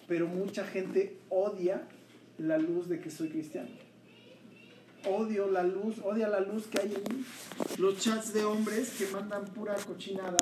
pero 0.07 0.27
mucha 0.27 0.63
gente 0.63 1.17
odia 1.29 1.81
la 2.39 2.57
luz 2.57 2.89
de 2.89 2.99
que 2.99 3.09
soy 3.09 3.29
cristiano. 3.29 3.69
Odio 5.07 5.49
la 5.49 5.63
luz, 5.63 5.99
odia 6.03 6.27
la 6.27 6.41
luz 6.41 6.67
que 6.67 6.81
hay 6.81 6.93
en 6.93 7.17
mí. 7.17 7.25
Los 7.77 7.99
chats 7.99 8.33
de 8.33 8.43
hombres 8.43 8.95
que 8.97 9.07
mandan 9.07 9.45
pura 9.45 9.75
cochinada, 9.87 10.37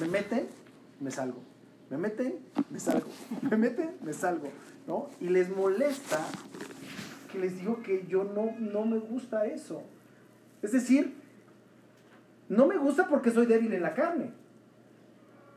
me 0.00 0.08
meten, 0.08 0.48
me 1.00 1.10
salgo. 1.10 1.42
Me 1.90 1.98
meten, 1.98 2.38
me 2.70 2.80
salgo. 2.80 3.08
Me 3.50 3.56
meten, 3.56 3.96
me 4.02 4.12
salgo. 4.12 4.48
¿no? 4.86 5.10
Y 5.20 5.28
les 5.28 5.54
molesta 5.54 6.24
que 7.30 7.38
les 7.38 7.58
digo 7.58 7.82
que 7.82 8.06
yo 8.08 8.24
no, 8.24 8.54
no 8.58 8.84
me 8.84 8.98
gusta 8.98 9.46
eso. 9.46 9.82
Es 10.60 10.72
decir, 10.72 11.14
no 12.48 12.66
me 12.66 12.76
gusta 12.76 13.08
porque 13.08 13.30
soy 13.30 13.46
débil 13.46 13.72
en 13.72 13.82
la 13.82 13.94
carne. 13.94 14.32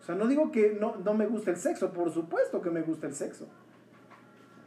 O 0.01 0.05
sea, 0.05 0.15
no 0.15 0.27
digo 0.27 0.51
que 0.51 0.77
no, 0.79 0.97
no 0.97 1.13
me 1.13 1.25
gusta 1.25 1.51
el 1.51 1.57
sexo, 1.57 1.91
por 1.91 2.11
supuesto 2.13 2.61
que 2.61 2.69
me 2.69 2.81
gusta 2.81 3.07
el 3.07 3.15
sexo, 3.15 3.47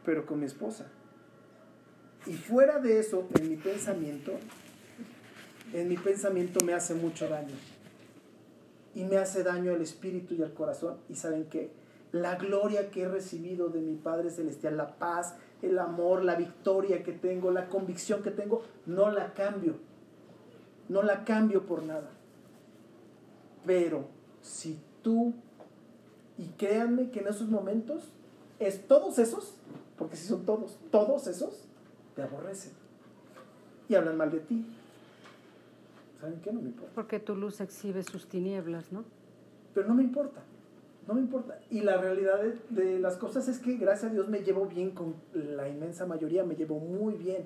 pero 0.09 0.25
con 0.25 0.39
mi 0.39 0.47
esposa. 0.47 0.87
Y 2.25 2.33
fuera 2.33 2.79
de 2.79 2.97
eso, 2.97 3.27
en 3.39 3.47
mi 3.47 3.57
pensamiento, 3.57 4.31
en 5.71 5.87
mi 5.87 5.97
pensamiento 5.97 6.65
me 6.65 6.73
hace 6.73 6.95
mucho 6.95 7.29
daño. 7.29 7.53
Y 8.95 9.03
me 9.03 9.17
hace 9.17 9.43
daño 9.43 9.71
al 9.71 9.83
espíritu 9.83 10.33
y 10.33 10.41
al 10.41 10.55
corazón. 10.55 10.97
¿Y 11.09 11.13
saben 11.13 11.45
qué? 11.45 11.69
La 12.11 12.37
gloria 12.37 12.89
que 12.89 13.03
he 13.03 13.07
recibido 13.07 13.69
de 13.69 13.81
mi 13.81 13.97
Padre 13.97 14.31
Celestial, 14.31 14.77
la 14.77 14.97
paz, 14.97 15.35
el 15.61 15.77
amor, 15.77 16.25
la 16.25 16.33
victoria 16.33 17.03
que 17.03 17.11
tengo, 17.11 17.51
la 17.51 17.69
convicción 17.69 18.23
que 18.23 18.31
tengo, 18.31 18.63
no 18.87 19.11
la 19.11 19.35
cambio. 19.35 19.75
No 20.87 21.03
la 21.03 21.23
cambio 21.23 21.67
por 21.67 21.83
nada. 21.83 22.09
Pero 23.63 24.07
si 24.41 24.79
tú, 25.03 25.35
y 26.35 26.47
créanme 26.57 27.11
que 27.11 27.19
en 27.19 27.27
esos 27.27 27.47
momentos, 27.47 28.09
es 28.59 28.87
todos 28.87 29.19
esos, 29.19 29.53
porque 29.99 30.15
si 30.15 30.27
son 30.27 30.45
todos, 30.45 30.79
todos 30.89 31.27
esos, 31.27 31.65
te 32.15 32.23
aborrecen. 32.23 32.71
Y 33.89 33.95
hablan 33.95 34.15
mal 34.17 34.31
de 34.31 34.39
ti. 34.39 34.65
¿Saben 36.21 36.39
qué? 36.41 36.53
No 36.53 36.61
me 36.61 36.69
importa. 36.69 36.93
Porque 36.95 37.19
tu 37.19 37.35
luz 37.35 37.59
exhibe 37.59 38.01
sus 38.03 38.27
tinieblas, 38.27 38.93
¿no? 38.93 39.03
Pero 39.73 39.89
no 39.89 39.95
me 39.95 40.03
importa. 40.03 40.41
No 41.05 41.15
me 41.15 41.21
importa. 41.21 41.59
Y 41.69 41.81
la 41.81 41.97
realidad 41.97 42.41
de, 42.41 42.57
de 42.69 42.99
las 42.99 43.17
cosas 43.17 43.47
es 43.49 43.59
que 43.59 43.75
gracias 43.75 44.11
a 44.11 44.13
Dios 44.13 44.29
me 44.29 44.39
llevo 44.39 44.67
bien 44.67 44.91
con 44.91 45.15
la 45.33 45.67
inmensa 45.67 46.05
mayoría, 46.05 46.45
me 46.45 46.55
llevo 46.55 46.79
muy 46.79 47.15
bien. 47.15 47.43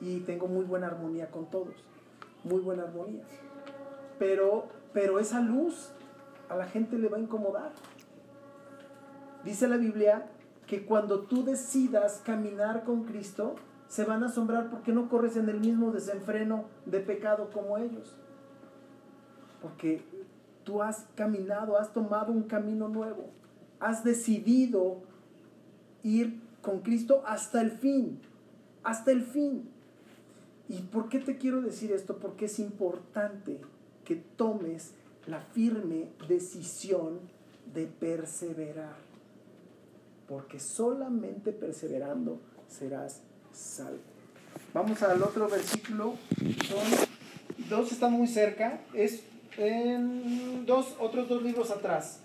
Y 0.00 0.20
tengo 0.20 0.46
muy 0.46 0.64
buena 0.64 0.86
armonía 0.86 1.30
con 1.30 1.50
todos. 1.50 1.74
Muy 2.44 2.60
buena 2.60 2.84
armonía. 2.84 3.22
Pero, 4.18 4.68
pero 4.94 5.18
esa 5.18 5.40
luz 5.40 5.90
a 6.48 6.56
la 6.56 6.66
gente 6.66 6.98
le 6.98 7.08
va 7.08 7.18
a 7.18 7.20
incomodar. 7.20 7.72
Dice 9.44 9.68
la 9.68 9.76
Biblia 9.76 10.30
que 10.70 10.84
cuando 10.84 11.22
tú 11.22 11.42
decidas 11.42 12.22
caminar 12.24 12.84
con 12.84 13.02
Cristo, 13.02 13.56
se 13.88 14.04
van 14.04 14.22
a 14.22 14.26
asombrar 14.26 14.70
porque 14.70 14.92
no 14.92 15.08
corres 15.08 15.36
en 15.36 15.48
el 15.48 15.58
mismo 15.58 15.90
desenfreno 15.90 16.66
de 16.86 17.00
pecado 17.00 17.50
como 17.52 17.76
ellos. 17.76 18.16
Porque 19.60 20.00
tú 20.62 20.80
has 20.80 21.08
caminado, 21.16 21.76
has 21.76 21.92
tomado 21.92 22.30
un 22.30 22.44
camino 22.44 22.86
nuevo, 22.86 23.30
has 23.80 24.04
decidido 24.04 24.98
ir 26.04 26.40
con 26.62 26.82
Cristo 26.82 27.24
hasta 27.26 27.60
el 27.60 27.72
fin, 27.72 28.20
hasta 28.84 29.10
el 29.10 29.22
fin. 29.22 29.68
¿Y 30.68 30.82
por 30.82 31.08
qué 31.08 31.18
te 31.18 31.36
quiero 31.36 31.62
decir 31.62 31.90
esto? 31.90 32.18
Porque 32.18 32.44
es 32.44 32.60
importante 32.60 33.60
que 34.04 34.14
tomes 34.14 34.94
la 35.26 35.40
firme 35.40 36.10
decisión 36.28 37.18
de 37.74 37.88
perseverar. 37.88 39.09
Porque 40.30 40.60
solamente 40.60 41.50
perseverando 41.50 42.40
serás 42.68 43.20
salvo. 43.52 43.98
Vamos 44.72 45.02
al 45.02 45.20
otro 45.24 45.48
versículo. 45.48 46.14
Son 46.68 47.08
dos 47.68 47.90
están 47.90 48.12
muy 48.12 48.28
cerca. 48.28 48.80
Es 48.94 49.24
en 49.58 50.64
dos, 50.66 50.94
otros 51.00 51.28
dos 51.28 51.42
libros 51.42 51.72
atrás. 51.72 52.20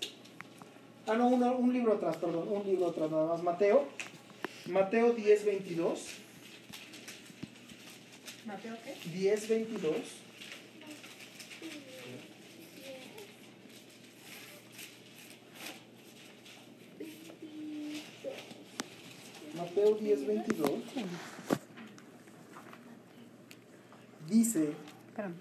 Ah, 1.08 1.14
no, 1.16 1.26
uno- 1.26 1.56
un 1.56 1.72
libro 1.72 1.94
atrás, 1.94 2.16
perdón, 2.16 2.46
un 2.48 2.64
libro 2.64 2.86
atrás 2.90 3.10
nada 3.10 3.26
más. 3.26 3.42
Mateo. 3.42 3.86
Mateo 4.68 5.12
10, 5.12 5.44
22. 5.44 6.06
¿Mateo 8.46 8.76
qué? 8.84 9.10
10, 9.10 9.48
22. 9.48 9.96
Mateo 19.56 19.94
10, 19.94 20.26
22. 20.26 20.70
Dice, 24.28 24.72
Espérame. 25.08 25.34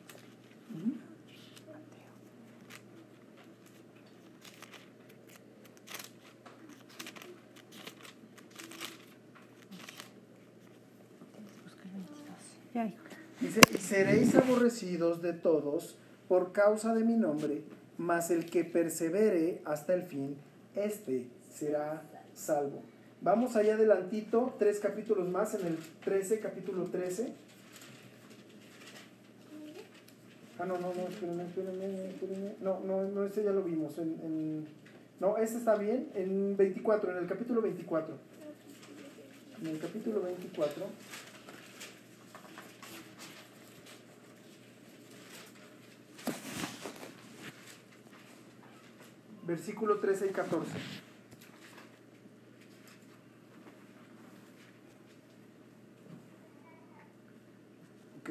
Dice, 13.41 13.59
y 13.73 13.77
seréis 13.77 14.35
aborrecidos 14.35 15.21
de 15.21 15.33
todos 15.33 15.97
por 16.27 16.51
causa 16.51 16.93
de 16.93 17.03
mi 17.03 17.15
nombre, 17.15 17.63
mas 17.97 18.31
el 18.31 18.45
que 18.45 18.63
persevere 18.63 19.61
hasta 19.65 19.93
el 19.93 20.03
fin, 20.03 20.37
este 20.75 21.27
será 21.53 22.03
salvo. 22.33 22.81
Vamos 23.25 23.55
allá 23.55 23.73
adelantito, 23.73 24.53
tres 24.59 24.79
capítulos 24.79 25.27
más, 25.27 25.55
en 25.55 25.65
el 25.65 25.77
13, 26.03 26.39
capítulo 26.41 26.83
13. 26.83 27.33
Ah, 30.59 30.65
no, 30.67 30.77
no, 30.77 30.93
no, 30.93 31.07
espérenme, 31.09 31.43
espérenme, 31.45 32.09
espérenme. 32.09 32.51
No, 32.61 32.81
no, 32.81 33.01
no, 33.05 33.23
este 33.23 33.43
ya 33.43 33.49
lo 33.51 33.63
vimos. 33.63 33.97
En, 33.97 34.09
en- 34.23 34.67
no, 35.19 35.37
este 35.37 35.57
está 35.57 35.73
bien, 35.75 36.11
en 36.13 36.55
24, 36.55 37.13
en 37.13 37.17
el 37.17 37.25
capítulo 37.27 37.63
24. 37.63 38.15
En 39.59 39.67
el 39.69 39.79
capítulo 39.79 40.21
24. 40.21 40.85
Versículo 49.47 49.99
13 49.99 50.27
y 50.27 50.29
14. 50.31 50.71
¿Ok? 58.19 58.29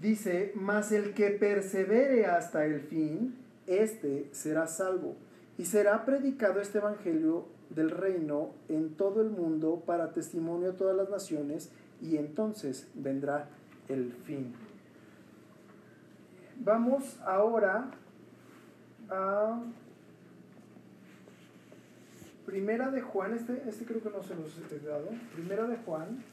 Dice, 0.00 0.52
mas 0.54 0.92
el 0.92 1.12
que 1.12 1.30
persevere 1.30 2.24
hasta 2.24 2.64
el 2.64 2.80
fin, 2.80 3.36
este 3.66 4.28
será 4.32 4.66
salvo. 4.66 5.16
Y 5.58 5.66
será 5.66 6.06
predicado 6.06 6.60
este 6.60 6.78
evangelio 6.78 7.46
del 7.68 7.90
reino 7.90 8.50
en 8.68 8.94
todo 8.94 9.20
el 9.20 9.28
mundo 9.28 9.82
para 9.84 10.12
testimonio 10.12 10.70
a 10.70 10.76
todas 10.76 10.96
las 10.96 11.10
naciones, 11.10 11.70
y 12.00 12.16
entonces 12.16 12.88
vendrá 12.94 13.48
el 13.88 14.12
fin. 14.24 14.54
Vamos 16.56 17.18
ahora 17.24 17.90
a 19.10 19.60
Primera 22.46 22.90
de 22.90 23.00
Juan, 23.00 23.34
este, 23.34 23.62
este 23.68 23.84
creo 23.84 24.02
que 24.02 24.10
no 24.10 24.22
se 24.22 24.34
los 24.34 24.50
he 24.72 24.78
dado. 24.80 25.08
Primera 25.34 25.66
de 25.66 25.76
Juan, 25.76 26.24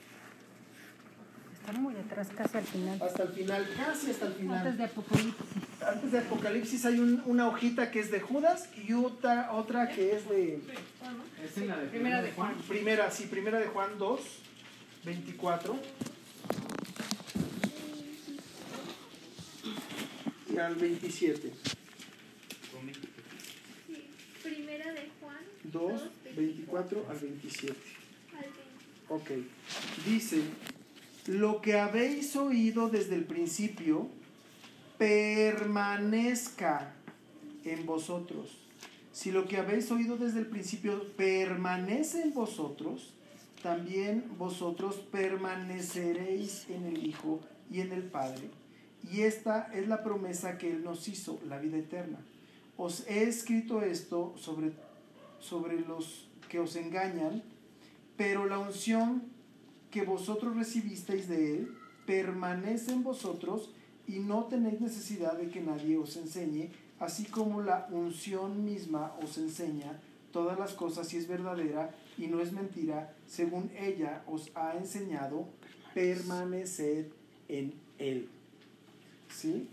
Está 1.67 1.79
muy 1.81 1.95
atrás, 1.97 2.29
casi 2.33 2.57
al 2.57 2.63
final. 2.63 3.01
hasta 3.01 3.23
el 3.23 3.29
final, 3.33 3.67
casi 3.75 4.11
hasta 4.11 4.27
el 4.27 4.33
final. 4.35 4.57
Antes 4.59 4.77
de 4.77 4.83
Apocalipsis. 4.85 5.45
Antes 5.85 6.11
de 6.13 6.19
Apocalipsis 6.19 6.85
hay 6.85 6.99
un- 6.99 7.21
una 7.25 7.47
hojita 7.49 7.91
que 7.91 7.99
es 7.99 8.09
de 8.09 8.21
Judas 8.21 8.69
y 8.87 8.93
otra, 8.93 9.51
otra 9.51 9.89
que 9.89 10.15
es 10.15 10.29
de 10.29 10.61
Es 11.43 11.57
en 11.57 11.67
la 11.67 11.75
de 11.77 11.87
Primera 11.87 12.21
de 12.21 12.31
Juan. 12.31 12.55
primera, 12.69 13.11
sí, 13.11 13.25
primera 13.25 13.59
de 13.59 13.65
Juan 13.67 13.97
2, 13.97 14.21
24. 15.03 15.77
Y 20.49 20.57
al 20.57 20.75
27. 20.75 21.51
Sí, 23.91 24.07
primera 24.41 24.93
de 24.93 25.09
Juan 25.19 25.37
2, 25.65 26.01
24 26.33 27.05
al 27.09 27.17
27. 27.19 27.75
al 28.37 28.45
20. 29.19 29.43
Ok. 29.43 29.45
Dice, 30.05 30.41
lo 31.27 31.61
que 31.61 31.77
habéis 31.77 32.35
oído 32.35 32.89
desde 32.89 33.15
el 33.15 33.25
principio, 33.25 34.07
permanezca 34.97 36.93
en 37.63 37.85
vosotros. 37.85 38.57
Si 39.11 39.31
lo 39.31 39.47
que 39.47 39.57
habéis 39.57 39.91
oído 39.91 40.17
desde 40.17 40.39
el 40.39 40.47
principio 40.47 41.05
permanece 41.17 42.21
en 42.21 42.33
vosotros, 42.33 43.13
también 43.61 44.23
vosotros 44.37 44.95
permaneceréis 45.11 46.69
en 46.69 46.85
el 46.85 47.05
Hijo 47.05 47.41
y 47.69 47.81
en 47.81 47.91
el 47.91 48.03
Padre. 48.03 48.49
Y 49.11 49.21
esta 49.21 49.69
es 49.73 49.87
la 49.87 50.03
promesa 50.03 50.57
que 50.57 50.71
Él 50.71 50.83
nos 50.83 51.07
hizo, 51.07 51.39
la 51.47 51.57
vida 51.57 51.77
eterna. 51.77 52.19
Os 52.77 53.07
he 53.07 53.23
escrito 53.23 53.81
esto 53.81 54.33
sobre, 54.37 54.71
sobre 55.39 55.79
los 55.81 56.27
que 56.47 56.59
os 56.59 56.75
engañan, 56.75 57.43
pero 58.15 58.45
la 58.45 58.59
unción 58.59 59.23
que 59.97 60.05
vosotros 60.05 60.55
recibisteis 60.55 61.27
de 61.27 61.55
Él 61.55 61.75
permanece 62.05 62.91
en 62.91 63.03
vosotros 63.03 63.71
y 64.07 64.19
no 64.19 64.43
tenéis 64.43 64.79
necesidad 64.79 65.33
de 65.33 65.49
que 65.49 65.59
nadie 65.59 65.97
os 65.97 66.15
enseñe, 66.17 66.69
así 66.99 67.25
como 67.25 67.63
la 67.63 67.87
unción 67.89 68.63
misma 68.63 69.13
os 69.23 69.39
enseña 69.39 69.99
todas 70.31 70.59
las 70.59 70.73
cosas 70.73 71.11
y 71.13 71.17
es 71.17 71.27
verdadera 71.27 71.95
y 72.15 72.27
no 72.27 72.41
es 72.41 72.51
mentira, 72.51 73.11
según 73.25 73.71
ella 73.75 74.21
os 74.27 74.51
ha 74.53 74.77
enseñado, 74.77 75.47
permaneced 75.95 77.07
en 77.47 77.73
Él. 77.97 78.29
¿Sí? 79.35 79.67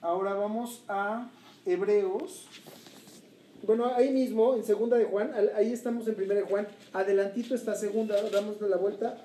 Ahora 0.00 0.34
vamos 0.34 0.82
a 0.88 1.30
Hebreos. 1.64 2.48
Bueno, 3.66 3.86
ahí 3.94 4.10
mismo, 4.12 4.54
en 4.54 4.64
segunda 4.64 4.98
de 4.98 5.04
Juan, 5.04 5.32
ahí 5.54 5.72
estamos 5.72 6.06
en 6.06 6.14
primera 6.14 6.40
de 6.40 6.46
Juan, 6.46 6.68
adelantito 6.92 7.54
está 7.54 7.74
segunda, 7.74 8.20
damos 8.30 8.60
la 8.60 8.76
vuelta, 8.76 9.16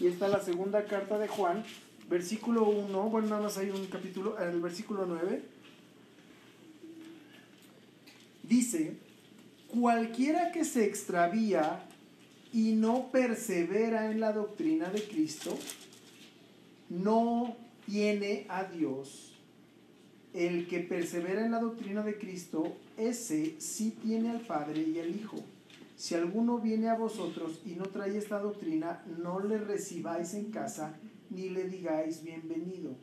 y 0.00 0.08
está 0.08 0.26
la 0.26 0.40
segunda 0.40 0.84
carta 0.84 1.16
de 1.18 1.28
Juan, 1.28 1.62
versículo 2.08 2.68
1, 2.68 3.10
bueno, 3.10 3.28
nada 3.28 3.42
más 3.42 3.56
hay 3.56 3.70
un 3.70 3.86
capítulo, 3.86 4.40
en 4.40 4.48
el 4.48 4.60
versículo 4.60 5.06
9, 5.06 5.42
dice, 8.42 8.96
cualquiera 9.68 10.50
que 10.50 10.64
se 10.64 10.84
extravía 10.84 11.84
y 12.52 12.72
no 12.72 13.12
persevera 13.12 14.10
en 14.10 14.18
la 14.18 14.32
doctrina 14.32 14.90
de 14.90 15.04
Cristo, 15.04 15.56
no 16.88 17.56
tiene 17.86 18.46
a 18.48 18.64
Dios. 18.64 19.26
El 20.32 20.68
que 20.68 20.78
persevera 20.78 21.44
en 21.44 21.50
la 21.50 21.58
doctrina 21.58 22.02
de 22.02 22.16
Cristo, 22.16 22.76
ese 23.00 23.60
sí 23.60 23.96
tiene 24.02 24.30
al 24.30 24.40
Padre 24.40 24.82
y 24.82 24.98
al 24.98 25.14
Hijo. 25.14 25.38
Si 25.96 26.14
alguno 26.14 26.58
viene 26.58 26.88
a 26.88 26.94
vosotros 26.94 27.60
y 27.64 27.70
no 27.70 27.84
trae 27.86 28.16
esta 28.16 28.38
doctrina, 28.38 29.02
no 29.18 29.40
le 29.40 29.58
recibáis 29.58 30.34
en 30.34 30.50
casa 30.50 30.98
ni 31.30 31.48
le 31.48 31.64
digáis 31.64 32.22
bienvenido. 32.22 32.94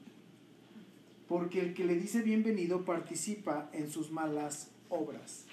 Porque 1.28 1.62
el 1.62 1.74
que 1.74 1.86
le 1.86 1.96
dice 1.96 2.22
bienvenido 2.22 2.86
participa 2.86 3.70
en 3.74 3.90
sus 3.90 4.12
malas 4.12 4.70
obras. 4.90 5.46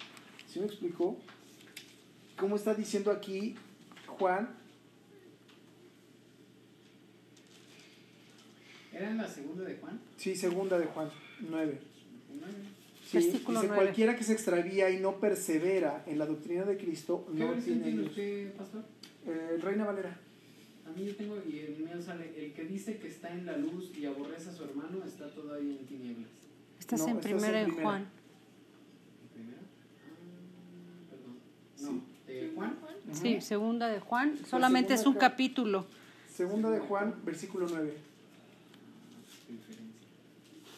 ¿Sí 0.48 0.60
me 0.60 0.66
explicó? 0.66 1.18
¿Cómo 2.36 2.56
está 2.56 2.74
diciendo 2.74 3.10
aquí 3.10 3.56
Juan? 4.06 4.48
¿Era 8.92 9.10
en 9.10 9.18
la 9.18 9.28
segunda 9.28 9.64
de 9.64 9.76
Juan? 9.76 10.00
Sí, 10.16 10.36
segunda 10.36 10.78
de 10.78 10.86
Juan 10.86 11.10
9. 11.40 11.80
Sí, 13.20 13.26
Versículo 13.28 13.60
dice, 13.62 13.74
cualquiera 13.74 14.16
que 14.16 14.24
se 14.24 14.32
extravía 14.32 14.90
y 14.90 15.00
no 15.00 15.20
persevera 15.20 16.02
en 16.06 16.18
la 16.18 16.26
doctrina 16.26 16.64
de 16.64 16.76
Cristo 16.76 17.26
¿Qué 17.36 17.44
no 17.44 17.52
tiene 17.54 17.90
Dios. 17.90 18.08
usted, 18.08 18.52
pastor? 18.54 18.84
Eh, 19.26 19.58
Reina 19.60 19.84
Valera. 19.84 20.18
A 20.86 20.90
mí 20.90 21.06
yo 21.06 21.16
tengo, 21.16 21.36
y 21.48 21.58
el 21.60 21.76
mío 21.78 22.00
sale, 22.02 22.32
el 22.36 22.52
que 22.52 22.64
dice 22.64 22.98
que 22.98 23.08
está 23.08 23.30
en 23.32 23.46
la 23.46 23.56
luz 23.56 23.90
y 23.96 24.04
aborrece 24.04 24.50
a 24.50 24.52
su 24.52 24.64
hermano 24.64 25.02
está 25.04 25.28
todavía 25.30 25.72
en 25.72 25.86
tinieblas. 25.86 26.28
Estás 26.78 27.00
No, 27.00 27.08
en 27.08 27.20
primera 27.20 27.60
en 27.60 27.66
de 27.68 27.72
primera. 27.72 27.82
Juan. 27.88 28.02
¿El 29.22 29.28
primero? 29.30 29.58
Ah, 30.06 31.10
perdón. 31.10 31.36
Sí. 31.76 31.84
No, 31.84 32.02
¿de 32.32 32.50
Juan? 32.54 32.76
Sí, 33.12 33.40
segunda 33.40 33.88
de 33.88 34.00
Juan. 34.00 34.38
Solamente 34.46 34.92
es 34.94 35.06
un 35.06 35.14
capítulo. 35.14 35.86
Segunda 36.34 36.70
de 36.70 36.80
Juan, 36.80 37.14
versículo 37.24 37.66
9. 37.70 37.94
Diferencia. 39.48 40.00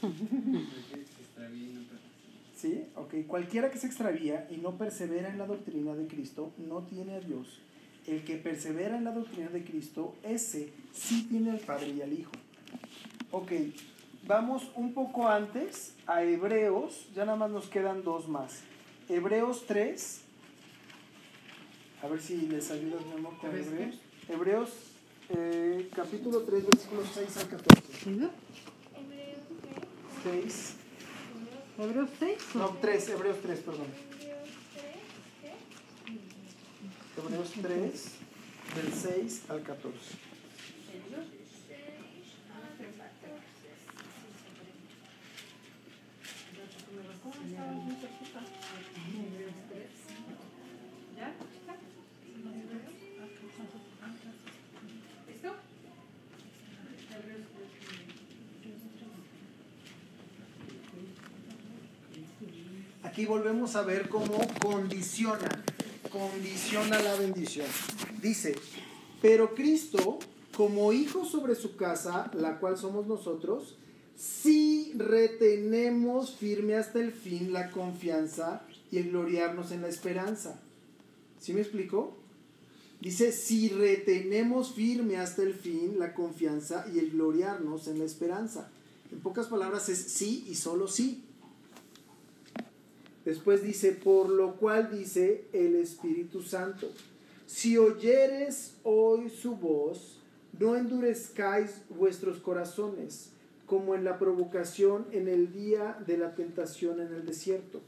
Se 0.01 1.23
extravía 1.23 1.63
y 1.65 1.73
no 1.73 1.81
permanece. 1.83 2.07
¿Sí? 2.57 2.87
Ok. 2.97 3.27
Cualquiera 3.27 3.71
que 3.71 3.79
se 3.79 3.87
extravía 3.87 4.49
y 4.51 4.57
no 4.57 4.79
persevera 4.79 5.29
en 5.29 5.39
la 5.39 5.47
doctrina 5.47 5.95
de 5.95 6.07
Cristo 6.07 6.53
no 6.57 6.83
tiene 6.83 7.15
a 7.15 7.21
Dios. 7.21 7.61
El 8.07 8.25
que 8.25 8.37
persevera 8.37 8.97
en 8.97 9.05
la 9.05 9.13
doctrina 9.13 9.51
de 9.51 9.63
Cristo, 9.63 10.15
ese 10.23 10.73
sí 10.93 11.27
tiene 11.29 11.51
al 11.51 11.59
Padre 11.59 11.89
y 11.89 12.03
al 12.03 12.13
Hijo. 12.13 12.33
Ok. 13.31 13.53
Vamos 14.27 14.71
un 14.75 14.93
poco 14.95 15.29
antes 15.29 15.95
a 16.07 16.23
Hebreos. 16.23 17.09
Ya 17.15 17.25
nada 17.27 17.37
más 17.37 17.51
nos 17.51 17.69
quedan 17.69 18.03
dos 18.03 18.29
más. 18.29 18.63
Hebreos 19.09 19.65
3. 19.67 20.23
A 22.03 22.09
ver 22.09 22.21
si 22.21 22.37
les 22.43 22.71
ayudas, 22.71 23.05
mi 23.07 23.13
amor, 23.13 23.37
con 23.39 23.51
¿Hebreos? 23.51 23.69
Hebreos. 23.69 23.97
Hebreos, 24.29 24.71
eh, 25.29 25.89
capítulo 25.95 26.41
3, 26.41 26.67
versículos 26.67 27.07
6 27.15 27.37
al 27.37 27.49
14. 27.49 27.83
Hebreos 28.11 28.31
3. 30.25 30.43
6. 30.45 30.86
¿Hebreos 31.79 32.09
6? 32.19 32.39
No, 32.55 32.71
3, 32.81 33.09
Hebreos 33.11 33.37
3, 33.43 33.59
perdón. 33.61 33.87
Hebreos 34.21 34.49
3. 34.73 34.95
¿Qué? 35.43 35.53
Hebreos 37.21 37.51
3, 37.61 38.13
del 38.75 38.93
6 38.93 39.43
al 39.51 39.63
14. 39.63 40.27
Aquí 63.17 63.25
volvemos 63.25 63.77
a 63.77 63.83
ver 63.83 64.11
cómo 64.11 64.47
condiciona, 64.61 65.49
condiciona 66.13 67.01
la 67.01 67.15
bendición. 67.15 67.65
Dice, 68.21 68.55
pero 69.23 69.55
Cristo, 69.55 70.19
como 70.55 70.93
hijo 70.93 71.25
sobre 71.25 71.55
su 71.55 71.77
casa, 71.77 72.31
la 72.35 72.59
cual 72.59 72.77
somos 72.77 73.07
nosotros, 73.07 73.79
si 74.19 74.93
retenemos 74.99 76.35
firme 76.35 76.75
hasta 76.75 77.01
el 77.01 77.11
fin 77.11 77.55
la 77.55 77.71
confianza 77.71 78.61
y 78.93 78.99
el 78.99 79.09
gloriarnos 79.09 79.73
en 79.73 79.81
la 79.81 79.89
esperanza. 79.89 80.61
¿Sí 81.41 81.55
me 81.55 81.63
explico? 81.63 82.19
Dice, 83.01 83.33
si 83.33 83.71
retenemos 83.71 84.75
firme 84.75 85.17
hasta 85.17 85.43
el 85.43 85.55
fin 85.55 85.99
la 85.99 86.13
confianza 86.13 86.85
y 86.95 86.99
el 86.99 87.13
gloriarnos 87.13 87.89
en 87.89 87.99
la 87.99 88.05
esperanza. 88.05 88.69
En 89.11 89.21
pocas 89.21 89.47
palabras 89.47 89.89
es 89.89 90.03
sí 90.03 90.45
y 90.51 90.57
solo 90.57 90.87
sí. 90.87 91.26
Después 93.27 93.61
dice, 93.61 93.91
por 93.91 94.29
lo 94.29 94.55
cual 94.55 94.89
dice 94.89 95.47
el 95.53 95.75
Espíritu 95.75 96.43
Santo, 96.43 96.89
si 97.45 97.77
oyeres 97.77 98.77
hoy 98.85 99.31
su 99.31 99.57
voz, 99.57 100.21
no 100.61 100.77
endurezcáis 100.77 101.83
vuestros 101.91 102.39
corazones, 102.39 103.31
como 103.67 103.97
en 103.97 104.05
la 104.05 104.21
provocación 104.21 105.07
en 105.11 105.27
el 105.27 105.53
día 105.53 105.99
de 106.07 106.19
la 106.19 106.37
tentación 106.37 107.01
en 107.01 107.13
el 107.13 107.27
desierto, 107.27 107.81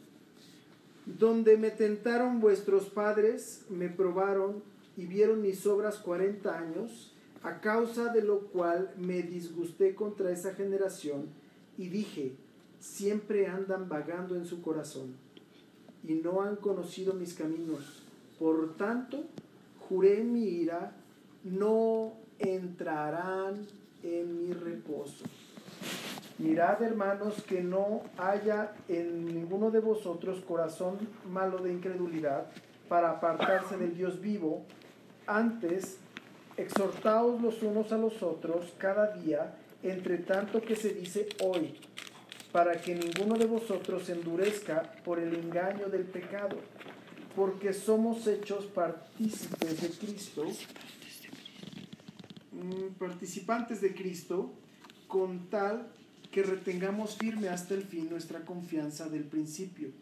donde 1.07 1.57
me 1.57 1.71
tentaron 1.71 2.41
vuestros 2.41 2.87
padres, 2.87 3.63
me 3.71 3.89
probaron 3.89 4.61
y 4.97 5.07
vieron 5.07 5.41
mis 5.41 5.65
obras 5.67 5.99
cuarenta 5.99 6.59
años, 6.59 7.13
a 7.45 7.61
causa 7.61 8.13
de 8.13 8.23
lo 8.23 8.41
cual 8.49 8.93
me 8.97 9.23
disgusté 9.23 9.95
contra 9.95 10.33
esa 10.33 10.53
generación 10.55 11.27
y 11.79 11.87
dije, 11.91 12.33
siempre 12.81 13.47
andan 13.47 13.89
vagando 13.89 14.35
en 14.35 14.45
su 14.45 14.63
corazón 14.63 15.28
y 16.09 16.15
no 16.15 16.43
han 16.43 16.57
conocido 16.57 17.13
mis 17.13 17.35
caminos. 17.35 18.03
Por 18.39 18.77
tanto, 18.77 19.25
juré 19.89 20.23
en 20.23 20.33
mi 20.33 20.45
ira, 20.45 20.93
no 21.45 22.15
entrarán 22.39 23.67
en 24.03 24.43
mi 24.43 24.55
reposo. 24.55 25.25
Mirad, 26.39 26.83
hermanos, 26.83 27.43
que 27.43 27.63
no 27.63 28.03
haya 28.17 28.73
en 28.89 29.27
ninguno 29.27 29.71
de 29.71 29.81
vosotros 29.81 30.41
corazón 30.47 30.97
malo 31.31 31.59
de 31.59 31.73
incredulidad 31.73 32.47
para 32.89 33.11
apartarse 33.11 33.77
del 33.77 33.95
Dios 33.95 34.21
vivo. 34.21 34.65
Antes, 35.27 35.99
exhortaos 36.57 37.43
los 37.43 37.63
unos 37.63 37.93
a 37.93 37.99
los 37.99 38.23
otros 38.23 38.73
cada 38.79 39.15
día, 39.17 39.57
entre 39.83 40.19
tanto 40.19 40.63
que 40.63 40.75
se 40.75 40.95
dice 40.95 41.29
hoy, 41.43 41.75
para 42.59 42.81
que 42.81 42.93
ninguno 42.93 43.39
de 43.39 43.47
vosotros 43.47 44.07
se 44.07 44.15
endurezca 44.15 44.83
por 45.05 45.21
el 45.21 45.33
engaño 45.33 45.89
del 45.91 46.03
pecado, 46.03 46.59
porque 47.37 47.73
somos 47.73 48.27
hechos 48.27 48.65
partícipes 48.65 49.81
de 49.81 49.89
Cristo, 49.91 50.45
mm, 52.51 52.95
participantes 52.99 53.81
de 53.81 53.95
Cristo, 53.95 54.53
con 55.07 55.49
tal 55.51 55.87
que 56.33 56.43
retengamos 56.43 57.15
firme 57.15 57.49
hasta 57.49 57.75
el 57.75 57.85
fin 57.85 58.11
nuestra 58.11 58.45
confianza 58.45 59.09
del 59.09 59.23
principio. 59.23 59.93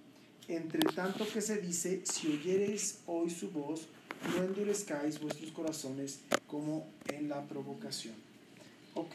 Entre 0.49 0.81
tanto 0.95 1.29
que 1.31 1.43
se 1.43 1.61
dice, 1.61 2.05
si 2.07 2.29
oyereis 2.29 3.01
hoy 3.05 3.29
su 3.29 3.51
voz, 3.51 3.87
no 4.35 4.45
endurezcáis 4.45 5.21
vuestros 5.21 5.51
corazones 5.51 6.21
como 6.47 6.89
en 7.09 7.29
la 7.29 7.47
provocación. 7.47 8.15
Ok. 8.95 9.15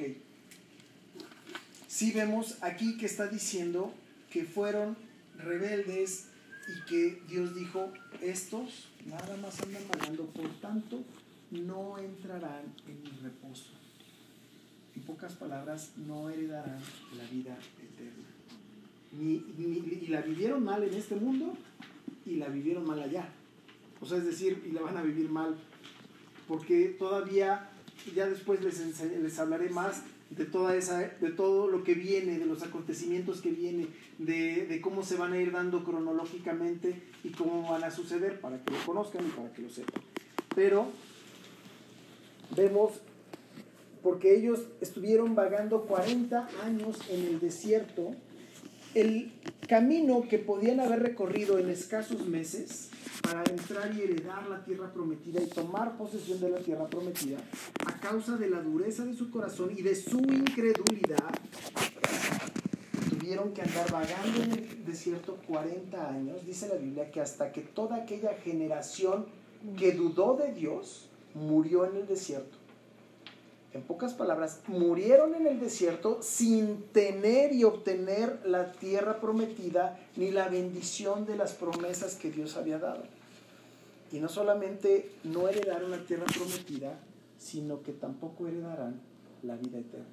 Si 1.92 2.14
vemos 2.14 2.56
aquí 2.62 2.96
que 2.96 3.06
está 3.06 3.28
diciendo 3.28 3.94
que 4.32 4.46
fueron 4.46 4.96
rebeldes 5.38 6.28
y 6.70 6.86
que 6.90 7.22
Dios 7.28 7.54
dijo, 7.54 7.92
estos 8.22 8.88
nada 9.08 9.36
más 9.36 9.60
andan 9.62 9.84
vagando, 9.90 10.26
por 10.28 10.50
tanto, 10.62 11.04
no 11.52 11.98
entrarán 11.98 12.64
en 12.88 13.04
mi 13.04 13.10
reposo. 13.22 13.72
En 14.96 15.02
pocas 15.02 15.34
palabras, 15.34 15.92
no 15.98 16.30
heredarán 16.30 16.80
la 17.18 17.26
vida 17.26 17.58
eterna. 17.84 18.30
Y 19.20 20.08
la 20.08 20.22
vivieron 20.22 20.64
mal 20.64 20.82
en 20.84 20.94
este 20.94 21.18
mundo 21.18 21.58
y 22.26 22.38
la 22.38 22.48
vivieron 22.48 22.88
mal 22.88 23.02
allá. 23.02 23.28
O 24.00 24.06
sea, 24.06 24.18
es 24.18 24.24
decir, 24.24 24.64
y 24.66 24.72
la 24.72 24.80
van 24.80 24.96
a 24.96 25.02
vivir 25.02 25.30
mal. 25.30 25.58
Porque 26.48 26.96
todavía, 26.98 27.70
ya 28.16 28.28
después 28.28 28.62
les, 28.62 28.80
les 29.02 29.40
hablaré 29.40 29.70
más 29.70 30.04
de, 30.32 30.46
toda 30.46 30.76
esa, 30.76 31.00
de 31.00 31.32
todo 31.32 31.68
lo 31.68 31.84
que 31.84 31.94
viene, 31.94 32.40
de 32.40 32.46
los 32.46 32.64
acontecimientos 32.64 33.42
que 33.42 33.52
viene, 33.52 33.88
de, 34.18 34.66
de 34.66 34.82
cómo 34.82 35.04
se 35.04 35.18
van 35.18 35.34
a 35.34 35.38
ir 35.40 35.52
dando 35.52 35.84
cronológicamente 35.84 37.02
y 37.24 37.30
cómo 37.30 37.70
van 37.70 37.84
a 37.84 37.92
suceder 37.92 38.40
para 38.40 38.64
que 38.64 38.74
lo 38.74 38.86
conozcan 38.86 39.26
y 39.28 39.30
para 39.30 39.52
que 39.54 39.62
lo 39.62 39.70
sepan. 39.70 40.02
Pero 40.56 40.88
vemos 42.56 43.02
porque 44.02 44.36
ellos 44.36 44.68
estuvieron 44.80 45.36
vagando 45.36 45.84
40 45.84 46.50
años 46.64 46.98
en 47.10 47.26
el 47.26 47.40
desierto, 47.40 48.16
el 48.94 49.32
camino 49.68 50.24
que 50.28 50.38
podían 50.38 50.80
haber 50.80 51.02
recorrido 51.02 51.58
en 51.58 51.70
escasos 51.70 52.28
meses 52.28 52.90
para 53.22 53.44
entrar 53.50 53.96
y 53.96 54.02
heredar 54.02 54.48
la 54.50 54.64
tierra 54.66 54.92
prometida 54.92 55.42
y 55.42 55.48
tomar 55.48 55.98
posesión 55.98 56.42
de 56.42 56.50
la 56.50 56.60
tierra 56.60 56.88
prometida, 56.88 57.38
a 57.86 58.00
causa 58.00 58.36
de 58.36 58.50
la 58.50 58.62
dureza 58.62 59.06
de 59.06 59.14
su 59.14 59.32
corazón 59.32 59.72
y 59.78 59.82
de 59.82 59.96
su 59.96 60.20
incredulidad, 60.20 61.30
tuvieron 63.10 63.54
que 63.54 63.62
andar 63.62 63.92
vagando 63.92 64.44
en 64.44 64.52
el 64.52 64.86
desierto 64.86 65.38
40 65.48 66.10
años, 66.10 66.46
dice 66.46 66.68
la 66.68 66.76
Biblia, 66.76 67.12
que 67.12 67.22
hasta 67.22 67.52
que 67.52 67.62
toda 67.62 67.98
aquella 67.98 68.34
generación 68.44 69.26
que 69.78 69.94
dudó 69.94 70.36
de 70.36 70.54
Dios 70.54 71.08
murió 71.34 71.86
en 71.86 71.96
el 71.96 72.08
desierto. 72.08 72.58
En 73.74 73.84
pocas 73.84 74.14
palabras, 74.14 74.60
murieron 74.68 75.34
en 75.34 75.48
el 75.48 75.60
desierto 75.60 76.20
sin 76.22 76.84
tener 76.92 77.54
y 77.54 77.64
obtener 77.64 78.42
la 78.46 78.74
tierra 78.74 79.22
prometida 79.22 79.98
ni 80.18 80.32
la 80.32 80.50
bendición 80.50 81.26
de 81.26 81.38
las 81.38 81.54
promesas 81.54 82.16
que 82.16 82.32
Dios 82.32 82.58
había 82.58 82.80
dado. 82.80 83.04
Y 84.12 84.20
no 84.20 84.28
solamente 84.28 85.10
no 85.24 85.48
heredaron 85.48 85.92
la 85.92 86.04
tierra 86.06 86.26
prometida, 86.26 87.00
sino 87.38 87.82
que 87.82 87.94
tampoco 87.94 88.48
heredarán 88.48 89.00
la 89.42 89.56
vida 89.56 89.80
eterna. 89.80 90.06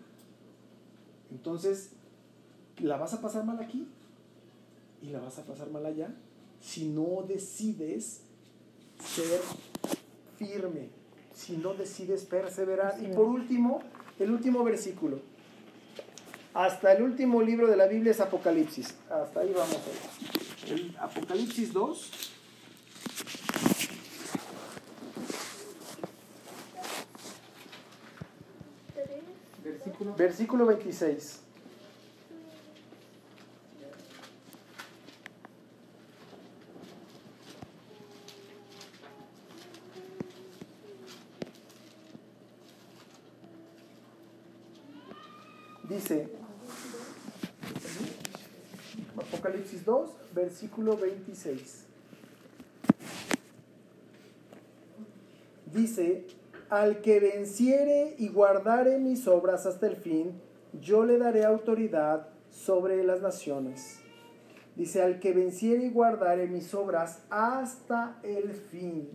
Entonces, 1.33 1.91
la 2.79 2.97
vas 2.97 3.13
a 3.15 3.21
pasar 3.21 3.45
mal 3.45 3.59
aquí 3.59 3.89
y 5.03 5.09
la 5.09 5.19
vas 5.19 5.39
a 5.39 5.43
pasar 5.43 5.69
mal 5.71 5.85
allá 5.85 6.15
si 6.61 6.89
no 6.89 7.23
decides 7.27 8.21
ser 9.05 9.41
firme, 10.37 10.91
si 11.39 11.57
no 11.57 11.73
decides 11.73 12.25
perseverar. 12.25 12.97
Y 13.01 13.07
por 13.15 13.27
último, 13.27 13.81
el 14.19 14.33
último 14.33 14.65
versículo. 14.65 15.21
Hasta 16.53 16.93
el 16.93 17.03
último 17.03 17.41
libro 17.41 17.69
de 17.69 17.77
la 17.77 17.87
Biblia 17.87 18.11
es 18.11 18.21
Apocalipsis. 18.21 18.97
Hasta 19.09 19.41
ahí 19.41 19.53
vamos 19.55 19.77
a 19.77 20.69
ver. 20.69 20.81
El 20.81 20.97
Apocalipsis 20.99 21.73
2. 21.73 22.11
Tres, 28.95 29.09
Versículo. 29.63 30.15
Versículo 30.17 30.67
26. 30.67 31.41
Dice, 45.89 46.29
Apocalipsis 49.17 49.85
2, 49.87 50.11
versículo 50.49 50.97
26. 50.97 51.85
Dice, 55.67 56.25
al 56.71 57.03
que 57.03 57.21
venciere 57.21 58.15
y 58.17 58.29
guardare 58.31 58.99
mis 58.99 59.29
obras 59.29 59.67
hasta 59.67 59.87
el 59.87 59.97
fin, 59.97 60.41
yo 60.81 61.05
le 61.05 61.19
daré 61.19 61.45
autoridad 61.45 62.29
sobre 62.51 63.05
las 63.05 63.21
naciones. 63.21 64.01
Dice, 64.75 65.03
al 65.03 65.21
que 65.21 65.35
venciere 65.35 65.85
y 65.85 65.91
guardare 65.91 66.47
mis 66.47 66.73
obras 66.73 67.21
hasta 67.29 68.19
el 68.23 68.55
fin, 68.55 69.11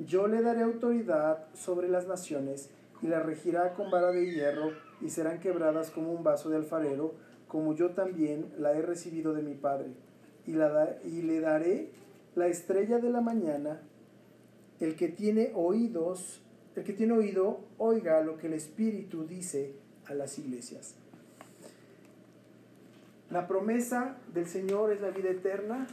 yo 0.00 0.26
le 0.26 0.42
daré 0.42 0.62
autoridad 0.62 1.46
sobre 1.54 1.88
las 1.88 2.08
naciones 2.08 2.70
y 3.02 3.06
la 3.06 3.20
regirá 3.20 3.74
con 3.74 3.88
vara 3.88 4.10
de 4.10 4.32
hierro 4.32 4.72
y 5.00 5.10
serán 5.10 5.38
quebradas 5.38 5.92
como 5.92 6.10
un 6.10 6.24
vaso 6.24 6.50
de 6.50 6.56
alfarero, 6.56 7.14
como 7.46 7.72
yo 7.72 7.90
también 7.90 8.52
la 8.58 8.72
he 8.72 8.82
recibido 8.82 9.32
de 9.32 9.42
mi 9.42 9.54
Padre. 9.54 9.92
Y, 10.46 10.52
la 10.52 10.96
y 11.04 11.22
le 11.22 11.40
daré 11.40 11.90
la 12.34 12.48
estrella 12.48 12.98
de 12.98 13.10
la 13.10 13.20
mañana. 13.20 13.80
El 14.80 14.96
que 14.96 15.08
tiene 15.08 15.52
oídos, 15.54 16.40
el 16.74 16.84
que 16.84 16.92
tiene 16.92 17.12
oído, 17.12 17.60
oiga 17.78 18.20
lo 18.22 18.36
que 18.38 18.48
el 18.48 18.54
Espíritu 18.54 19.24
dice 19.24 19.74
a 20.06 20.14
las 20.14 20.38
iglesias. 20.38 20.94
La 23.30 23.46
promesa 23.46 24.16
del 24.34 24.46
Señor 24.46 24.92
es 24.92 25.00
la 25.00 25.10
vida 25.10 25.30
eterna 25.30 25.86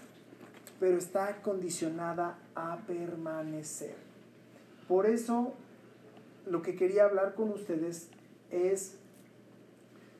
pero 0.80 0.97
está 0.97 1.41
condicionada 1.41 2.38
a 2.55 2.77
permanecer. 2.88 3.95
Por 4.88 5.05
eso, 5.05 5.53
lo 6.47 6.61
que 6.61 6.76
quería 6.76 7.05
hablar 7.05 7.35
con 7.35 7.49
ustedes 7.49 8.07
es 8.49 8.95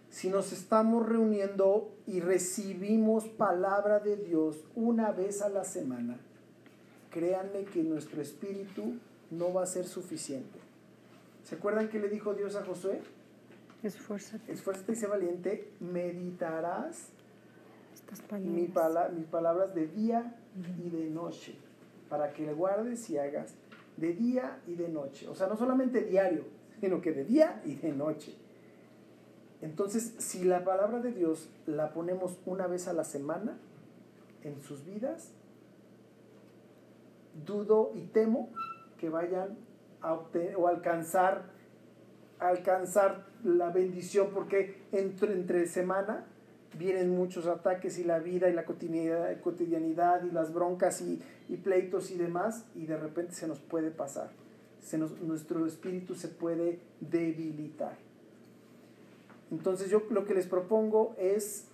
si 0.10 0.30
nos 0.30 0.52
estamos 0.52 1.07
reuniendo 1.07 1.91
y 2.07 2.19
recibimos 2.19 3.27
palabra 3.27 3.99
de 3.99 4.18
Dios 4.18 4.64
una 4.76 5.11
vez 5.11 5.41
a 5.41 5.49
la 5.49 5.64
semana, 5.64 6.18
créanme 7.11 7.64
que 7.65 7.84
nuestro 7.84 8.22
espíritu 8.22 8.95
no 9.31 9.53
va 9.53 9.64
a 9.64 9.65
ser 9.68 9.86
suficiente. 9.86 10.60
¿Se 11.44 11.56
acuerdan 11.56 11.90
que 11.90 11.99
le 11.99 12.10
dijo 12.10 12.34
Dios 12.34 12.56
a 12.56 12.64
Josué? 12.65 13.02
Esfuérzate. 13.84 14.52
Esfuérzate 14.52 14.91
y 14.91 14.95
sé 14.95 15.07
valiente, 15.07 15.72
meditarás 15.80 17.07
Estas 17.94 18.19
mi 18.41 18.65
palabras. 18.68 18.72
pala- 18.73 19.10
mis 19.10 19.26
palabras 19.27 19.76
de 19.76 19.88
día 19.88 20.36
y 20.84 20.90
de 20.90 21.10
noche, 21.10 21.56
para 22.10 22.34
que 22.34 22.45
le 22.45 22.53
guardes 22.53 23.10
y 23.10 23.18
hagas 23.18 23.53
de 23.98 24.14
día 24.14 24.60
y 24.68 24.76
de 24.76 24.90
noche. 24.90 25.27
O 25.27 25.36
sea, 25.36 25.48
no 25.48 25.56
solamente 25.56 26.02
diario, 26.03 26.44
sino 26.81 26.99
que 27.02 27.11
de 27.11 27.23
día 27.26 27.61
y 27.65 27.76
de 27.76 27.91
noche. 27.91 28.36
Entonces, 29.61 30.15
si 30.19 30.44
la 30.44 30.64
palabra 30.64 30.99
de 30.99 31.11
Dios 31.11 31.49
la 31.65 31.94
ponemos 31.94 32.38
una 32.45 32.68
vez 32.68 32.88
a 32.88 32.94
la 32.94 33.03
semana 33.03 33.57
en 34.44 34.61
sus 34.61 34.86
vidas, 34.86 35.31
dudo 37.45 37.91
y 37.94 38.02
temo 38.07 38.49
que 38.98 39.10
vayan 39.10 39.57
a 40.02 40.14
obtener 40.14 40.56
o 40.56 40.68
alcanzar 40.68 41.60
alcanzar 42.40 43.26
la 43.44 43.69
bendición 43.69 44.30
porque 44.34 44.81
entre, 44.91 45.34
entre 45.34 45.68
semana 45.68 46.26
vienen 46.77 47.10
muchos 47.10 47.48
ataques 47.48 47.99
y 47.99 48.03
la 48.03 48.19
vida 48.19 48.49
y 48.49 48.53
la 48.53 48.64
cotidianidad, 48.64 50.23
y 50.23 50.31
las 50.31 50.53
broncas 50.53 51.02
y, 51.02 51.22
pleitos 51.57 52.11
y 52.11 52.18
demás 52.18 52.65
y 52.76 52.86
de 52.86 52.98
repente 52.98 53.34
se 53.34 53.48
nos 53.48 53.60
puede 53.60 53.91
pasar. 53.91 54.30
Nuestro 55.22 55.65
espíritu 55.65 56.15
se 56.15 56.30
puede 56.30 56.80
debilitar 57.02 57.98
entonces 59.51 59.89
yo 59.89 60.03
lo 60.09 60.26
que 60.26 60.34
les 60.34 60.47
propongo 60.47 61.15
es 61.17 61.65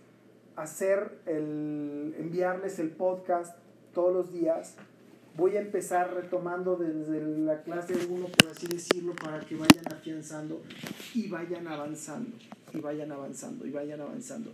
hacer 0.56 1.19
el 1.26 2.15
enviarles 2.18 2.80
el 2.80 2.91
podcast 2.91 3.57
todos 3.93 4.14
los 4.14 4.34
días. 4.34 4.76
Voy 5.35 5.57
a 5.57 5.60
empezar 5.60 6.14
retomando 6.14 6.77
desde 6.77 7.22
la 7.22 7.61
clase 7.64 7.93
1 8.10 8.27
por 8.27 8.52
así 8.52 8.68
decirlo 8.68 9.14
para 9.15 9.41
que 9.41 9.56
vayan 9.56 9.85
afianzando 9.91 10.61
y 11.14 11.27
vayan 11.27 11.68
avanzando 11.68 12.38
y 12.73 12.80
vayan 12.80 13.11
avanzando 13.11 13.68
y 13.68 13.72
vayan 13.72 13.99
avanzando 13.99 14.52